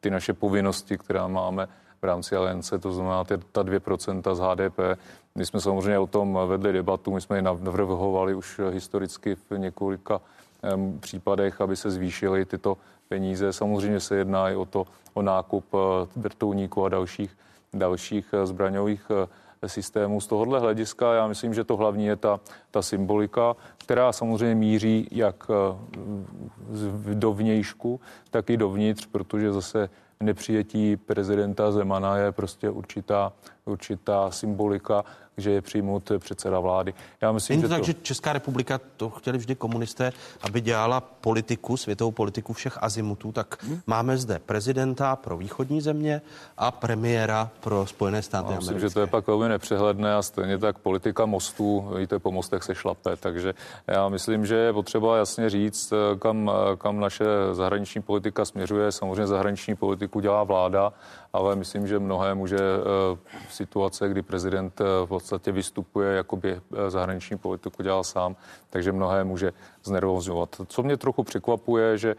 ty 0.00 0.10
naše 0.10 0.32
povinnosti, 0.32 0.98
která 0.98 1.28
máme 1.28 1.68
v 2.02 2.04
rámci 2.04 2.36
aliance, 2.36 2.78
to 2.78 2.92
znamená 2.92 3.24
ty, 3.24 3.38
ta 3.52 3.62
2% 3.62 4.34
z 4.34 4.38
HDP. 4.38 4.78
My 5.34 5.46
jsme 5.46 5.60
samozřejmě 5.60 5.98
o 5.98 6.06
tom 6.06 6.38
vedli 6.46 6.72
debatu, 6.72 7.12
my 7.12 7.20
jsme 7.20 7.38
ji 7.38 7.42
navrhovali 7.42 8.34
už 8.34 8.60
historicky 8.70 9.34
v 9.34 9.58
několika 9.58 10.20
případech, 11.00 11.60
aby 11.60 11.76
se 11.76 11.90
zvýšily 11.90 12.44
tyto 12.44 12.76
peníze. 13.08 13.52
Samozřejmě 13.52 14.00
se 14.00 14.16
jedná 14.16 14.50
i 14.50 14.56
o 14.56 14.64
to, 14.64 14.86
o 15.14 15.22
nákup 15.22 15.74
uh, 15.74 15.80
vrtulníků 16.16 16.84
a 16.84 16.88
dalších, 16.88 17.30
dalších 17.74 18.32
uh, 18.32 18.46
zbraňových 18.46 19.10
uh, 19.10 19.16
systémů. 19.66 20.20
Z 20.20 20.26
tohohle 20.26 20.60
hlediska 20.60 21.14
já 21.14 21.26
myslím, 21.26 21.54
že 21.54 21.64
to 21.64 21.76
hlavní 21.76 22.06
je 22.06 22.16
ta, 22.16 22.40
ta 22.70 22.82
symbolika, 22.82 23.56
která 23.78 24.12
samozřejmě 24.12 24.54
míří 24.54 25.08
jak 25.10 25.50
do 27.14 27.32
vnějšku, 27.32 28.00
tak 28.30 28.50
i 28.50 28.56
dovnitř, 28.56 29.06
protože 29.06 29.52
zase 29.52 29.90
nepřijetí 30.20 30.96
prezidenta 30.96 31.72
Zemana 31.72 32.16
je 32.16 32.32
prostě 32.32 32.70
určitá, 32.70 33.32
určitá 33.66 34.30
symbolika, 34.30 35.04
že 35.36 35.50
je 35.50 35.62
přijmout 35.62 36.12
předseda 36.18 36.60
vlády. 36.60 36.94
Já 37.20 37.32
myslím, 37.32 37.54
Není 37.54 37.62
to 37.62 37.68
že 37.68 37.74
tak, 37.74 37.80
to... 37.80 37.86
že 37.86 37.94
Česká 38.02 38.32
republika, 38.32 38.80
to 38.96 39.10
chtěli 39.10 39.38
vždy 39.38 39.54
komunisté, 39.54 40.12
aby 40.42 40.60
dělala 40.60 41.00
politiku, 41.00 41.76
světovou 41.76 42.10
politiku 42.10 42.52
všech 42.52 42.82
azimutů, 42.82 43.32
tak 43.32 43.64
hmm. 43.64 43.80
máme 43.86 44.18
zde 44.18 44.38
prezidenta 44.46 45.16
pro 45.16 45.36
východní 45.36 45.80
země 45.80 46.22
a 46.58 46.70
premiéra 46.70 47.50
pro 47.60 47.86
Spojené 47.86 48.22
státy 48.22 48.52
Já 48.52 48.58
myslím, 48.58 48.80
že 48.80 48.90
to 48.90 49.00
je 49.00 49.06
pak 49.06 49.26
velmi 49.26 49.48
nepřehledné 49.48 50.14
a 50.14 50.22
stejně 50.22 50.58
tak 50.58 50.78
politika 50.78 51.26
mostů, 51.26 51.90
víte, 51.98 52.18
po 52.18 52.32
mostech 52.32 52.62
se 52.62 52.74
šlape, 52.74 53.16
takže 53.16 53.54
já 53.86 54.08
myslím, 54.08 54.46
že 54.46 54.54
je 54.54 54.72
potřeba 54.72 55.16
jasně 55.16 55.50
říct, 55.50 55.92
kam, 56.18 56.50
kam 56.78 57.00
naše 57.00 57.24
zahraniční 57.52 58.02
politika 58.02 58.44
směřuje. 58.44 58.92
Samozřejmě 58.92 59.26
zahraniční 59.26 59.76
politiku 59.76 60.20
dělá 60.20 60.44
vláda, 60.44 60.92
ale 61.36 61.56
myslím, 61.56 61.86
že 61.86 61.98
mnohé 61.98 62.34
může 62.34 62.56
eh, 62.56 63.18
situace, 63.50 64.08
kdy 64.08 64.22
prezident 64.22 64.80
eh, 64.80 64.84
v 65.04 65.08
podstatě 65.08 65.52
vystupuje, 65.52 66.16
jako 66.16 66.36
by 66.36 66.50
eh, 66.52 66.90
zahraniční 66.90 67.38
politiku 67.38 67.82
dělal 67.82 68.04
sám, 68.04 68.36
takže 68.70 68.92
mnohé 68.92 69.24
může 69.24 69.52
znervozňovat. 69.84 70.56
Co 70.66 70.82
mě 70.82 70.96
trochu 70.96 71.24
překvapuje, 71.24 71.98
že 71.98 72.16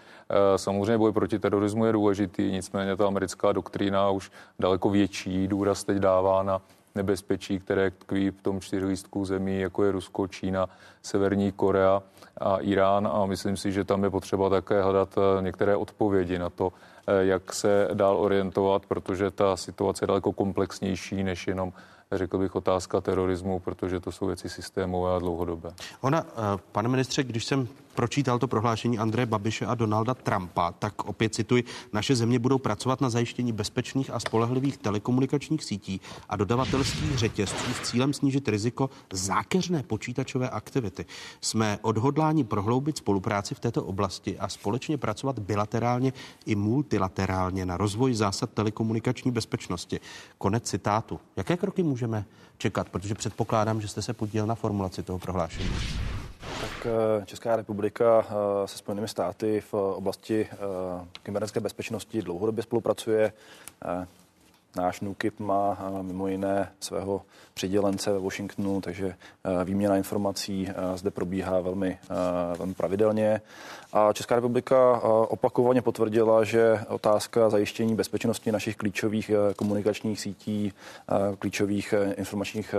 samozřejmě 0.56 0.98
boj 0.98 1.12
proti 1.12 1.40
terorismu 1.40 1.86
je 1.86 1.92
důležitý, 1.92 2.52
nicméně 2.52 2.96
ta 2.96 3.08
americká 3.08 3.52
doktrína 3.52 4.10
už 4.10 4.32
daleko 4.60 4.90
větší 4.90 5.48
důraz 5.48 5.84
teď 5.84 5.98
dává 5.98 6.44
na 6.44 6.62
nebezpečí, 6.96 7.60
které 7.60 7.92
tkví 7.92 8.30
v 8.30 8.42
tom 8.42 8.62
čtyřlístku 8.62 9.26
zemí, 9.26 9.60
jako 9.60 9.84
je 9.84 9.92
Rusko, 9.92 10.28
Čína, 10.28 10.70
Severní 11.02 11.52
Korea 11.52 12.04
a 12.42 12.58
Irán. 12.58 13.10
A 13.12 13.26
myslím 13.26 13.58
si, 13.58 13.72
že 13.72 13.84
tam 13.84 14.04
je 14.04 14.10
potřeba 14.10 14.50
také 14.50 14.82
hledat 14.82 15.16
některé 15.42 15.76
odpovědi 15.76 16.40
na 16.40 16.50
to, 16.50 16.74
jak 17.20 17.54
se 17.54 17.88
dál 17.94 18.18
orientovat, 18.18 18.86
protože 18.86 19.32
ta 19.32 19.58
situace 19.58 20.04
je 20.04 20.08
daleko 20.08 20.32
komplexnější 20.32 21.24
než 21.24 21.48
jenom 21.48 21.74
řekl 22.12 22.38
bych, 22.38 22.56
otázka 22.56 23.02
terorismu, 23.02 23.60
protože 23.60 24.00
to 24.00 24.12
jsou 24.12 24.26
věci 24.26 24.50
systémové 24.50 25.16
a 25.16 25.20
dlouhodobé. 25.20 25.74
Ona, 26.02 26.26
eh, 26.30 26.60
pane 26.72 26.90
ministře, 26.90 27.24
když 27.24 27.46
jsem 27.46 27.68
pročítal 27.98 28.40
to 28.40 28.48
prohlášení 28.48 29.00
Andreje 29.00 29.26
Babiše 29.26 29.66
a 29.66 29.76
Donalda 29.76 30.14
Trumpa, 30.14 30.72
tak 30.72 31.06
opět 31.06 31.36
cituji, 31.36 31.64
naše 31.94 32.16
země 32.16 32.40
budou 32.40 32.58
pracovat 32.58 33.02
na 33.02 33.10
zajištění 33.10 33.52
bezpečných 33.52 34.10
a 34.10 34.20
spolehlivých 34.20 34.78
telekomunikačních 34.78 35.64
sítí 35.64 36.02
a 36.30 36.36
dodavatelských 36.36 37.18
řetězců 37.18 37.74
s 37.74 37.90
cílem 37.90 38.14
snížit 38.14 38.48
riziko 38.48 38.90
zákeřné 39.14 39.84
počítačové 39.84 40.50
aktivity. 40.50 41.06
Jsme 41.42 41.80
odhodláni 41.82 42.44
prohloubit 42.44 42.98
spolupráci 42.98 43.56
v 43.56 43.60
této 43.60 43.84
oblasti 43.84 44.40
a 44.40 44.50
společně 44.50 44.98
pracovat 44.98 45.40
bilaterálně 45.40 46.14
i 46.46 46.56
multilaterálně 46.56 47.66
na 47.66 47.78
rozvoj 47.78 48.14
zásad 48.14 48.50
telekomunikační 48.54 49.32
bezpečnosti. 49.32 50.00
Konec 50.38 50.64
citátu. 50.64 51.20
Jaké 51.36 51.58
kroky 51.58 51.84
můžeme 51.84 52.26
čekat? 52.58 52.90
Protože 52.90 53.16
předpokládám, 53.16 53.82
že 53.82 53.88
jste 53.88 54.02
se 54.02 54.14
podílel 54.14 54.48
na 54.48 54.56
formulaci 54.56 55.04
toho 55.04 55.20
prohlášení. 55.20 55.70
Eh, 56.88 57.26
Česká 57.26 57.56
republika 57.56 58.26
eh, 58.30 58.68
se 58.68 58.78
Spojenými 58.78 59.08
státy 59.08 59.62
v 59.62 59.74
oblasti 59.74 60.48
eh, 60.52 60.58
kybernetické 61.24 61.60
bezpečnosti 61.60 62.22
dlouhodobě 62.22 62.64
spolupracuje. 62.64 63.34
Náš 64.76 65.02
NUKIP 65.02 65.40
má 65.40 65.92
mimo 66.02 66.28
jiné 66.28 66.72
svého 66.80 67.22
přidělence 67.54 68.12
ve 68.12 68.20
Washingtonu, 68.20 68.82
takže 68.82 69.16
výměna 69.64 69.98
informací 69.98 70.70
zde 70.96 71.12
probíhá 71.12 71.60
velmi, 71.60 71.98
velmi 72.58 72.74
pravidelně. 72.74 73.42
A 73.94 74.14
Česká 74.14 74.36
republika 74.36 75.02
opakovaně 75.28 75.82
potvrdila, 75.82 76.44
že 76.44 76.80
otázka 76.88 77.50
zajištění 77.50 77.96
bezpečnosti 77.96 78.52
našich 78.52 78.76
klíčových 78.76 79.32
komunikačních 79.56 80.20
sítí, 80.20 80.74
klíčových 81.40 81.94
informačních 82.16 82.76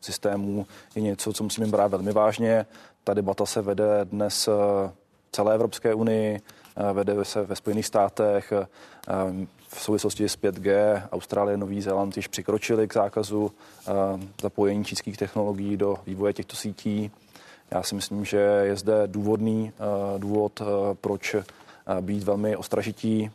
systémů 0.00 0.66
je 0.94 1.02
něco, 1.02 1.32
co 1.32 1.44
musíme 1.44 1.66
brát 1.66 1.90
velmi 1.90 2.12
vážně. 2.12 2.66
Ta 3.06 3.14
debata 3.14 3.46
se 3.46 3.62
vede 3.62 4.04
dnes 4.04 4.46
v 4.46 4.90
celé 5.32 5.54
Evropské 5.54 5.94
unii, 5.94 6.40
vede 6.92 7.24
se 7.24 7.42
ve 7.42 7.56
Spojených 7.56 7.86
státech. 7.86 8.52
V 9.68 9.80
souvislosti 9.80 10.28
s 10.28 10.38
5G 10.38 11.02
Austrálie, 11.12 11.56
Nový 11.56 11.82
Zéland 11.82 12.16
již 12.16 12.28
přikročili 12.28 12.88
k 12.88 12.94
zákazu 12.94 13.52
zapojení 14.42 14.84
čínských 14.84 15.16
technologií 15.16 15.76
do 15.76 15.98
vývoje 16.06 16.32
těchto 16.32 16.56
sítí. 16.56 17.10
Já 17.70 17.82
si 17.82 17.94
myslím, 17.94 18.24
že 18.24 18.38
je 18.38 18.76
zde 18.76 19.02
důvodný 19.06 19.72
důvod, 20.18 20.62
proč 21.00 21.36
být 22.00 22.22
velmi 22.22 22.56
ostražití. 22.56 23.30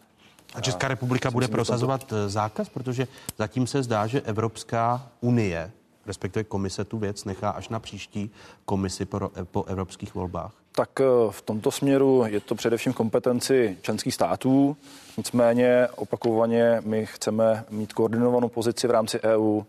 A 0.53 0.61
Česká 0.61 0.87
republika 0.87 1.31
bude 1.31 1.47
prosazovat 1.47 2.13
zákaz, 2.27 2.69
protože 2.69 3.07
zatím 3.37 3.67
se 3.67 3.83
zdá, 3.83 4.07
že 4.07 4.21
Evropská 4.21 5.07
unie 5.21 5.71
respektive 6.05 6.43
komise 6.43 6.85
tu 6.85 6.97
věc 6.97 7.25
nechá 7.25 7.49
až 7.49 7.69
na 7.69 7.79
příští 7.79 8.31
komisi 8.65 9.05
po, 9.05 9.31
po 9.51 9.63
evropských 9.63 10.15
volbách? 10.15 10.53
Tak 10.71 11.01
eh, 11.01 11.05
v 11.29 11.41
tomto 11.41 11.71
směru 11.71 12.23
je 12.27 12.39
to 12.39 12.55
především 12.55 12.93
kompetenci 12.93 13.77
členských 13.81 14.13
států. 14.13 14.77
Nicméně 15.17 15.87
opakovaně 15.95 16.81
my 16.85 17.05
chceme 17.05 17.65
mít 17.69 17.93
koordinovanou 17.93 18.49
pozici 18.49 18.87
v 18.87 18.91
rámci 18.91 19.19
EU. 19.21 19.61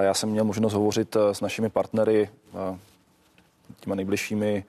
Já 0.00 0.14
jsem 0.14 0.28
měl 0.28 0.44
možnost 0.44 0.72
hovořit 0.72 1.16
eh, 1.16 1.34
s 1.34 1.40
našimi 1.40 1.68
partnery 1.68 2.28
eh, 2.54 2.78
těma 3.80 3.94
nejbližšími 3.96 4.64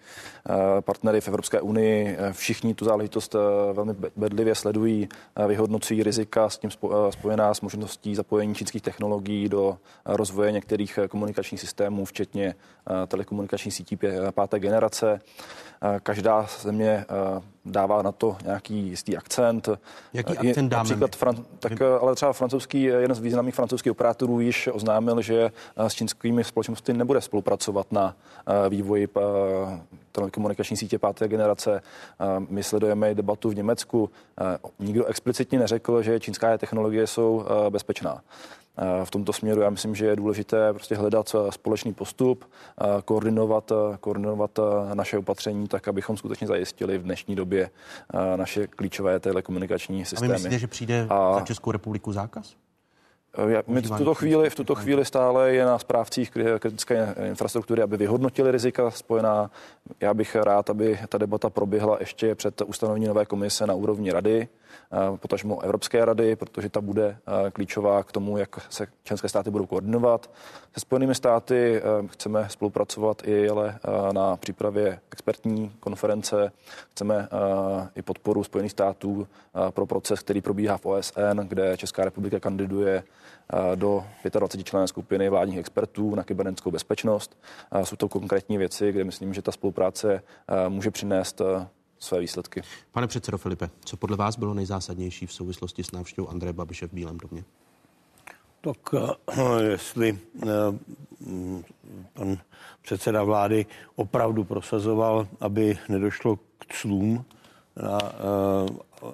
eh, 0.50 0.82
partnery 0.82 1.22
v 1.22 1.28
Evropské 1.28 1.62
unii. 1.62 2.18
Eh, 2.20 2.34
všichni 2.34 2.74
tu 2.74 2.86
záležitost 2.86 3.36
eh, 3.36 3.74
velmi 3.74 3.94
bedlivě 4.16 4.56
sledují, 4.56 5.10
vyhodnocují 5.48 6.04
rizika 6.04 6.50
s 6.50 6.58
tím 6.58 6.72
spojená 7.10 7.54
s 7.54 7.62
možností 7.62 8.16
zapojení 8.16 8.56
čínských 8.56 8.82
technologií 8.82 9.50
do 9.50 9.78
rozvoje 10.06 10.52
některých 10.52 11.00
komunikačních 11.10 11.62
systémů, 11.62 12.06
včetně 12.06 12.56
telekomunikační 13.08 13.72
sítí 13.72 13.98
páté 14.32 14.60
generace. 14.60 15.22
Každá 16.04 16.48
země 16.62 17.06
dává 17.66 18.02
na 18.02 18.12
to 18.12 18.38
nějaký 18.44 18.88
jistý 18.88 19.18
akcent. 19.18 19.70
Jaký 20.14 20.38
akcent 20.38 20.70
dáme? 20.70 20.90
Například, 20.90 21.16
fran, 21.16 21.46
tak, 21.60 21.82
ale 21.82 22.16
třeba 22.16 22.34
francouzský, 22.34 22.84
jeden 22.84 23.16
z 23.16 23.20
významných 23.20 23.56
francouzských 23.56 23.92
operátorů 23.92 24.40
již 24.40 24.70
oznámil, 24.74 25.22
že 25.22 25.52
s 25.78 25.94
čínskými 25.94 26.44
společnostmi 26.44 26.94
nebude 26.94 27.22
spolupracovat 27.22 27.92
na 27.92 28.16
vývoji 28.70 28.97
telekomunikační 30.12 30.78
sítě 30.78 31.00
páté 31.00 31.28
generace. 31.28 31.82
My 32.50 32.64
sledujeme 32.64 33.16
debatu 33.16 33.50
v 33.50 33.56
Německu. 33.56 34.10
Nikdo 34.80 35.06
explicitně 35.06 35.60
neřekl, 35.60 36.02
že 36.02 36.20
čínská 36.20 36.58
technologie 36.58 37.08
jsou 37.08 37.46
bezpečná. 37.70 38.22
V 39.04 39.12
tomto 39.12 39.34
směru 39.34 39.62
já 39.62 39.70
myslím, 39.70 39.96
že 39.96 40.06
je 40.06 40.16
důležité 40.16 40.74
prostě 40.74 40.96
hledat 40.96 41.36
společný 41.50 41.94
postup, 41.94 42.46
koordinovat, 43.06 43.72
koordinovat 44.00 44.60
naše 44.94 45.18
opatření 45.18 45.68
tak, 45.68 45.88
abychom 45.88 46.18
skutečně 46.18 46.48
zajistili 46.48 46.98
v 46.98 47.04
dnešní 47.04 47.36
době 47.36 47.70
naše 48.36 48.68
klíčové 48.68 49.20
telekomunikační 49.20 50.06
systémy. 50.06 50.34
A 50.34 50.38
vy 50.38 50.44
myslíte, 50.44 50.60
že 50.60 50.68
přijde 50.68 51.08
a... 51.10 51.34
za 51.34 51.42
Českou 51.42 51.72
republiku 51.72 52.12
zákaz? 52.14 52.56
My 53.68 53.82
v 53.82 53.98
tuto, 53.98 54.14
chvíli, 54.14 54.50
v 54.50 54.56
tuto 54.56 54.76
chvíli 54.76 55.06
stále 55.06 55.54
je 55.54 55.66
na 55.66 55.80
správcích 55.80 56.32
kritické 56.32 57.16
infrastruktury, 57.28 57.82
aby 57.82 57.98
vyhodnotili 57.98 58.52
rizika 58.52 58.92
spojená. 58.92 59.52
Já 60.00 60.14
bych 60.14 60.36
rád, 60.36 60.70
aby 60.70 61.00
ta 61.10 61.18
debata 61.18 61.50
proběhla 61.50 61.98
ještě 62.00 62.36
před 62.36 62.62
ustanovení 62.62 63.06
nové 63.06 63.26
komise 63.26 63.68
na 63.68 63.74
úrovni 63.74 64.12
rady, 64.12 64.48
potažmo 65.16 65.62
Evropské 65.62 66.06
rady, 66.06 66.36
protože 66.36 66.70
ta 66.70 66.82
bude 66.82 67.18
klíčová 67.54 68.04
k 68.04 68.12
tomu, 68.12 68.38
jak 68.38 68.72
se 68.72 68.88
členské 69.04 69.30
státy 69.30 69.52
budou 69.52 69.66
koordinovat. 69.66 70.30
Se 70.74 70.80
Spojenými 70.80 71.16
státy 71.16 71.82
chceme 72.08 72.46
spolupracovat 72.50 73.22
i 73.26 73.50
ale 73.50 73.80
na 74.12 74.38
přípravě 74.38 75.00
expertní 75.12 75.72
konference. 75.80 76.52
Chceme 76.92 77.28
i 77.96 78.02
podporu 78.02 78.44
Spojených 78.44 78.72
států 78.72 79.28
pro 79.70 79.86
proces, 79.86 80.20
který 80.20 80.42
probíhá 80.42 80.78
v 80.78 80.86
OSN, 80.86 81.40
kde 81.44 81.78
Česká 81.78 82.06
republika 82.06 82.40
kandiduje 82.40 83.04
do 83.76 84.06
25 84.32 84.64
členné 84.64 84.88
skupiny 84.88 85.30
vládních 85.30 85.58
expertů 85.60 86.16
na 86.16 86.24
kybernetickou 86.24 86.72
bezpečnost. 86.72 87.38
Jsou 87.84 87.96
to 87.96 88.10
konkrétní 88.10 88.58
věci, 88.58 88.92
kde 88.92 89.04
myslím, 89.04 89.34
že 89.34 89.42
ta 89.42 89.52
spolupráce 89.52 90.24
může 90.70 90.92
přinést 90.92 91.42
své 92.00 92.20
výsledky. 92.20 92.62
Pane 92.92 93.08
předsedo 93.08 93.38
Filipe, 93.38 93.70
co 93.86 93.98
podle 93.98 94.18
vás 94.18 94.38
bylo 94.38 94.54
nejzásadnější 94.54 95.26
v 95.26 95.34
souvislosti 95.34 95.84
s 95.84 95.92
návštěvou 95.92 96.30
Andreje 96.30 96.54
Babiše 96.54 96.88
v 96.88 96.94
Bílém 96.94 97.18
domě? 97.18 97.44
Tak 98.62 98.78
jestli 99.60 100.20
pan 102.14 102.38
předseda 102.82 103.24
vlády 103.24 103.66
opravdu 103.96 104.44
prosazoval, 104.44 105.28
aby 105.40 105.78
nedošlo 105.90 106.36
k 106.36 106.66
clům 106.82 107.26
na 107.84 108.00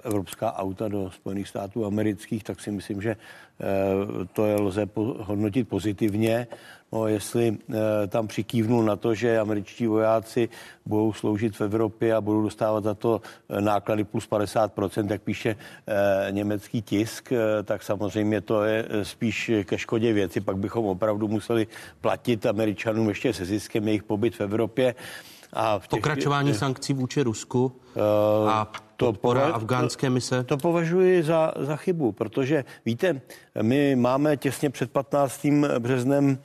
evropská 0.03 0.53
auta 0.53 0.87
do 0.87 1.11
Spojených 1.11 1.47
států 1.47 1.85
amerických, 1.85 2.43
tak 2.43 2.59
si 2.59 2.71
myslím, 2.71 3.01
že 3.01 3.15
to 4.33 4.45
je 4.45 4.55
lze 4.55 4.89
hodnotit 5.19 5.69
pozitivně. 5.69 6.47
No, 6.91 7.07
jestli 7.07 7.57
tam 8.07 8.27
přikývnul 8.27 8.83
na 8.83 8.95
to, 8.95 9.13
že 9.13 9.39
američtí 9.39 9.87
vojáci 9.87 10.49
budou 10.85 11.13
sloužit 11.13 11.55
v 11.55 11.61
Evropě 11.61 12.15
a 12.15 12.21
budou 12.21 12.41
dostávat 12.41 12.83
za 12.83 12.93
to 12.93 13.21
náklady 13.59 14.03
plus 14.03 14.29
50%, 14.29 15.11
jak 15.11 15.21
píše 15.21 15.55
německý 16.31 16.81
tisk, 16.81 17.33
tak 17.63 17.83
samozřejmě 17.83 18.41
to 18.41 18.63
je 18.63 18.85
spíš 19.03 19.51
ke 19.63 19.77
škodě 19.77 20.13
věci. 20.13 20.41
Pak 20.41 20.57
bychom 20.57 20.85
opravdu 20.85 21.27
museli 21.27 21.67
platit 22.01 22.45
američanům 22.45 23.09
ještě 23.09 23.33
se 23.33 23.45
ziskem 23.45 23.87
jejich 23.87 24.03
pobyt 24.03 24.35
v 24.35 24.41
Evropě. 24.41 24.95
A 25.53 25.79
v 25.79 25.81
těch, 25.81 25.89
Pokračování 25.89 26.53
sankcí 26.53 26.93
vůči 26.93 27.21
Rusku 27.21 27.71
a 28.47 28.71
to 28.97 29.05
podpora 29.05 29.45
afgánské 29.45 30.09
mise? 30.09 30.43
To 30.43 30.57
považuji 30.57 31.23
za, 31.23 31.53
za 31.59 31.75
chybu, 31.75 32.11
protože 32.11 32.65
víte, 32.85 33.21
my 33.61 33.95
máme 33.95 34.37
těsně 34.37 34.69
před 34.69 34.91
15. 34.91 35.47
březnem 35.79 36.37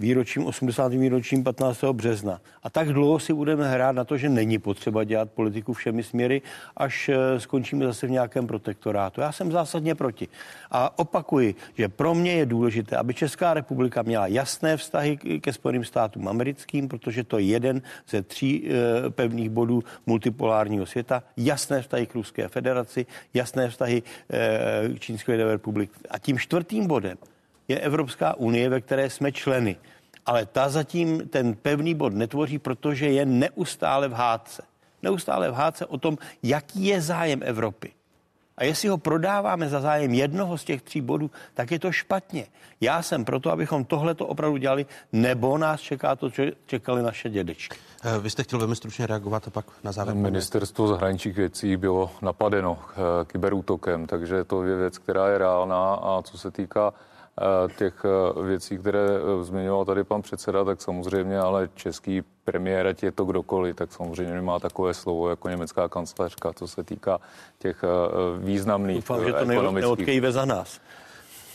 výročím, 0.00 0.46
80. 0.46 0.92
výročím 0.92 1.44
15. 1.44 1.84
března. 1.84 2.40
A 2.62 2.70
tak 2.70 2.92
dlouho 2.92 3.18
si 3.18 3.32
budeme 3.32 3.68
hrát 3.68 3.92
na 3.92 4.04
to, 4.04 4.16
že 4.16 4.28
není 4.28 4.58
potřeba 4.58 5.04
dělat 5.04 5.30
politiku 5.30 5.72
všemi 5.72 6.02
směry, 6.02 6.42
až 6.76 7.10
skončíme 7.38 7.86
zase 7.86 8.06
v 8.06 8.10
nějakém 8.10 8.46
protektorátu. 8.46 9.20
Já 9.20 9.32
jsem 9.32 9.52
zásadně 9.52 9.94
proti. 9.94 10.28
A 10.70 10.98
opakuji, 10.98 11.54
že 11.74 11.88
pro 11.88 12.14
mě 12.14 12.32
je 12.32 12.46
důležité, 12.46 12.96
aby 12.96 13.14
Česká 13.14 13.54
republika 13.54 14.02
měla 14.02 14.26
jasné 14.26 14.76
vztahy 14.76 15.16
ke 15.16 15.52
Spojeným 15.52 15.84
státům 15.84 16.28
americkým, 16.28 16.88
protože 16.88 17.24
to 17.24 17.38
je 17.38 17.44
jeden 17.44 17.82
ze 18.08 18.22
tří 18.22 18.68
pevných 19.10 19.50
bodů 19.50 19.82
multipolárního 20.44 20.86
světa 20.86 21.22
jasné 21.36 21.82
vztahy 21.82 22.06
k 22.06 22.14
Ruské 22.14 22.48
federaci, 22.48 23.06
jasné 23.34 23.68
vztahy 23.68 24.02
k 24.94 25.00
Čínské 25.00 25.32
lidové 25.32 25.52
republiky. 25.52 25.92
A 26.10 26.18
tím 26.18 26.38
čtvrtým 26.38 26.86
bodem 26.86 27.18
je 27.68 27.80
Evropská 27.80 28.34
unie, 28.34 28.68
ve 28.68 28.80
které 28.80 29.10
jsme 29.10 29.32
členy. 29.32 29.76
Ale 30.26 30.46
ta 30.46 30.68
zatím 30.68 31.28
ten 31.28 31.54
pevný 31.54 31.94
bod 31.94 32.14
netvoří, 32.14 32.58
protože 32.58 33.06
je 33.06 33.24
neustále 33.26 34.08
v 34.08 34.12
hádce. 34.12 34.62
Neustále 35.02 35.50
v 35.50 35.54
hádce 35.54 35.86
o 35.86 35.98
tom, 35.98 36.18
jaký 36.42 36.86
je 36.86 37.00
zájem 37.00 37.40
Evropy. 37.44 37.92
A 38.58 38.64
jestli 38.64 38.88
ho 38.88 38.98
prodáváme 38.98 39.68
za 39.68 39.80
zájem 39.80 40.14
jednoho 40.14 40.58
z 40.58 40.64
těch 40.64 40.82
tří 40.82 41.00
bodů, 41.00 41.30
tak 41.54 41.70
je 41.70 41.78
to 41.78 41.92
špatně. 41.92 42.46
Já 42.80 43.02
jsem 43.02 43.24
proto, 43.24 43.50
abychom 43.50 43.84
tohle 43.84 44.14
to 44.14 44.26
opravdu 44.26 44.56
dělali, 44.56 44.86
nebo 45.12 45.58
nás 45.58 45.80
čeká 45.80 46.16
to, 46.16 46.30
co 46.30 46.42
čekali 46.66 47.02
naše 47.02 47.30
dědečky. 47.30 47.78
Vy 48.20 48.30
jste 48.30 48.42
chtěl 48.42 48.58
velmi 48.58 48.76
stručně 48.76 49.06
reagovat 49.06 49.48
a 49.48 49.50
pak 49.50 49.66
na 49.84 49.92
závěr. 49.92 50.16
Ministerstvo 50.16 50.88
zahraničích 50.88 51.36
věcí 51.36 51.76
bylo 51.76 52.10
napadeno 52.22 52.78
kyberútokem, 53.26 54.06
takže 54.06 54.44
to 54.44 54.64
je 54.64 54.76
věc, 54.76 54.98
která 54.98 55.28
je 55.28 55.38
reálná 55.38 55.94
a 55.94 56.22
co 56.22 56.38
se 56.38 56.50
týká 56.50 56.92
těch 57.76 57.94
věcí, 58.44 58.78
které 58.78 59.00
zmiňoval 59.42 59.84
tady 59.84 60.04
pan 60.04 60.22
předseda, 60.22 60.64
tak 60.64 60.82
samozřejmě, 60.82 61.38
ale 61.38 61.68
český 61.74 62.22
premiér, 62.44 62.86
ať 62.86 63.02
je 63.02 63.12
to 63.12 63.24
kdokoliv, 63.24 63.76
tak 63.76 63.92
samozřejmě 63.92 64.34
nemá 64.34 64.58
takové 64.58 64.94
slovo 64.94 65.30
jako 65.30 65.48
německá 65.48 65.88
kancelářka, 65.88 66.52
co 66.52 66.68
se 66.68 66.84
týká 66.84 67.20
těch 67.58 67.84
významných 68.38 68.96
Doufám, 68.96 69.24
že 69.24 69.32
to 69.32 69.72
neodkejve 69.72 70.32
za 70.32 70.44
nás. 70.44 70.80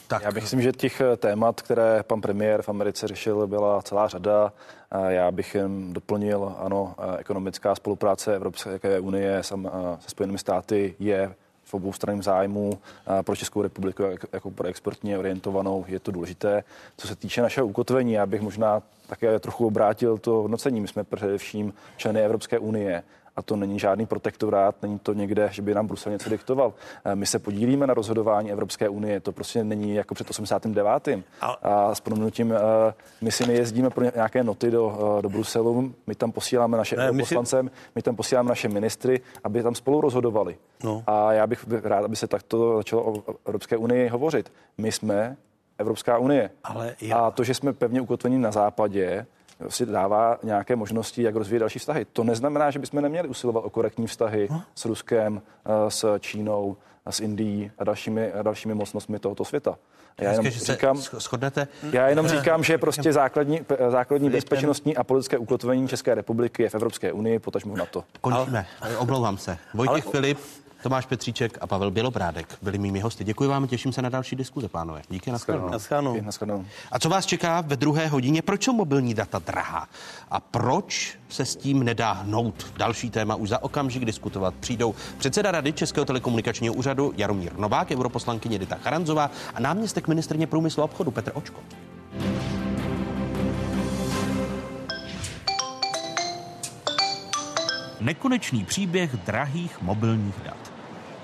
Tak. 0.08 0.24
Já 0.24 0.32
bych 0.32 0.44
myslím, 0.44 0.62
že 0.62 0.72
těch 0.72 1.02
témat, 1.18 1.62
které 1.62 2.04
pan 2.04 2.22
premiér 2.22 2.62
v 2.62 2.70
Americe 2.70 3.08
řešil, 3.08 3.48
byla 3.48 3.82
celá 3.82 4.08
řada. 4.08 4.54
Já 5.08 5.32
bych 5.32 5.56
jen 5.56 5.94
doplnil, 5.94 6.56
ano, 6.60 6.96
ekonomická 7.18 7.76
spolupráce 7.76 8.36
Evropské 8.36 9.00
unie 9.00 9.44
se 9.44 9.56
Spojenými 10.08 10.38
státy 10.38 10.96
je 11.00 11.36
v 11.70 11.74
obou 11.74 11.94
straném 11.94 12.24
zájmu 12.24 12.80
pro 13.22 13.36
Českou 13.36 13.62
republiku 13.62 14.04
jako 14.34 14.52
pro 14.52 14.68
exportně 14.68 15.18
orientovanou 15.18 15.86
je 15.88 16.00
to 16.00 16.12
důležité. 16.12 16.64
Co 16.98 17.08
se 17.08 17.16
týče 17.16 17.41
našeho 17.41 17.68
ukotvení, 17.68 18.14
já 18.14 18.26
bych 18.26 18.41
možná 18.41 18.82
také 19.08 19.40
trochu 19.40 19.68
obrátil 19.68 20.18
to 20.18 20.32
hodnocení. 20.32 20.82
My 20.82 20.88
jsme 20.88 21.04
především 21.04 21.74
členy 21.98 22.22
Evropské 22.22 22.60
unie 22.60 23.04
a 23.40 23.41
to 23.41 23.56
není 23.56 23.80
žádný 23.80 24.06
protektorát, 24.06 24.76
není 24.82 24.99
to 24.99 25.14
někde, 25.14 25.49
že 25.52 25.61
by 25.61 25.74
nám 25.74 25.88
Brusel 25.88 26.11
něco 26.11 26.30
diktoval. 26.30 26.74
My 27.14 27.26
se 27.26 27.40
podílíme 27.40 27.88
na 27.88 27.94
rozhodování 27.94 28.52
Evropské 28.52 28.90
unie, 28.90 29.20
to 29.20 29.32
prostě 29.32 29.64
není 29.64 29.95
jako 29.95 30.14
před 30.16 30.30
89. 30.30 31.10
A 31.41 31.95
s 31.95 31.99
proměnutím 31.99 32.53
my 33.22 33.32
si 33.32 33.48
nejezdíme 33.48 33.90
pro 33.90 34.06
nějaké 34.16 34.44
noty 34.44 34.72
do, 34.72 35.20
do 35.22 35.30
Bruselu, 35.30 35.94
my 36.07 36.16
tam 36.16 36.32
posíláme 36.32 36.78
naše 36.78 36.95
ne, 36.95 37.11
my, 37.11 37.26
si... 37.26 37.36
my 37.95 38.02
tam 38.02 38.16
posíláme 38.16 38.49
naše 38.49 38.70
ministry, 38.70 39.22
aby 39.44 39.64
tam 39.64 39.76
spolu 39.76 40.02
rozhodovali. 40.02 40.57
No. 40.84 41.03
A 41.07 41.34
já 41.34 41.48
bych 41.48 41.66
rád, 41.84 42.06
aby 42.06 42.16
se 42.16 42.28
takto 42.28 42.78
začalo 42.78 43.03
o 43.03 43.24
Evropské 43.45 43.78
unii 43.78 44.07
hovořit. 44.07 44.52
My 44.78 44.91
jsme 44.91 45.38
Evropská 45.78 46.18
unie. 46.18 46.49
Ale 46.64 46.95
já... 47.02 47.18
A 47.18 47.32
to, 47.32 47.44
že 47.44 47.53
jsme 47.53 47.74
pevně 47.74 48.02
ukotveni 48.02 48.38
na 48.38 48.52
západě, 48.52 49.26
si 49.68 49.86
dává 49.86 50.38
nějaké 50.44 50.76
možnosti, 50.76 51.23
jak 51.23 51.36
rozvíjet 51.36 51.60
další 51.60 51.80
vztahy. 51.80 52.06
To 52.14 52.23
neznamená, 52.23 52.72
že 52.72 52.80
bychom 52.80 53.02
neměli 53.02 53.27
usilovat 53.27 53.65
o 53.65 53.69
korektní 53.69 54.07
vztahy 54.07 54.48
no. 54.52 54.64
s 54.76 54.86
Ruskem, 54.86 55.41
s 55.90 56.19
Čínou, 56.19 56.77
s 57.10 57.19
Indií 57.19 57.72
a 57.77 57.84
dalšími, 57.84 58.31
a 58.31 58.41
dalšími 58.41 58.73
mocnostmi 58.73 59.19
tohoto 59.19 59.45
světa. 59.45 59.77
Já 60.22 60.31
jenom, 60.31 60.49
říkám, 60.49 60.98
shodnete? 60.98 61.68
já 61.91 62.07
jenom 62.07 62.27
říkám, 62.27 62.64
že 62.64 62.77
prostě 62.77 63.14
základní, 63.22 63.61
základní 63.90 64.30
bezpečnostní 64.30 64.98
a 64.98 65.03
politické 65.03 65.38
ukotvení 65.38 65.88
České 65.88 66.15
republiky 66.15 66.64
je 66.64 66.69
v 66.69 66.76
Evropské 66.76 67.14
unii, 67.14 67.40
potažmo 67.40 67.76
na 67.76 67.86
to. 67.86 68.03
Končíme. 68.22 68.65
Omlouvám 68.98 69.38
se. 69.38 69.57
Vojtěch 69.73 70.06
ale, 70.06 70.11
Filip, 70.11 70.38
Tomáš 70.84 71.06
Petříček 71.06 71.58
a 71.62 71.68
Pavel 71.68 71.92
Bělobrádek 71.92 72.58
byli 72.62 72.78
mými 72.78 73.00
hosty. 73.00 73.24
Děkuji 73.24 73.50
vám, 73.50 73.68
těším 73.68 73.94
se 73.94 74.02
na 74.02 74.10
další 74.10 74.36
diskuze, 74.36 74.70
pánové. 74.70 75.02
Díky, 75.10 75.32
nashledanou. 75.32 76.66
A 76.92 77.00
co 77.00 77.10
vás 77.10 77.26
čeká 77.26 77.62
ve 77.62 77.76
druhé 77.76 78.08
hodině? 78.08 78.42
Proč 78.42 78.64
jsou 78.64 78.74
mobilní 78.74 79.14
data 79.14 79.40
drahá? 79.40 79.88
A 80.32 80.40
proč 80.40 81.18
se 81.30 81.46
s 81.46 81.56
tím 81.56 81.84
nedá 81.84 82.12
hnout? 82.12 82.74
Další 82.78 83.10
téma 83.10 83.36
už 83.36 83.50
za 83.50 83.64
okamžik 83.64 84.06
diskutovat 84.06 84.54
přijdou 84.60 84.96
předseda 85.18 85.52
Rady 85.52 85.74
Českého 85.74 86.06
telekomunikačního 86.06 86.74
úřadu 86.74 87.14
Jaromír 87.18 87.60
Novák, 87.60 87.92
europoslankyně 87.92 88.60
Dita 88.60 88.76
Charanzová 88.76 89.32
a 89.54 89.60
náměstek 89.60 90.08
ministrně 90.08 90.48
průmyslu 90.48 90.84
a 90.84 90.86
obchodu 90.86 91.12
Petr 91.12 91.32
Očko. 91.36 91.60
Nekonečný 98.00 98.64
příběh 98.64 99.16
drahých 99.16 99.82
mobilních 99.82 100.36
dat. 100.46 100.69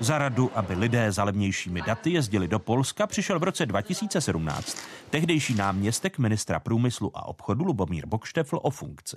Za 0.00 0.18
radu, 0.18 0.50
aby 0.54 0.74
lidé 0.74 1.12
za 1.12 1.24
levnějšími 1.24 1.82
daty 1.82 2.10
jezdili 2.10 2.48
do 2.48 2.58
Polska, 2.58 3.06
přišel 3.06 3.38
v 3.38 3.42
roce 3.42 3.66
2017 3.66 4.76
tehdejší 5.10 5.54
náměstek 5.54 6.18
ministra 6.18 6.60
průmyslu 6.60 7.10
a 7.14 7.26
obchodu 7.26 7.64
Lubomír 7.64 8.06
Bokštefl 8.06 8.58
o 8.62 8.70
funkci. 8.70 9.16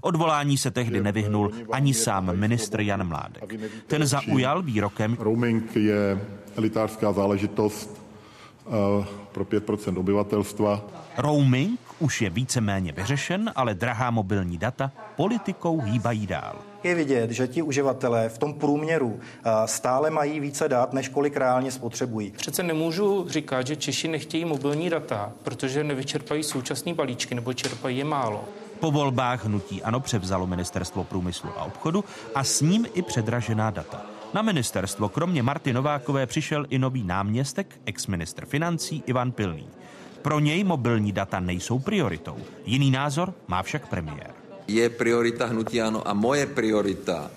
Odvolání 0.00 0.58
se 0.58 0.70
tehdy 0.70 1.02
nevyhnul 1.02 1.50
ani 1.72 1.94
sám 1.94 2.36
ministr 2.36 2.80
Jan 2.80 3.08
Mládek. 3.08 3.54
Ten 3.86 4.06
zaujal 4.06 4.62
výrokem. 4.62 5.16
Roaming 5.20 5.76
je 5.76 6.20
elitářská 6.56 7.12
záležitost 7.12 8.02
uh, 8.66 8.72
pro 9.32 9.44
5% 9.44 9.98
obyvatelstva. 9.98 10.84
Roaming 11.18 11.80
už 11.98 12.22
je 12.22 12.30
víceméně 12.30 12.92
vyřešen, 12.92 13.52
ale 13.56 13.74
drahá 13.74 14.10
mobilní 14.10 14.58
data 14.58 14.92
politikou 15.16 15.80
hýbají 15.80 16.26
dál. 16.26 16.73
Je 16.84 16.94
vidět, 16.94 17.30
že 17.30 17.48
ti 17.48 17.62
uživatelé 17.62 18.28
v 18.28 18.38
tom 18.38 18.54
průměru 18.54 19.20
stále 19.66 20.10
mají 20.10 20.40
více 20.40 20.68
dat, 20.68 20.92
než 20.92 21.08
kolik 21.08 21.36
reálně 21.36 21.70
spotřebují. 21.70 22.30
Přece 22.30 22.62
nemůžu 22.62 23.26
říkat, 23.28 23.66
že 23.66 23.76
Češi 23.76 24.08
nechtějí 24.08 24.44
mobilní 24.44 24.90
data, 24.90 25.32
protože 25.42 25.84
nevyčerpají 25.84 26.42
současné 26.42 26.94
balíčky 26.94 27.34
nebo 27.34 27.52
čerpají 27.52 27.98
je 27.98 28.04
málo. 28.04 28.44
Po 28.80 28.90
volbách 28.90 29.44
hnutí 29.44 29.82
ANO 29.82 30.00
převzalo 30.00 30.46
ministerstvo 30.46 31.04
průmyslu 31.04 31.50
a 31.56 31.64
obchodu 31.64 32.04
a 32.34 32.44
s 32.44 32.60
ním 32.60 32.86
i 32.94 33.02
předražená 33.02 33.70
data. 33.70 34.02
Na 34.34 34.42
ministerstvo 34.42 35.08
kromě 35.08 35.42
Marty 35.42 35.72
Novákové 35.72 36.26
přišel 36.26 36.66
i 36.70 36.78
nový 36.78 37.04
náměstek, 37.04 37.80
ex-ministr 37.86 38.46
financí 38.46 39.02
Ivan 39.06 39.32
Pilný. 39.32 39.68
Pro 40.22 40.40
něj 40.40 40.64
mobilní 40.64 41.12
data 41.12 41.40
nejsou 41.40 41.78
prioritou. 41.78 42.36
Jiný 42.66 42.90
názor 42.90 43.34
má 43.46 43.62
však 43.62 43.88
premiér. 43.88 44.30
Je 44.66 44.88
priorita 44.88 45.46
hnutí 45.46 45.82
ANO 45.82 46.08
a 46.08 46.14
moje 46.14 46.46
priorita, 46.46 47.30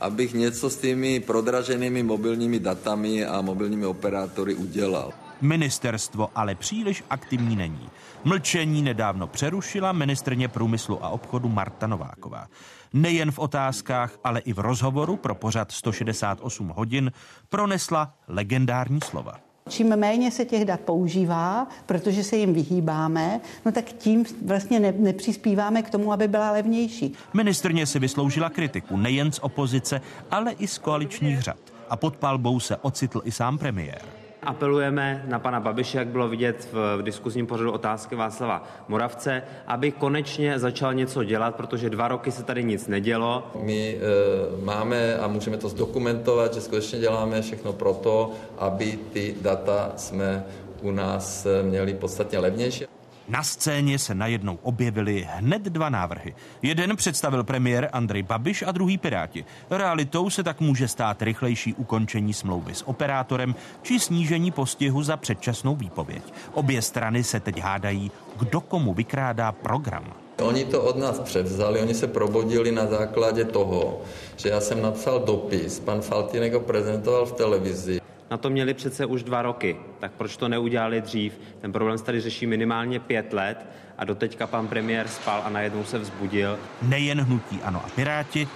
abych 0.00 0.34
něco 0.34 0.70
s 0.70 0.76
těmi 0.76 1.20
prodraženými 1.20 2.02
mobilními 2.02 2.58
datami 2.58 3.26
a 3.26 3.40
mobilními 3.40 3.86
operátory 3.86 4.54
udělal. 4.54 5.12
Ministerstvo 5.40 6.30
ale 6.34 6.54
příliš 6.54 7.04
aktivní 7.10 7.56
není. 7.56 7.90
Mlčení 8.24 8.82
nedávno 8.82 9.26
přerušila 9.26 9.92
ministrně 9.92 10.48
průmyslu 10.48 11.04
a 11.04 11.08
obchodu 11.08 11.48
Marta 11.48 11.86
Nováková. 11.86 12.46
Nejen 12.92 13.30
v 13.30 13.38
otázkách, 13.38 14.18
ale 14.24 14.40
i 14.40 14.52
v 14.52 14.58
rozhovoru 14.58 15.16
pro 15.16 15.34
pořad 15.34 15.72
168 15.72 16.68
hodin 16.68 17.12
pronesla 17.48 18.14
legendární 18.28 19.00
slova. 19.04 19.47
Čím 19.68 19.96
méně 19.96 20.30
se 20.30 20.44
těch 20.44 20.64
dat 20.64 20.80
používá, 20.80 21.68
protože 21.86 22.24
se 22.24 22.36
jim 22.36 22.54
vyhýbáme, 22.54 23.40
no 23.66 23.72
tak 23.72 23.84
tím 23.84 24.24
vlastně 24.46 24.80
ne, 24.80 24.94
nepřispíváme 24.98 25.82
k 25.82 25.90
tomu, 25.90 26.12
aby 26.12 26.28
byla 26.28 26.50
levnější. 26.50 27.12
Ministrně 27.34 27.86
si 27.86 27.98
vysloužila 27.98 28.50
kritiku 28.50 28.96
nejen 28.96 29.32
z 29.32 29.38
opozice, 29.38 30.00
ale 30.30 30.52
i 30.52 30.66
z 30.66 30.78
koaličních 30.78 31.40
řad. 31.40 31.58
A 31.90 31.96
pod 31.96 32.16
palbou 32.16 32.60
se 32.60 32.76
ocitl 32.76 33.22
i 33.24 33.32
sám 33.32 33.58
premiér. 33.58 34.17
Apelujeme 34.48 35.24
na 35.26 35.38
pana 35.38 35.60
Babiše, 35.60 35.98
jak 35.98 36.08
bylo 36.08 36.28
vidět 36.28 36.68
v, 36.72 36.96
v 36.96 37.02
diskuzním 37.02 37.46
pořadu 37.46 37.72
otázky 37.72 38.16
Václava 38.16 38.64
Moravce, 38.88 39.42
aby 39.66 39.92
konečně 39.92 40.58
začal 40.58 40.94
něco 40.94 41.24
dělat, 41.24 41.54
protože 41.54 41.90
dva 41.90 42.08
roky 42.08 42.30
se 42.32 42.42
tady 42.42 42.64
nic 42.64 42.88
nedělo. 42.88 43.50
My 43.62 43.98
e, 44.00 44.64
máme 44.64 45.16
a 45.16 45.28
můžeme 45.28 45.56
to 45.56 45.68
zdokumentovat, 45.68 46.54
že 46.54 46.60
skutečně 46.60 46.98
děláme 46.98 47.42
všechno 47.42 47.72
proto, 47.72 48.32
aby 48.58 48.98
ty 49.12 49.34
data 49.40 49.92
jsme 49.96 50.44
u 50.82 50.90
nás 50.90 51.46
měli 51.62 51.94
podstatně 51.94 52.38
levnější. 52.38 52.97
Na 53.28 53.42
scéně 53.42 53.98
se 53.98 54.14
najednou 54.14 54.58
objevily 54.62 55.28
hned 55.30 55.62
dva 55.62 55.88
návrhy. 55.88 56.34
Jeden 56.62 56.96
představil 56.96 57.44
premiér 57.44 57.88
Andrej 57.92 58.22
Babiš 58.22 58.64
a 58.66 58.72
druhý 58.72 58.98
Piráti. 58.98 59.44
Realitou 59.70 60.30
se 60.30 60.42
tak 60.42 60.60
může 60.60 60.88
stát 60.88 61.22
rychlejší 61.22 61.74
ukončení 61.74 62.34
smlouvy 62.34 62.74
s 62.74 62.88
operátorem 62.88 63.54
či 63.82 64.00
snížení 64.00 64.50
postihu 64.50 65.02
za 65.02 65.16
předčasnou 65.16 65.76
výpověď. 65.76 66.22
Obě 66.52 66.82
strany 66.82 67.24
se 67.24 67.40
teď 67.40 67.58
hádají, 67.60 68.10
kdo 68.38 68.60
komu 68.60 68.94
vykrádá 68.94 69.52
program. 69.52 70.04
Oni 70.42 70.64
to 70.64 70.82
od 70.82 70.96
nás 70.96 71.18
převzali, 71.18 71.80
oni 71.80 71.94
se 71.94 72.06
probudili 72.06 72.72
na 72.72 72.86
základě 72.86 73.44
toho, 73.44 74.00
že 74.36 74.48
já 74.48 74.60
jsem 74.60 74.82
napsal 74.82 75.20
dopis, 75.20 75.80
pan 75.80 76.00
Faltinek 76.00 76.52
ho 76.52 76.60
prezentoval 76.60 77.26
v 77.26 77.32
televizi 77.32 78.00
na 78.30 78.36
to 78.36 78.50
měli 78.50 78.74
přece 78.74 79.06
už 79.06 79.22
dva 79.22 79.42
roky, 79.42 79.76
tak 80.00 80.12
proč 80.12 80.36
to 80.36 80.48
neudělali 80.48 81.00
dřív? 81.00 81.40
Ten 81.60 81.72
problém 81.72 81.98
se 81.98 82.04
tady 82.04 82.20
řeší 82.20 82.46
minimálně 82.46 83.00
pět 83.00 83.32
let 83.32 83.66
a 83.98 84.04
doteďka 84.04 84.46
pan 84.46 84.68
premiér 84.68 85.08
spal 85.08 85.42
a 85.44 85.50
najednou 85.50 85.84
se 85.84 85.98
vzbudil. 85.98 86.58
Nejen 86.82 87.20
hnutí 87.20 87.60
Ano 87.62 87.82
a 87.84 87.88
Piráti, 87.88 88.48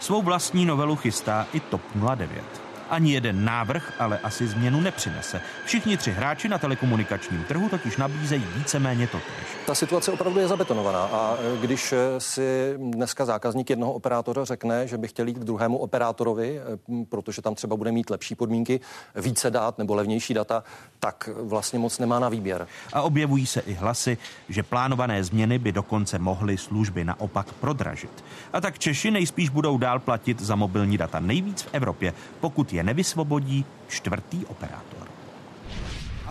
svou 0.00 0.22
vlastní 0.22 0.64
novelu 0.64 0.96
chystá 0.96 1.46
i 1.52 1.60
TOP 1.60 1.82
09. 2.16 2.67
Ani 2.90 3.12
jeden 3.12 3.44
návrh 3.44 3.92
ale 3.98 4.18
asi 4.18 4.46
změnu 4.46 4.80
nepřinese. 4.80 5.40
Všichni 5.64 5.96
tři 5.96 6.12
hráči 6.12 6.48
na 6.48 6.58
telekomunikačním 6.58 7.44
trhu 7.44 7.68
totiž 7.68 7.96
nabízejí 7.96 8.44
víceméně 8.56 9.06
totéž. 9.06 9.58
Ta 9.66 9.74
situace 9.74 10.12
opravdu 10.12 10.40
je 10.40 10.48
zabetonovaná 10.48 11.02
a 11.04 11.36
e, 11.36 11.60
když 11.60 11.92
e, 11.92 11.96
si 12.18 12.74
dneska 12.76 13.24
zákazník 13.24 13.70
jednoho 13.70 13.92
operátora 13.92 14.44
řekne, 14.44 14.86
že 14.86 14.98
by 14.98 15.08
chtěl 15.08 15.28
jít 15.28 15.38
k 15.38 15.44
druhému 15.44 15.78
operátorovi, 15.78 16.58
e, 16.58 16.62
protože 17.08 17.42
tam 17.42 17.54
třeba 17.54 17.76
bude 17.76 17.92
mít 17.92 18.10
lepší 18.10 18.34
podmínky, 18.34 18.80
více 19.14 19.50
dát 19.50 19.78
nebo 19.78 19.94
levnější 19.94 20.34
data, 20.34 20.64
tak 20.98 21.28
vlastně 21.42 21.78
moc 21.78 21.98
nemá 21.98 22.18
na 22.18 22.28
výběr. 22.28 22.66
A 22.92 23.02
objevují 23.02 23.46
se 23.46 23.60
i 23.60 23.74
hlasy, 23.74 24.18
že 24.48 24.62
plánované 24.62 25.24
změny 25.24 25.58
by 25.58 25.72
dokonce 25.72 26.18
mohly 26.18 26.58
služby 26.58 27.04
naopak 27.04 27.52
prodražit. 27.52 28.24
A 28.52 28.60
tak 28.60 28.78
Češi 28.78 29.10
nejspíš 29.10 29.48
budou 29.48 29.78
dál 29.78 29.98
platit 29.98 30.40
za 30.40 30.54
mobilní 30.56 30.98
data 30.98 31.20
nejvíc 31.20 31.62
v 31.62 31.68
Evropě, 31.72 32.14
pokud 32.40 32.72
je 32.72 32.77
nevysvobodí 32.82 33.64
čtvrtý 33.88 34.46
operátor 34.46 35.07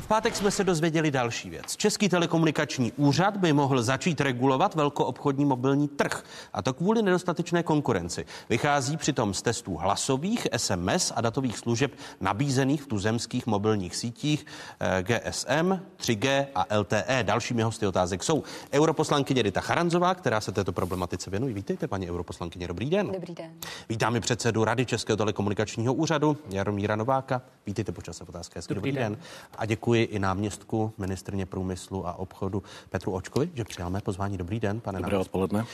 pátek 0.07 0.35
jsme 0.35 0.51
se 0.51 0.63
dozvěděli 0.63 1.11
další 1.11 1.49
věc. 1.49 1.75
Český 1.75 2.09
telekomunikační 2.09 2.91
úřad 2.91 3.37
by 3.37 3.53
mohl 3.53 3.83
začít 3.83 4.21
regulovat 4.21 4.75
velkoobchodní 4.75 5.45
mobilní 5.45 5.87
trh, 5.87 6.23
a 6.53 6.61
to 6.61 6.73
kvůli 6.73 7.01
nedostatečné 7.01 7.63
konkurenci. 7.63 8.25
Vychází 8.49 8.97
přitom 8.97 9.33
z 9.33 9.41
testů 9.41 9.75
hlasových, 9.75 10.47
SMS 10.57 11.13
a 11.15 11.21
datových 11.21 11.57
služeb 11.57 11.91
nabízených 12.21 12.81
v 12.81 12.87
tuzemských 12.87 13.47
mobilních 13.47 13.95
sítích 13.95 14.45
eh, 14.79 15.03
GSM, 15.03 15.79
3G 15.99 16.45
a 16.55 16.77
LTE. 16.77 17.23
Dalšími 17.23 17.61
hosty 17.61 17.87
otázek 17.87 18.23
jsou 18.23 18.43
europoslankyně 18.73 19.41
Rita 19.41 19.61
Charanzová, 19.61 20.15
která 20.15 20.41
se 20.41 20.51
této 20.51 20.71
problematice 20.71 21.29
věnuje. 21.29 21.53
Vítejte, 21.53 21.87
paní 21.87 22.09
europoslankyně, 22.09 22.67
dobrý 22.67 22.89
den. 22.89 23.11
Dobrý 23.11 23.35
den. 23.35 23.51
Vítáme 23.89 24.19
předsedu 24.19 24.63
Rady 24.63 24.85
Českého 24.85 25.17
telekomunikačního 25.17 25.93
úřadu 25.93 26.37
Jaromíra 26.49 26.95
Nováka. 26.95 27.41
Vítejte 27.65 27.91
počas 27.91 28.21
otázky. 28.21 28.59
Dobrý, 28.59 28.75
dobrý 28.75 28.91
den. 28.91 29.11
den. 29.11 29.21
A 29.57 29.65
děkuji 29.65 29.96
Děkuji 29.97 30.15
i 30.15 30.19
náměstku 30.19 30.93
ministrně 30.97 31.45
průmyslu 31.45 32.07
a 32.07 32.13
obchodu 32.13 32.63
Petru 32.89 33.11
Očkovi, 33.11 33.49
že 33.53 33.63
přijal 33.63 33.89
mé 33.89 34.01
pozvání. 34.01 34.37
Dobrý 34.37 34.59
den, 34.59 34.79
pane 34.79 34.99
Dobré 34.99 35.17
odpoledne. 35.17 35.65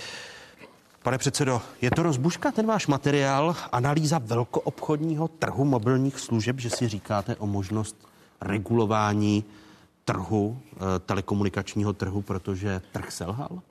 Pane 1.03 1.17
předsedo, 1.17 1.61
je 1.81 1.91
to 1.91 2.03
rozbuška 2.03 2.51
ten 2.51 2.67
váš 2.67 2.87
materiál, 2.87 3.55
analýza 3.71 4.19
velkoobchodního 4.19 5.27
trhu 5.27 5.65
mobilních 5.65 6.19
služeb, 6.19 6.59
že 6.59 6.69
si 6.69 6.87
říkáte 6.87 7.35
o 7.35 7.47
možnost 7.47 8.07
regulování 8.41 9.43
trhu, 10.05 10.59
eh, 10.75 10.99
telekomunikačního 10.99 11.93
trhu, 11.93 12.21
protože 12.21 12.81
trh 12.91 13.11
selhal? 13.11 13.61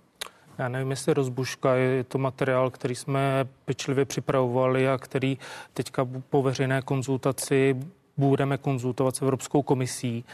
Já 0.58 0.68
nevím, 0.68 0.90
jestli 0.90 1.14
rozbuška 1.14 1.74
je 1.74 2.04
to 2.04 2.18
materiál, 2.18 2.70
který 2.70 2.94
jsme 2.94 3.48
pečlivě 3.64 4.04
připravovali 4.04 4.88
a 4.88 4.98
který 4.98 5.38
teďka 5.74 6.08
po 6.30 6.42
veřejné 6.42 6.82
konzultaci 6.82 7.76
budeme 8.16 8.58
konzultovat 8.58 9.16
s 9.16 9.22
Evropskou 9.22 9.62
komisí 9.62 10.24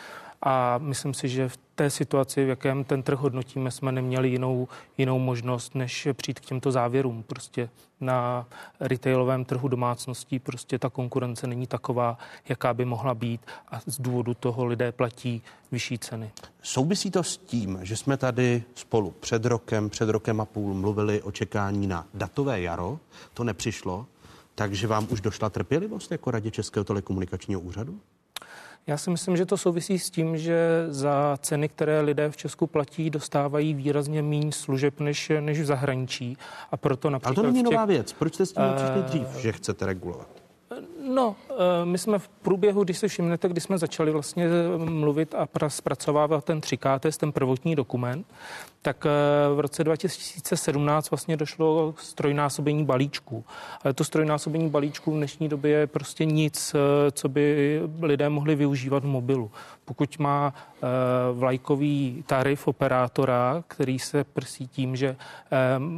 a 0.43 0.79
myslím 0.79 1.15
si, 1.15 1.29
že 1.29 1.49
v 1.49 1.59
té 1.75 1.91
situaci, 1.91 2.45
v 2.45 2.49
jakém 2.49 2.85
ten 2.85 3.03
trh 3.03 3.19
hodnotíme, 3.19 3.71
jsme 3.71 3.93
neměli 3.93 4.29
jinou, 4.29 4.69
jinou 4.99 5.19
možnost, 5.19 5.75
než 5.75 6.09
přijít 6.13 6.41
k 6.41 6.45
těmto 6.45 6.73
závěrům. 6.73 7.23
Prostě 7.27 7.69
na 8.01 8.47
retailovém 8.81 9.45
trhu 9.45 9.69
domácností 9.69 10.39
prostě 10.39 10.79
ta 10.79 10.91
konkurence 10.91 11.47
není 11.47 11.67
taková, 11.67 12.19
jaká 12.49 12.75
by 12.75 12.85
mohla 12.85 13.15
být 13.15 13.41
a 13.69 13.81
z 13.87 14.01
důvodu 14.01 14.35
toho 14.35 14.65
lidé 14.65 14.93
platí 14.93 15.43
vyšší 15.73 15.99
ceny. 15.99 16.31
Souvisí 16.63 17.11
to 17.11 17.23
s 17.23 17.37
tím, 17.37 17.79
že 17.83 17.97
jsme 17.97 18.17
tady 18.17 18.63
spolu 18.75 19.11
před 19.21 19.45
rokem, 19.45 19.91
před 19.91 20.09
rokem 20.09 20.41
a 20.41 20.45
půl 20.45 20.75
mluvili 20.75 21.23
o 21.23 21.33
čekání 21.33 21.87
na 21.87 22.07
datové 22.15 22.61
jaro, 22.61 22.99
to 23.35 23.45
nepřišlo, 23.45 24.07
takže 24.59 24.87
vám 24.87 25.07
už 25.11 25.21
došla 25.21 25.51
trpělivost 25.51 26.13
jako 26.13 26.31
radě 26.31 26.51
Českého 26.51 26.85
telekomunikačního 26.85 27.61
úřadu? 27.61 28.01
Já 28.87 28.97
si 28.97 29.11
myslím, 29.11 29.37
že 29.37 29.47
to 29.47 29.57
souvisí 29.57 29.99
s 29.99 30.11
tím, 30.11 30.39
že 30.39 30.87
za 30.89 31.39
ceny, 31.41 31.69
které 31.69 32.01
lidé 32.01 32.31
v 32.31 32.37
Česku 32.37 32.67
platí, 32.67 33.11
dostávají 33.11 33.75
výrazně 33.75 34.23
méně 34.23 34.53
služeb 34.53 35.01
než, 35.01 35.33
než 35.41 35.61
v 35.61 35.65
zahraničí. 35.65 36.37
A 36.71 36.77
proto 36.77 37.11
například... 37.11 37.39
Ale 37.39 37.47
to 37.47 37.53
není 37.53 37.65
těch... 37.65 37.73
nová 37.73 37.85
věc. 37.85 38.13
Proč 38.13 38.35
jste 38.35 38.47
s 38.47 38.53
tím 38.53 38.63
uh... 38.97 39.05
dřív, 39.05 39.29
že 39.37 39.53
chcete 39.53 39.87
regulovat? 39.87 40.29
No, 41.15 41.37
eh, 41.48 41.48
my 41.85 41.99
jsme 41.99 42.19
v 42.19 42.29
průběhu, 42.29 42.85
když 42.85 42.99
se 42.99 43.09
všimnete, 43.09 43.49
když 43.49 43.65
jsme 43.65 43.79
začali 43.79 44.11
vlastně 44.11 44.47
mluvit 44.77 45.35
a 45.35 45.69
zpracovávat 45.69 46.45
ten 46.45 46.61
3K, 46.61 47.17
ten 47.19 47.33
prvotní 47.33 47.77
dokument, 47.77 48.27
tak 48.83 49.07
eh, 49.07 49.55
v 49.55 49.61
roce 49.61 49.85
2017 49.85 51.11
vlastně 51.11 51.37
došlo 51.37 51.93
k 51.93 52.01
strojnásobení 52.01 52.85
balíčků. 52.85 53.45
Ale 53.85 53.95
to 53.95 54.05
strojnásobení 54.05 54.71
balíčků 54.71 55.13
v 55.13 55.17
dnešní 55.17 55.49
době 55.49 55.71
je 55.71 55.87
prostě 55.87 56.25
nic, 56.25 56.75
eh, 56.75 57.11
co 57.11 57.29
by 57.29 57.81
lidé 58.03 58.29
mohli 58.29 58.55
využívat 58.55 59.05
v 59.05 59.07
mobilu. 59.07 59.51
Pokud 59.85 60.19
má 60.19 60.55
eh, 60.55 60.87
vlajkový 61.33 62.25
tarif 62.27 62.69
operátora, 62.69 63.65
který 63.69 63.99
se 63.99 64.25
prsí 64.25 64.69
tím, 64.69 64.97
že 64.97 65.17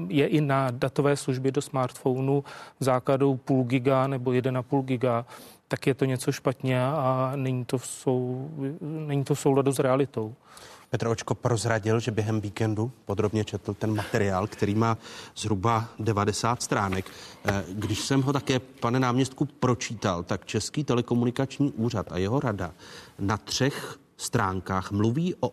je 0.09 0.27
i 0.27 0.41
na 0.41 0.71
datové 0.71 1.17
služby 1.17 1.53
do 1.53 1.63
smartphonu 1.63 2.45
základou 2.81 3.37
půl 3.37 3.65
giga 3.65 4.07
nebo 4.07 4.31
1,5 4.31 4.85
giga, 4.85 5.27
tak 5.71 5.87
je 5.87 5.95
to 5.95 6.05
něco 6.05 6.33
špatně 6.33 6.83
a 6.83 7.33
není 7.37 7.65
to 7.65 7.79
v, 7.79 7.87
sou, 7.87 8.51
není 8.81 9.25
to 9.25 9.35
v 9.35 9.41
souladu 9.41 9.73
s 9.73 9.79
realitou. 9.79 10.35
Petr 10.91 11.07
Očko 11.07 11.35
prozradil, 11.35 12.01
že 12.01 12.11
během 12.11 12.41
víkendu 12.41 12.91
podrobně 13.05 13.45
četl 13.45 13.75
ten 13.75 13.95
materiál, 13.95 14.47
který 14.47 14.75
má 14.75 14.99
zhruba 15.37 15.89
90 15.99 16.63
stránek. 16.63 17.11
Eh, 17.45 17.65
když 17.69 18.01
jsem 18.01 18.23
ho 18.23 18.33
také, 18.33 18.59
pane 18.59 19.01
náměstku, 19.01 19.45
pročítal, 19.45 20.23
tak 20.23 20.47
Český 20.47 20.85
telekomunikační 20.85 21.73
úřad 21.73 22.13
a 22.13 22.19
jeho 22.19 22.41
rada 22.41 22.73
na 23.19 23.37
třech 23.37 23.99
stránkách 24.17 24.91
mluví 24.93 25.35
o 25.41 25.49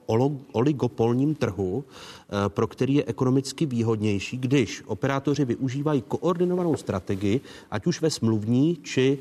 oligopolním 0.52 1.36
trhu, 1.36 1.86
eh, 1.86 2.50
pro 2.50 2.68
který 2.68 2.94
je 2.94 3.04
ekonomicky 3.06 3.66
výhodnější, 3.66 4.38
když 4.38 4.84
operátoři 4.86 5.46
využívají 5.46 6.02
koordinovanou 6.08 6.76
strategii, 6.76 7.42
ať 7.72 7.88
už 7.88 8.02
ve 8.02 8.10
smluvní 8.10 8.76
či 8.84 9.18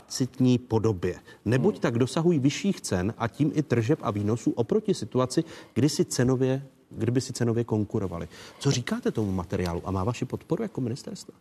tacitní 0.00 0.58
podobě. 0.58 1.14
Neboť 1.44 1.78
tak 1.78 1.98
dosahují 1.98 2.38
vyšších 2.38 2.80
cen 2.80 3.14
a 3.18 3.28
tím 3.28 3.52
i 3.54 3.62
tržeb 3.62 3.98
a 4.02 4.10
výnosů 4.10 4.50
oproti 4.50 4.94
situaci, 4.94 5.44
kdy 5.74 5.88
si 5.88 6.04
cenově 6.04 6.62
kdyby 6.90 7.20
si 7.20 7.32
cenově 7.32 7.64
konkurovali. 7.64 8.28
Co 8.58 8.70
říkáte 8.70 9.10
tomu 9.10 9.32
materiálu 9.32 9.82
a 9.84 9.90
má 9.90 10.04
vaši 10.04 10.24
podporu 10.24 10.62
jako 10.62 10.80
ministerstvo? 10.80 11.34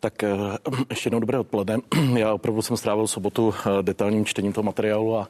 Tak 0.00 0.22
eh, 0.24 0.36
ještě 0.90 1.06
jednou 1.06 1.20
dobré 1.20 1.38
odpoledne. 1.38 1.78
Já 2.16 2.34
opravdu 2.34 2.62
jsem 2.62 2.76
strávil 2.76 3.06
sobotu 3.06 3.54
eh, 3.54 3.82
detailním 3.82 4.24
čtením 4.24 4.52
toho 4.52 4.64
materiálu 4.64 5.16
a 5.16 5.28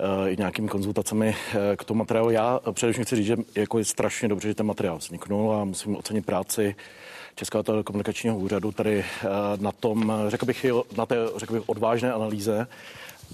Eh, 0.00 0.30
i 0.30 0.36
nějakými 0.36 0.68
konzultacemi 0.68 1.36
k 1.76 1.84
tomu 1.84 1.98
materiálu. 1.98 2.30
Já 2.30 2.60
především 2.72 3.04
chci 3.04 3.16
říct, 3.16 3.26
že 3.26 3.36
jako 3.56 3.78
je 3.78 3.84
strašně 3.84 4.28
dobře, 4.28 4.48
že 4.48 4.54
ten 4.54 4.66
materiál 4.66 4.98
vzniknul 4.98 5.52
a 5.52 5.64
musím 5.64 5.96
ocenit 5.96 6.26
práci 6.26 6.76
Českého 7.34 7.62
telekomunikačního 7.62 8.38
úřadu 8.38 8.72
tady 8.72 8.98
eh, 8.98 9.26
na 9.56 9.72
tom, 9.72 10.12
řekl 10.28 10.46
bych, 10.46 10.66
na 10.96 11.06
té 11.06 11.16
řekl 11.36 11.52
bych, 11.52 11.68
odvážné 11.68 12.12
analýze 12.12 12.66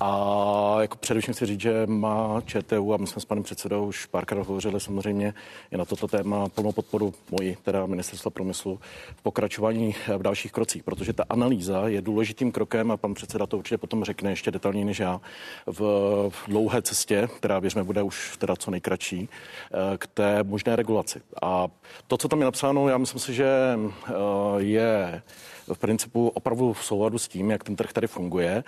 a 0.01 0.77
jako 0.81 0.99
především 0.99 1.35
chci 1.35 1.47
říct, 1.47 1.61
že 1.61 1.87
má 1.87 2.43
ČTU 2.47 2.95
a 2.95 2.97
my 2.97 3.07
jsme 3.07 3.21
s 3.21 3.25
panem 3.25 3.45
předsedou 3.45 3.87
už 3.87 4.07
párkrát 4.07 4.47
hovořili 4.47 4.81
samozřejmě 4.81 5.35
i 5.71 5.77
na 5.77 5.85
toto 5.85 6.09
téma 6.09 6.49
plnou 6.49 6.73
podporu 6.73 7.15
moji, 7.31 7.57
teda 7.63 7.87
ministerstva 7.87 8.31
průmyslu, 8.31 8.81
v 9.17 9.23
pokračování 9.23 9.95
v 10.17 10.23
dalších 10.23 10.53
krocích, 10.53 10.83
protože 10.83 11.13
ta 11.13 11.25
analýza 11.29 11.89
je 11.89 12.03
důležitým 12.03 12.53
krokem 12.53 12.91
a 12.91 12.97
pan 12.97 13.15
předseda 13.15 13.47
to 13.47 13.59
určitě 13.59 13.79
potom 13.79 14.05
řekne 14.05 14.31
ještě 14.31 14.51
detailněji 14.51 14.85
než 14.85 14.99
já 14.99 15.21
v 15.67 16.33
dlouhé 16.49 16.83
cestě, 16.83 17.29
která 17.37 17.59
věřme 17.59 17.85
bude 17.85 18.03
už 18.03 18.37
teda 18.37 18.57
co 18.57 18.71
nejkratší, 18.71 19.29
eh, 19.29 19.99
k 19.99 20.07
té 20.07 20.43
možné 20.43 20.77
regulaci. 20.77 21.23
A 21.43 21.69
to, 22.07 22.17
co 22.17 22.29
tam 22.29 22.39
je 22.39 22.45
napsáno, 22.45 22.89
já 22.89 22.99
myslím 22.99 23.21
si, 23.21 23.35
že 23.35 23.79
eh, 24.09 24.13
je 24.57 25.23
v 25.75 25.79
principu 25.79 26.29
opravdu 26.29 26.73
v 26.73 26.85
souladu 26.85 27.19
s 27.19 27.29
tím, 27.29 27.51
jak 27.51 27.65
ten 27.65 27.77
trh 27.77 27.93
tady 27.93 28.07
funguje. 28.07 28.65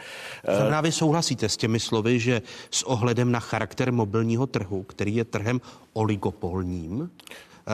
Znamená, 0.57 0.81
vy 0.81 0.93
souhlasíte 0.93 1.49
s 1.49 1.57
těmi 1.57 1.81
slovy, 1.81 2.21
že 2.21 2.43
s 2.71 2.83
ohledem 2.83 3.33
na 3.33 3.41
charakter 3.41 3.93
mobilního 3.93 4.47
trhu, 4.47 4.83
který 4.83 5.17
je 5.17 5.25
trhem 5.25 5.61
oligopolním, 5.93 7.11
eh, 7.11 7.73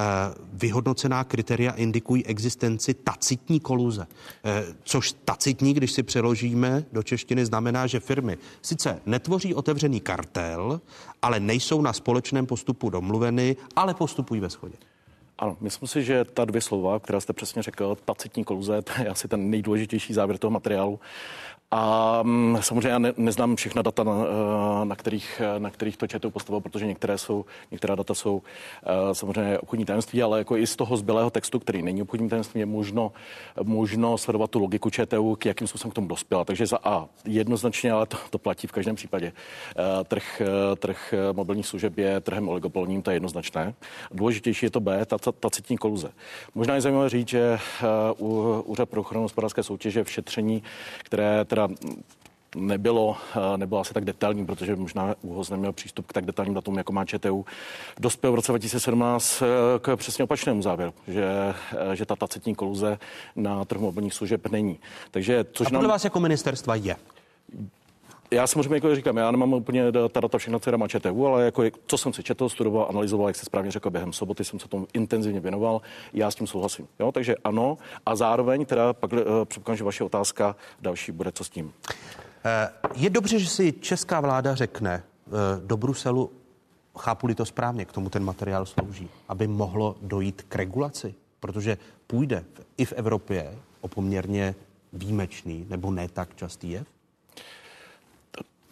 vyhodnocená 0.53 1.25
kritéria 1.25 1.73
indikují 1.73 2.27
existenci 2.27 2.95
tacitní 2.95 3.61
koluze. 3.61 4.07
Eh, 4.45 4.65
což 4.85 5.15
tacitní, 5.25 5.75
když 5.75 5.93
si 5.93 6.03
přeložíme 6.03 6.85
do 6.93 7.03
češtiny, 7.03 7.47
znamená, 7.47 7.87
že 7.87 8.01
firmy 8.01 8.39
sice 8.63 9.01
netvoří 9.07 9.55
otevřený 9.55 10.01
kartel, 10.01 10.81
ale 11.23 11.41
nejsou 11.41 11.83
na 11.83 11.93
společném 11.93 12.47
postupu 12.47 12.91
domluveny, 12.91 13.57
ale 13.77 13.95
postupují 13.95 14.41
ve 14.41 14.49
shodě. 14.49 14.77
Ano, 15.39 15.57
myslím 15.61 15.89
si, 15.89 16.05
že 16.05 16.25
ta 16.25 16.45
dvě 16.45 16.61
slova, 16.61 17.01
která 17.01 17.21
jste 17.21 17.33
přesně 17.33 17.63
řekl, 17.63 17.97
tacitní 18.05 18.45
koluze, 18.45 18.83
to 18.83 18.93
je 19.03 19.09
asi 19.09 19.29
ten 19.29 19.51
nejdůležitější 19.51 20.13
závěr 20.13 20.39
toho 20.39 20.51
materiálu. 20.51 21.01
A 21.71 22.23
mm, 22.23 22.59
samozřejmě 22.61 22.89
já 22.89 22.99
ne, 22.99 23.13
neznám 23.17 23.57
všechna 23.57 23.83
data, 23.83 24.05
na, 24.05 24.13
eh, 24.13 24.85
na, 24.85 24.97
kterých, 24.97 25.43
na 25.59 25.71
kterých 25.71 25.97
to 25.97 26.07
ČTU 26.07 26.31
postavilo, 26.31 26.61
protože 26.61 26.87
některé 26.87 27.19
jsou, 27.19 27.45
některá 27.71 27.95
data 27.95 28.15
jsou 28.15 28.43
eh, 28.83 29.15
samozřejmě 29.15 29.59
obchodní 29.59 29.85
tajemství, 29.85 30.23
ale 30.23 30.39
jako 30.39 30.57
i 30.57 30.67
z 30.67 30.77
toho 30.77 30.97
zbylého 30.97 31.31
textu, 31.31 31.59
který 31.59 31.83
není 31.83 32.03
obchodní 32.03 32.29
tajemství, 32.29 32.61
je 32.61 32.67
možno, 32.67 33.13
možno 33.63 34.19
sledovat 34.19 34.51
tu 34.51 34.59
logiku 34.59 34.91
ČTU, 34.91 35.37
k 35.37 35.47
jakým 35.47 35.67
způsobem 35.67 35.93
k 35.93 35.95
tomu 35.95 36.09
dospěla. 36.09 36.45
Takže 36.45 36.67
za 36.67 36.79
A 36.85 37.09
jednoznačně, 37.25 37.93
ale 37.93 38.07
to, 38.07 38.17
to 38.31 38.39
platí 38.39 38.67
v 38.67 38.73
každém 38.73 38.97
případě. 38.97 39.33
Eh, 39.79 40.05
trh, 40.05 40.43
trh 40.79 41.15
mobilních 41.33 41.67
služeb 41.67 41.99
je 41.99 42.21
trhem 42.21 42.49
oligopolním, 42.49 43.03
to 43.03 43.11
je 43.11 43.15
jednoznačné. 43.15 43.75
Důležitější 44.11 44.67
je 44.67 44.71
to 44.71 44.81
B, 44.81 45.07
ta, 45.07 45.19
ta, 45.19 45.33
ta 45.33 45.51
citní 45.51 45.79
koluze. 45.79 46.11
Možná 46.55 46.75
je 46.75 46.81
zajímavé 46.81 47.09
říct, 47.09 47.29
že 47.29 47.59
Úřad 48.19 48.89
pro 48.89 49.01
ochranu 49.01 49.23
hospodářské 49.23 49.63
soutěže 49.63 50.05
v 50.05 50.11
šetření, 50.11 50.63
které 51.05 51.45
teda 51.59 51.69
nebylo, 52.57 53.17
eh, 53.37 53.57
nebylo 53.57 53.81
asi 53.81 53.95
tak 53.95 54.05
detailní, 54.05 54.47
protože 54.47 54.77
možná 54.77 55.15
ÚHOS 55.23 55.51
neměl 55.51 55.73
přístup 55.73 56.07
k 56.07 56.13
tak 56.13 56.27
detailním 56.27 56.55
datům, 56.55 56.79
jako 56.79 56.93
má 56.93 57.05
ČTU. 57.05 57.47
Dospěl 58.01 58.33
v 58.33 58.35
roce 58.35 58.53
2017 58.53 59.43
eh, 59.43 59.47
k 59.79 59.97
přesně 59.97 60.25
opačnému 60.25 60.63
závěru, 60.63 60.95
že, 61.09 61.55
eh, 61.93 61.97
že 61.97 62.07
ta 62.07 62.17
tacitní 62.17 62.55
koluze 62.55 62.99
na 63.37 63.65
trhu 63.65 63.83
mobilních 63.83 64.15
služeb 64.15 64.47
není. 64.47 64.79
Takže, 65.11 65.45
což 65.53 65.67
A 65.67 65.71
podle 65.71 65.83
nám... 65.83 65.91
vás 65.91 66.05
jako 66.05 66.21
ministerstva 66.21 66.75
je? 66.75 66.97
Já 68.31 68.47
samozřejmě 68.47 68.75
jako 68.75 68.95
říkám, 68.95 69.17
já 69.17 69.31
nemám 69.31 69.53
úplně 69.53 69.93
ta 69.93 70.21
data 70.21 70.39
všechna, 70.39 70.77
má 70.77 70.89
ČTU, 70.89 71.27
ale 71.27 71.45
jako, 71.45 71.63
co 71.87 71.99
jsem 71.99 72.13
si 72.13 72.23
četl, 72.23 72.49
studoval, 72.49 72.87
analyzoval, 72.91 73.29
jak 73.29 73.37
se 73.37 73.45
správně 73.45 73.71
řekl, 73.71 73.91
během 73.91 74.13
soboty 74.13 74.45
jsem 74.45 74.59
se 74.59 74.69
tomu 74.69 74.87
intenzivně 74.93 75.41
věnoval, 75.41 75.81
já 76.13 76.31
s 76.31 76.35
tím 76.35 76.47
souhlasím. 76.47 76.89
Jo? 76.99 77.13
Takže 77.13 77.37
ano, 77.45 77.79
a 78.07 78.17
zároveň 78.17 78.67
teda 78.67 78.93
pak 78.93 79.13
uh, 79.13 79.19
předpokládám, 79.45 79.77
že 79.77 79.85
vaše 79.85 80.05
otázka 80.05 80.57
další 80.81 81.13
bude, 81.13 81.33
co 81.33 81.45
s 81.45 81.51
tím. 81.51 81.73
Eh, 82.45 82.69
je 82.95 83.11
dobře, 83.11 83.39
že 83.39 83.49
si 83.49 83.73
česká 83.73 84.21
vláda 84.21 84.55
řekne 84.55 85.03
eh, 85.03 85.31
do 85.67 85.77
Bruselu, 85.77 86.31
chápu-li 86.99 87.35
to 87.35 87.45
správně, 87.45 87.85
k 87.85 87.93
tomu 87.93 88.11
ten 88.11 88.25
materiál 88.25 88.67
slouží, 88.67 89.09
aby 89.29 89.47
mohlo 89.47 89.97
dojít 90.03 90.43
k 90.49 90.57
regulaci, 90.57 91.15
protože 91.41 91.79
půjde 92.07 92.45
i 92.77 92.85
v 92.85 92.93
Evropě 92.93 93.59
o 93.81 93.89
poměrně 93.89 94.55
výjimečný 94.93 95.67
nebo 95.69 95.91
ne 95.91 96.09
tak 96.09 96.37
častý 96.37 96.71
jev? 96.71 96.98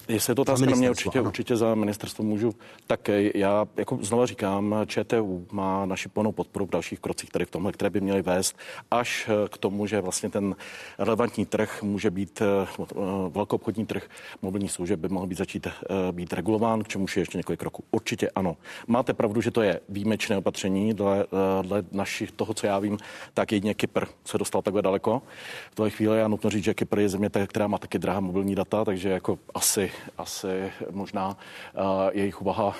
Jestli 0.09 0.31
je 0.31 0.35
to 0.35 0.43
otázka 0.43 0.67
na 0.67 0.77
mě, 0.77 0.91
určitě, 0.91 1.21
určitě 1.21 1.57
za 1.57 1.75
ministerstvo 1.75 2.25
můžu. 2.25 2.55
Tak 2.87 3.11
já 3.35 3.67
jako 3.77 3.99
znova 4.03 4.27
říkám, 4.27 4.75
ČTU 4.87 5.47
má 5.53 5.87
naši 5.87 6.09
plnou 6.09 6.33
podporu 6.33 6.67
v 6.67 6.71
dalších 6.71 7.01
krocích 7.01 7.31
tady 7.31 7.45
v 7.45 7.51
tomhle, 7.51 7.73
které 7.73 7.91
by 7.91 8.01
měly 8.01 8.23
vést 8.23 8.57
až 8.91 9.29
eh, 9.29 9.49
k 9.49 9.59
tomu, 9.59 9.87
že 9.87 10.01
vlastně 10.01 10.31
ten 10.31 10.57
relevantní 10.99 11.47
trh 11.47 11.83
může 11.83 12.11
být, 12.11 12.43
eh, 12.43 12.67
eh, 12.83 12.95
velkoobchodní 13.29 13.87
trh 13.87 14.09
mobilní 14.43 14.69
služeb 14.69 15.01
by 15.01 15.09
mohl 15.09 15.27
být 15.27 15.39
začít 15.39 15.67
být 16.13 16.33
regulován, 16.33 16.83
k 16.83 16.89
čemu 16.89 17.07
je 17.17 17.23
ještě 17.23 17.39
několik 17.39 17.61
kroků. 17.61 17.85
Určitě 17.91 18.31
ano. 18.31 18.57
Máte 18.87 19.15
pravdu, 19.15 19.41
že 19.41 19.51
to 19.51 19.63
je 19.63 19.81
výjimečné 19.89 20.37
opatření, 20.37 20.95
dle, 20.95 21.27
dle 21.63 21.85
našich, 21.93 22.33
toho, 22.33 22.55
co 22.55 22.67
já 22.67 22.79
vím, 22.79 22.99
tak 23.35 23.53
jedině 23.53 23.75
Kypr 23.75 24.05
se 24.25 24.39
dostal 24.39 24.63
takhle 24.63 24.83
daleko. 24.83 25.23
V 25.71 25.75
té 25.75 25.91
chvíli 25.91 26.19
já 26.19 26.29
nutno 26.29 26.51
říct, 26.51 26.65
že 26.65 26.75
Kypr 26.75 26.99
je 26.99 27.09
země, 27.09 27.31
která 27.47 27.67
má 27.67 27.79
taky 27.79 27.99
drahá 27.99 28.21
mobilní 28.21 28.55
data, 28.55 28.85
takže 28.85 29.09
jako 29.09 29.39
asi 29.55 29.91
asi 30.19 30.73
možná 30.91 31.29
uh, 31.29 31.83
jejich 32.13 32.43
úvaha, 32.43 32.67
uh, 32.67 32.75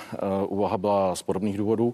úvaha 0.47 0.77
byla 0.77 1.15
z 1.15 1.21
podobných 1.23 1.57
důvodů. 1.57 1.93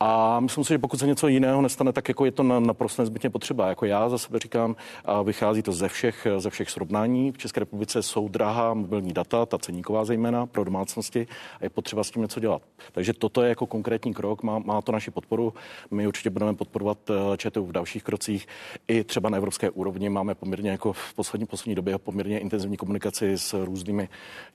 A 0.00 0.40
myslím 0.40 0.64
si, 0.64 0.74
že 0.74 0.78
pokud 0.78 1.00
se 1.00 1.06
něco 1.06 1.28
jiného 1.28 1.62
nestane, 1.62 1.92
tak 1.92 2.08
jako 2.08 2.24
je 2.24 2.32
to 2.32 2.42
na, 2.42 2.60
naprosto 2.60 3.02
nezbytně 3.02 3.30
potřeba. 3.30 3.68
Jako 3.68 3.84
já 3.86 4.08
za 4.08 4.18
sebe 4.18 4.38
říkám, 4.38 4.76
vychází 5.24 5.62
to 5.62 5.72
ze 5.72 5.88
všech, 5.88 6.26
ze 6.38 6.50
všech 6.50 6.70
srovnání. 6.70 7.32
V 7.32 7.38
České 7.38 7.60
republice 7.60 8.02
jsou 8.02 8.28
drahá 8.28 8.74
mobilní 8.74 9.12
data, 9.12 9.46
ta 9.46 9.58
ceníková 9.58 10.04
zejména 10.04 10.46
pro 10.46 10.64
domácnosti 10.64 11.26
a 11.60 11.64
je 11.64 11.70
potřeba 11.70 12.04
s 12.04 12.10
tím 12.10 12.22
něco 12.22 12.40
dělat. 12.40 12.62
Takže 12.92 13.12
toto 13.12 13.42
je 13.42 13.48
jako 13.48 13.66
konkrétní 13.66 14.14
krok, 14.14 14.42
má, 14.42 14.58
má 14.58 14.82
to 14.82 14.92
naši 14.92 15.10
podporu. 15.10 15.54
My 15.90 16.06
určitě 16.06 16.30
budeme 16.30 16.54
podporovat 16.54 16.98
ČTU 17.36 17.66
v 17.66 17.72
dalších 17.72 18.02
krocích. 18.02 18.46
I 18.88 19.04
třeba 19.04 19.30
na 19.30 19.36
evropské 19.36 19.70
úrovni 19.70 20.08
máme 20.08 20.34
poměrně 20.34 20.70
jako 20.70 20.92
v 20.92 21.14
poslední, 21.14 21.46
poslední 21.46 21.74
době 21.74 21.98
poměrně 21.98 22.38
intenzivní 22.38 22.76
komunikaci 22.76 23.38
s 23.38 23.64
různými 23.64 24.08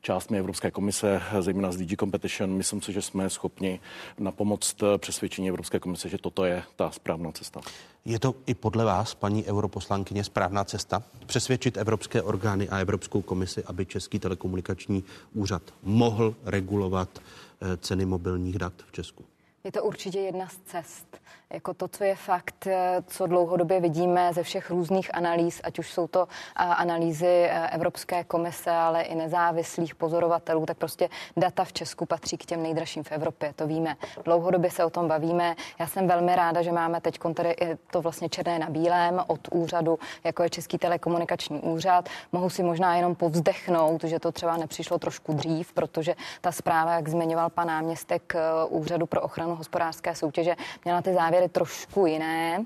částmi 0.07 0.39
Evropské 0.39 0.71
komise, 0.71 1.21
zejména 1.39 1.71
z 1.71 1.77
DG 1.77 1.99
Competition. 1.99 2.49
Myslím 2.49 2.81
si, 2.81 2.93
že 2.93 3.01
jsme 3.01 3.29
schopni 3.29 3.79
na 4.19 4.31
pomoc 4.31 4.75
přesvědčení 4.97 5.49
Evropské 5.49 5.79
komise, 5.79 6.09
že 6.09 6.17
toto 6.17 6.45
je 6.45 6.63
ta 6.75 6.91
správná 6.91 7.31
cesta. 7.31 7.61
Je 8.05 8.19
to 8.19 8.35
i 8.45 8.53
podle 8.53 8.85
vás, 8.85 9.15
paní 9.15 9.45
europoslankyně, 9.45 10.23
správná 10.23 10.63
cesta 10.63 11.03
přesvědčit 11.25 11.77
evropské 11.77 12.21
orgány 12.21 12.69
a 12.69 12.77
Evropskou 12.79 13.21
komisi, 13.21 13.63
aby 13.63 13.85
Český 13.85 14.19
telekomunikační 14.19 15.03
úřad 15.33 15.63
mohl 15.83 16.35
regulovat 16.45 17.09
eh, 17.19 17.77
ceny 17.77 18.05
mobilních 18.05 18.57
dat 18.57 18.73
v 18.87 18.91
Česku? 18.91 19.25
Je 19.63 19.71
to 19.71 19.83
určitě 19.83 20.19
jedna 20.19 20.47
z 20.47 20.57
cest. 20.65 21.17
Jako 21.53 21.73
to, 21.73 21.87
co 21.87 22.03
je 22.03 22.15
fakt, 22.15 22.67
eh, 22.67 23.03
co 23.07 23.27
dlouhodobě 23.27 23.79
vidíme 23.79 24.33
ze 24.33 24.43
všech 24.43 24.69
různých 24.69 25.15
analýz, 25.15 25.61
ať 25.63 25.79
už 25.79 25.91
jsou 25.93 26.07
to 26.07 26.27
eh, 26.29 26.63
analýzy 26.63 27.27
eh, 27.27 27.69
Evropské 27.69 28.23
komise, 28.23 28.71
ale 28.71 29.01
i 29.01 29.15
nezávislých 29.15 29.95
pozorovatelů, 29.95 30.65
tak 30.65 30.77
prostě 30.77 31.09
data 31.37 31.63
v 31.63 31.73
Česku 31.73 32.05
patří 32.05 32.37
k 32.37 32.45
těm 32.45 32.63
nejdražším 32.63 33.03
v 33.03 33.11
Evropě, 33.11 33.53
to 33.55 33.67
víme. 33.67 33.95
Dlouhodobě 34.25 34.71
se 34.71 34.85
o 34.85 34.89
tom 34.89 35.07
bavíme. 35.07 35.55
Já 35.79 35.87
jsem 35.87 36.07
velmi 36.07 36.35
ráda, 36.35 36.61
že 36.61 36.71
máme 36.71 37.01
teď 37.01 37.19
tady 37.33 37.55
to 37.91 38.01
vlastně 38.01 38.29
černé 38.29 38.59
na 38.59 38.69
bílém 38.69 39.23
od 39.27 39.39
úřadu, 39.51 39.99
jako 40.23 40.43
je 40.43 40.49
Český 40.49 40.77
telekomunikační 40.77 41.59
úřad. 41.59 42.09
Mohu 42.31 42.49
si 42.49 42.63
možná 42.63 42.95
jenom 42.95 43.15
povzdechnout, 43.15 44.03
že 44.03 44.19
to 44.19 44.31
třeba 44.31 44.57
nepřišlo 44.57 44.99
trošku 44.99 45.33
dřív, 45.33 45.73
protože 45.73 46.15
ta 46.41 46.51
zpráva, 46.51 46.93
jak 46.93 47.07
zmiňoval 47.07 47.49
pan 47.49 47.67
náměstek 47.67 48.33
úřadu 48.69 49.05
pro 49.05 49.21
ochranu 49.21 49.55
hospodářské 49.55 50.15
soutěže, 50.15 50.55
měla 50.85 51.01
ty 51.01 51.13
závěry 51.13 51.36
závěry 51.37 51.49
trošku 51.49 52.05
jiné. 52.05 52.63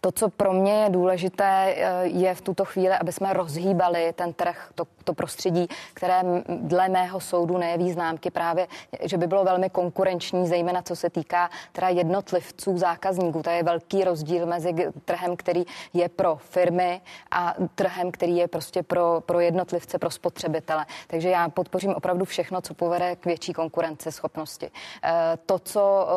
To, 0.00 0.12
co 0.12 0.28
pro 0.28 0.52
mě 0.52 0.72
je 0.72 0.90
důležité, 0.90 1.74
eh, 1.76 2.06
je 2.06 2.34
v 2.34 2.40
tuto 2.40 2.64
chvíli, 2.64 2.94
aby 2.94 3.12
jsme 3.12 3.32
rozhýbali 3.32 4.12
ten 4.12 4.32
trh, 4.32 4.70
to, 4.74 4.84
to 5.04 5.14
prostředí, 5.14 5.66
které 5.94 6.22
dle 6.48 6.88
mého 6.88 7.20
soudu 7.20 7.58
nejeví 7.58 7.92
známky 7.92 8.30
právě, 8.30 8.66
že 9.02 9.18
by 9.18 9.26
bylo 9.26 9.44
velmi 9.44 9.70
konkurenční, 9.70 10.46
zejména 10.46 10.82
co 10.82 10.96
se 10.96 11.10
týká 11.10 11.50
teda 11.72 11.88
jednotlivců, 11.88 12.78
zákazníků. 12.78 13.42
To 13.42 13.50
je 13.50 13.62
velký 13.62 14.04
rozdíl 14.04 14.46
mezi 14.46 14.74
trhem, 15.04 15.36
který 15.36 15.64
je 15.94 16.08
pro 16.08 16.36
firmy 16.36 17.00
a 17.30 17.54
trhem, 17.74 18.12
který 18.12 18.36
je 18.36 18.48
prostě 18.48 18.82
pro, 18.82 19.22
pro 19.26 19.40
jednotlivce, 19.40 19.98
pro 19.98 20.10
spotřebitele. 20.10 20.86
Takže 21.06 21.28
já 21.28 21.48
podpořím 21.48 21.94
opravdu 21.94 22.24
všechno, 22.24 22.60
co 22.60 22.74
povede 22.74 23.16
k 23.16 23.26
větší 23.26 23.52
konkurenceschopnosti. 23.52 24.70
Eh, 25.04 25.38
to, 25.46 25.58
co 25.58 26.08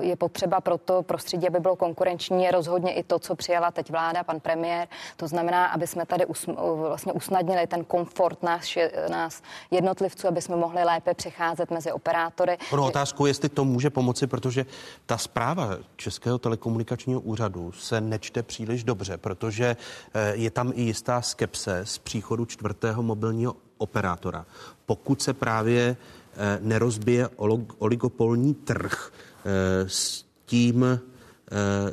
eh, 0.00 0.04
je 0.04 0.16
potřeba 0.16 0.60
pro 0.60 0.78
to 0.78 1.02
prostředí, 1.02 1.48
aby 1.48 1.60
bylo 1.60 1.76
konkurenční, 1.76 2.44
je 2.44 2.50
rozhodně 2.50 2.92
i 2.92 3.02
to, 3.06 3.18
co 3.18 3.34
přijala 3.34 3.70
teď 3.70 3.90
vláda, 3.90 4.24
pan 4.24 4.40
premiér. 4.40 4.88
To 5.16 5.28
znamená, 5.28 5.66
aby 5.66 5.86
jsme 5.86 6.06
tady 6.06 6.26
us, 6.26 6.46
vlastně 6.88 7.12
usnadnili 7.12 7.66
ten 7.66 7.84
komfort 7.84 8.42
nás, 8.42 8.64
nás 9.10 9.42
jednotlivců, 9.70 10.28
aby 10.28 10.42
jsme 10.42 10.56
mohli 10.56 10.84
lépe 10.84 11.14
přecházet 11.14 11.70
mezi 11.70 11.92
operátory. 11.92 12.56
Ono 12.72 12.86
otázkou, 12.86 13.26
jestli 13.26 13.48
to 13.48 13.64
může 13.64 13.90
pomoci, 13.90 14.26
protože 14.26 14.66
ta 15.06 15.18
zpráva 15.18 15.70
Českého 15.96 16.38
telekomunikačního 16.38 17.20
úřadu 17.20 17.72
se 17.72 18.00
nečte 18.00 18.42
příliš 18.42 18.84
dobře, 18.84 19.16
protože 19.16 19.76
eh, 20.14 20.32
je 20.34 20.50
tam 20.50 20.72
i 20.74 20.82
jistá 20.82 21.22
skepse 21.22 21.80
z 21.84 21.98
příchodu 21.98 22.44
čtvrtého 22.44 23.02
mobilního 23.02 23.56
operátora. 23.78 24.46
Pokud 24.86 25.22
se 25.22 25.32
právě 25.32 25.96
eh, 26.36 26.58
nerozbije 26.60 27.28
oligopolní 27.78 28.54
trh 28.54 29.12
eh, 29.44 29.88
s 29.88 30.24
tím 30.46 31.00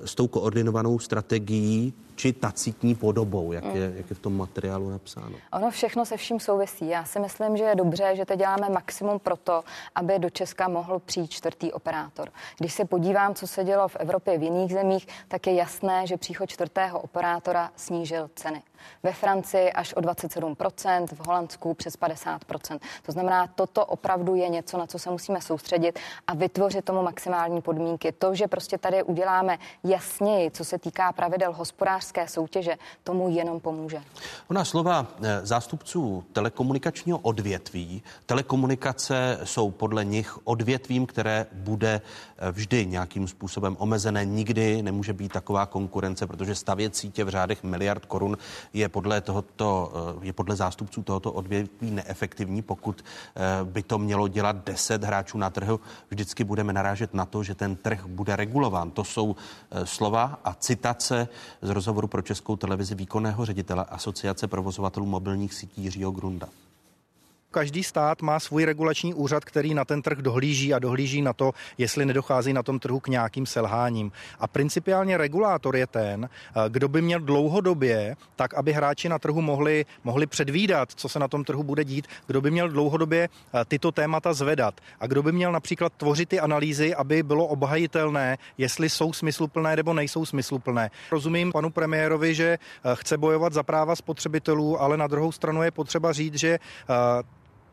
s 0.06 0.15
tou 0.15 0.28
koordinovanou 0.28 0.99
strategií 0.99 1.94
či 2.15 2.34
tacitní 2.34 2.95
podobou, 2.95 3.52
jak 3.52 3.65
je, 3.65 3.94
jak 3.95 4.10
je 4.10 4.15
v 4.15 4.19
tom 4.19 4.38
materiálu 4.38 4.90
napsáno? 4.90 5.36
Ono 5.53 5.72
všechno 5.72 6.06
se 6.06 6.18
vším 6.18 6.40
souvisí. 6.40 6.88
Já 6.88 7.06
si 7.06 7.19
myslím, 7.19 7.57
že 7.57 7.64
je 7.64 7.76
dobře, 7.76 8.14
že 8.15 8.26
teď 8.26 8.40
děláme 8.40 8.69
maximum 8.69 9.19
pro 9.19 9.38
to, 9.38 9.64
aby 9.95 10.19
do 10.19 10.30
Česka 10.30 10.68
mohl 10.68 10.99
přijít 10.99 11.32
čtvrtý 11.32 11.72
operátor. 11.72 12.30
Když 12.57 12.73
se 12.73 12.86
podívám, 12.86 13.36
co 13.36 13.48
se 13.48 13.64
dělo 13.64 13.88
v 13.88 13.95
Evropě 13.95 14.38
v 14.38 14.44
jiných 14.44 14.73
zemích, 14.73 15.07
tak 15.28 15.48
je 15.48 15.53
jasné, 15.53 16.07
že 16.07 16.18
příchod 16.18 16.49
čtvrtého 16.49 16.99
operátora 16.99 17.72
snížil 17.76 18.30
ceny. 18.36 18.61
Ve 19.03 19.14
Francii 19.14 19.72
až 19.72 19.94
o 19.94 20.02
27%, 20.02 21.08
v 21.08 21.28
Holandsku 21.28 21.74
přes 21.74 21.98
50%. 21.98 22.80
To 23.06 23.12
znamená, 23.12 23.48
toto 23.48 23.86
opravdu 23.86 24.36
je 24.36 24.49
něco, 24.49 24.78
na 24.78 24.88
co 24.88 24.99
se 24.99 25.12
musíme 25.12 25.41
soustředit 25.41 25.99
a 26.28 26.34
vytvořit 26.34 26.86
tomu 26.86 27.03
maximální 27.03 27.62
podmínky. 27.62 28.12
To, 28.12 28.36
že 28.36 28.48
prostě 28.48 28.78
tady 28.78 29.03
uděláme 29.03 29.58
jasněji, 29.84 30.52
co 30.52 30.66
se 30.66 30.78
týká 30.78 31.12
pravidel 31.12 31.53
hospodářské 31.53 32.28
soutěže, 32.28 32.78
tomu 33.03 33.30
jenom 33.30 33.60
pomůže. 33.60 34.02
Ona 34.49 34.66
slova 34.66 35.08
eh, 35.24 35.40
zástupců 35.44 36.24
telekomunikačního 36.34 37.20
odvětví. 37.20 38.03
Telekomunikace 38.26 39.40
jsou 39.44 39.72
podle 39.72 40.06
nich 40.06 40.48
odvětvím, 40.48 41.06
které 41.06 41.45
bude 41.52 42.02
eh, 42.38 42.52
vždy 42.52 42.86
nějakým 42.86 43.28
způsobem 43.28 43.76
omezené. 43.80 44.26
Nikdy 44.26 44.82
nemůže 44.82 45.14
být 45.14 45.32
taková 45.32 45.66
konkurence, 45.66 46.28
protože 46.28 46.56
stavět 46.56 46.95
sítě 46.95 47.24
v 47.24 47.30
řádech 47.30 47.64
miliard 47.64 48.06
korun 48.06 48.38
je 48.73 48.89
podle, 48.89 49.22
tohoto, 49.22 49.93
eh, 50.22 50.26
je 50.26 50.34
podle 50.34 50.56
zástupců 50.56 51.03
tohoto 51.03 51.31
odvětví 51.31 51.91
neefektivní. 51.91 52.61
Pokud 52.61 53.03
eh, 53.35 53.64
by 53.64 53.84
to 53.84 53.98
mělo 53.98 54.27
dělat 54.27 54.65
10 54.65 55.03
hráčů 55.03 55.38
na 55.38 55.49
trhu, 55.49 55.80
vždycky 56.10 56.43
budeme 56.43 56.73
narážet 56.73 57.14
na 57.14 57.26
to, 57.26 57.43
že 57.43 57.56
ten 57.56 57.76
trh 57.76 58.06
bude 58.06 58.35
regulován. 58.35 58.91
To 58.91 59.03
jsou 59.03 59.35
eh, 59.72 59.85
slova 59.85 60.39
a 60.43 60.53
citace 60.53 61.27
z 61.61 61.69
rozhovoru 61.69 62.07
pro 62.07 62.22
Českou 62.22 62.56
televizi 62.56 62.95
výkonného 62.95 63.45
ředitele 63.45 63.85
Asociace 63.85 64.48
provozovatelů 64.48 65.06
mobilních 65.06 65.53
sítí 65.53 65.84
Jiřího 65.84 66.11
Grunda. 66.11 66.48
Každý 67.52 67.84
stát 67.84 68.22
má 68.22 68.40
svůj 68.40 68.65
regulační 68.65 69.14
úřad, 69.14 69.45
který 69.45 69.73
na 69.73 69.86
ten 69.86 70.02
trh 70.02 70.18
dohlíží 70.18 70.73
a 70.73 70.80
dohlíží 70.80 71.22
na 71.22 71.34
to, 71.34 71.52
jestli 71.78 72.06
nedochází 72.06 72.53
na 72.53 72.64
tom 72.64 72.80
trhu 72.80 72.99
k 72.99 73.07
nějakým 73.07 73.45
selháním. 73.45 74.11
A 74.40 74.48
principiálně 74.48 75.18
regulátor 75.18 75.76
je 75.76 75.88
ten, 75.88 76.30
eh, 76.30 76.69
kdo 76.69 76.88
by 76.88 77.02
měl 77.02 77.19
dlouhodobě, 77.19 78.15
tak 78.36 78.53
aby 78.53 78.73
hráči 78.73 79.10
na 79.10 79.19
trhu 79.19 79.41
mohli, 79.41 79.86
mohli 80.03 80.28
předvídat, 80.28 80.90
co 80.95 81.10
se 81.10 81.19
na 81.19 81.28
tom 81.28 81.44
trhu 81.44 81.64
bude 81.64 81.84
dít, 81.84 82.07
kdo 82.28 82.41
by 82.41 82.52
měl 82.52 82.69
dlouhodobě 82.69 83.30
eh, 83.30 83.65
tyto 83.65 83.91
témata 83.91 84.34
zvedat 84.34 84.82
a 84.99 85.07
kdo 85.07 85.23
by 85.23 85.32
měl 85.32 85.52
například 85.52 85.94
tvořit 85.94 86.30
ty 86.30 86.40
analýzy, 86.40 86.95
aby 86.95 87.23
bylo 87.23 87.45
obhajitelné, 87.45 88.38
jestli 88.57 88.90
jsou 88.90 89.14
smysluplné 89.14 89.76
nebo 89.76 89.94
nejsou 89.94 90.26
smysluplné. 90.26 90.91
Rozumím 91.11 91.52
panu 91.52 91.69
premiérovi, 91.69 92.36
že 92.36 92.57
eh, 92.57 92.95
chce 92.95 93.18
bojovat 93.18 93.53
za 93.53 93.64
práva 93.64 93.95
spotřebitelů, 93.95 94.82
ale 94.82 94.98
na 94.98 95.07
druhou 95.07 95.32
stranu 95.32 95.64
je 95.64 95.72
potřeba 95.72 96.14
říct, 96.14 96.36
že 96.36 96.60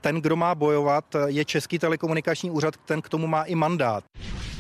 ten, 0.01 0.17
kdo 0.17 0.37
má 0.37 0.55
bojovat, 0.55 1.05
je 1.27 1.45
Český 1.45 1.79
telekomunikační 1.79 2.51
úřad, 2.51 2.77
ten 2.77 3.03
k 3.03 3.09
tomu 3.09 3.27
má 3.27 3.43
i 3.43 3.55
mandát. 3.55 4.05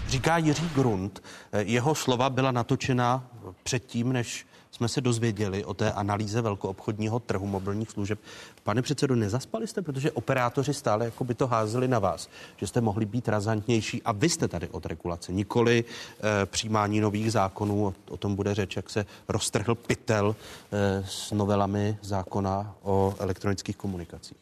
Říká 0.08 0.38
Jiří 0.38 0.68
Grund. 0.74 1.22
Jeho 1.58 1.94
slova 1.94 2.30
byla 2.30 2.50
natočena 2.50 3.26
předtím, 3.62 4.12
než 4.12 4.46
jsme 4.70 4.88
se 4.88 5.00
dozvěděli 5.00 5.64
o 5.64 5.74
té 5.74 5.92
analýze 5.92 6.42
velkoobchodního 6.42 7.18
trhu 7.18 7.46
mobilních 7.46 7.90
služeb. 7.90 8.18
Pane 8.62 8.82
předsedo, 8.82 9.16
nezaspali 9.16 9.66
jste, 9.66 9.82
protože 9.82 10.12
operátoři 10.12 10.74
stále 10.74 11.04
jako 11.04 11.24
by 11.24 11.34
to 11.34 11.46
házeli 11.46 11.88
na 11.88 11.98
vás, 11.98 12.28
že 12.56 12.66
jste 12.66 12.80
mohli 12.80 13.06
být 13.06 13.28
razantnější 13.28 14.02
a 14.02 14.12
vy 14.12 14.28
jste 14.28 14.48
tady 14.48 14.68
od 14.68 14.86
regulace, 14.86 15.32
nikoli 15.32 15.84
e, 15.84 16.46
přijímání 16.46 17.00
nových 17.00 17.32
zákonů, 17.32 17.86
o, 17.86 17.94
o 18.10 18.16
tom 18.16 18.34
bude 18.36 18.54
řeč, 18.54 18.76
jak 18.76 18.90
se 18.90 19.06
roztrhl 19.28 19.74
pytel 19.74 20.36
e, 20.72 21.04
s 21.08 21.32
novelami 21.32 21.98
zákona 22.02 22.74
o 22.82 23.14
elektronických 23.18 23.76
komunikacích. 23.76 24.36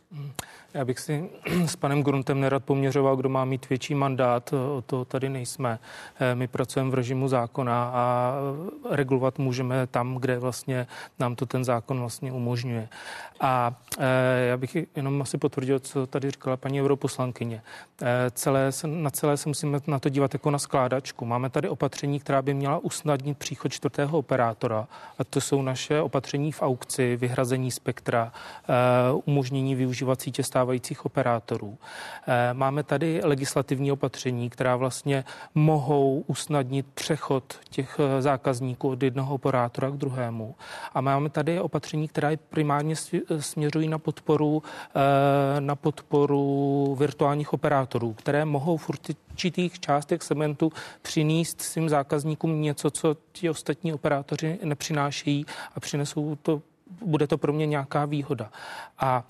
Já 0.77 0.85
bych 0.85 0.99
si 0.99 1.31
s 1.67 1.77
panem 1.77 2.03
Gruntem 2.03 2.41
nerad 2.41 2.65
poměřoval, 2.65 3.17
kdo 3.17 3.29
má 3.29 3.45
mít 3.45 3.69
větší 3.69 3.95
mandát, 3.95 4.53
o 4.53 4.83
to 4.87 5.05
tady 5.05 5.29
nejsme. 5.29 5.79
Eh, 6.21 6.35
my 6.35 6.49
pracujeme 6.49 6.91
v 6.91 6.95
režimu 6.95 7.29
zákona 7.29 7.91
a 7.95 8.35
regulovat 8.91 9.39
můžeme 9.39 9.87
tam, 9.87 10.15
kde 10.15 10.39
vlastně 10.39 10.87
nám 11.19 11.37
to 11.37 11.47
ten 11.47 11.65
zákon 11.65 12.01
vlastně 12.01 12.33
umožňuje. 12.33 12.89
A 13.41 13.81
eh, 13.99 14.47
já 14.49 14.57
bych 14.57 14.77
jenom 14.97 15.23
asi 15.23 15.39
potvrdil, 15.39 15.79
co 15.79 16.07
tady 16.07 16.31
říkala 16.31 16.57
paní 16.57 16.83
europoslankyně. 16.83 17.63
Eh, 18.03 18.31
celé, 18.31 18.71
na 18.87 19.11
celé 19.11 19.37
se 19.37 19.49
musíme 19.49 19.79
na 19.87 19.99
to 19.99 20.09
dívat 20.09 20.35
jako 20.35 20.51
na 20.51 20.59
skládačku. 20.59 21.25
Máme 21.25 21.51
tady 21.51 21.69
opatření, 21.69 22.21
která 22.21 22.43
by 22.43 22.55
měla 22.55 22.79
usnadnit 22.79 23.39
příchod 23.39 23.73
čtvrtého 23.73 24.19
operátora 24.19 24.89
a 25.19 25.25
to 25.25 25.41
jsou 25.41 25.63
naše 25.63 26.01
opatření 26.01 26.53
v 26.53 26.63
aukci, 26.63 27.17
vyhrazení 27.17 27.71
spektra, 27.71 28.33
umožnění 29.25 29.75
využívat 29.75 30.21
sítě 30.21 30.43
stávajících 30.67 31.07
operátorů. 31.07 31.79
Eh, 32.27 32.55
máme 32.55 32.83
tady 32.83 33.21
legislativní 33.25 33.93
opatření, 33.93 34.51
která 34.51 34.77
vlastně 34.77 35.25
mohou 35.55 36.25
usnadnit 36.27 36.87
přechod 36.95 37.55
těch 37.71 38.01
eh, 38.01 38.23
zákazníků 38.23 38.89
od 38.89 39.03
jednoho 39.03 39.35
operátora 39.35 39.91
k 39.91 39.97
druhému. 39.97 40.55
A 40.95 41.01
máme 41.01 41.31
tady 41.31 41.61
opatření, 41.61 42.09
která 42.09 42.31
primárně 42.51 42.95
směřují 43.39 43.89
na 43.89 43.99
podporu, 43.99 44.63
eh, 44.63 45.61
na 45.61 45.77
podporu 45.77 46.97
virtuálních 46.99 47.53
operátorů, 47.53 48.13
které 48.13 48.45
mohou 48.45 48.77
v 48.77 48.89
určitých 48.89 49.81
částech 49.81 50.23
segmentu 50.23 50.73
přinést 51.03 51.63
svým 51.63 51.89
zákazníkům 51.89 52.63
něco, 52.63 52.91
co 52.91 53.17
ti 53.33 53.51
ostatní 53.51 53.93
operátoři 53.95 54.59
nepřinášejí 54.65 55.47
a 55.75 55.81
přinesou 55.81 56.37
to 56.43 56.63
bude 57.05 57.27
to 57.27 57.39
pro 57.39 57.53
mě 57.53 57.67
nějaká 57.67 58.05
výhoda. 58.05 58.51
A 58.99 59.25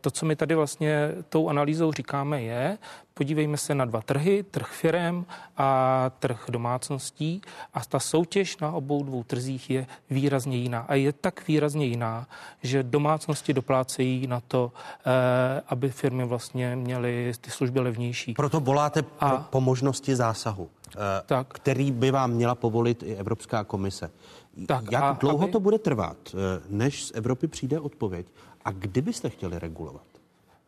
to, 0.00 0.10
co 0.10 0.26
my 0.26 0.36
tady 0.36 0.54
vlastně 0.54 1.10
tou 1.28 1.48
analýzou 1.48 1.92
říkáme, 1.92 2.42
je, 2.42 2.78
podívejme 3.14 3.56
se 3.56 3.74
na 3.74 3.84
dva 3.84 4.00
trhy, 4.00 4.42
trh 4.42 4.68
firem 4.68 5.26
a 5.56 6.10
trh 6.18 6.44
domácností 6.48 7.42
a 7.74 7.80
ta 7.84 8.00
soutěž 8.00 8.58
na 8.58 8.72
obou 8.72 9.02
dvou 9.02 9.22
trzích 9.22 9.70
je 9.70 9.86
výrazně 10.10 10.56
jiná. 10.56 10.80
A 10.80 10.94
je 10.94 11.12
tak 11.12 11.48
výrazně 11.48 11.86
jiná, 11.86 12.26
že 12.62 12.82
domácnosti 12.82 13.52
doplácejí 13.52 14.26
na 14.26 14.40
to, 14.40 14.72
eh, 15.06 15.62
aby 15.66 15.90
firmy 15.90 16.24
vlastně 16.24 16.76
měly 16.76 17.32
ty 17.40 17.50
služby 17.50 17.80
levnější. 17.80 18.34
Proto 18.34 18.60
voláte 18.60 19.04
a... 19.20 19.36
po 19.36 19.60
možnosti 19.60 20.16
zásahu, 20.16 20.70
eh, 20.88 20.98
tak. 21.26 21.46
který 21.48 21.90
by 21.90 22.10
vám 22.10 22.30
měla 22.30 22.54
povolit 22.54 23.02
i 23.02 23.14
Evropská 23.14 23.64
komise. 23.64 24.10
Tak 24.66 24.92
Jak 24.92 25.18
dlouho 25.18 25.42
aby... 25.44 25.52
to 25.52 25.60
bude 25.60 25.78
trvat, 25.78 26.16
eh, 26.34 26.62
než 26.68 27.04
z 27.04 27.12
Evropy 27.14 27.46
přijde 27.46 27.80
odpověď? 27.80 28.26
A 28.64 28.70
kdy 28.70 29.02
byste 29.02 29.30
chtěli 29.30 29.58
regulovat? 29.58 30.11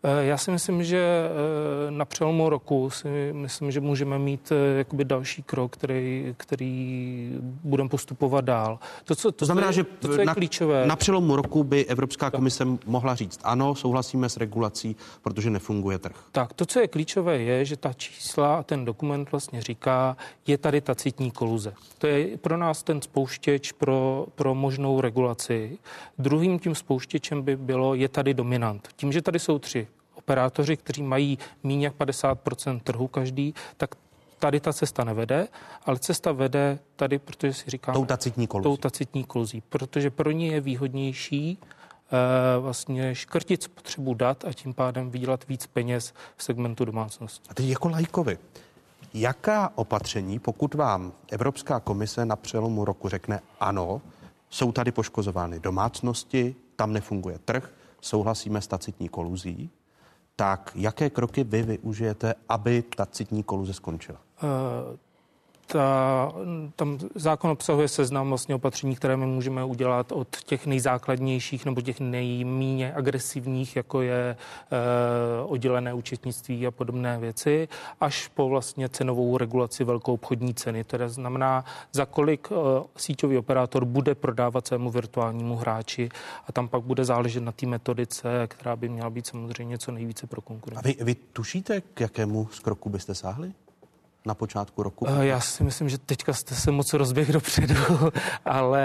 Eh, 0.06 0.24
já 0.24 0.38
si 0.38 0.50
myslím, 0.50 0.84
že 0.84 0.98
eh, 0.98 1.90
na 1.90 2.04
přelomu 2.04 2.48
roku 2.48 2.90
si 2.90 3.32
myslím, 3.32 3.70
že 3.70 3.80
můžeme 3.80 4.18
mít 4.18 4.52
eh, 4.52 4.78
jakoby 4.78 5.04
další 5.04 5.42
krok, 5.42 5.72
který, 5.72 6.34
který 6.36 7.30
budeme 7.40 7.88
postupovat 7.88 8.44
dál. 8.44 8.78
To, 9.04 9.14
co, 9.16 9.32
to, 9.32 9.38
to 9.38 9.44
znamená, 9.44 9.66
to 9.66 9.70
je, 9.70 9.74
že 9.74 9.84
to, 9.84 10.08
co 10.08 10.20
je 10.20 10.26
na, 10.26 10.34
klíčové. 10.34 10.86
na 10.86 10.96
přelomu 10.96 11.36
roku 11.36 11.64
by 11.64 11.86
Evropská 11.86 12.30
komise 12.30 12.64
tak. 12.64 12.86
mohla 12.86 13.14
říct 13.14 13.40
ano, 13.44 13.74
souhlasíme 13.74 14.28
s 14.28 14.36
regulací, 14.36 14.96
protože 15.22 15.50
nefunguje 15.50 15.98
trh. 15.98 16.16
Tak, 16.32 16.52
to, 16.52 16.66
co 16.66 16.80
je 16.80 16.88
klíčové, 16.88 17.38
je, 17.38 17.64
že 17.64 17.76
ta 17.76 17.92
čísla 17.92 18.56
a 18.56 18.62
ten 18.62 18.84
dokument 18.84 19.32
vlastně 19.32 19.62
říká, 19.62 20.16
je 20.46 20.58
tady 20.58 20.80
tacitní 20.80 21.30
koluze. 21.30 21.72
To 21.98 22.06
je 22.06 22.38
pro 22.38 22.56
nás 22.56 22.82
ten 22.82 23.02
spouštěč 23.02 23.72
pro, 23.72 24.26
pro 24.34 24.54
možnou 24.54 25.00
regulaci. 25.00 25.78
Druhým 26.18 26.58
tím 26.58 26.74
spouštěčem 26.74 27.42
by 27.42 27.56
bylo, 27.56 27.94
je 27.94 28.08
tady 28.08 28.34
dominant. 28.34 28.88
Tím, 28.96 29.12
že 29.12 29.22
tady 29.22 29.38
jsou 29.38 29.58
tři 29.58 29.86
operátoři, 30.24 30.76
kteří 30.76 31.02
mají 31.02 31.38
méně 31.62 31.86
jak 31.86 31.94
50% 31.94 32.80
trhu 32.80 33.08
každý, 33.08 33.54
tak 33.76 33.94
tady 34.38 34.60
ta 34.60 34.72
cesta 34.72 35.04
nevede, 35.04 35.48
ale 35.86 35.98
cesta 35.98 36.32
vede 36.32 36.78
tady, 36.96 37.18
protože 37.18 37.52
si 37.52 37.70
říkám... 37.70 37.94
Tou 37.94 38.04
tacitní 38.04 38.46
koluzí. 38.46 38.64
Tou 38.64 38.76
tacitní 38.76 39.24
koluzí, 39.24 39.62
protože 39.68 40.10
pro 40.10 40.30
ní 40.30 40.46
je 40.46 40.60
výhodnější 40.60 41.58
e, 41.58 42.60
vlastně 42.60 43.14
škrtit 43.14 43.62
spotřebu 43.62 44.14
dat 44.14 44.44
a 44.44 44.52
tím 44.52 44.74
pádem 44.74 45.10
vydělat 45.10 45.48
víc 45.48 45.66
peněz 45.66 46.14
v 46.36 46.44
segmentu 46.44 46.84
domácnosti. 46.84 47.48
A 47.50 47.54
teď 47.54 47.66
jako 47.66 47.88
lajkovi. 47.88 48.38
Jaká 49.14 49.72
opatření, 49.74 50.38
pokud 50.38 50.74
vám 50.74 51.12
Evropská 51.30 51.80
komise 51.80 52.24
na 52.24 52.36
přelomu 52.36 52.84
roku 52.84 53.08
řekne 53.08 53.40
ano, 53.60 54.00
jsou 54.50 54.72
tady 54.72 54.92
poškozovány 54.92 55.60
domácnosti, 55.60 56.54
tam 56.76 56.92
nefunguje 56.92 57.38
trh, 57.44 57.70
souhlasíme 58.00 58.60
s 58.60 58.66
tacitní 58.66 59.08
koluzí, 59.08 59.70
tak 60.36 60.72
jaké 60.74 61.10
kroky 61.10 61.44
vy 61.44 61.62
využijete, 61.62 62.34
aby 62.48 62.82
ta 62.82 63.06
citní 63.06 63.42
koluze 63.42 63.72
skončila? 63.72 64.18
Uh, 64.42 64.48
ta, 65.66 66.32
tam 66.76 66.98
zákon 67.14 67.50
obsahuje 67.50 67.88
seznam 67.88 68.28
vlastně 68.28 68.54
opatření, 68.54 68.96
které 68.96 69.16
my 69.16 69.26
můžeme 69.26 69.64
udělat 69.64 70.12
od 70.12 70.36
těch 70.36 70.66
nejzákladnějších 70.66 71.64
nebo 71.64 71.80
těch 71.80 72.00
nejmíně 72.00 72.94
agresivních, 72.94 73.76
jako 73.76 74.02
je 74.02 74.16
e, 74.20 74.36
oddělené 75.44 75.94
účetnictví 75.94 76.66
a 76.66 76.70
podobné 76.70 77.18
věci, 77.18 77.68
až 78.00 78.28
po 78.28 78.48
vlastně 78.48 78.88
cenovou 78.88 79.38
regulaci 79.38 79.84
velkou 79.84 80.14
obchodní 80.14 80.54
ceny. 80.54 80.84
To 80.84 81.08
znamená, 81.08 81.64
za 81.92 82.06
kolik 82.06 82.48
e, 82.52 82.54
síťový 82.96 83.38
operátor 83.38 83.84
bude 83.84 84.14
prodávat 84.14 84.66
svému 84.66 84.90
virtuálnímu 84.90 85.56
hráči 85.56 86.08
a 86.46 86.52
tam 86.52 86.68
pak 86.68 86.82
bude 86.82 87.04
záležet 87.04 87.40
na 87.40 87.52
té 87.52 87.66
metodice, 87.66 88.46
která 88.48 88.76
by 88.76 88.88
měla 88.88 89.10
být 89.10 89.26
samozřejmě 89.26 89.78
co 89.78 89.92
nejvíce 89.92 90.26
pro 90.26 90.40
konkurenci. 90.40 90.84
A 90.84 91.04
vy, 91.04 91.04
vy 91.04 91.14
tušíte, 91.14 91.80
k 91.80 92.00
jakému 92.00 92.48
skroku 92.52 92.90
byste 92.90 93.14
sáhli? 93.14 93.52
Na 94.26 94.34
počátku 94.34 94.82
roku? 94.82 95.06
Eh, 95.08 95.26
já 95.26 95.40
si 95.40 95.64
myslím, 95.64 95.88
že 95.88 95.98
teďka 95.98 96.32
jste 96.32 96.54
se 96.54 96.70
moc 96.70 96.92
rozběh 96.92 97.32
dopředu, 97.32 97.74
ale 98.44 98.82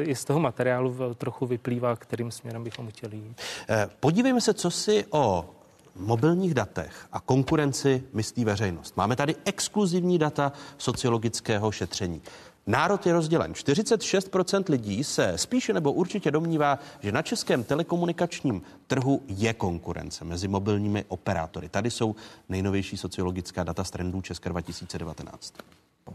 eh, 0.00 0.02
i 0.02 0.14
z 0.14 0.24
toho 0.24 0.40
materiálu 0.40 1.14
trochu 1.14 1.46
vyplývá, 1.46 1.96
kterým 1.96 2.30
směrem 2.30 2.64
bychom 2.64 2.88
chtěli 2.88 3.16
jít. 3.16 3.40
Eh, 3.68 3.88
podívejme 4.00 4.40
se, 4.40 4.54
co 4.54 4.70
si 4.70 5.04
o 5.10 5.50
mobilních 5.96 6.54
datech 6.54 7.06
a 7.12 7.20
konkurenci 7.20 8.02
myslí 8.12 8.44
veřejnost. 8.44 8.96
Máme 8.96 9.16
tady 9.16 9.36
exkluzivní 9.44 10.18
data 10.18 10.52
sociologického 10.78 11.72
šetření. 11.72 12.22
Národ 12.68 13.06
je 13.06 13.12
rozdělen. 13.12 13.52
46% 13.52 14.64
lidí 14.68 15.04
se 15.04 15.38
spíše 15.38 15.72
nebo 15.72 15.92
určitě 15.92 16.30
domnívá, 16.30 16.78
že 17.00 17.12
na 17.12 17.22
českém 17.22 17.64
telekomunikačním 17.64 18.62
trhu 18.86 19.22
je 19.26 19.54
konkurence 19.54 20.24
mezi 20.24 20.48
mobilními 20.48 21.04
operátory. 21.08 21.68
Tady 21.68 21.90
jsou 21.90 22.16
nejnovější 22.48 22.96
sociologická 22.96 23.64
data 23.64 23.84
z 23.84 23.90
trendů 23.90 24.20
Česka 24.20 24.50
2019. 24.50 25.54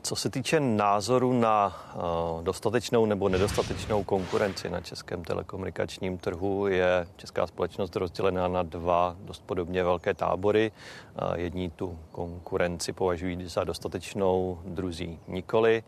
Co 0.01 0.15
se 0.15 0.29
týče 0.29 0.59
názoru 0.59 1.33
na 1.33 1.67
uh, 1.95 2.43
dostatečnou 2.43 3.05
nebo 3.05 3.29
nedostatečnou 3.29 4.03
konkurenci 4.03 4.69
na 4.69 4.81
českém 4.81 5.23
telekomunikačním 5.23 6.17
trhu, 6.17 6.67
je 6.67 7.07
česká 7.15 7.47
společnost 7.47 7.95
rozdělená 7.95 8.47
na 8.47 8.63
dva 8.63 9.15
dost 9.19 9.43
podobně 9.45 9.83
velké 9.83 10.13
tábory. 10.13 10.71
Uh, 10.71 11.33
jedni 11.39 11.69
tu 11.69 11.99
konkurenci 12.11 12.93
považují 12.93 13.47
za 13.47 13.63
dostatečnou, 13.63 14.59
druzí 14.65 15.19
nikoli. 15.27 15.83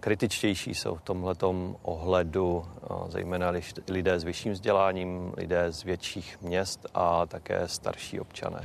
Kritičtější 0.00 0.74
jsou 0.74 0.94
v 0.94 1.02
tomto 1.02 1.76
ohledu 1.82 2.64
zejména 3.08 3.52
lidé 3.88 4.20
s 4.20 4.24
vyšším 4.24 4.52
vzděláním, 4.52 5.32
lidé 5.36 5.72
z 5.72 5.82
větších 5.82 6.38
měst 6.40 6.86
a 6.94 7.26
také 7.26 7.68
starší 7.68 8.20
občané. 8.20 8.64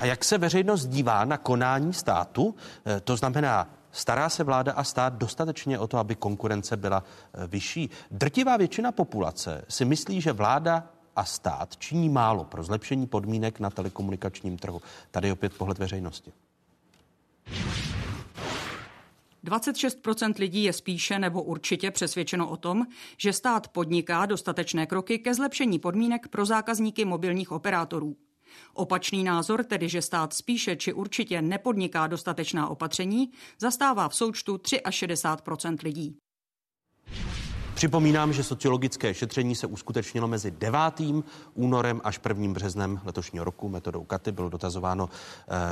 A 0.00 0.04
jak 0.04 0.24
se 0.24 0.38
veřejnost 0.38 0.86
dívá 0.86 1.24
na 1.24 1.38
konání 1.38 1.92
státu? 1.92 2.54
E, 2.86 3.00
to 3.00 3.16
znamená, 3.16 3.68
stará 3.92 4.28
se 4.28 4.44
vláda 4.44 4.72
a 4.72 4.84
stát 4.84 5.12
dostatečně 5.12 5.78
o 5.78 5.86
to, 5.86 5.98
aby 5.98 6.14
konkurence 6.14 6.76
byla 6.76 7.04
e, 7.34 7.46
vyšší. 7.46 7.90
Drtivá 8.10 8.56
většina 8.56 8.92
populace 8.92 9.64
si 9.68 9.84
myslí, 9.84 10.20
že 10.20 10.32
vláda 10.32 10.84
a 11.16 11.24
stát 11.24 11.76
činí 11.76 12.08
málo 12.08 12.44
pro 12.44 12.62
zlepšení 12.62 13.06
podmínek 13.06 13.60
na 13.60 13.70
telekomunikačním 13.70 14.58
trhu. 14.58 14.82
Tady 15.10 15.32
opět 15.32 15.56
pohled 15.56 15.78
veřejnosti. 15.78 16.32
26% 19.44 20.34
lidí 20.38 20.64
je 20.64 20.72
spíše 20.72 21.18
nebo 21.18 21.42
určitě 21.42 21.90
přesvědčeno 21.90 22.50
o 22.50 22.56
tom, 22.56 22.86
že 23.18 23.32
stát 23.32 23.68
podniká 23.68 24.26
dostatečné 24.26 24.86
kroky 24.86 25.18
ke 25.18 25.34
zlepšení 25.34 25.78
podmínek 25.78 26.28
pro 26.28 26.46
zákazníky 26.46 27.04
mobilních 27.04 27.52
operátorů. 27.52 28.16
Opačný 28.74 29.24
názor, 29.24 29.64
tedy 29.64 29.88
že 29.88 30.02
stát 30.02 30.32
spíše 30.32 30.76
či 30.76 30.92
určitě 30.92 31.42
nepodniká 31.42 32.06
dostatečná 32.06 32.68
opatření, 32.68 33.30
zastává 33.60 34.08
v 34.08 34.14
součtu 34.14 34.56
63% 34.56 35.76
lidí. 35.82 36.16
Připomínám, 37.74 38.32
že 38.32 38.44
sociologické 38.44 39.14
šetření 39.14 39.54
se 39.54 39.66
uskutečnilo 39.66 40.28
mezi 40.28 40.50
9. 40.50 40.80
únorem 41.54 42.00
až 42.04 42.20
1. 42.28 42.52
březnem 42.52 43.00
letošního 43.04 43.44
roku. 43.44 43.68
Metodou 43.68 44.04
Katy 44.04 44.32
bylo 44.32 44.48
dotazováno 44.48 45.08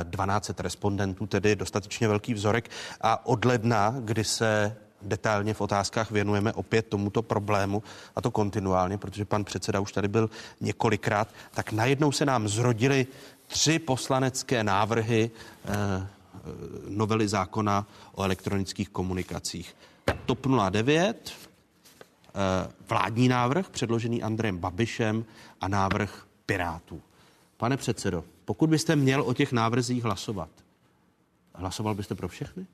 12 0.03 0.49
eh, 0.49 0.53
respondentů, 0.63 1.27
tedy 1.27 1.55
dostatečně 1.55 2.07
velký 2.07 2.33
vzorek. 2.33 2.69
A 3.01 3.25
od 3.25 3.45
ledna, 3.45 3.95
kdy 3.99 4.23
se 4.23 4.77
detailně 5.01 5.53
v 5.53 5.61
otázkách 5.61 6.11
věnujeme 6.11 6.53
opět 6.53 6.87
tomuto 6.87 7.21
problému, 7.21 7.83
a 8.15 8.21
to 8.21 8.31
kontinuálně, 8.31 8.97
protože 8.97 9.25
pan 9.25 9.43
předseda 9.43 9.79
už 9.79 9.91
tady 9.91 10.07
byl 10.07 10.29
několikrát, 10.61 11.27
tak 11.53 11.71
najednou 11.71 12.11
se 12.11 12.25
nám 12.25 12.47
zrodily 12.47 13.07
tři 13.47 13.79
poslanecké 13.79 14.63
návrhy 14.63 15.31
eh, 15.65 16.07
novely 16.89 17.27
zákona 17.27 17.87
o 18.15 18.23
elektronických 18.23 18.89
komunikacích. 18.89 19.75
TOP 20.25 20.47
09, 20.69 21.33
Eh, 21.33 21.50
vládní 22.89 23.27
návrh 23.27 23.69
předložený 23.69 24.23
Andrejem 24.23 24.57
Babišem 24.57 25.25
a 25.61 25.67
návrh 25.67 26.25
Pirátů. 26.45 27.01
Pane 27.57 27.77
předsedo, 27.77 28.23
pokud 28.45 28.69
byste 28.69 28.95
měl 28.95 29.21
o 29.21 29.33
těch 29.33 29.51
návrzích 29.51 30.03
hlasovat, 30.03 30.49
hlasoval 31.55 31.95
byste 31.95 32.15
pro 32.15 32.27
všechny? 32.27 32.65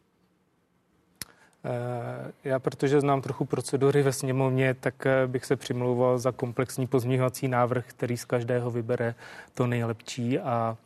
Eh, 1.66 2.32
já, 2.44 2.60
protože 2.60 3.02
znám 3.02 3.22
trochu 3.22 3.46
procedury 3.46 4.04
ve 4.04 4.14
sněmovně, 4.14 4.74
tak 4.74 5.06
eh, 5.06 5.28
bych 5.28 5.46
se 5.46 5.56
přimlouval 5.56 6.20
za 6.20 6.32
komplexní 6.32 6.88
pozměňovací 6.88 7.48
návrh, 7.48 7.86
který 7.88 8.18
z 8.18 8.26
každého 8.26 8.72
vybere 8.72 9.16
to 9.54 9.68
nejlepší 9.68 10.40
a 10.40 10.78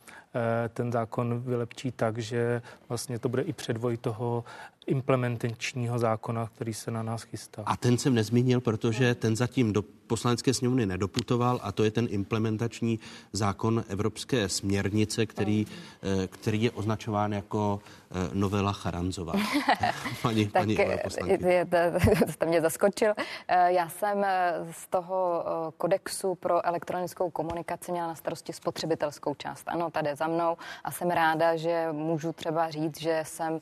ten 0.68 0.92
zákon 0.92 1.40
vylepčí 1.40 1.92
tak, 1.92 2.18
že 2.18 2.62
vlastně 2.88 3.18
to 3.18 3.28
bude 3.28 3.42
i 3.42 3.52
předvoj 3.52 3.96
toho 3.96 4.44
implementačního 4.86 5.98
zákona, 5.98 6.46
který 6.54 6.74
se 6.74 6.90
na 6.90 7.02
nás 7.02 7.22
chystá. 7.22 7.62
A 7.66 7.76
ten 7.76 7.98
jsem 7.98 8.14
nezmínil, 8.14 8.60
protože 8.60 9.14
ten 9.14 9.36
zatím 9.36 9.72
do 9.72 9.82
poslanecké 10.12 10.54
sněmovny 10.54 10.86
nedoputoval 10.86 11.60
a 11.62 11.72
to 11.72 11.84
je 11.84 11.90
ten 11.90 12.06
implementační 12.10 12.98
zákon 13.32 13.84
Evropské 13.88 14.48
směrnice, 14.48 15.26
který, 15.26 15.66
eh, 16.02 16.26
který 16.26 16.62
je 16.62 16.70
označován 16.70 17.32
jako 17.32 17.80
eh, 18.10 18.30
novela 18.32 18.72
Charanzová. 18.72 19.32
paní, 20.22 20.46
tak 20.46 20.62
paní 20.62 20.74
je, 20.74 21.66
jste 22.30 22.46
mě 22.46 22.60
zaskočil. 22.60 23.14
Eh, 23.48 23.72
já 23.72 23.88
jsem 23.88 24.26
z 24.70 24.86
toho 24.86 25.44
kodexu 25.76 26.34
pro 26.34 26.66
elektronickou 26.66 27.30
komunikaci 27.30 27.92
měla 27.92 28.06
na 28.06 28.14
starosti 28.14 28.52
spotřebitelskou 28.52 29.34
část. 29.34 29.64
Ano, 29.66 29.90
tady 29.90 30.16
za 30.22 30.28
mnou 30.28 30.56
a 30.84 30.90
jsem 30.90 31.10
ráda, 31.10 31.56
že 31.56 31.88
můžu 31.92 32.32
třeba 32.32 32.70
říct, 32.70 33.00
že 33.00 33.22
jsem 33.26 33.60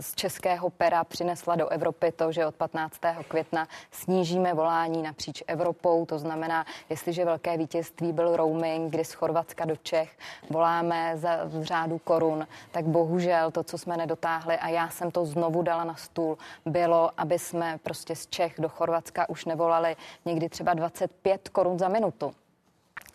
z 0.00 0.14
českého 0.14 0.70
pera 0.70 1.04
přinesla 1.04 1.56
do 1.56 1.68
Evropy 1.68 2.12
to, 2.12 2.32
že 2.32 2.46
od 2.46 2.54
15. 2.54 3.00
května 3.28 3.68
snížíme 3.90 4.54
volání 4.54 5.02
napříč 5.02 5.42
Evropou. 5.46 6.06
To 6.06 6.18
znamená, 6.18 6.64
jestliže 6.90 7.24
velké 7.24 7.56
vítězství 7.58 8.12
byl 8.12 8.36
roaming, 8.36 8.92
kdy 8.92 9.04
z 9.04 9.12
Chorvatska 9.12 9.64
do 9.64 9.76
Čech 9.76 10.18
voláme 10.50 11.16
za 11.16 11.30
řádu 11.62 11.98
korun, 11.98 12.46
tak 12.70 12.84
bohužel 12.84 13.50
to, 13.50 13.62
co 13.62 13.78
jsme 13.78 13.96
nedotáhli 13.96 14.56
a 14.56 14.68
já 14.68 14.88
jsem 14.88 15.10
to 15.10 15.26
znovu 15.26 15.62
dala 15.62 15.84
na 15.84 15.94
stůl, 15.94 16.38
bylo, 16.66 17.10
aby 17.16 17.38
jsme 17.38 17.78
prostě 17.82 18.16
z 18.16 18.26
Čech 18.26 18.54
do 18.58 18.68
Chorvatska 18.68 19.28
už 19.28 19.44
nevolali 19.44 19.96
někdy 20.24 20.48
třeba 20.48 20.74
25 20.74 21.48
korun 21.48 21.78
za 21.78 21.88
minutu. 21.88 22.34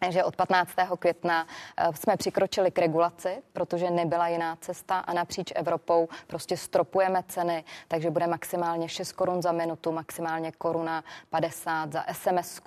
Takže 0.03 0.23
od 0.23 0.35
15. 0.35 0.71
května 0.99 1.47
eh, 1.77 1.87
jsme 1.95 2.17
přikročili 2.17 2.71
k 2.71 2.79
regulaci, 2.79 3.29
protože 3.53 3.91
nebyla 3.91 4.27
jiná 4.27 4.55
cesta 4.55 4.99
a 4.99 5.13
napříč 5.13 5.51
Evropou 5.55 6.09
prostě 6.27 6.57
stropujeme 6.57 7.23
ceny, 7.27 7.63
takže 7.87 8.09
bude 8.09 8.27
maximálně 8.27 8.89
6 8.89 9.11
korun 9.11 9.41
za 9.41 9.51
minutu, 9.51 9.91
maximálně 9.91 10.51
koruna 10.51 11.03
50 11.29 11.91
za 11.93 12.03
sms 12.11 12.61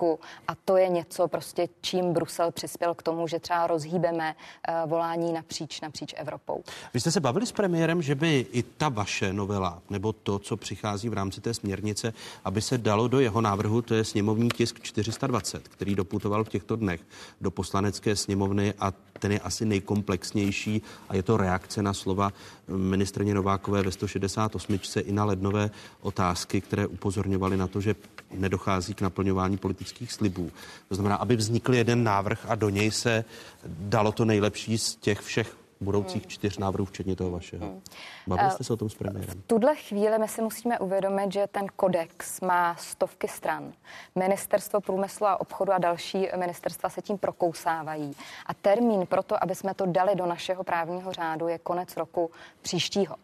a 0.47 0.55
to 0.65 0.77
je 0.77 0.89
něco 0.89 1.27
prostě, 1.27 1.67
čím 1.81 2.13
Brusel 2.13 2.51
přispěl 2.51 2.95
k 2.95 3.03
tomu, 3.03 3.27
že 3.27 3.39
třeba 3.39 3.67
rozhýbeme 3.67 4.35
eh, 4.67 4.73
volání 4.85 5.33
napříč, 5.33 5.81
napříč 5.81 6.13
Evropou. 6.17 6.63
Vy 6.93 6.99
jste 6.99 7.11
se 7.11 7.19
bavili 7.19 7.45
s 7.45 7.51
premiérem, 7.51 8.01
že 8.01 8.15
by 8.15 8.45
i 8.51 8.63
ta 8.63 8.89
vaše 8.89 9.33
novela, 9.33 9.81
nebo 9.89 10.13
to, 10.13 10.39
co 10.39 10.57
přichází 10.57 11.09
v 11.09 11.13
rámci 11.13 11.41
té 11.41 11.53
směrnice, 11.53 12.13
aby 12.45 12.61
se 12.61 12.77
dalo 12.77 13.07
do 13.07 13.19
jeho 13.19 13.41
návrhu, 13.41 13.81
to 13.81 13.93
je 13.93 14.03
sněmovní 14.03 14.49
tisk 14.49 14.79
420, 14.81 15.67
který 15.67 15.95
doputoval 15.95 16.43
v 16.43 16.49
těchto 16.49 16.75
dnech 16.75 17.01
do 17.41 17.51
poslanecké 17.51 18.15
sněmovny 18.15 18.73
a 18.79 18.93
ten 19.19 19.31
je 19.31 19.39
asi 19.39 19.65
nejkomplexnější 19.65 20.81
a 21.09 21.15
je 21.15 21.23
to 21.23 21.37
reakce 21.37 21.81
na 21.81 21.93
slova 21.93 22.33
ministrně 22.67 23.33
Novákové 23.33 23.83
ve 23.83 23.91
168. 23.91 24.79
i 24.99 25.11
na 25.11 25.25
lednové 25.25 25.71
otázky, 26.01 26.61
které 26.61 26.87
upozorňovaly 26.87 27.57
na 27.57 27.67
to, 27.67 27.81
že 27.81 27.95
nedochází 28.31 28.93
k 28.93 29.01
naplňování 29.01 29.57
politických 29.57 30.11
slibů. 30.11 30.51
To 30.89 30.95
znamená, 30.95 31.15
aby 31.15 31.35
vznikl 31.35 31.73
jeden 31.73 32.03
návrh 32.03 32.45
a 32.47 32.55
do 32.55 32.69
něj 32.69 32.91
se 32.91 33.25
dalo 33.67 34.11
to 34.11 34.25
nejlepší 34.25 34.77
z 34.77 34.95
těch 34.95 35.21
všech 35.21 35.55
budoucích 35.81 36.21
hmm. 36.21 36.29
čtyř 36.29 36.57
návrhů, 36.57 36.85
včetně 36.85 37.15
toho 37.15 37.31
vašeho. 37.31 37.65
Hmm. 37.65 37.81
Bavili 38.27 38.51
jste 38.51 38.63
se 38.63 38.73
o 38.73 38.77
tom 38.77 38.89
s 38.89 38.95
premiérem? 38.95 39.41
V 39.41 39.47
tuhle 39.47 39.75
chvíli 39.75 40.19
my 40.19 40.27
si 40.27 40.41
musíme 40.41 40.79
uvědomit, 40.79 41.33
že 41.33 41.47
ten 41.51 41.65
kodex 41.75 42.41
má 42.41 42.75
stovky 42.75 43.27
stran. 43.27 43.73
Ministerstvo 44.15 44.81
průmyslu 44.81 45.25
a 45.25 45.41
obchodu 45.41 45.71
a 45.71 45.77
další 45.77 46.27
ministerstva 46.35 46.89
se 46.89 47.01
tím 47.01 47.17
prokousávají. 47.17 48.11
A 48.45 48.53
termín 48.53 49.05
pro 49.05 49.23
to, 49.23 49.43
aby 49.43 49.55
jsme 49.55 49.73
to 49.73 49.85
dali 49.85 50.15
do 50.15 50.25
našeho 50.25 50.63
právního 50.63 51.11
řádu, 51.11 51.47
je 51.47 51.57
konec 51.57 51.97
roku 51.97 52.31
příštího. 52.61 53.15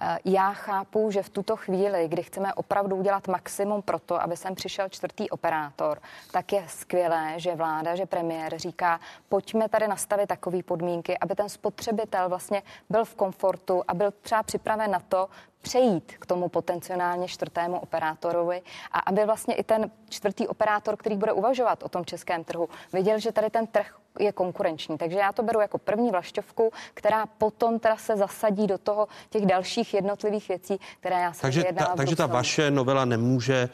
Eh, 0.00 0.18
já 0.24 0.52
chápu, 0.52 1.10
že 1.10 1.22
v 1.22 1.28
tuto 1.28 1.56
chvíli, 1.56 2.08
kdy 2.08 2.22
chceme 2.22 2.54
opravdu 2.54 2.96
udělat 2.96 3.28
maximum 3.28 3.82
pro 3.82 3.98
to, 3.98 4.22
aby 4.22 4.36
sem 4.36 4.54
přišel 4.54 4.88
čtvrtý 4.88 5.30
operátor, 5.30 5.98
tak 6.30 6.52
je 6.52 6.64
skvělé, 6.68 7.34
že 7.36 7.54
vláda, 7.54 7.96
že 7.96 8.06
premiér 8.06 8.58
říká, 8.58 9.00
pojďme 9.28 9.68
tady 9.68 9.88
nastavit 9.88 10.26
takové 10.26 10.62
podmínky, 10.62 11.18
aby 11.18 11.34
ten 11.34 11.48
spotřebitel 11.48 12.28
vlastně 12.28 12.62
byl 12.90 13.04
v 13.04 13.14
komfortu 13.14 13.82
a 13.88 13.94
byl 13.94 14.10
třeba 14.22 14.42
připraven 14.42 14.90
na 14.90 15.00
to, 15.08 15.28
přejít 15.62 16.12
k 16.18 16.26
tomu 16.26 16.48
potenciálně 16.48 17.28
čtvrtému 17.28 17.80
operátorovi 17.80 18.62
a 18.92 18.98
aby 18.98 19.24
vlastně 19.24 19.54
i 19.54 19.62
ten 19.62 19.90
čtvrtý 20.08 20.48
operátor, 20.48 20.96
který 20.96 21.16
bude 21.16 21.32
uvažovat 21.32 21.82
o 21.82 21.88
tom 21.88 22.04
českém 22.04 22.44
trhu, 22.44 22.68
viděl, 22.92 23.18
že 23.18 23.32
tady 23.32 23.50
ten 23.50 23.66
trh 23.66 23.98
je 24.18 24.32
konkurenční. 24.32 24.98
Takže 24.98 25.18
já 25.18 25.32
to 25.32 25.42
beru 25.42 25.60
jako 25.60 25.78
první 25.78 26.10
vlašťovku, 26.10 26.72
která 26.94 27.26
potom 27.26 27.78
teda 27.78 27.96
se 27.96 28.16
zasadí 28.16 28.66
do 28.66 28.78
toho 28.78 29.08
těch 29.30 29.46
dalších 29.46 29.81
jednotlivých 29.94 30.48
věcí, 30.48 30.78
které 31.00 31.20
já 31.20 31.32
jsem 31.32 31.40
takže 31.42 31.64
ta, 31.78 31.84
takže 31.84 32.16
ta 32.16 32.26
vaše 32.26 32.70
novela 32.70 33.04
nemůže 33.04 33.68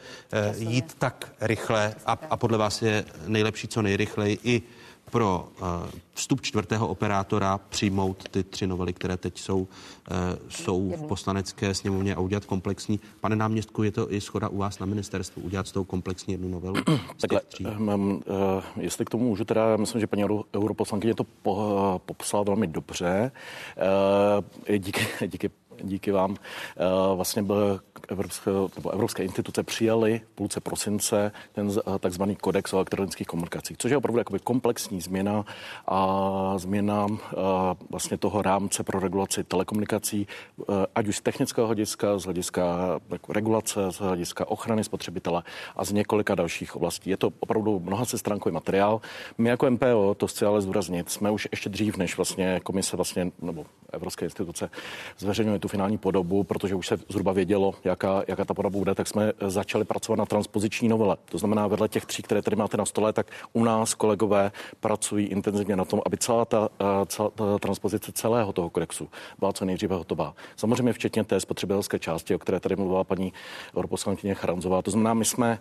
uh, 0.55 0.61
jít 0.61 0.93
tak 0.99 1.31
rychle 1.41 1.95
a, 2.05 2.17
a 2.29 2.37
podle 2.37 2.57
vás 2.57 2.81
je 2.81 3.05
nejlepší 3.27 3.67
co 3.67 3.81
nejrychleji 3.81 4.39
i 4.43 4.61
pro 5.09 5.47
uh, 5.61 5.67
vstup 6.13 6.41
čtvrtého 6.41 6.87
operátora 6.87 7.57
přijmout 7.57 8.29
ty 8.29 8.43
tři 8.43 8.67
novely, 8.67 8.93
které 8.93 9.17
teď 9.17 9.39
jsou, 9.39 9.59
uh, 9.59 9.67
jsou 10.49 10.89
v 10.89 11.07
poslanecké 11.07 11.73
sněmovně 11.73 12.15
a 12.15 12.19
udělat 12.19 12.45
komplexní. 12.45 12.99
Pane 13.21 13.35
náměstku, 13.35 13.83
je 13.83 13.91
to 13.91 14.13
i 14.13 14.21
schoda 14.21 14.47
u 14.47 14.57
vás 14.57 14.79
na 14.79 14.85
ministerstvu, 14.85 15.41
udělat 15.41 15.67
s 15.67 15.71
tou 15.71 15.83
komplexní 15.83 16.31
jednu 16.31 16.49
novelu? 16.49 16.75
Takhle, 17.21 17.41
mám, 17.77 18.11
uh, 18.11 18.21
jestli 18.77 19.05
k 19.05 19.09
tomu 19.09 19.23
můžu 19.23 19.45
teda, 19.45 19.77
myslím, 19.77 20.01
že 20.01 20.07
paní 20.07 20.23
europoslankyně 20.55 21.15
to 21.15 21.23
po, 21.23 22.01
popsala 22.05 22.43
velmi 22.43 22.67
dobře. 22.67 23.31
Uh, 24.67 24.75
díky, 24.77 25.07
díky 25.27 25.49
díky 25.83 26.11
vám 26.11 26.35
vlastně 27.15 27.43
byl 27.43 27.79
evropské, 28.07 28.51
nebo 28.75 28.89
evropské 28.91 29.23
instituce 29.23 29.63
přijaly 29.63 30.21
v 30.31 30.35
půlce 30.35 30.59
prosince 30.61 31.31
ten 31.53 31.71
takzvaný 31.99 32.35
kodex 32.35 32.73
o 32.73 32.77
elektronických 32.77 33.27
komunikacích, 33.27 33.77
což 33.77 33.91
je 33.91 33.97
opravdu 33.97 34.19
jakoby 34.19 34.39
komplexní 34.39 35.01
změna 35.01 35.45
a 35.87 36.53
změna 36.57 37.07
vlastně 37.89 38.17
toho 38.17 38.41
rámce 38.41 38.83
pro 38.83 38.99
regulaci 38.99 39.43
telekomunikací, 39.43 40.27
ať 40.95 41.07
už 41.07 41.17
z 41.17 41.21
technického 41.21 41.67
hlediska, 41.67 42.19
z 42.19 42.23
hlediska 42.23 42.63
jako 43.09 43.33
regulace, 43.33 43.91
z 43.91 43.99
hlediska 43.99 44.47
ochrany 44.47 44.83
spotřebitele 44.83 45.43
a 45.75 45.85
z 45.85 45.91
několika 45.91 46.35
dalších 46.35 46.75
oblastí. 46.75 47.09
Je 47.09 47.17
to 47.17 47.31
opravdu 47.39 47.79
mnoha 47.79 48.05
stránkový 48.05 48.53
materiál. 48.53 49.01
My 49.37 49.49
jako 49.49 49.69
MPO, 49.69 50.15
to 50.17 50.27
chci 50.27 50.45
ale 50.45 50.61
zdůraznit, 50.61 51.09
jsme 51.09 51.31
už 51.31 51.47
ještě 51.51 51.69
dřív, 51.69 51.97
než 51.97 52.17
vlastně 52.17 52.59
komise 52.63 52.95
vlastně, 52.95 53.31
nebo 53.41 53.65
evropské 53.93 54.25
instituce 54.25 54.69
zveřejňuje 55.17 55.59
tu 55.59 55.67
finální 55.67 55.97
podobu, 55.97 56.43
protože 56.43 56.75
už 56.75 56.87
se 56.87 56.97
zhruba 57.09 57.31
vědělo, 57.31 57.73
jaká, 57.83 58.23
jaká 58.27 58.45
ta 58.45 58.53
podoba 58.53 58.77
bude, 58.79 58.95
tak 58.95 59.07
jsme 59.07 59.33
začali 59.47 59.85
pracovat 59.85 60.15
na 60.15 60.25
transpoziční 60.25 60.87
novele. 60.87 61.17
To 61.25 61.37
znamená, 61.37 61.67
vedle 61.67 61.89
těch 61.89 62.05
tří, 62.05 62.23
které 62.23 62.41
tady 62.41 62.55
máte 62.55 62.77
na 62.77 62.85
stole, 62.85 63.13
tak 63.13 63.27
u 63.53 63.63
nás 63.63 63.93
kolegové 63.93 64.51
pracují 64.79 65.25
intenzivně 65.25 65.75
na 65.75 65.85
tom, 65.85 66.01
aby 66.05 66.17
celá 66.17 66.45
ta, 66.45 66.69
eh, 66.79 67.05
celá 67.05 67.29
ta 67.29 67.59
transpozice 67.59 68.11
celého 68.11 68.53
toho 68.53 68.69
kodexu 68.69 69.09
byla 69.39 69.53
co 69.53 69.65
nejdříve 69.65 69.95
hotová. 69.95 70.35
Samozřejmě 70.55 70.93
včetně 70.93 71.23
té 71.23 71.39
spotřebitelské 71.39 71.99
části, 71.99 72.35
o 72.35 72.39
které 72.39 72.59
tady 72.59 72.75
mluvila 72.75 73.03
paní 73.03 73.33
europoslankyně 73.77 74.35
Charanzová. 74.35 74.81
To 74.81 74.91
znamená, 74.91 75.13
my 75.13 75.25
jsme 75.25 75.59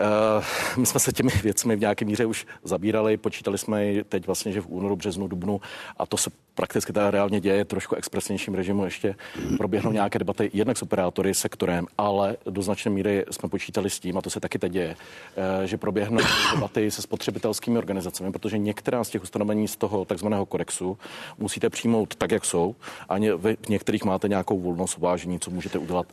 Uh, 0.00 0.44
my 0.76 0.86
jsme 0.86 1.00
se 1.00 1.12
těmi 1.12 1.30
věcmi 1.42 1.76
v 1.76 1.80
nějaké 1.80 2.04
míře 2.04 2.26
už 2.26 2.46
zabírali, 2.64 3.16
počítali 3.16 3.58
jsme 3.58 4.04
teď 4.08 4.26
vlastně, 4.26 4.52
že 4.52 4.60
v 4.60 4.66
únoru, 4.66 4.96
březnu, 4.96 5.28
dubnu 5.28 5.60
a 5.96 6.06
to 6.06 6.16
se 6.16 6.30
prakticky 6.54 6.92
teda 6.92 7.10
reálně 7.10 7.40
děje 7.40 7.51
trošku 7.64 7.94
expresnějším 7.94 8.54
režimu 8.54 8.84
ještě 8.84 9.14
proběhnou 9.56 9.92
nějaké 9.92 10.18
debaty 10.18 10.50
jednak 10.52 10.78
s 10.78 10.82
operátory, 10.82 11.34
sektorem, 11.34 11.86
ale 11.98 12.36
do 12.46 12.62
značné 12.62 12.90
míry 12.90 13.24
jsme 13.30 13.48
počítali 13.48 13.90
s 13.90 14.00
tím, 14.00 14.18
a 14.18 14.22
to 14.22 14.30
se 14.30 14.40
taky 14.40 14.58
teď 14.58 14.72
děje, 14.72 14.96
uh, 14.96 15.64
že 15.64 15.76
proběhnou 15.76 16.20
debaty 16.54 16.90
se 16.90 17.02
spotřebitelskými 17.02 17.78
organizacemi, 17.78 18.32
protože 18.32 18.58
některá 18.58 19.04
z 19.04 19.08
těch 19.08 19.22
ustanovení 19.22 19.68
z 19.68 19.76
toho 19.76 20.04
takzvaného 20.04 20.46
kodexu 20.46 20.98
musíte 21.38 21.70
přijmout 21.70 22.14
tak, 22.14 22.30
jak 22.30 22.44
jsou, 22.44 22.74
a 23.08 23.18
v 23.18 23.68
některých 23.68 24.04
máte 24.04 24.28
nějakou 24.28 24.58
volnost 24.58 24.98
uvážení, 24.98 25.40
co 25.40 25.50
můžete 25.50 25.78
udělat 25.78 26.06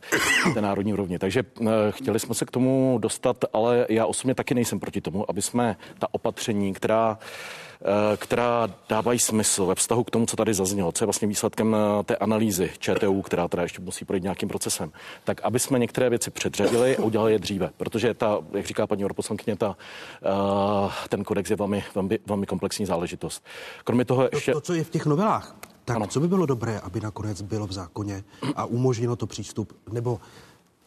na 0.46 0.54
té 0.54 0.60
národní 0.60 0.92
úrovni. 0.92 1.18
Takže 1.18 1.42
uh, 1.60 1.68
chtěli 1.90 2.20
jsme 2.20 2.34
se 2.34 2.44
k 2.44 2.50
tomu 2.50 2.98
dostat, 3.00 3.44
ale 3.52 3.86
já 3.88 4.06
osobně 4.06 4.34
taky 4.34 4.54
nejsem 4.54 4.80
proti 4.80 5.00
tomu, 5.00 5.30
aby 5.30 5.42
jsme 5.42 5.76
ta 5.98 6.06
opatření, 6.12 6.74
která 6.74 7.18
eh, 7.20 7.69
která 8.16 8.68
dávají 8.88 9.18
smysl 9.18 9.66
ve 9.66 9.74
vztahu 9.74 10.04
k 10.04 10.10
tomu, 10.10 10.26
co 10.26 10.36
tady 10.36 10.54
zaznělo, 10.54 10.92
co 10.92 11.04
je 11.04 11.06
vlastně 11.06 11.28
výsledkem 11.28 11.76
eh, 11.76 12.04
té 12.04 12.16
analýzy 12.16 12.70
ČTU, 12.78 13.22
která 13.22 13.48
teda 13.48 13.62
ještě 13.62 13.80
musí 13.80 14.04
projít 14.04 14.22
nějakým 14.22 14.48
procesem, 14.48 14.92
tak 15.24 15.40
aby 15.40 15.58
jsme 15.58 15.78
některé 15.78 16.10
věci 16.10 16.30
předřadili 16.30 16.96
a 16.96 17.02
udělali 17.02 17.32
je 17.32 17.38
dříve, 17.38 17.70
protože 17.76 18.14
ta, 18.14 18.38
jak 18.52 18.66
říká 18.66 18.86
paní 18.86 19.04
europoslankyně, 19.04 19.56
ta, 19.56 19.68
uh, 19.68 20.92
ten 21.08 21.24
kodex 21.24 21.50
je 21.50 21.56
velmi, 21.56 21.84
velmi, 21.94 22.18
velmi 22.26 22.46
komplexní 22.46 22.86
záležitost. 22.86 23.44
Kromě 23.84 24.04
toho 24.04 24.28
ještě... 24.32 24.52
To, 24.52 24.60
to 24.60 24.66
co 24.66 24.74
je 24.74 24.84
v 24.84 24.90
těch 24.90 25.06
novelách, 25.06 25.56
tak 25.84 25.96
ano. 25.96 26.06
co 26.06 26.20
by 26.20 26.28
bylo 26.28 26.46
dobré, 26.46 26.80
aby 26.80 27.00
nakonec 27.00 27.42
bylo 27.42 27.66
v 27.66 27.72
zákoně 27.72 28.24
a 28.56 28.64
umožnilo 28.64 29.16
to 29.16 29.26
přístup, 29.26 29.72
nebo 29.92 30.20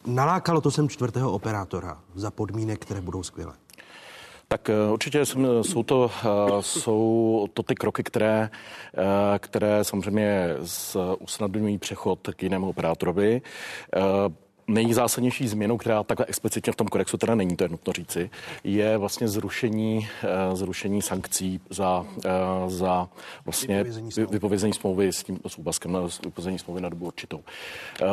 Nalákalo 0.06 0.60
to 0.60 0.70
sem 0.70 0.88
čtvrtého 0.88 1.32
operátora 1.32 2.00
za 2.14 2.30
podmínek, 2.30 2.80
které 2.80 3.00
budou 3.00 3.22
skvělé. 3.22 3.52
Tak 4.54 4.70
určitě 4.92 5.26
jsou 5.62 5.82
to, 5.82 6.10
jsou 6.60 7.48
to 7.54 7.62
ty 7.62 7.74
kroky, 7.74 8.02
které, 8.02 8.50
které 9.38 9.84
samozřejmě 9.84 10.48
usnadňují 11.18 11.78
přechod 11.78 12.28
k 12.36 12.42
jinému 12.42 12.68
operátorovi 12.68 13.42
nejzásadnější 14.66 15.48
změnou, 15.48 15.76
která 15.76 16.02
takhle 16.02 16.26
explicitně 16.26 16.72
v 16.72 16.76
tom 16.76 16.86
kodexu 16.86 17.16
teda 17.16 17.34
není, 17.34 17.56
to 17.56 17.64
je 17.64 17.68
nutno 17.68 17.92
říci, 17.92 18.30
je 18.64 18.98
vlastně 18.98 19.28
zrušení, 19.28 20.08
eh, 20.22 20.56
zrušení 20.56 21.02
sankcí 21.02 21.60
za, 21.70 22.06
eh, 22.24 22.30
za 22.66 23.08
vlastně 23.44 23.76
vypovězení 23.76 24.12
smlouvy, 24.12 24.32
vypovězení 24.32 24.72
smlouvy 24.72 25.12
s 25.12 25.22
tím 25.22 25.38
s 25.46 25.58
úvazkem 25.58 25.92
na 25.92 26.00
vypovězení 26.24 26.58
smlouvy 26.58 26.80
na 26.80 26.88
dobu 26.88 27.06
určitou. 27.06 27.40
Eh, 28.02 28.06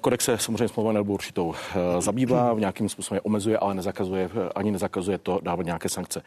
kodex 0.00 0.24
se 0.24 0.38
samozřejmě 0.38 0.68
smlouva 0.68 0.92
na 0.92 1.00
dobu 1.00 1.14
určitou 1.14 1.54
zabývá, 1.98 2.54
v 2.54 2.60
nějakým 2.60 2.88
způsobem 2.88 3.20
omezuje, 3.24 3.58
ale 3.58 3.74
nezakazuje, 3.74 4.30
ani 4.54 4.70
nezakazuje 4.70 5.18
to 5.18 5.40
dávat 5.42 5.66
nějaké 5.66 5.88
sankce. 5.88 6.22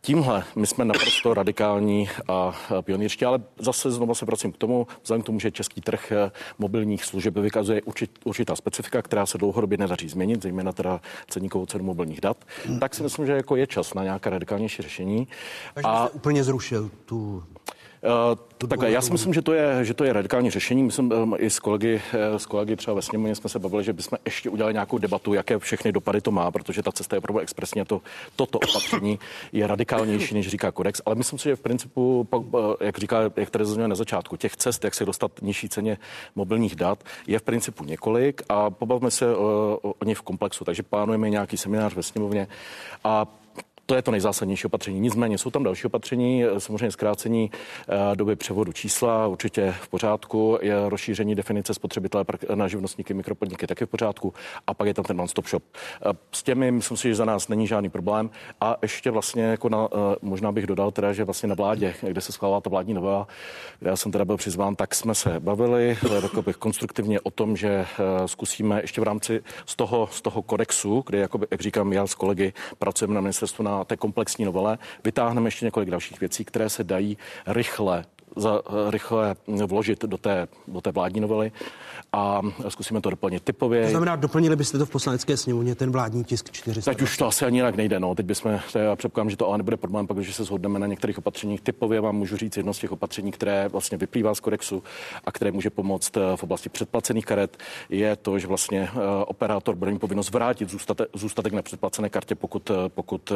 Tímhle 0.00 0.44
my 0.56 0.66
jsme 0.66 0.84
naprosto 0.84 1.34
radikální 1.34 2.08
a 2.28 2.52
pionýrští, 2.80 3.24
ale 3.24 3.38
zase 3.58 3.90
znovu 3.90 4.14
se 4.14 4.24
vracím 4.24 4.52
k 4.52 4.56
tomu, 4.56 4.86
vzhledem 5.02 5.22
k 5.22 5.26
tomu, 5.26 5.40
že 5.40 5.50
český 5.50 5.80
trh 5.80 6.12
mobilních 6.58 7.04
služeb 7.04 7.36
vykazuje 7.38 7.82
určit, 7.82 8.10
určitá 8.24 8.56
specifika, 8.56 8.95
politika, 8.96 9.02
která 9.02 9.26
se 9.26 9.38
dlouhodobě 9.38 9.78
nedaří 9.78 10.08
změnit, 10.08 10.42
zejména 10.42 10.72
teda 10.72 11.00
ceníkovou 11.28 11.66
cenu 11.66 11.84
mobilních 11.84 12.20
dat, 12.20 12.36
hmm. 12.66 12.80
tak 12.80 12.94
si 12.94 13.02
myslím, 13.02 13.26
že 13.26 13.32
jako 13.32 13.56
je 13.56 13.66
čas 13.66 13.94
na 13.94 14.04
nějaké 14.04 14.30
radikálnější 14.30 14.82
řešení. 14.82 15.28
Takže 15.74 15.88
a 15.88 16.08
úplně 16.08 16.44
zrušil 16.44 16.90
tu 17.04 17.44
Uh, 18.02 18.68
takhle, 18.68 18.90
já 18.90 19.00
si 19.00 19.12
myslím, 19.12 19.34
že 19.34 19.42
to 19.42 19.52
je, 19.52 19.84
že 19.84 19.94
to 19.94 20.04
je 20.04 20.12
radikální 20.12 20.50
řešení. 20.50 20.82
Myslím, 20.82 21.12
um, 21.12 21.34
i 21.38 21.50
s 21.50 21.58
kolegy, 21.58 22.02
uh, 22.30 22.36
s 22.36 22.46
kolegy 22.46 22.76
třeba 22.76 22.94
ve 22.94 23.02
sněmovně 23.02 23.34
jsme 23.34 23.50
se 23.50 23.58
bavili, 23.58 23.84
že 23.84 23.92
bychom 23.92 24.18
ještě 24.24 24.50
udělali 24.50 24.72
nějakou 24.72 24.98
debatu, 24.98 25.34
jaké 25.34 25.58
všechny 25.58 25.92
dopady 25.92 26.20
to 26.20 26.30
má, 26.30 26.50
protože 26.50 26.82
ta 26.82 26.92
cesta 26.92 27.16
je 27.16 27.18
opravdu 27.18 27.40
expresně. 27.40 27.84
To, 27.84 28.00
toto 28.36 28.58
opatření 28.58 29.18
je 29.52 29.66
radikálnější, 29.66 30.34
než 30.34 30.48
říká 30.48 30.70
kodex, 30.70 31.02
ale 31.06 31.14
myslím 31.14 31.38
si, 31.38 31.48
že 31.48 31.56
v 31.56 31.60
principu, 31.60 32.28
uh, 32.32 32.74
jak 32.80 32.98
říká, 32.98 33.20
jak 33.36 33.50
tady 33.50 33.64
zaznělo 33.64 33.88
na 33.88 33.94
začátku, 33.94 34.36
těch 34.36 34.56
cest, 34.56 34.84
jak 34.84 34.94
se 34.94 35.04
dostat 35.04 35.32
nižší 35.42 35.68
ceně 35.68 35.98
mobilních 36.34 36.76
dat, 36.76 37.04
je 37.26 37.38
v 37.38 37.42
principu 37.42 37.84
několik 37.84 38.42
a 38.48 38.70
pobavme 38.70 39.10
se 39.10 39.36
o, 39.36 39.78
o, 39.82 39.92
o 39.98 40.04
nich 40.04 40.18
v 40.18 40.22
komplexu. 40.22 40.64
Takže 40.64 40.82
plánujeme 40.82 41.30
nějaký 41.30 41.56
seminář 41.56 41.94
ve 41.94 42.02
sněmovně 42.02 42.48
a 43.04 43.26
to 43.86 43.94
je 43.94 44.02
to 44.02 44.10
nejzásadnější 44.10 44.66
opatření. 44.66 45.00
Nicméně 45.00 45.38
jsou 45.38 45.50
tam 45.50 45.62
další 45.62 45.86
opatření, 45.86 46.44
samozřejmě 46.58 46.90
zkrácení 46.90 47.50
eh, 47.88 48.16
doby 48.16 48.36
převodu 48.36 48.72
čísla, 48.72 49.26
určitě 49.26 49.74
v 49.80 49.88
pořádku, 49.88 50.58
je 50.62 50.74
rozšíření 50.88 51.34
definice 51.34 51.74
spotřebitele 51.74 52.24
na 52.54 52.68
živnostníky, 52.68 53.14
mikropodniky 53.14 53.66
taky 53.66 53.86
v 53.86 53.88
pořádku 53.88 54.34
a 54.66 54.74
pak 54.74 54.86
je 54.86 54.94
tam 54.94 55.04
ten 55.04 55.20
one-stop 55.20 55.48
shop. 55.48 55.62
Eh, 55.74 56.12
s 56.32 56.42
těmi 56.42 56.70
myslím 56.70 56.96
si, 56.96 57.08
že 57.08 57.14
za 57.14 57.24
nás 57.24 57.48
není 57.48 57.66
žádný 57.66 57.88
problém 57.88 58.30
a 58.60 58.76
ještě 58.82 59.10
vlastně 59.10 59.42
jako 59.42 59.68
na, 59.68 59.88
eh, 59.92 60.16
možná 60.22 60.52
bych 60.52 60.66
dodal 60.66 60.90
teda, 60.90 61.12
že 61.12 61.24
vlastně 61.24 61.48
na 61.48 61.54
vládě, 61.54 61.94
kde 62.02 62.20
se 62.20 62.32
schválila 62.32 62.60
ta 62.60 62.70
vládní 62.70 62.94
novela, 62.94 63.26
kde 63.78 63.90
já 63.90 63.96
jsem 63.96 64.12
teda 64.12 64.24
byl 64.24 64.36
přizván, 64.36 64.76
tak 64.76 64.94
jsme 64.94 65.14
se 65.14 65.40
bavili 65.40 65.98
bych 66.44 66.56
konstruktivně 66.56 67.20
o 67.20 67.30
tom, 67.30 67.56
že 67.56 67.86
zkusíme 68.26 68.80
ještě 68.80 69.00
v 69.00 69.04
rámci 69.04 69.42
z 69.66 69.76
toho, 69.76 70.08
z 70.12 70.22
toho 70.22 70.42
kodexu, 70.42 71.04
kde, 71.06 71.18
jakoby, 71.18 71.46
jak 71.50 71.60
říkám, 71.60 71.92
já 71.92 72.06
s 72.06 72.14
kolegy 72.14 72.52
pracujeme 72.78 73.14
na 73.14 73.20
ministerstvu 73.20 73.64
na 73.64 73.75
té 73.84 73.96
komplexní 73.96 74.44
novele. 74.44 74.78
Vytáhneme 75.04 75.46
ještě 75.46 75.64
několik 75.64 75.90
dalších 75.90 76.20
věcí, 76.20 76.44
které 76.44 76.68
se 76.68 76.84
dají 76.84 77.18
rychle 77.46 78.04
za, 78.36 78.62
rychle 78.90 79.36
vložit 79.66 80.04
do 80.04 80.18
té, 80.18 80.48
do 80.68 80.80
té 80.80 80.90
vládní 80.92 81.20
novely 81.20 81.52
a 82.12 82.40
zkusíme 82.68 83.00
to 83.00 83.10
doplnit 83.10 83.42
typově. 83.42 83.84
To 83.84 83.90
znamená, 83.90 84.16
doplnili 84.16 84.56
byste 84.56 84.78
to 84.78 84.86
v 84.86 84.90
poslanecké 84.90 85.36
sněmovně, 85.36 85.74
ten 85.74 85.90
vládní 85.90 86.24
tisk 86.24 86.50
400. 86.50 86.90
Teď 86.90 87.02
už 87.02 87.16
to 87.16 87.26
asi 87.26 87.44
ani 87.44 87.58
jinak 87.58 87.76
nejde. 87.76 88.00
No. 88.00 88.14
Teď 88.14 88.26
bychom, 88.26 88.60
já 88.74 88.96
předpokládám, 88.96 89.30
že 89.30 89.36
to 89.36 89.48
ale 89.48 89.58
nebude 89.58 89.76
problém, 89.76 90.06
pak, 90.06 90.16
když 90.16 90.34
se 90.34 90.44
shodneme 90.44 90.78
na 90.78 90.86
některých 90.86 91.18
opatřeních. 91.18 91.60
Typově 91.60 92.00
vám 92.00 92.16
můžu 92.16 92.36
říct 92.36 92.56
jedno 92.56 92.74
z 92.74 92.78
těch 92.78 92.92
opatření, 92.92 93.32
které 93.32 93.68
vlastně 93.68 93.98
vyplývá 93.98 94.34
z 94.34 94.40
kodexu 94.40 94.82
a 95.24 95.32
které 95.32 95.52
může 95.52 95.70
pomoct 95.70 96.16
eh, 96.16 96.20
v 96.36 96.42
oblasti 96.42 96.68
předplacených 96.68 97.26
karet, 97.26 97.56
je 97.88 98.16
to, 98.16 98.38
že 98.38 98.46
vlastně 98.46 98.88
eh, 98.92 99.24
operátor 99.26 99.74
bude 99.74 99.90
mít 99.90 99.98
povinnost 99.98 100.30
vrátit 100.30 100.70
zůstatek, 100.70 101.08
zůstatek 101.14 101.52
na 101.52 101.62
předplacené 101.62 102.08
kartě, 102.08 102.34
pokud, 102.34 102.70
eh, 102.70 102.74
pokud 102.88 103.32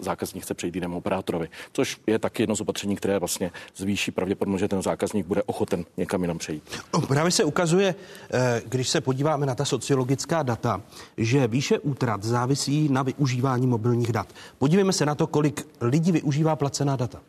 zákazník 0.00 0.44
chce 0.44 0.54
přejít 0.54 0.74
jinému 0.74 0.96
operátorovi. 0.96 1.48
Což 1.72 2.00
je 2.06 2.18
taky 2.18 2.42
jedno 2.42 2.56
z 2.56 2.60
opatření, 2.60 2.96
které 2.96 3.18
vlastně 3.18 3.50
zvýší 3.76 4.10
pravděpodobnost, 4.10 4.31
že 4.56 4.68
ten 4.68 4.82
zákazník 4.82 5.26
bude 5.26 5.42
ochoten 5.42 5.84
někam 5.96 6.22
jinam 6.22 6.38
přejít. 6.38 6.62
Právě 7.08 7.30
se 7.30 7.44
ukazuje, 7.44 7.94
Eh, 8.34 8.62
když 8.66 8.88
se 8.88 9.00
podíváme 9.00 9.46
na 9.46 9.54
ta 9.54 9.64
sociologická 9.64 10.42
data, 10.42 10.80
že 11.16 11.46
výše 11.46 11.78
útrat 11.78 12.22
závisí 12.22 12.88
na 12.88 13.02
využívání 13.02 13.66
mobilních 13.66 14.12
dat. 14.12 14.28
Podívejme 14.58 14.92
se 14.92 15.06
na 15.06 15.14
to, 15.14 15.26
kolik 15.26 15.66
lidí 15.80 16.12
využívá 16.12 16.56
placená 16.56 16.96
data. 16.96 17.20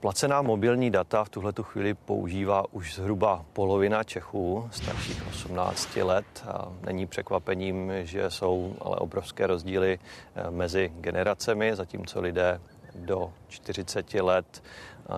Placená 0.00 0.42
mobilní 0.42 0.90
data 0.90 1.24
v 1.24 1.28
tuhle 1.28 1.52
chvíli 1.62 1.94
používá 1.94 2.64
už 2.72 2.94
zhruba 2.94 3.44
polovina 3.52 4.04
Čechů 4.04 4.68
starších 4.70 5.22
18 5.28 5.96
let. 5.96 6.44
A 6.48 6.68
není 6.86 7.06
překvapením, 7.06 7.92
že 8.02 8.30
jsou 8.30 8.76
ale 8.80 8.96
obrovské 8.96 9.46
rozdíly 9.46 9.98
eh, 9.98 10.50
mezi 10.50 10.92
generacemi, 11.00 11.76
zatímco 11.76 12.20
lidé 12.20 12.60
do 12.96 13.32
40 13.48 14.14
let 14.14 14.62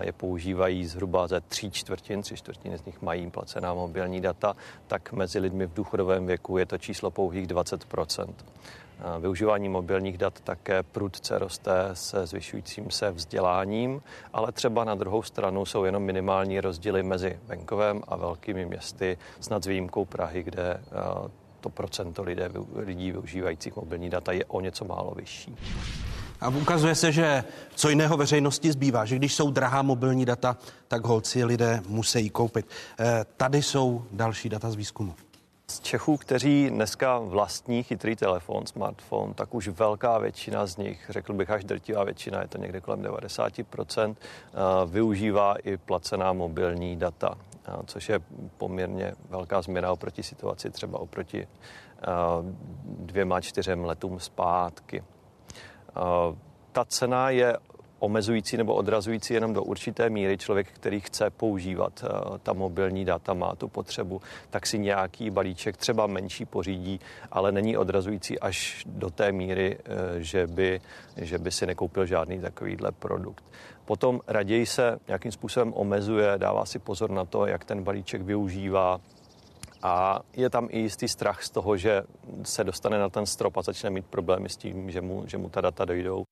je 0.00 0.12
používají 0.12 0.86
zhruba 0.86 1.26
ze 1.26 1.40
tří 1.40 1.70
čtvrtin, 1.70 2.22
tři 2.22 2.36
čtvrtiny 2.36 2.78
z 2.78 2.84
nich 2.84 3.02
mají 3.02 3.30
placená 3.30 3.74
mobilní 3.74 4.20
data, 4.20 4.56
tak 4.86 5.12
mezi 5.12 5.38
lidmi 5.38 5.66
v 5.66 5.74
důchodovém 5.74 6.26
věku 6.26 6.58
je 6.58 6.66
to 6.66 6.78
číslo 6.78 7.10
pouhých 7.10 7.46
20% 7.46 8.34
Využívání 9.20 9.68
mobilních 9.68 10.18
dat 10.18 10.40
také 10.40 10.82
prudce 10.82 11.38
roste 11.38 11.72
se 11.92 12.26
zvyšujícím 12.26 12.90
se 12.90 13.10
vzděláním, 13.10 14.02
ale 14.32 14.52
třeba 14.52 14.84
na 14.84 14.94
druhou 14.94 15.22
stranu 15.22 15.66
jsou 15.66 15.84
jenom 15.84 16.02
minimální 16.02 16.60
rozdíly 16.60 17.02
mezi 17.02 17.38
venkovem 17.46 18.02
a 18.08 18.16
velkými 18.16 18.66
městy, 18.66 19.18
snad 19.40 19.64
s 19.64 19.66
výjimkou 19.66 20.04
Prahy, 20.04 20.42
kde 20.42 20.80
to 21.60 21.68
procento 21.68 22.22
lidé, 22.22 22.50
lidí 22.74 23.12
využívajících 23.12 23.76
mobilní 23.76 24.10
data 24.10 24.32
je 24.32 24.44
o 24.44 24.60
něco 24.60 24.84
málo 24.84 25.14
vyšší. 25.16 25.56
A 26.40 26.48
ukazuje 26.48 26.94
se, 26.94 27.12
že 27.12 27.44
co 27.74 27.88
jiného 27.88 28.16
veřejnosti 28.16 28.72
zbývá, 28.72 29.04
že 29.04 29.16
když 29.16 29.34
jsou 29.34 29.50
drahá 29.50 29.82
mobilní 29.82 30.24
data, 30.24 30.56
tak 30.88 31.04
holci 31.04 31.44
lidé 31.44 31.82
musí 31.88 32.30
koupit. 32.30 32.66
E, 33.00 33.24
tady 33.36 33.62
jsou 33.62 34.04
další 34.12 34.48
data 34.48 34.70
z 34.70 34.74
výzkumu. 34.74 35.14
Z 35.70 35.80
Čechů, 35.80 36.16
kteří 36.16 36.70
dneska 36.70 37.18
vlastní 37.18 37.82
chytrý 37.82 38.16
telefon, 38.16 38.66
smartphone, 38.66 39.34
tak 39.34 39.54
už 39.54 39.68
velká 39.68 40.18
většina 40.18 40.66
z 40.66 40.76
nich, 40.76 41.06
řekl 41.08 41.32
bych 41.32 41.50
až 41.50 41.64
drtivá 41.64 42.04
většina, 42.04 42.42
je 42.42 42.48
to 42.48 42.58
někde 42.58 42.80
kolem 42.80 43.02
90%, 43.02 44.16
eh, 44.16 44.56
využívá 44.86 45.54
i 45.54 45.76
placená 45.76 46.32
mobilní 46.32 46.96
data, 46.96 47.38
eh, 47.68 47.72
což 47.86 48.08
je 48.08 48.20
poměrně 48.58 49.12
velká 49.30 49.62
změna 49.62 49.92
oproti 49.92 50.22
situaci 50.22 50.70
třeba 50.70 50.98
oproti 50.98 51.48
dvěma, 52.84 53.40
čtyřem 53.40 53.84
letům 53.84 54.20
zpátky. 54.20 55.02
Ta 56.72 56.84
cena 56.84 57.30
je 57.30 57.56
omezující 57.98 58.56
nebo 58.56 58.74
odrazující 58.74 59.34
jenom 59.34 59.52
do 59.52 59.62
určité 59.62 60.10
míry. 60.10 60.38
Člověk, 60.38 60.72
který 60.72 61.00
chce 61.00 61.30
používat 61.30 62.04
uh, 62.04 62.38
ta 62.38 62.52
mobilní 62.52 63.04
data, 63.04 63.34
má 63.34 63.54
tu 63.54 63.68
potřebu, 63.68 64.20
tak 64.50 64.66
si 64.66 64.78
nějaký 64.78 65.30
balíček 65.30 65.76
třeba 65.76 66.06
menší 66.06 66.44
pořídí, 66.44 67.00
ale 67.30 67.52
není 67.52 67.76
odrazující 67.76 68.38
až 68.38 68.84
do 68.86 69.10
té 69.10 69.32
míry, 69.32 69.78
uh, 69.78 69.94
že, 70.18 70.46
by, 70.46 70.80
že 71.16 71.38
by 71.38 71.50
si 71.50 71.66
nekoupil 71.66 72.06
žádný 72.06 72.40
takovýhle 72.40 72.92
produkt. 72.92 73.44
Potom 73.84 74.20
raději 74.26 74.66
se 74.66 74.98
nějakým 75.08 75.32
způsobem 75.32 75.72
omezuje, 75.76 76.32
dává 76.36 76.66
si 76.66 76.78
pozor 76.78 77.10
na 77.10 77.24
to, 77.24 77.46
jak 77.46 77.64
ten 77.64 77.82
balíček 77.82 78.22
využívá, 78.22 79.00
a 79.82 80.20
je 80.36 80.50
tam 80.50 80.68
i 80.70 80.78
jistý 80.78 81.08
strach 81.08 81.42
z 81.42 81.50
toho, 81.50 81.76
že 81.76 82.02
se 82.42 82.64
dostane 82.64 82.98
na 82.98 83.08
ten 83.08 83.26
strop 83.26 83.56
a 83.56 83.62
začne 83.62 83.90
mít 83.90 84.06
problémy 84.06 84.48
s 84.48 84.56
tím, 84.56 84.90
že 84.90 85.00
mu, 85.00 85.24
že 85.26 85.38
mu 85.38 85.48
ta 85.48 85.60
data 85.60 85.84
dojdou. 85.84 86.24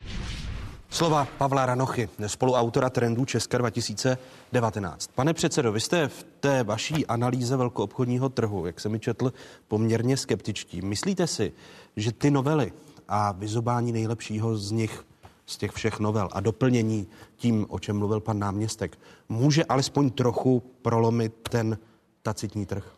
Slova 0.91 1.29
Pavla 1.39 1.67
Ranochy, 1.67 2.09
spoluautora 2.27 2.91
trendů 2.91 3.25
Česka 3.25 3.59
2019. 3.59 5.11
Pane 5.15 5.35
předsedo, 5.35 5.73
vy 5.73 5.81
jste 5.81 6.09
v 6.09 6.27
té 6.41 6.65
vaší 6.65 7.07
analýze 7.07 7.57
velkoobchodního 7.57 8.29
trhu, 8.29 8.67
jak 8.67 8.81
jsem 8.81 8.93
mi 8.93 9.01
četl, 9.01 9.33
poměrně 9.69 10.17
skeptičtí. 10.17 10.83
Myslíte 10.83 11.27
si, 11.27 11.53
že 11.97 12.13
ty 12.13 12.31
novely 12.31 12.73
a 13.09 13.33
vyzobání 13.33 13.93
nejlepšího 13.93 14.57
z 14.57 14.71
nich, 14.71 15.05
z 15.47 15.57
těch 15.57 15.73
všech 15.73 16.01
novel 16.01 16.29
a 16.33 16.41
doplnění 16.41 17.07
tím, 17.37 17.67
o 17.69 17.79
čem 17.79 17.99
mluvil 17.99 18.21
pan 18.21 18.39
náměstek, 18.39 18.99
může 19.29 19.65
alespoň 19.65 20.11
trochu 20.11 20.63
prolomit 20.83 21.35
ten 21.51 21.79
tacitní 22.23 22.67
trh? 22.67 22.97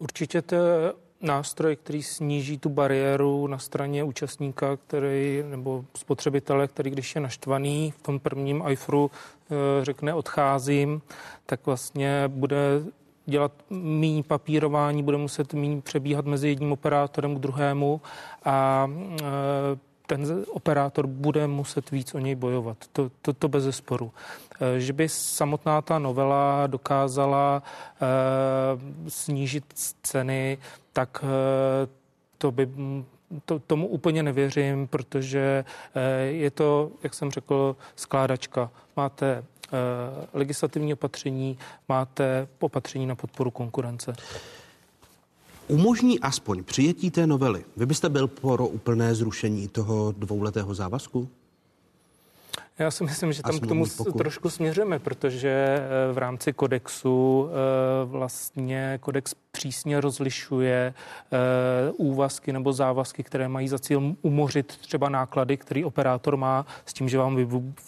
Určitě 0.00 0.42
to 0.42 0.56
nástroj, 1.20 1.76
který 1.76 2.02
sníží 2.02 2.58
tu 2.58 2.68
bariéru 2.68 3.46
na 3.46 3.58
straně 3.58 4.04
účastníka, 4.04 4.76
který, 4.76 5.42
nebo 5.50 5.84
spotřebitele, 5.96 6.68
který 6.68 6.90
když 6.90 7.14
je 7.14 7.20
naštvaný 7.20 7.90
v 7.90 8.02
tom 8.02 8.20
prvním 8.20 8.62
iFru 8.68 9.10
eh, 9.10 9.84
řekne 9.84 10.14
odcházím, 10.14 11.02
tak 11.46 11.66
vlastně 11.66 12.24
bude 12.28 12.58
dělat 13.26 13.52
méně 13.70 14.22
papírování, 14.22 15.02
bude 15.02 15.16
muset 15.16 15.54
méně 15.54 15.80
přebíhat 15.80 16.24
mezi 16.24 16.48
jedním 16.48 16.72
operátorem 16.72 17.36
k 17.36 17.38
druhému 17.38 18.00
a 18.44 18.88
ten 20.10 20.44
operátor 20.48 21.06
bude 21.06 21.46
muset 21.46 21.90
víc 21.90 22.14
o 22.14 22.18
něj 22.18 22.34
bojovat. 22.34 22.76
To, 22.92 23.10
to, 23.22 23.32
to 23.32 23.48
bez 23.48 23.64
zesporu. 23.64 24.12
Eh, 24.60 24.80
že 24.80 24.92
by 24.92 25.08
samotná 25.08 25.82
ta 25.82 25.98
novela 25.98 26.66
dokázala 26.66 27.62
uh, 27.62 29.08
snížit 29.08 29.64
ceny, 30.02 30.58
tak 30.92 31.22
uh, 31.22 31.28
to 32.38 32.50
by 32.50 32.68
to, 33.44 33.58
tomu 33.58 33.86
úplně 33.86 34.22
nevěřím, 34.22 34.86
protože 34.86 35.64
je 36.28 36.50
to, 36.50 36.90
jak 37.02 37.14
jsem 37.14 37.30
řekl, 37.30 37.76
skládačka. 37.96 38.70
Máte 38.96 39.44
legislativní 40.32 40.92
opatření, 40.92 41.58
máte 41.88 42.48
opatření 42.60 43.06
na 43.06 43.14
podporu 43.14 43.50
konkurence 43.50 44.12
umožní 45.68 46.20
aspoň 46.20 46.64
přijetí 46.64 47.10
té 47.10 47.26
novely. 47.26 47.64
Vy 47.76 47.86
byste 47.86 48.08
byl 48.08 48.28
pro 48.28 48.66
úplné 48.66 49.14
zrušení 49.14 49.68
toho 49.68 50.12
dvouletého 50.12 50.74
závazku? 50.74 51.28
Já 52.80 52.90
si 52.90 53.04
myslím, 53.04 53.32
že 53.32 53.42
tam 53.42 53.58
k 53.58 53.66
tomu 53.66 53.84
pokud. 53.96 54.18
trošku 54.18 54.50
směřujeme, 54.50 54.98
protože 54.98 55.48
eh, 55.48 56.12
v 56.12 56.18
rámci 56.18 56.52
kodexu 56.52 57.48
eh, 57.48 57.54
vlastně 58.04 58.98
kodex 59.02 59.34
přísně 59.50 60.00
rozlišuje 60.00 60.94
eh, 61.32 61.92
úvazky 61.96 62.52
nebo 62.52 62.72
závazky, 62.72 63.22
které 63.22 63.48
mají 63.48 63.68
za 63.68 63.78
cíl 63.78 64.16
umořit 64.22 64.76
třeba 64.76 65.08
náklady, 65.08 65.56
který 65.56 65.84
operátor 65.84 66.36
má 66.36 66.66
s 66.86 66.92
tím, 66.92 67.08
že 67.08 67.18
vám 67.18 67.36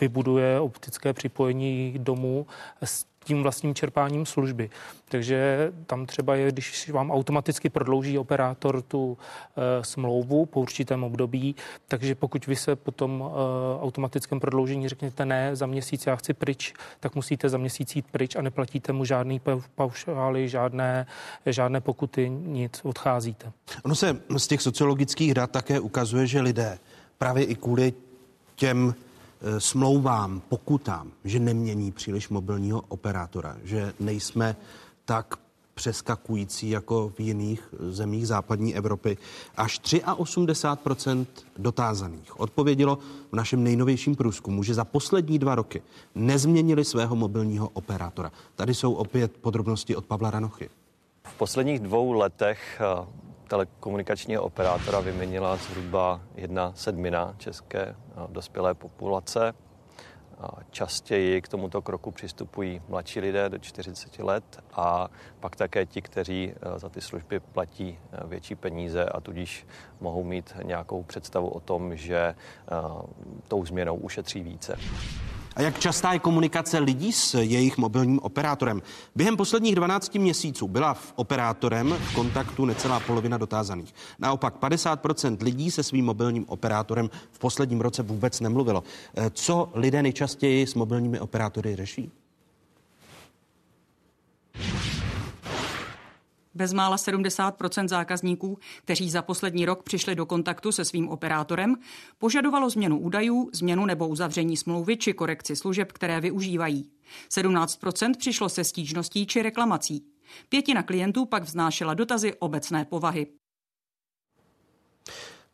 vybuduje 0.01 0.61
optické 0.61 1.13
připojení 1.13 1.95
domů 1.99 2.47
s 2.85 3.05
tím 3.25 3.43
vlastním 3.43 3.75
čerpáním 3.75 4.27
služby. 4.27 4.71
Takže 5.09 5.73
tam 5.87 6.07
třeba 6.07 6.35
je, 6.35 6.53
když 6.53 6.91
vám 6.91 7.11
automaticky 7.11 7.71
prodlouží 7.71 8.19
operátor 8.19 8.83
tu 8.83 9.19
e, 9.57 9.85
smlouvu 9.85 10.47
po 10.47 10.61
určitém 10.61 11.05
období, 11.05 11.57
takže 11.89 12.15
pokud 12.15 12.47
vy 12.47 12.57
se 12.57 12.77
po 12.77 12.91
tom 12.91 13.25
e, 13.25 13.83
automatickém 13.83 14.41
prodloužení 14.41 14.89
řeknete 14.89 15.25
ne, 15.27 15.57
za 15.57 15.67
měsíc 15.67 16.07
já 16.07 16.17
chci 16.17 16.35
pryč, 16.35 16.75
tak 17.01 17.15
musíte 17.15 17.49
za 17.49 17.59
měsíc 17.59 17.97
jít 17.97 18.07
pryč 18.11 18.37
a 18.37 18.43
neplatíte 18.43 18.93
mu 18.93 19.05
žádný 19.05 19.41
paušály, 19.75 20.49
žádné, 20.49 21.07
žádné 21.47 21.81
pokuty, 21.81 22.29
nic, 22.29 22.81
odcházíte. 22.85 23.53
Ono 23.85 23.95
se 23.95 24.17
z 24.37 24.47
těch 24.47 24.63
sociologických 24.63 25.35
dat 25.35 25.51
také 25.51 25.81
ukazuje, 25.81 26.27
že 26.27 26.41
lidé 26.41 26.79
právě 27.19 27.45
i 27.45 27.55
kvůli 27.55 27.93
těm 28.57 28.95
smlouvám, 29.59 30.43
pokutám, 30.49 31.11
že 31.25 31.39
nemění 31.39 31.93
příliš 31.93 32.29
mobilního 32.29 32.83
operátora, 32.89 33.57
že 33.65 33.93
nejsme 34.01 34.57
tak 35.05 35.37
přeskakující 35.75 36.71
jako 36.71 37.09
v 37.09 37.21
jiných 37.21 37.75
zemích 37.89 38.27
západní 38.27 38.77
Evropy. 38.77 39.17
Až 39.57 39.81
83% 39.81 41.27
dotázaných 41.57 42.41
odpovědělo 42.41 42.99
v 43.33 43.37
našem 43.37 43.65
nejnovějším 43.65 44.17
průzkumu, 44.17 44.63
že 44.63 44.75
za 44.75 44.85
poslední 44.85 45.39
dva 45.39 45.55
roky 45.55 45.83
nezměnili 46.15 46.85
svého 46.85 47.17
mobilního 47.17 47.69
operátora. 47.69 48.33
Tady 48.55 48.75
jsou 48.75 48.93
opět 48.93 49.33
podrobnosti 49.41 49.97
od 49.97 50.07
Pavla 50.07 50.31
Ranochy. 50.31 50.71
V 51.25 51.35
posledních 51.35 51.81
dvou 51.81 52.13
letech 52.13 52.81
eh, 52.81 53.07
telekomunikačního 53.53 54.43
operátora 54.43 55.01
vyměnila 55.01 55.57
zhruba 55.57 56.21
jedna 56.35 56.73
sedmina 56.75 57.35
české 57.39 57.97
dospělé 58.29 58.75
populace. 58.75 59.53
Častěji 60.71 61.43
k 61.43 61.49
tomuto 61.49 61.83
kroku 61.83 62.11
přistupují 62.11 62.83
mladší 62.89 63.21
lidé 63.21 63.49
do 63.49 63.59
40 63.59 64.19
let 64.19 64.65
a 64.73 65.09
pak 65.41 65.57
také 65.57 65.87
ti, 65.87 66.03
kteří 66.03 66.53
eh, 66.53 66.79
za 66.79 66.89
ty 66.89 67.01
služby 67.01 67.41
platí 67.41 67.99
eh, 67.99 68.27
větší 68.27 68.55
peníze 68.55 69.05
a 69.05 69.21
tudíž 69.21 69.67
mohou 70.01 70.25
mít 70.25 70.55
nějakou 70.63 71.03
představu 71.03 71.49
o 71.49 71.61
tom, 71.61 71.97
že 71.97 72.35
tou 73.49 73.65
změnou 73.67 73.97
ušetří 73.97 74.43
více. 74.43 74.77
A 75.57 75.63
jak 75.63 75.79
častá 75.79 76.13
je 76.13 76.19
komunikace 76.19 76.79
lidí 76.79 77.13
s 77.13 77.35
jejich 77.35 77.79
mobilním 77.79 78.19
operátorem? 78.23 78.83
Během 79.15 79.37
posledních 79.37 79.75
12 79.75 80.15
měsíců 80.15 80.69
byla 80.69 80.95
v 80.95 81.13
operátorem 81.17 81.97
v 82.01 82.15
kontaktu 82.15 82.65
necelá 82.65 83.01
polovina 83.01 83.39
dotázaných. 83.39 83.95
Naopak 84.19 84.61
50% 84.61 85.37
lidí 85.43 85.71
se 85.71 85.83
svým 85.83 86.05
mobilním 86.05 86.45
operátorem 86.49 87.11
v 87.31 87.39
posledním 87.39 87.81
roce 87.81 88.03
vůbec 88.03 88.41
nemluvilo. 88.41 88.85
Eh, 89.17 89.31
co 89.31 89.71
lidé 89.75 90.03
nejčastěji 90.03 90.67
s 90.67 90.75
mobilními 90.75 91.21
operátory 91.21 91.77
řeší? 91.77 92.22
Bezmála 96.55 96.97
70% 96.97 97.89
zákazníků, 97.89 98.59
kteří 98.85 99.11
za 99.11 99.23
poslední 99.23 99.67
rok 99.67 99.83
přišli 99.83 100.15
do 100.15 100.27
kontaktu 100.27 100.73
se 100.73 100.85
svým 100.85 101.09
operátorem, 101.09 101.77
požadovalo 102.19 102.71
změnu 102.71 102.99
údajů, 102.99 103.51
změnu 103.53 103.87
nebo 103.87 104.09
uzavření 104.09 104.57
smlouvy 104.57 104.97
či 104.97 105.13
korekci 105.13 105.57
služeb, 105.57 105.93
které 105.93 106.21
využívají. 106.21 106.91
17% 107.31 108.13
přišlo 108.19 108.49
se 108.49 108.65
stížností 108.65 109.27
či 109.27 109.43
reklamací. 109.43 110.05
Pětina 110.49 110.83
klientů 110.83 111.27
pak 111.27 111.43
vznášela 111.43 111.95
dotazy 111.95 112.35
obecné 112.35 112.85
povahy. 112.85 113.27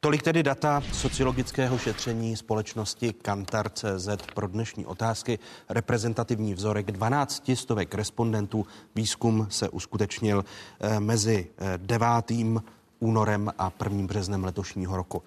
Tolik 0.01 0.23
tedy 0.23 0.43
data 0.43 0.83
sociologického 0.93 1.79
šetření 1.79 2.37
společnosti 2.37 3.12
Kantar.cz 3.12 4.09
pro 4.35 4.49
dnešní 4.49 4.87
otázky. 4.87 5.39
Reprezentativní 5.69 6.55
vzorek 6.55 6.93
12 6.93 7.51
stovek 7.55 7.95
respondentů. 7.95 8.66
Výzkum 8.95 9.47
se 9.51 9.69
uskutečnil 9.69 10.45
eh, 10.81 11.01
mezi 11.01 11.47
9. 11.77 12.09
Eh, 12.31 12.61
únorem 13.01 13.53
a 13.59 13.73
1. 13.85 14.07
březnem 14.07 14.45
letošního 14.45 14.97
roku. 14.97 15.23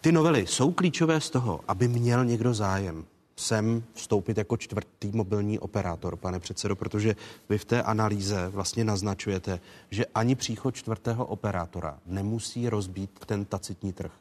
Ty 0.00 0.12
novely 0.12 0.46
jsou 0.46 0.72
klíčové 0.72 1.20
z 1.20 1.30
toho, 1.30 1.60
aby 1.68 1.88
měl 1.88 2.24
někdo 2.24 2.54
zájem 2.54 3.04
sem 3.42 3.84
vstoupit 3.94 4.38
jako 4.38 4.56
čtvrtý 4.56 5.10
mobilní 5.12 5.58
operátor, 5.58 6.16
pane 6.16 6.40
předsedo, 6.40 6.76
protože 6.76 7.16
vy 7.48 7.58
v 7.58 7.64
té 7.64 7.82
analýze 7.82 8.48
vlastně 8.48 8.84
naznačujete, 8.84 9.60
že 9.90 10.06
ani 10.14 10.34
příchod 10.34 10.74
čtvrtého 10.74 11.26
operátora 11.26 11.98
nemusí 12.06 12.68
rozbít 12.68 13.10
ten 13.26 13.44
tacitní 13.44 13.92
trh. 13.92 14.12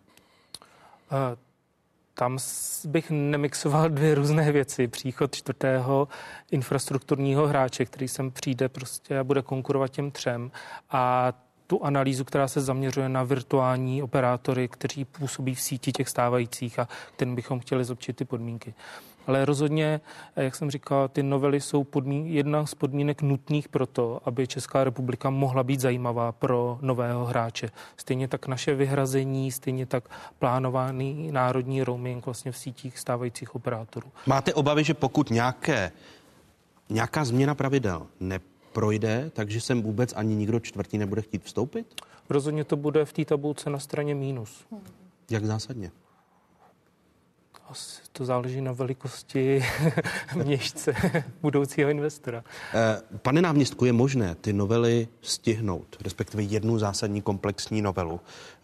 Uh, 1.11 1.37
tam 2.13 2.37
bych 2.85 3.11
nemixoval 3.11 3.89
dvě 3.89 4.15
různé 4.15 4.51
věci. 4.51 4.87
Příchod 4.87 5.35
čtvrtého 5.35 6.07
infrastrukturního 6.51 7.47
hráče, 7.47 7.85
který 7.85 8.07
sem 8.07 8.31
přijde 8.31 8.69
prostě 8.69 9.19
a 9.19 9.23
bude 9.23 9.41
konkurovat 9.41 9.91
těm 9.91 10.11
třem 10.11 10.51
a 10.89 11.33
tu 11.67 11.83
analýzu, 11.83 12.23
která 12.25 12.47
se 12.47 12.61
zaměřuje 12.61 13.09
na 13.09 13.23
virtuální 13.23 14.03
operátory, 14.03 14.67
kteří 14.67 15.05
působí 15.05 15.55
v 15.55 15.61
síti 15.61 15.91
těch 15.91 16.09
stávajících 16.09 16.79
a 16.79 16.87
kterým 17.15 17.35
bychom 17.35 17.59
chtěli 17.59 17.85
zlepšit 17.85 18.15
ty 18.15 18.25
podmínky. 18.25 18.73
Ale 19.27 19.45
rozhodně, 19.45 20.01
jak 20.35 20.55
jsem 20.55 20.71
říkal, 20.71 21.07
ty 21.07 21.23
novely 21.23 21.61
jsou 21.61 21.83
podmín, 21.83 22.25
jedna 22.25 22.65
z 22.65 22.75
podmínek 22.75 23.21
nutných 23.21 23.69
pro 23.69 23.85
to, 23.85 24.21
aby 24.25 24.47
Česká 24.47 24.83
republika 24.83 25.29
mohla 25.29 25.63
být 25.63 25.79
zajímavá 25.79 26.31
pro 26.31 26.77
nového 26.81 27.25
hráče. 27.25 27.69
Stejně 27.97 28.27
tak 28.27 28.47
naše 28.47 28.75
vyhrazení, 28.75 29.51
stejně 29.51 29.85
tak 29.85 30.03
plánovaný 30.39 31.31
národní 31.31 31.83
roaming 31.83 32.25
vlastně 32.25 32.51
v 32.51 32.57
sítích 32.57 32.99
stávajících 32.99 33.55
operátorů. 33.55 34.11
Máte 34.25 34.53
obavy, 34.53 34.83
že 34.83 34.93
pokud 34.93 35.29
nějaké, 35.29 35.91
nějaká 36.89 37.25
změna 37.25 37.55
pravidel 37.55 38.07
neprojde, 38.19 39.31
takže 39.33 39.61
sem 39.61 39.81
vůbec 39.81 40.13
ani 40.13 40.35
nikdo 40.35 40.59
čtvrtý 40.59 40.97
nebude 40.97 41.21
chtít 41.21 41.43
vstoupit? 41.43 42.01
Rozhodně 42.29 42.63
to 42.63 42.75
bude 42.75 43.05
v 43.05 43.13
té 43.13 43.25
tabulce 43.25 43.69
na 43.69 43.79
straně 43.79 44.15
mínus. 44.15 44.65
Jak 45.29 45.45
zásadně? 45.45 45.91
Asi 47.71 48.01
to 48.11 48.25
záleží 48.25 48.61
na 48.61 48.71
velikosti 48.71 49.65
měšce 50.43 50.93
budoucího 51.41 51.89
investora. 51.89 52.43
Eh, 52.73 53.01
pane 53.17 53.41
náměstku, 53.41 53.85
je 53.85 53.93
možné 53.93 54.35
ty 54.35 54.53
novely 54.53 55.07
stihnout, 55.21 55.97
respektive 56.03 56.43
jednu 56.43 56.79
zásadní 56.79 57.21
komplexní 57.21 57.81
novelu, 57.81 58.19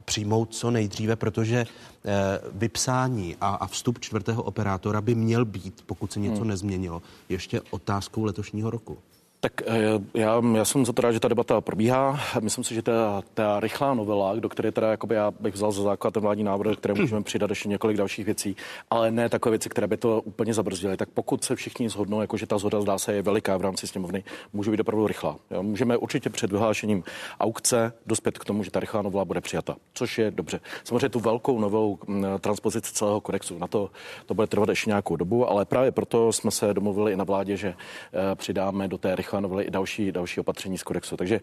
přijmout 0.05 0.55
co 0.55 0.71
nejdříve, 0.71 1.15
protože 1.15 1.57
eh, 1.65 2.39
vypsání 2.51 3.35
a, 3.41 3.49
a 3.49 3.67
vstup 3.67 3.99
čtvrtého 3.99 4.43
operátora 4.43 5.01
by 5.01 5.15
měl 5.15 5.45
být, 5.45 5.83
pokud 5.85 6.11
se 6.11 6.19
něco 6.19 6.41
hmm. 6.41 6.47
nezměnilo, 6.47 7.01
ještě 7.29 7.61
otázkou 7.69 8.23
letošního 8.23 8.69
roku. 8.69 8.97
Tak 9.39 9.61
eh, 9.61 9.99
já, 10.13 10.41
já 10.55 10.65
jsem 10.65 10.85
za 10.85 10.93
to 10.93 11.01
rád, 11.01 11.11
že 11.11 11.19
ta 11.19 11.27
debata 11.27 11.61
probíhá. 11.61 12.19
Myslím 12.41 12.63
si, 12.63 12.75
že 12.75 12.81
ta, 12.81 13.21
ta 13.33 13.59
rychlá 13.59 13.93
novela, 13.93 14.35
do 14.35 14.49
které 14.49 14.71
teda 14.71 14.91
jakoby 14.91 15.15
já 15.15 15.31
bych 15.31 15.53
vzal 15.53 15.71
za 15.71 15.83
základ 15.83 16.13
ten 16.13 16.23
vládní 16.23 16.43
návrh, 16.43 16.77
které 16.77 16.93
můžeme 16.93 17.23
přidat 17.23 17.49
ještě 17.49 17.69
několik 17.69 17.97
dalších 17.97 18.25
věcí, 18.25 18.55
ale 18.89 19.11
ne 19.11 19.29
takové 19.29 19.51
věci, 19.51 19.69
které 19.69 19.87
by 19.87 19.97
to 19.97 20.21
úplně 20.21 20.53
zabrzdily. 20.53 20.97
Tak 20.97 21.09
pokud 21.09 21.43
se 21.43 21.55
všichni 21.55 21.89
zhodnou, 21.89 22.21
jakože 22.21 22.47
ta 22.47 22.57
zhoda 22.57 22.81
zdá 22.81 22.97
se 22.97 23.13
je 23.13 23.21
veliká 23.21 23.57
v 23.57 23.61
rámci 23.61 23.87
sněmovny, 23.87 24.23
může 24.53 24.71
být 24.71 24.79
opravdu 24.79 25.07
rychlá. 25.07 25.35
Jo, 25.51 25.63
můžeme 25.63 25.97
určitě 25.97 26.29
před 26.29 26.51
vyhlášením 26.51 27.03
aukce 27.39 27.93
dospět 28.05 28.37
k 28.37 28.45
tomu, 28.45 28.63
že 28.63 28.71
ta 28.71 28.79
rychlá 28.79 29.01
novela 29.01 29.25
bude 29.25 29.41
přijata, 29.41 29.75
což 29.93 30.17
je 30.17 30.31
dobře. 30.31 30.59
Samozřejmě 30.83 31.09
tu 31.09 31.19
velkou 31.19 31.59
novou 31.59 31.99
mm, 32.07 32.25
transpozici 32.39 32.93
celého 32.93 33.21
kodexu, 33.21 33.57
na 33.59 33.67
to, 33.67 33.89
to 34.25 34.33
bude 34.33 34.47
trvat 34.47 34.69
ještě 34.69 34.89
nějakou 34.89 35.15
dobu, 35.15 35.49
ale 35.49 35.65
právě 35.65 35.91
proto 35.91 36.33
jsme 36.33 36.51
se 36.51 36.73
domluvili 36.73 37.13
i 37.13 37.15
na 37.15 37.23
vládě, 37.23 37.57
že 37.57 37.67
eh, 37.67 38.35
přidáme 38.35 38.87
do 38.87 38.97
té 38.97 39.15
rychlé 39.15 39.26
novely 39.33 39.63
i 39.63 39.71
další, 39.71 40.11
další 40.11 40.39
opatření 40.39 40.77
z 40.77 40.83
kodexu. 40.83 41.17
Takže 41.17 41.39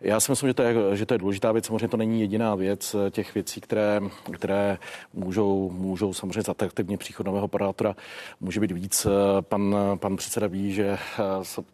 já 0.00 0.20
si 0.20 0.32
myslím, 0.32 0.48
že 0.48 0.54
to 0.54 0.62
je, 0.62 0.96
že 0.96 1.06
to 1.06 1.14
je 1.14 1.18
důležitá 1.18 1.52
věc. 1.52 1.66
Samozřejmě 1.66 1.88
to 1.88 1.96
není 1.96 2.20
jediná 2.20 2.54
věc 2.54 2.96
těch 3.10 3.34
věcí, 3.34 3.60
které, 3.60 4.00
které 4.32 4.78
můžou, 5.14 5.70
můžou 5.70 6.12
samozřejmě 6.12 6.42
zatraktivně 6.42 6.98
příchod 6.98 7.26
nového 7.26 7.44
operátora. 7.44 7.96
Může 8.40 8.60
být 8.60 8.70
víc. 8.70 9.06
Pan, 9.40 9.76
pan 9.96 10.16
předseda 10.16 10.46
ví, 10.46 10.72
že, 10.72 10.98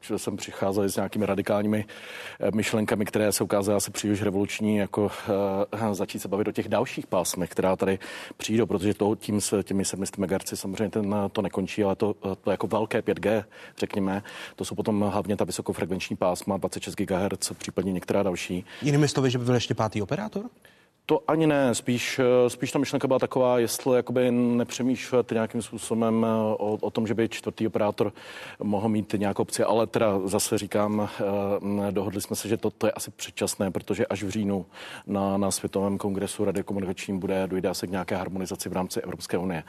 že 0.00 0.18
jsem 0.18 0.36
přicházel 0.36 0.84
s 0.84 0.96
nějakými 0.96 1.26
radikálními 1.26 1.84
myšlenkami, 2.54 3.04
které 3.04 3.32
se 3.32 3.44
ukázaly 3.44 3.76
asi 3.76 3.90
příliš 3.90 4.22
revoluční, 4.22 4.76
jako 4.76 5.10
začít 5.92 6.18
se 6.18 6.28
bavit 6.28 6.48
o 6.48 6.52
těch 6.52 6.68
dalších 6.68 7.06
pásmech, 7.06 7.50
která 7.50 7.76
tady 7.76 7.98
přijdou, 8.36 8.66
protože 8.66 8.94
to 8.94 9.16
tím 9.16 9.40
s 9.40 9.62
těmi 9.62 9.84
700 9.84 10.18
MHz 10.18 10.54
samozřejmě 10.54 10.90
ten, 10.90 11.14
to 11.32 11.42
nekončí, 11.42 11.84
ale 11.84 11.96
to, 11.96 12.14
to 12.40 12.50
jako 12.50 12.66
velké 12.66 13.00
5G, 13.00 13.44
řekněme, 13.78 14.22
to 14.56 14.64
jsou 14.64 14.74
potom 14.74 15.00
hlavně 15.00 15.36
ta 15.36 15.44
vysokofrekvenční 15.50 16.16
pásma 16.16 16.56
26 16.56 16.94
GHz, 16.94 17.52
případně 17.58 17.92
některá 17.92 18.22
další. 18.22 18.64
Jinými 18.82 19.08
slovy, 19.08 19.30
že 19.30 19.38
by 19.38 19.44
byl 19.44 19.54
ještě 19.54 19.74
pátý 19.74 20.02
operátor? 20.02 20.44
To 21.10 21.20
ani 21.28 21.46
ne, 21.46 21.74
spíš, 21.74 22.20
spíš 22.48 22.72
ta 22.72 22.78
myšlenka 22.78 23.06
byla 23.06 23.18
taková, 23.18 23.58
jestli 23.58 23.96
jakoby 23.96 24.30
nepřemýšlet 24.30 25.30
nějakým 25.30 25.62
způsobem 25.62 26.26
o, 26.56 26.78
o 26.80 26.90
tom, 26.90 27.06
že 27.06 27.14
by 27.14 27.28
čtvrtý 27.28 27.66
operátor 27.66 28.12
mohl 28.62 28.88
mít 28.88 29.14
nějakou 29.18 29.42
opci, 29.42 29.64
ale 29.64 29.86
teda 29.86 30.20
zase 30.24 30.58
říkám, 30.58 31.08
eh, 31.88 31.92
dohodli 31.92 32.20
jsme 32.20 32.36
se, 32.36 32.48
že 32.48 32.56
to, 32.56 32.70
to 32.70 32.86
je 32.86 32.92
asi 32.92 33.10
předčasné, 33.10 33.70
protože 33.70 34.06
až 34.06 34.22
v 34.22 34.30
říjnu 34.30 34.66
na, 35.06 35.36
na 35.36 35.50
Světovém 35.50 35.98
kongresu 35.98 36.44
radiokomunikačním 36.44 37.18
bude, 37.18 37.46
dojde 37.46 37.68
asi 37.68 37.86
k 37.86 37.90
nějaké 37.90 38.16
harmonizaci 38.16 38.68
v 38.68 38.72
rámci 38.72 39.00
Evropské 39.00 39.38
unie. 39.38 39.62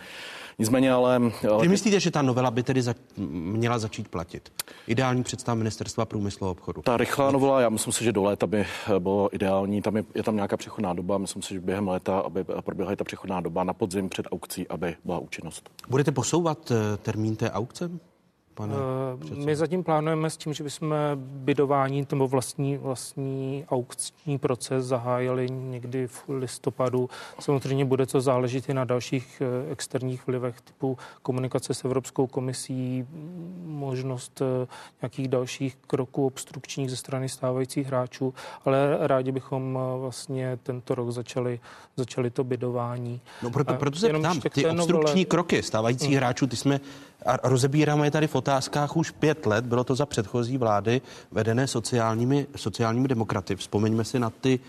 Nicméně 0.59 0.91
ale... 0.91 1.19
Vy 1.61 1.68
myslíte, 1.68 1.99
že 1.99 2.11
ta 2.11 2.22
novela 2.22 2.51
by 2.51 2.63
tedy 2.63 2.81
za, 2.81 2.95
měla 3.18 3.80
začít 3.80 4.07
platit? 4.07 4.51
Ideální 4.88 5.23
představ 5.23 5.57
ministerstva 5.57 6.05
průmyslu 6.05 6.47
a 6.47 6.51
obchodu. 6.51 6.81
Ta 6.81 6.97
rychlá 6.97 7.31
novela, 7.31 7.61
já 7.61 7.69
myslím 7.69 7.93
si, 7.93 8.03
že 8.03 8.11
do 8.11 8.23
léta 8.23 8.47
by 8.47 8.65
bylo 8.99 9.35
ideální. 9.35 9.81
Tam 9.81 9.97
je, 9.97 10.03
je 10.15 10.23
tam 10.23 10.35
nějaká 10.35 10.57
přechodná 10.57 10.93
doba. 10.93 11.18
Myslím 11.31 11.41
si, 11.41 11.53
že 11.53 11.59
během 11.59 11.87
léta, 11.87 12.19
aby 12.19 12.43
proběhla 12.43 12.95
ta 12.95 13.03
přechodná 13.03 13.41
doba 13.41 13.63
na 13.63 13.73
podzim 13.73 14.09
před 14.09 14.27
aukcí, 14.31 14.67
aby 14.67 14.95
byla 15.05 15.19
účinnost. 15.19 15.69
Budete 15.89 16.11
posouvat 16.11 16.71
eh, 16.71 16.97
termín 16.97 17.35
té 17.35 17.51
aukce? 17.51 17.91
Pane 18.53 18.73
uh, 18.73 19.45
My 19.45 19.55
zatím 19.55 19.83
plánujeme 19.83 20.29
s 20.29 20.37
tím, 20.37 20.53
že 20.53 20.63
bychom 20.63 20.95
bydování 21.15 22.07
nebo 22.11 22.27
vlastní, 22.27 22.77
vlastní 22.77 23.65
aukční 23.69 24.37
proces 24.37 24.85
zahájili 24.85 25.47
někdy 25.49 26.07
v 26.07 26.23
listopadu. 26.29 27.09
Samozřejmě 27.39 27.85
bude 27.85 28.05
to 28.05 28.21
záležet 28.21 28.69
i 28.69 28.73
na 28.73 28.85
dalších 28.85 29.41
eh, 29.41 29.71
externích 29.71 30.27
vlivech 30.27 30.61
typu 30.61 30.97
komunikace 31.21 31.73
s 31.73 31.85
Evropskou 31.85 32.27
komisí, 32.27 33.05
možnost 33.65 34.41
eh, 34.41 34.67
nějakých 35.01 35.27
dalších 35.27 35.75
kroků 35.87 36.25
obstrukčních 36.25 36.89
ze 36.89 36.95
strany 36.95 37.29
stávajících 37.29 37.87
hráčů, 37.87 38.33
ale 38.65 38.97
rádi 38.99 39.31
bychom 39.31 39.79
vlastně 39.99 40.59
tento 40.63 40.95
rok 40.95 41.11
začali, 41.11 41.59
začali 41.95 42.29
to 42.29 42.43
bydování. 42.43 43.21
No 43.43 43.49
proto, 43.49 43.73
proto 43.73 43.99
se 43.99 44.09
ptám, 44.09 44.41
ty 44.41 44.65
obstrukční 44.65 44.97
novele... 44.97 45.25
kroky 45.25 45.63
stávajících 45.63 46.09
hmm. 46.09 46.17
hráčů, 46.17 46.47
ty 46.47 46.55
jsme 46.55 46.79
a 47.26 47.49
rozebíráme 47.49 48.07
je 48.07 48.11
tady 48.11 48.27
v 48.27 48.35
otázkách 48.35 48.98
už 48.98 49.11
pět 49.11 49.45
let. 49.45 49.65
Bylo 49.65 49.84
to 49.84 49.95
za 49.95 50.06
předchozí 50.06 50.57
vlády 50.57 51.02
vedené 51.31 51.68
sociálními, 51.68 52.48
sociálními 52.56 53.07
demokraty. 53.07 53.56
Vzpomeňme 53.56 54.06
si 54.06 54.19
na 54.19 54.30
ty 54.30 54.60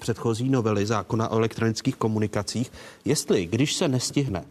předchozí 0.00 0.48
novely 0.48 0.86
zákona 0.86 1.28
o 1.28 1.36
elektronických 1.36 1.96
komunikacích. 1.96 2.72
Jestli, 3.04 3.46
když 3.46 3.74
se 3.74 3.88
nestihne 3.88 4.44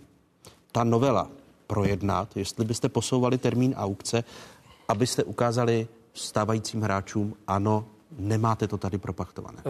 ta 0.71 0.83
novela 0.83 1.29
projednat, 1.67 2.37
jestli 2.37 2.65
byste 2.65 2.89
posouvali 2.89 3.37
termín 3.37 3.73
aukce, 3.77 4.23
abyste 4.87 5.23
ukázali 5.23 5.87
stávajícím 6.13 6.81
hráčům, 6.81 7.35
ano, 7.47 7.85
nemáte 8.17 8.67
to 8.67 8.77
tady 8.77 8.97
propachtované. 8.97 9.63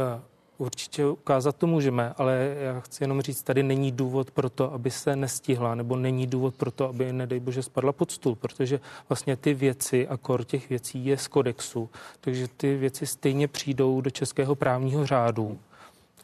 Určitě 0.57 1.05
ukázat 1.05 1.55
to 1.55 1.67
můžeme, 1.67 2.13
ale 2.17 2.55
já 2.59 2.79
chci 2.79 3.03
jenom 3.03 3.21
říct, 3.21 3.43
tady 3.43 3.63
není 3.63 3.91
důvod 3.91 4.31
pro 4.31 4.49
to, 4.49 4.73
aby 4.73 4.91
se 4.91 5.15
nestihla, 5.15 5.75
nebo 5.75 5.95
není 5.95 6.27
důvod 6.27 6.55
pro 6.55 6.71
to, 6.71 6.89
aby, 6.89 7.13
nedej 7.13 7.39
bože, 7.39 7.63
spadla 7.63 7.91
pod 7.91 8.11
stůl, 8.11 8.35
protože 8.35 8.79
vlastně 9.09 9.35
ty 9.35 9.53
věci 9.53 10.07
a 10.07 10.17
kor 10.17 10.43
těch 10.43 10.69
věcí 10.69 11.05
je 11.05 11.17
z 11.17 11.27
kodexu, 11.27 11.89
takže 12.21 12.47
ty 12.57 12.75
věci 12.75 13.05
stejně 13.05 13.47
přijdou 13.47 14.01
do 14.01 14.09
českého 14.09 14.55
právního 14.55 15.05
řádu. 15.05 15.59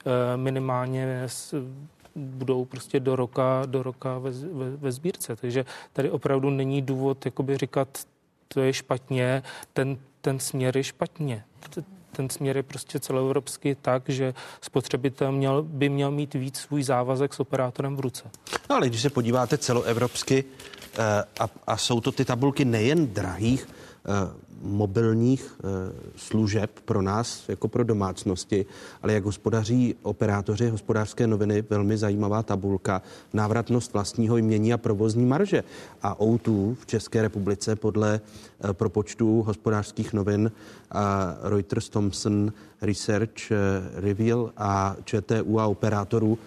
E, 0.06 0.38
minimálně 0.38 1.27
budou 2.15 2.65
prostě 2.65 2.99
do 2.99 3.15
roka, 3.15 3.64
do 3.65 3.84
roka 3.84 4.18
ve, 4.18 4.31
ve, 4.31 4.77
ve 4.77 4.91
sbírce. 4.91 5.35
Takže 5.35 5.65
tady 5.93 6.11
opravdu 6.11 6.49
není 6.49 6.81
důvod 6.81 7.26
jakoby 7.26 7.57
říkat, 7.57 7.88
to 8.47 8.61
je 8.61 8.73
špatně, 8.73 9.43
ten, 9.73 9.97
ten 10.22 10.39
směr 10.39 10.77
je 10.77 10.84
špatně 10.84 11.43
ten 12.19 12.29
směr 12.29 12.57
je 12.57 12.63
prostě 12.63 12.99
celoevropský 12.99 13.75
tak, 13.75 14.03
že 14.09 14.33
spotřebitel 14.61 15.31
měl, 15.31 15.63
by 15.63 15.89
měl 15.89 16.11
mít 16.11 16.33
víc 16.33 16.57
svůj 16.57 16.83
závazek 16.83 17.33
s 17.33 17.39
operátorem 17.39 17.95
v 17.95 17.99
ruce. 17.99 18.23
No 18.69 18.75
ale 18.75 18.89
když 18.89 19.01
se 19.01 19.09
podíváte 19.09 19.57
celoevropsky, 19.57 20.43
eh, 20.43 21.23
a, 21.39 21.49
a 21.67 21.77
jsou 21.77 22.01
to 22.01 22.11
ty 22.11 22.25
tabulky 22.25 22.65
nejen 22.65 23.07
drahých 23.13 23.67
eh, 23.67 24.09
mobilních 24.61 25.56
eh, 25.60 25.64
služeb 26.15 26.72
pro 26.86 27.02
nás, 27.02 27.44
jako 27.48 27.68
pro 27.68 27.84
domácnosti, 27.84 28.65
ale 29.02 29.14
jak 29.14 29.23
hospodaří 29.23 29.95
operátoři 30.02 30.69
hospodářské 30.69 31.27
noviny, 31.27 31.64
velmi 31.69 31.98
zajímavá 31.98 32.44
tabulka, 32.44 33.02
návratnost 33.34 33.94
vlastního 33.94 34.38
jmění 34.38 34.73
a 34.73 34.77
provozní 34.77 35.26
marže. 35.26 35.64
A 36.02 36.15
O2 36.15 36.76
v 36.76 36.86
České 36.86 37.22
republice 37.22 37.76
podle 37.76 38.22
eh, 38.64 38.73
propočtu 38.73 39.41
hospodářských 39.41 40.14
novin 40.14 40.52
a 40.91 41.36
Reuters 41.41 41.90
Thomson 41.90 42.53
Research 42.81 43.52
eh, 43.52 43.56
Reveal 43.94 44.52
a 44.57 44.95
ČTU 45.06 45.60
a 45.60 45.68
operátorů 45.68 46.38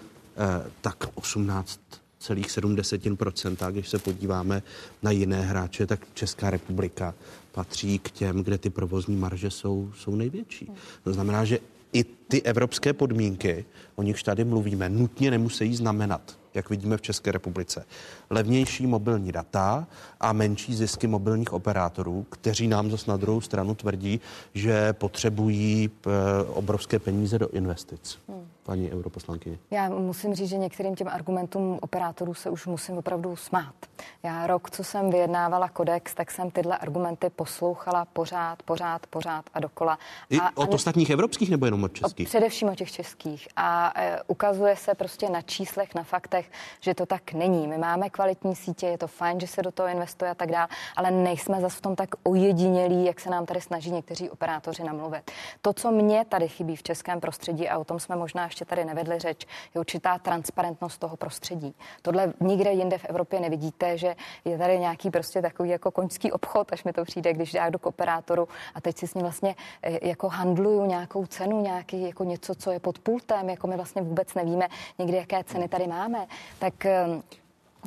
tak 0.80 1.04
18 1.14 1.80
celých 2.22 2.46
70%, 2.46 3.72
když 3.72 3.88
se 3.88 3.98
podíváme 3.98 4.62
na 5.02 5.10
jiné 5.10 5.42
hráče, 5.42 5.86
tak 5.86 6.00
Česká 6.14 6.50
republika 6.50 7.14
patří 7.52 7.98
k 7.98 8.10
těm, 8.10 8.42
kde 8.42 8.58
ty 8.58 8.70
provozní 8.70 9.16
marže 9.16 9.50
jsou, 9.50 9.90
jsou 9.96 10.16
největší. 10.16 10.70
To 11.04 11.12
znamená, 11.12 11.44
že 11.44 11.58
i 11.92 12.04
ty 12.04 12.42
evropské 12.42 12.92
podmínky, 12.92 13.64
o 13.96 14.02
nichž 14.02 14.22
tady 14.22 14.44
mluvíme, 14.44 14.88
nutně 14.88 15.30
nemusí 15.30 15.76
znamenat, 15.76 16.38
jak 16.54 16.70
vidíme 16.70 16.96
v 16.96 17.02
České 17.02 17.32
republice, 17.32 17.84
levnější 18.30 18.86
mobilní 18.86 19.32
data 19.32 19.86
a 20.20 20.32
menší 20.32 20.74
zisky 20.74 21.06
mobilních 21.06 21.52
operátorů, 21.52 22.26
kteří 22.30 22.68
nám 22.68 22.90
zase 22.90 23.10
na 23.10 23.16
druhou 23.16 23.40
stranu 23.40 23.74
tvrdí, 23.74 24.20
že 24.54 24.92
potřebují 24.92 25.90
eh, 25.90 26.10
obrovské 26.44 26.98
peníze 26.98 27.38
do 27.38 27.48
investic. 27.48 28.18
Hmm 28.28 28.51
paní 28.62 28.92
europoslankyně? 28.92 29.58
Já 29.70 29.88
musím 29.88 30.34
říct, 30.34 30.48
že 30.48 30.58
některým 30.58 30.94
těm 30.94 31.08
argumentům 31.08 31.78
operátorů 31.82 32.34
se 32.34 32.50
už 32.50 32.66
musím 32.66 32.98
opravdu 32.98 33.36
smát. 33.36 33.74
Já 34.22 34.46
rok, 34.46 34.70
co 34.70 34.84
jsem 34.84 35.10
vyjednávala 35.10 35.68
kodex, 35.68 36.14
tak 36.14 36.30
jsem 36.30 36.50
tyhle 36.50 36.78
argumenty 36.78 37.30
poslouchala 37.30 38.04
pořád, 38.04 38.62
pořád, 38.62 39.06
pořád 39.06 39.44
a 39.54 39.60
dokola. 39.60 39.98
I 40.30 40.38
a 40.38 40.56
od 40.56 40.62
ani... 40.62 40.74
ostatních 40.74 41.10
evropských 41.10 41.50
nebo 41.50 41.64
jenom 41.64 41.84
od 41.84 41.92
českých? 41.92 42.26
O, 42.26 42.28
především 42.28 42.68
od 42.68 42.74
těch 42.74 42.92
českých. 42.92 43.48
A 43.56 43.92
e, 43.96 44.18
ukazuje 44.26 44.76
se 44.76 44.94
prostě 44.94 45.30
na 45.30 45.42
číslech, 45.42 45.94
na 45.94 46.02
faktech, 46.02 46.50
že 46.80 46.94
to 46.94 47.06
tak 47.06 47.32
není. 47.32 47.66
My 47.68 47.78
máme 47.78 48.10
kvalitní 48.10 48.56
sítě, 48.56 48.86
je 48.86 48.98
to 48.98 49.06
fajn, 49.06 49.40
že 49.40 49.46
se 49.46 49.62
do 49.62 49.70
toho 49.72 49.88
investuje 49.88 50.30
a 50.30 50.34
tak 50.34 50.50
dále, 50.50 50.68
ale 50.96 51.10
nejsme 51.10 51.60
zase 51.60 51.76
v 51.76 51.80
tom 51.80 51.96
tak 51.96 52.08
ojedinělí, 52.22 53.04
jak 53.04 53.20
se 53.20 53.30
nám 53.30 53.46
tady 53.46 53.60
snaží 53.60 53.90
někteří 53.90 54.30
operátoři 54.30 54.84
namluvit. 54.84 55.30
To, 55.62 55.72
co 55.72 55.90
mě 55.90 56.24
tady 56.28 56.48
chybí 56.48 56.76
v 56.76 56.82
českém 56.82 57.20
prostředí, 57.20 57.68
a 57.68 57.78
o 57.78 57.84
tom 57.84 58.00
jsme 58.00 58.16
možná 58.16 58.48
ještě 58.52 58.64
tady 58.64 58.84
nevedli 58.84 59.18
řeč, 59.18 59.46
je 59.74 59.80
určitá 59.80 60.18
transparentnost 60.18 60.98
toho 60.98 61.16
prostředí. 61.16 61.74
Tohle 62.02 62.32
nikde 62.40 62.72
jinde 62.72 62.98
v 62.98 63.04
Evropě 63.04 63.40
nevidíte, 63.40 63.98
že 63.98 64.16
je 64.44 64.58
tady 64.58 64.78
nějaký 64.78 65.10
prostě 65.10 65.42
takový 65.42 65.70
jako 65.70 65.90
koňský 65.90 66.32
obchod, 66.32 66.72
až 66.72 66.84
mi 66.84 66.92
to 66.92 67.04
přijde, 67.04 67.32
když 67.32 67.56
jdu 67.70 67.78
k 67.78 67.86
operátoru 67.86 68.48
a 68.74 68.80
teď 68.80 68.98
si 68.98 69.06
s 69.06 69.14
ním 69.14 69.22
vlastně 69.22 69.54
eh, 69.82 70.08
jako 70.08 70.28
handluju 70.28 70.86
nějakou 70.86 71.26
cenu, 71.26 71.62
nějaký 71.62 72.02
jako 72.02 72.24
něco, 72.24 72.54
co 72.54 72.70
je 72.70 72.80
pod 72.80 72.98
pultem, 72.98 73.50
jako 73.50 73.66
my 73.66 73.76
vlastně 73.76 74.02
vůbec 74.02 74.34
nevíme 74.34 74.68
někdy, 74.98 75.16
jaké 75.16 75.44
ceny 75.44 75.68
tady 75.68 75.86
máme. 75.86 76.26
Tak 76.58 76.86
ehm, 76.86 77.22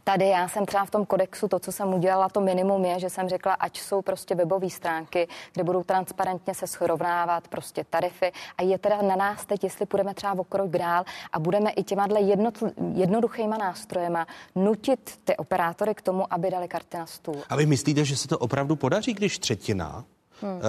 Tady 0.04 0.28
já 0.28 0.48
jsem 0.48 0.66
třeba 0.66 0.86
v 0.86 0.92
tom 0.92 1.06
kodexu, 1.06 1.48
to, 1.48 1.60
co 1.60 1.72
jsem 1.72 1.94
udělala, 1.94 2.30
to 2.30 2.42
minimum 2.42 2.86
je, 2.86 3.00
že 3.00 3.10
jsem 3.10 3.30
řekla, 3.30 3.54
ať 3.54 3.80
jsou 3.80 4.02
prostě 4.02 4.36
webové 4.36 4.70
stránky, 4.70 5.28
kde 5.54 5.64
budou 5.64 5.84
transparentně 5.84 6.54
se 6.54 6.68
srovnávat 6.68 7.48
prostě 7.48 7.86
tarify 7.90 8.32
a 8.58 8.64
je 8.64 8.78
teda 8.78 9.02
na 9.02 9.16
nás 9.16 9.46
teď, 9.46 9.64
jestli 9.64 9.86
půjdeme 9.86 10.14
třeba 10.14 10.34
o 10.34 10.44
krok 10.44 10.72
dál 10.72 11.04
a 11.34 11.40
budeme 11.40 11.70
i 11.72 11.84
těma 11.84 12.08
jednot, 12.20 12.64
jednoduchýma 12.94 13.58
nástrojema 13.58 14.28
nutit 14.56 15.20
ty 15.24 15.38
operátory 15.38 15.96
k 15.96 16.02
tomu, 16.02 16.34
aby 16.34 16.52
dali 16.52 16.68
karty 16.68 16.98
na 16.98 17.06
stůl. 17.06 17.42
A 17.50 17.56
vy 17.56 17.66
myslíte, 17.66 18.06
že 18.06 18.18
se 18.18 18.28
to 18.28 18.38
opravdu 18.38 18.76
podaří, 18.76 19.14
když 19.14 19.40
třetina, 19.40 20.04
hmm. 20.42 20.56
uh, 20.56 20.62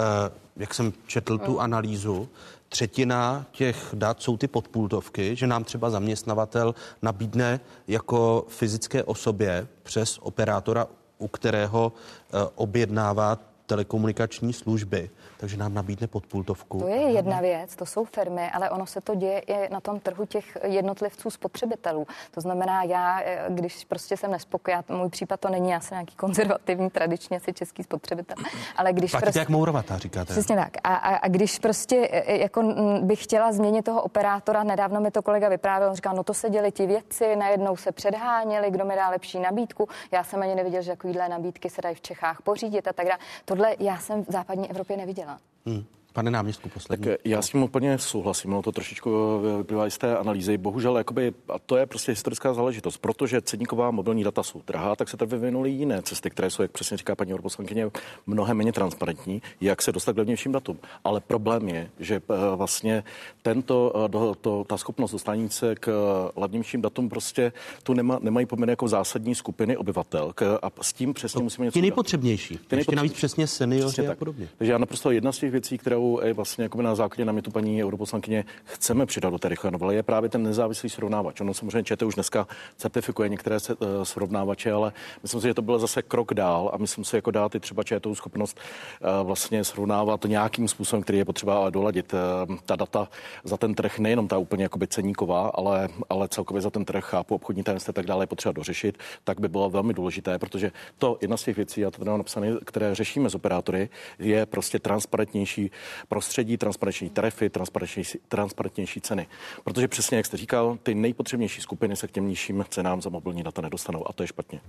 jak 0.57 0.74
jsem 0.74 0.93
četl 1.07 1.39
tu 1.39 1.53
hmm. 1.53 1.61
analýzu, 1.61 2.28
třetina 2.77 3.47
těch 3.51 3.94
dat 3.94 4.23
jsou 4.23 4.36
ty 4.36 4.48
podpultovky, 4.48 5.36
že 5.36 5.47
nám 5.47 5.65
třeba 5.65 5.90
zaměstnavatel 5.90 6.74
nabídne 7.03 7.61
jako 7.89 8.44
fyzické 8.48 9.05
osobě 9.05 9.66
přes 9.82 10.19
operátora, 10.23 10.86
u 11.19 11.28
kterého 11.28 11.93
eh, 11.93 12.48
objednává 12.55 13.39
telekomunikační 13.66 14.53
služby, 14.53 15.11
takže 15.36 15.56
nám 15.56 15.74
nabídne 15.74 16.06
podpultovku. 16.06 16.80
To 16.80 16.88
je 16.88 16.96
jedna 16.96 17.40
věc, 17.40 17.76
to 17.76 17.86
jsou 17.86 18.04
firmy, 18.04 18.50
ale 18.50 18.70
ono 18.70 18.86
se 18.86 19.00
to 19.00 19.14
děje 19.14 19.38
i 19.38 19.72
na 19.72 19.80
tom 19.80 20.00
trhu 20.00 20.26
těch 20.26 20.58
jednotlivců 20.62 21.30
spotřebitelů. 21.30 22.06
To 22.30 22.40
znamená, 22.40 22.82
já, 22.82 23.20
eh, 23.20 23.44
když 23.48 23.84
prostě 23.84 24.16
jsem 24.16 24.30
nespokojená, 24.30 24.84
můj 24.88 25.08
případ 25.08 25.40
to 25.40 25.48
není, 25.48 25.70
já 25.70 25.80
jsem 25.80 25.94
nějaký 25.96 26.16
konzervativní, 26.16 26.90
tradičně 26.90 27.40
si 27.40 27.52
český 27.52 27.82
spotřebitel, 27.82 28.36
ale 28.76 28.92
když 28.92 29.10
Platíte 29.10 29.26
prostě... 29.26 29.38
jak 29.38 29.48
Mourovatá, 29.48 29.98
říkáte. 29.98 30.32
Přesně 30.32 30.56
tak. 30.56 30.70
A, 30.84 30.94
a, 30.94 31.16
a 31.16 31.28
když 31.28 31.58
prostě 31.58 32.08
e, 32.12 32.36
jako 32.36 32.62
bych 33.02 33.24
chtěla 33.24 33.52
změnit 33.52 33.82
toho 33.82 34.02
operátora, 34.02 34.62
nedávno 34.62 35.00
mi 35.00 35.10
to 35.10 35.22
kolega 35.22 35.48
vyprávěl, 35.48 35.88
on 35.88 35.94
říkal, 35.94 36.16
no 36.16 36.24
to 36.24 36.34
se 36.34 36.50
děli 36.50 36.72
ti 36.72 36.86
věci, 36.86 37.36
najednou 37.36 37.76
se 37.76 37.92
předháněli, 37.92 38.70
kdo 38.70 38.84
mi 38.84 38.96
dá 38.96 39.08
lepší 39.08 39.38
nabídku. 39.38 39.88
Já 40.12 40.24
jsem 40.24 40.42
ani 40.42 40.54
neviděl, 40.54 40.82
že 40.82 40.90
takovýhle 40.90 41.28
nabídky 41.28 41.70
se 41.70 41.82
dají 41.82 41.94
v 41.94 42.00
Čechách 42.00 42.42
pořídit 42.42 42.88
a 42.88 42.92
tak 42.92 43.06
dále. 43.06 43.18
Tohle 43.44 43.76
já 43.78 43.98
jsem 43.98 44.24
v 44.24 44.32
západní 44.32 44.70
Evropě 44.70 44.96
neviděla. 44.96 45.26
Hmm. 45.65 45.81
Pane 46.16 46.30
náměstku, 46.30 46.68
poslední. 46.68 47.06
Tak 47.06 47.18
já 47.24 47.43
s 47.43 47.51
tím 47.51 47.62
úplně 47.62 47.98
souhlasím, 47.98 48.51
no 48.51 48.62
to 48.62 48.72
trošičku 48.72 49.10
eh, 49.55 49.56
vyplývá 49.59 49.90
z 49.90 49.98
té 49.98 50.16
analýzy. 50.16 50.59
Bohužel, 50.59 50.98
jakoby, 50.98 51.32
a 51.48 51.59
to 51.59 51.76
je 51.76 51.86
prostě 51.86 52.12
historická 52.12 52.55
záležitost, 52.55 52.98
protože 52.98 53.40
ceníková 53.40 53.90
mobilní 53.90 54.24
data 54.24 54.43
jsou 54.43 54.62
drahá, 54.66 54.97
tak 54.97 55.09
se 55.09 55.16
tady 55.16 55.30
vyvinuly 55.30 55.70
jiné 55.70 56.02
cesty, 56.02 56.30
které 56.30 56.51
jsou, 56.51 56.62
jak 56.62 56.70
přesně 56.70 56.97
říká 56.97 57.14
paní 57.14 57.32
europoslankyně, 57.32 57.90
mnohem 58.26 58.56
méně 58.56 58.72
transparentní, 58.72 59.43
jak 59.60 59.82
se 59.82 59.93
dostat 59.93 60.12
k 60.12 60.18
levnějším 60.18 60.52
datům. 60.52 60.78
Ale 61.05 61.20
problém 61.20 61.68
je, 61.68 61.90
že 62.01 62.14
eh, 62.16 62.56
vlastně 62.56 63.05
tento, 63.43 63.93
eh, 64.05 64.34
to, 64.40 64.64
ta 64.64 64.76
schopnost 64.76 65.12
dostání 65.12 65.51
se 65.51 65.74
k 65.74 65.90
levnějším 66.36 66.82
datům 66.82 67.09
prostě 67.09 67.52
tu 67.82 67.94
nema, 67.94 68.18
nemají 68.22 68.47
poměrně 68.47 68.72
jako 68.72 68.88
zásadní 68.88 69.34
skupiny 69.34 69.76
obyvatel 69.76 70.32
k, 70.34 70.59
a 70.62 70.70
s 70.80 70.93
tím 70.93 71.14
přesně 71.14 71.38
to, 71.38 71.44
musíme 71.44 71.64
něco 71.64 71.74
Ti 71.74 71.82
nejpotřebnější. 71.82 72.55
Ty 72.55 72.76
nejpotřebnější. 72.76 72.97
Navíc 72.97 73.12
přesně 73.12 73.47
seniori 73.47 73.86
přesně 73.86 74.05
a 74.05 74.10
tak. 74.10 74.18
podobně. 74.18 74.48
Takže 74.59 74.72
já 74.72 74.78
naprosto 74.78 75.10
jedna 75.10 75.32
z 75.32 75.38
těch 75.38 75.51
věcí, 75.51 75.78
kterou 75.78 76.06
kterou 76.15 76.35
vlastně 76.35 76.65
jako 76.65 76.83
na 76.83 76.95
základě 76.95 77.24
námětu 77.24 77.51
paní 77.51 77.85
europoslankyně 77.85 78.45
chceme 78.65 79.07
přidat 79.07 79.31
do 79.31 79.39
té 79.39 79.49
rychlé 79.49 79.70
novely, 79.70 79.95
je 79.95 80.03
právě 80.03 80.28
ten 80.28 80.43
nezávislý 80.43 80.91
srovnávač. 80.91 81.41
Ono 81.41 81.55
samozřejmě 81.55 81.83
ČT 81.83 82.03
už 82.07 82.15
dneska 82.15 82.47
certifikuje 82.77 83.28
některé 83.28 83.61
se, 83.61 83.74
uh, 83.74 83.87
srovnávače, 84.03 84.73
ale 84.73 84.93
myslím 85.23 85.41
si, 85.41 85.47
že 85.47 85.55
to 85.55 85.62
byl 85.62 85.78
zase 85.78 86.03
krok 86.03 86.35
dál 86.35 86.70
a 86.74 86.77
myslím 86.77 87.05
si, 87.05 87.16
jako 87.16 87.31
dát 87.31 87.55
i 87.55 87.61
třeba 87.61 87.83
ČT 87.83 88.15
schopnost 88.15 88.59
uh, 89.01 89.27
vlastně 89.27 89.65
srovnávat 89.65 90.24
nějakým 90.24 90.69
způsobem, 90.69 91.03
který 91.03 91.19
je 91.19 91.24
potřeba 91.24 91.70
doladit. 91.70 92.15
Uh, 92.15 92.57
ta 92.66 92.77
data 92.77 93.09
za 93.45 93.57
ten 93.57 93.74
trh, 93.74 93.99
nejenom 93.99 94.28
ta 94.28 94.39
úplně 94.39 94.62
jakoby 94.62 94.87
ceníková, 94.87 95.51
ale, 95.55 95.89
ale 96.09 96.28
celkově 96.28 96.62
za 96.62 96.70
ten 96.70 96.85
trh 96.85 97.05
chápu 97.05 97.35
obchodní 97.35 97.62
tajemství 97.62 97.93
tak 97.93 98.07
dále 98.07 98.23
je 98.23 98.27
potřeba 98.27 98.53
dořešit, 98.53 98.99
tak 99.24 99.41
by 99.41 99.49
bylo 99.49 99.70
velmi 99.70 99.95
důležité, 99.95 100.39
protože 100.39 100.73
to 100.99 101.19
jedna 101.20 101.37
z 101.37 101.43
těch 101.43 101.57
věcí, 101.57 101.81
já 101.81 101.91
to 101.91 102.05
mám 102.05 102.19
napsané, 102.19 102.53
které 102.65 102.95
řešíme 102.95 103.31
s 103.31 103.35
operátory, 103.35 103.89
je 104.19 104.47
prostě 104.47 104.78
transparentnější 104.78 105.70
prostředí, 106.09 106.56
transparentní 106.56 107.10
tarify, 107.10 107.51
transparentnější, 107.51 108.18
transparentnější 108.28 109.01
ceny. 109.01 109.27
Protože 109.64 109.89
přesně, 109.89 110.16
jak 110.16 110.27
jste 110.27 110.36
říkal, 110.36 110.78
ty 110.82 110.94
nejpotřebnější 110.94 111.60
skupiny 111.60 111.97
se 111.97 112.09
k 112.09 112.10
těm 112.10 112.28
nižším 112.28 112.64
cenám 112.68 113.02
za 113.02 113.10
mobilní 113.10 113.43
data 113.43 113.62
nedostanou 113.62 114.09
a 114.09 114.12
to 114.12 114.23
je 114.23 114.27
špatně. 114.27 114.60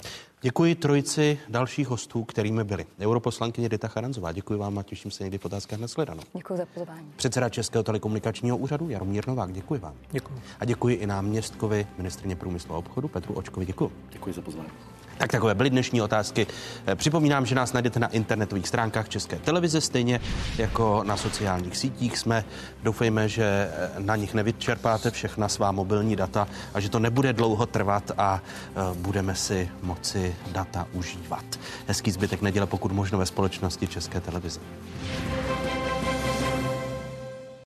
Děkuji 0.42 0.76
trojici 0.76 1.40
dalších 1.50 1.88
hostů, 1.88 2.24
kterými 2.24 2.64
byli. 2.64 2.86
Europoslankyně 3.00 3.70
Dita 3.70 3.88
Charanzová. 3.88 4.32
Děkuji 4.32 4.60
vám 4.60 4.78
a 4.78 4.84
těším 4.84 5.12
se 5.12 5.24
někdy 5.24 5.38
v 5.38 5.46
otázkách 5.46 5.80
na 5.80 5.88
sledanou. 5.88 6.24
Děkuji 6.34 6.58
za 6.58 6.66
pozvání. 6.66 7.14
Předseda 7.16 7.50
Českého 7.50 7.84
telekomunikačního 7.84 8.58
úřadu 8.58 8.90
Jaromír 8.90 9.28
Novák, 9.28 9.54
děkuji 9.54 9.80
vám. 9.80 9.94
Děkuji. 10.12 10.42
A 10.60 10.66
děkuji 10.66 10.96
i 10.96 11.08
náměstkovi 11.08 11.88
ministrně 11.98 12.36
průmyslu 12.36 12.76
a 12.76 12.78
obchodu 12.78 13.08
Petru 13.08 13.34
Očkovi. 13.34 13.66
Děkuji. 13.66 13.92
Děkuji 14.10 14.34
za 14.34 14.42
pozvání. 14.42 14.70
Tak 15.18 15.32
takové 15.32 15.56
byly 15.56 15.70
dnešní 15.70 16.02
otázky. 16.02 16.48
Eh, 16.88 16.96
připomínám, 16.96 17.46
že 17.46 17.56
nás 17.56 17.74
najdete 17.74 18.00
na 18.00 18.08
internetových 18.08 18.68
stránkách 18.68 19.10
České 19.10 19.36
televize, 19.36 19.82
stejně 19.82 20.20
jako 20.58 21.04
na 21.04 21.18
sociálních 21.18 21.78
sítích 21.78 22.18
jsme. 22.18 22.46
Doufejme, 22.84 23.30
že 23.30 23.44
eh, 23.44 23.90
na 24.00 24.16
nich 24.16 24.34
nevyčerpáte 24.34 25.12
všechna 25.12 25.48
svá 25.48 25.72
mobilní 25.72 26.16
data 26.16 26.48
a 26.74 26.80
že 26.80 26.90
to 26.90 27.00
nebude 27.00 27.34
dlouho 27.34 27.66
trvat 27.66 28.12
a 28.18 28.42
eh, 28.42 28.82
budeme 28.94 29.36
si 29.36 29.70
moci 29.82 30.36
data 30.52 30.88
užívat. 30.94 31.46
Hezký 31.88 32.12
zbytek 32.12 32.42
neděle, 32.42 32.66
pokud 32.66 32.92
možno 32.92 33.18
ve 33.18 33.26
společnosti 33.26 33.88
České 33.88 34.22
televize. 34.22 34.60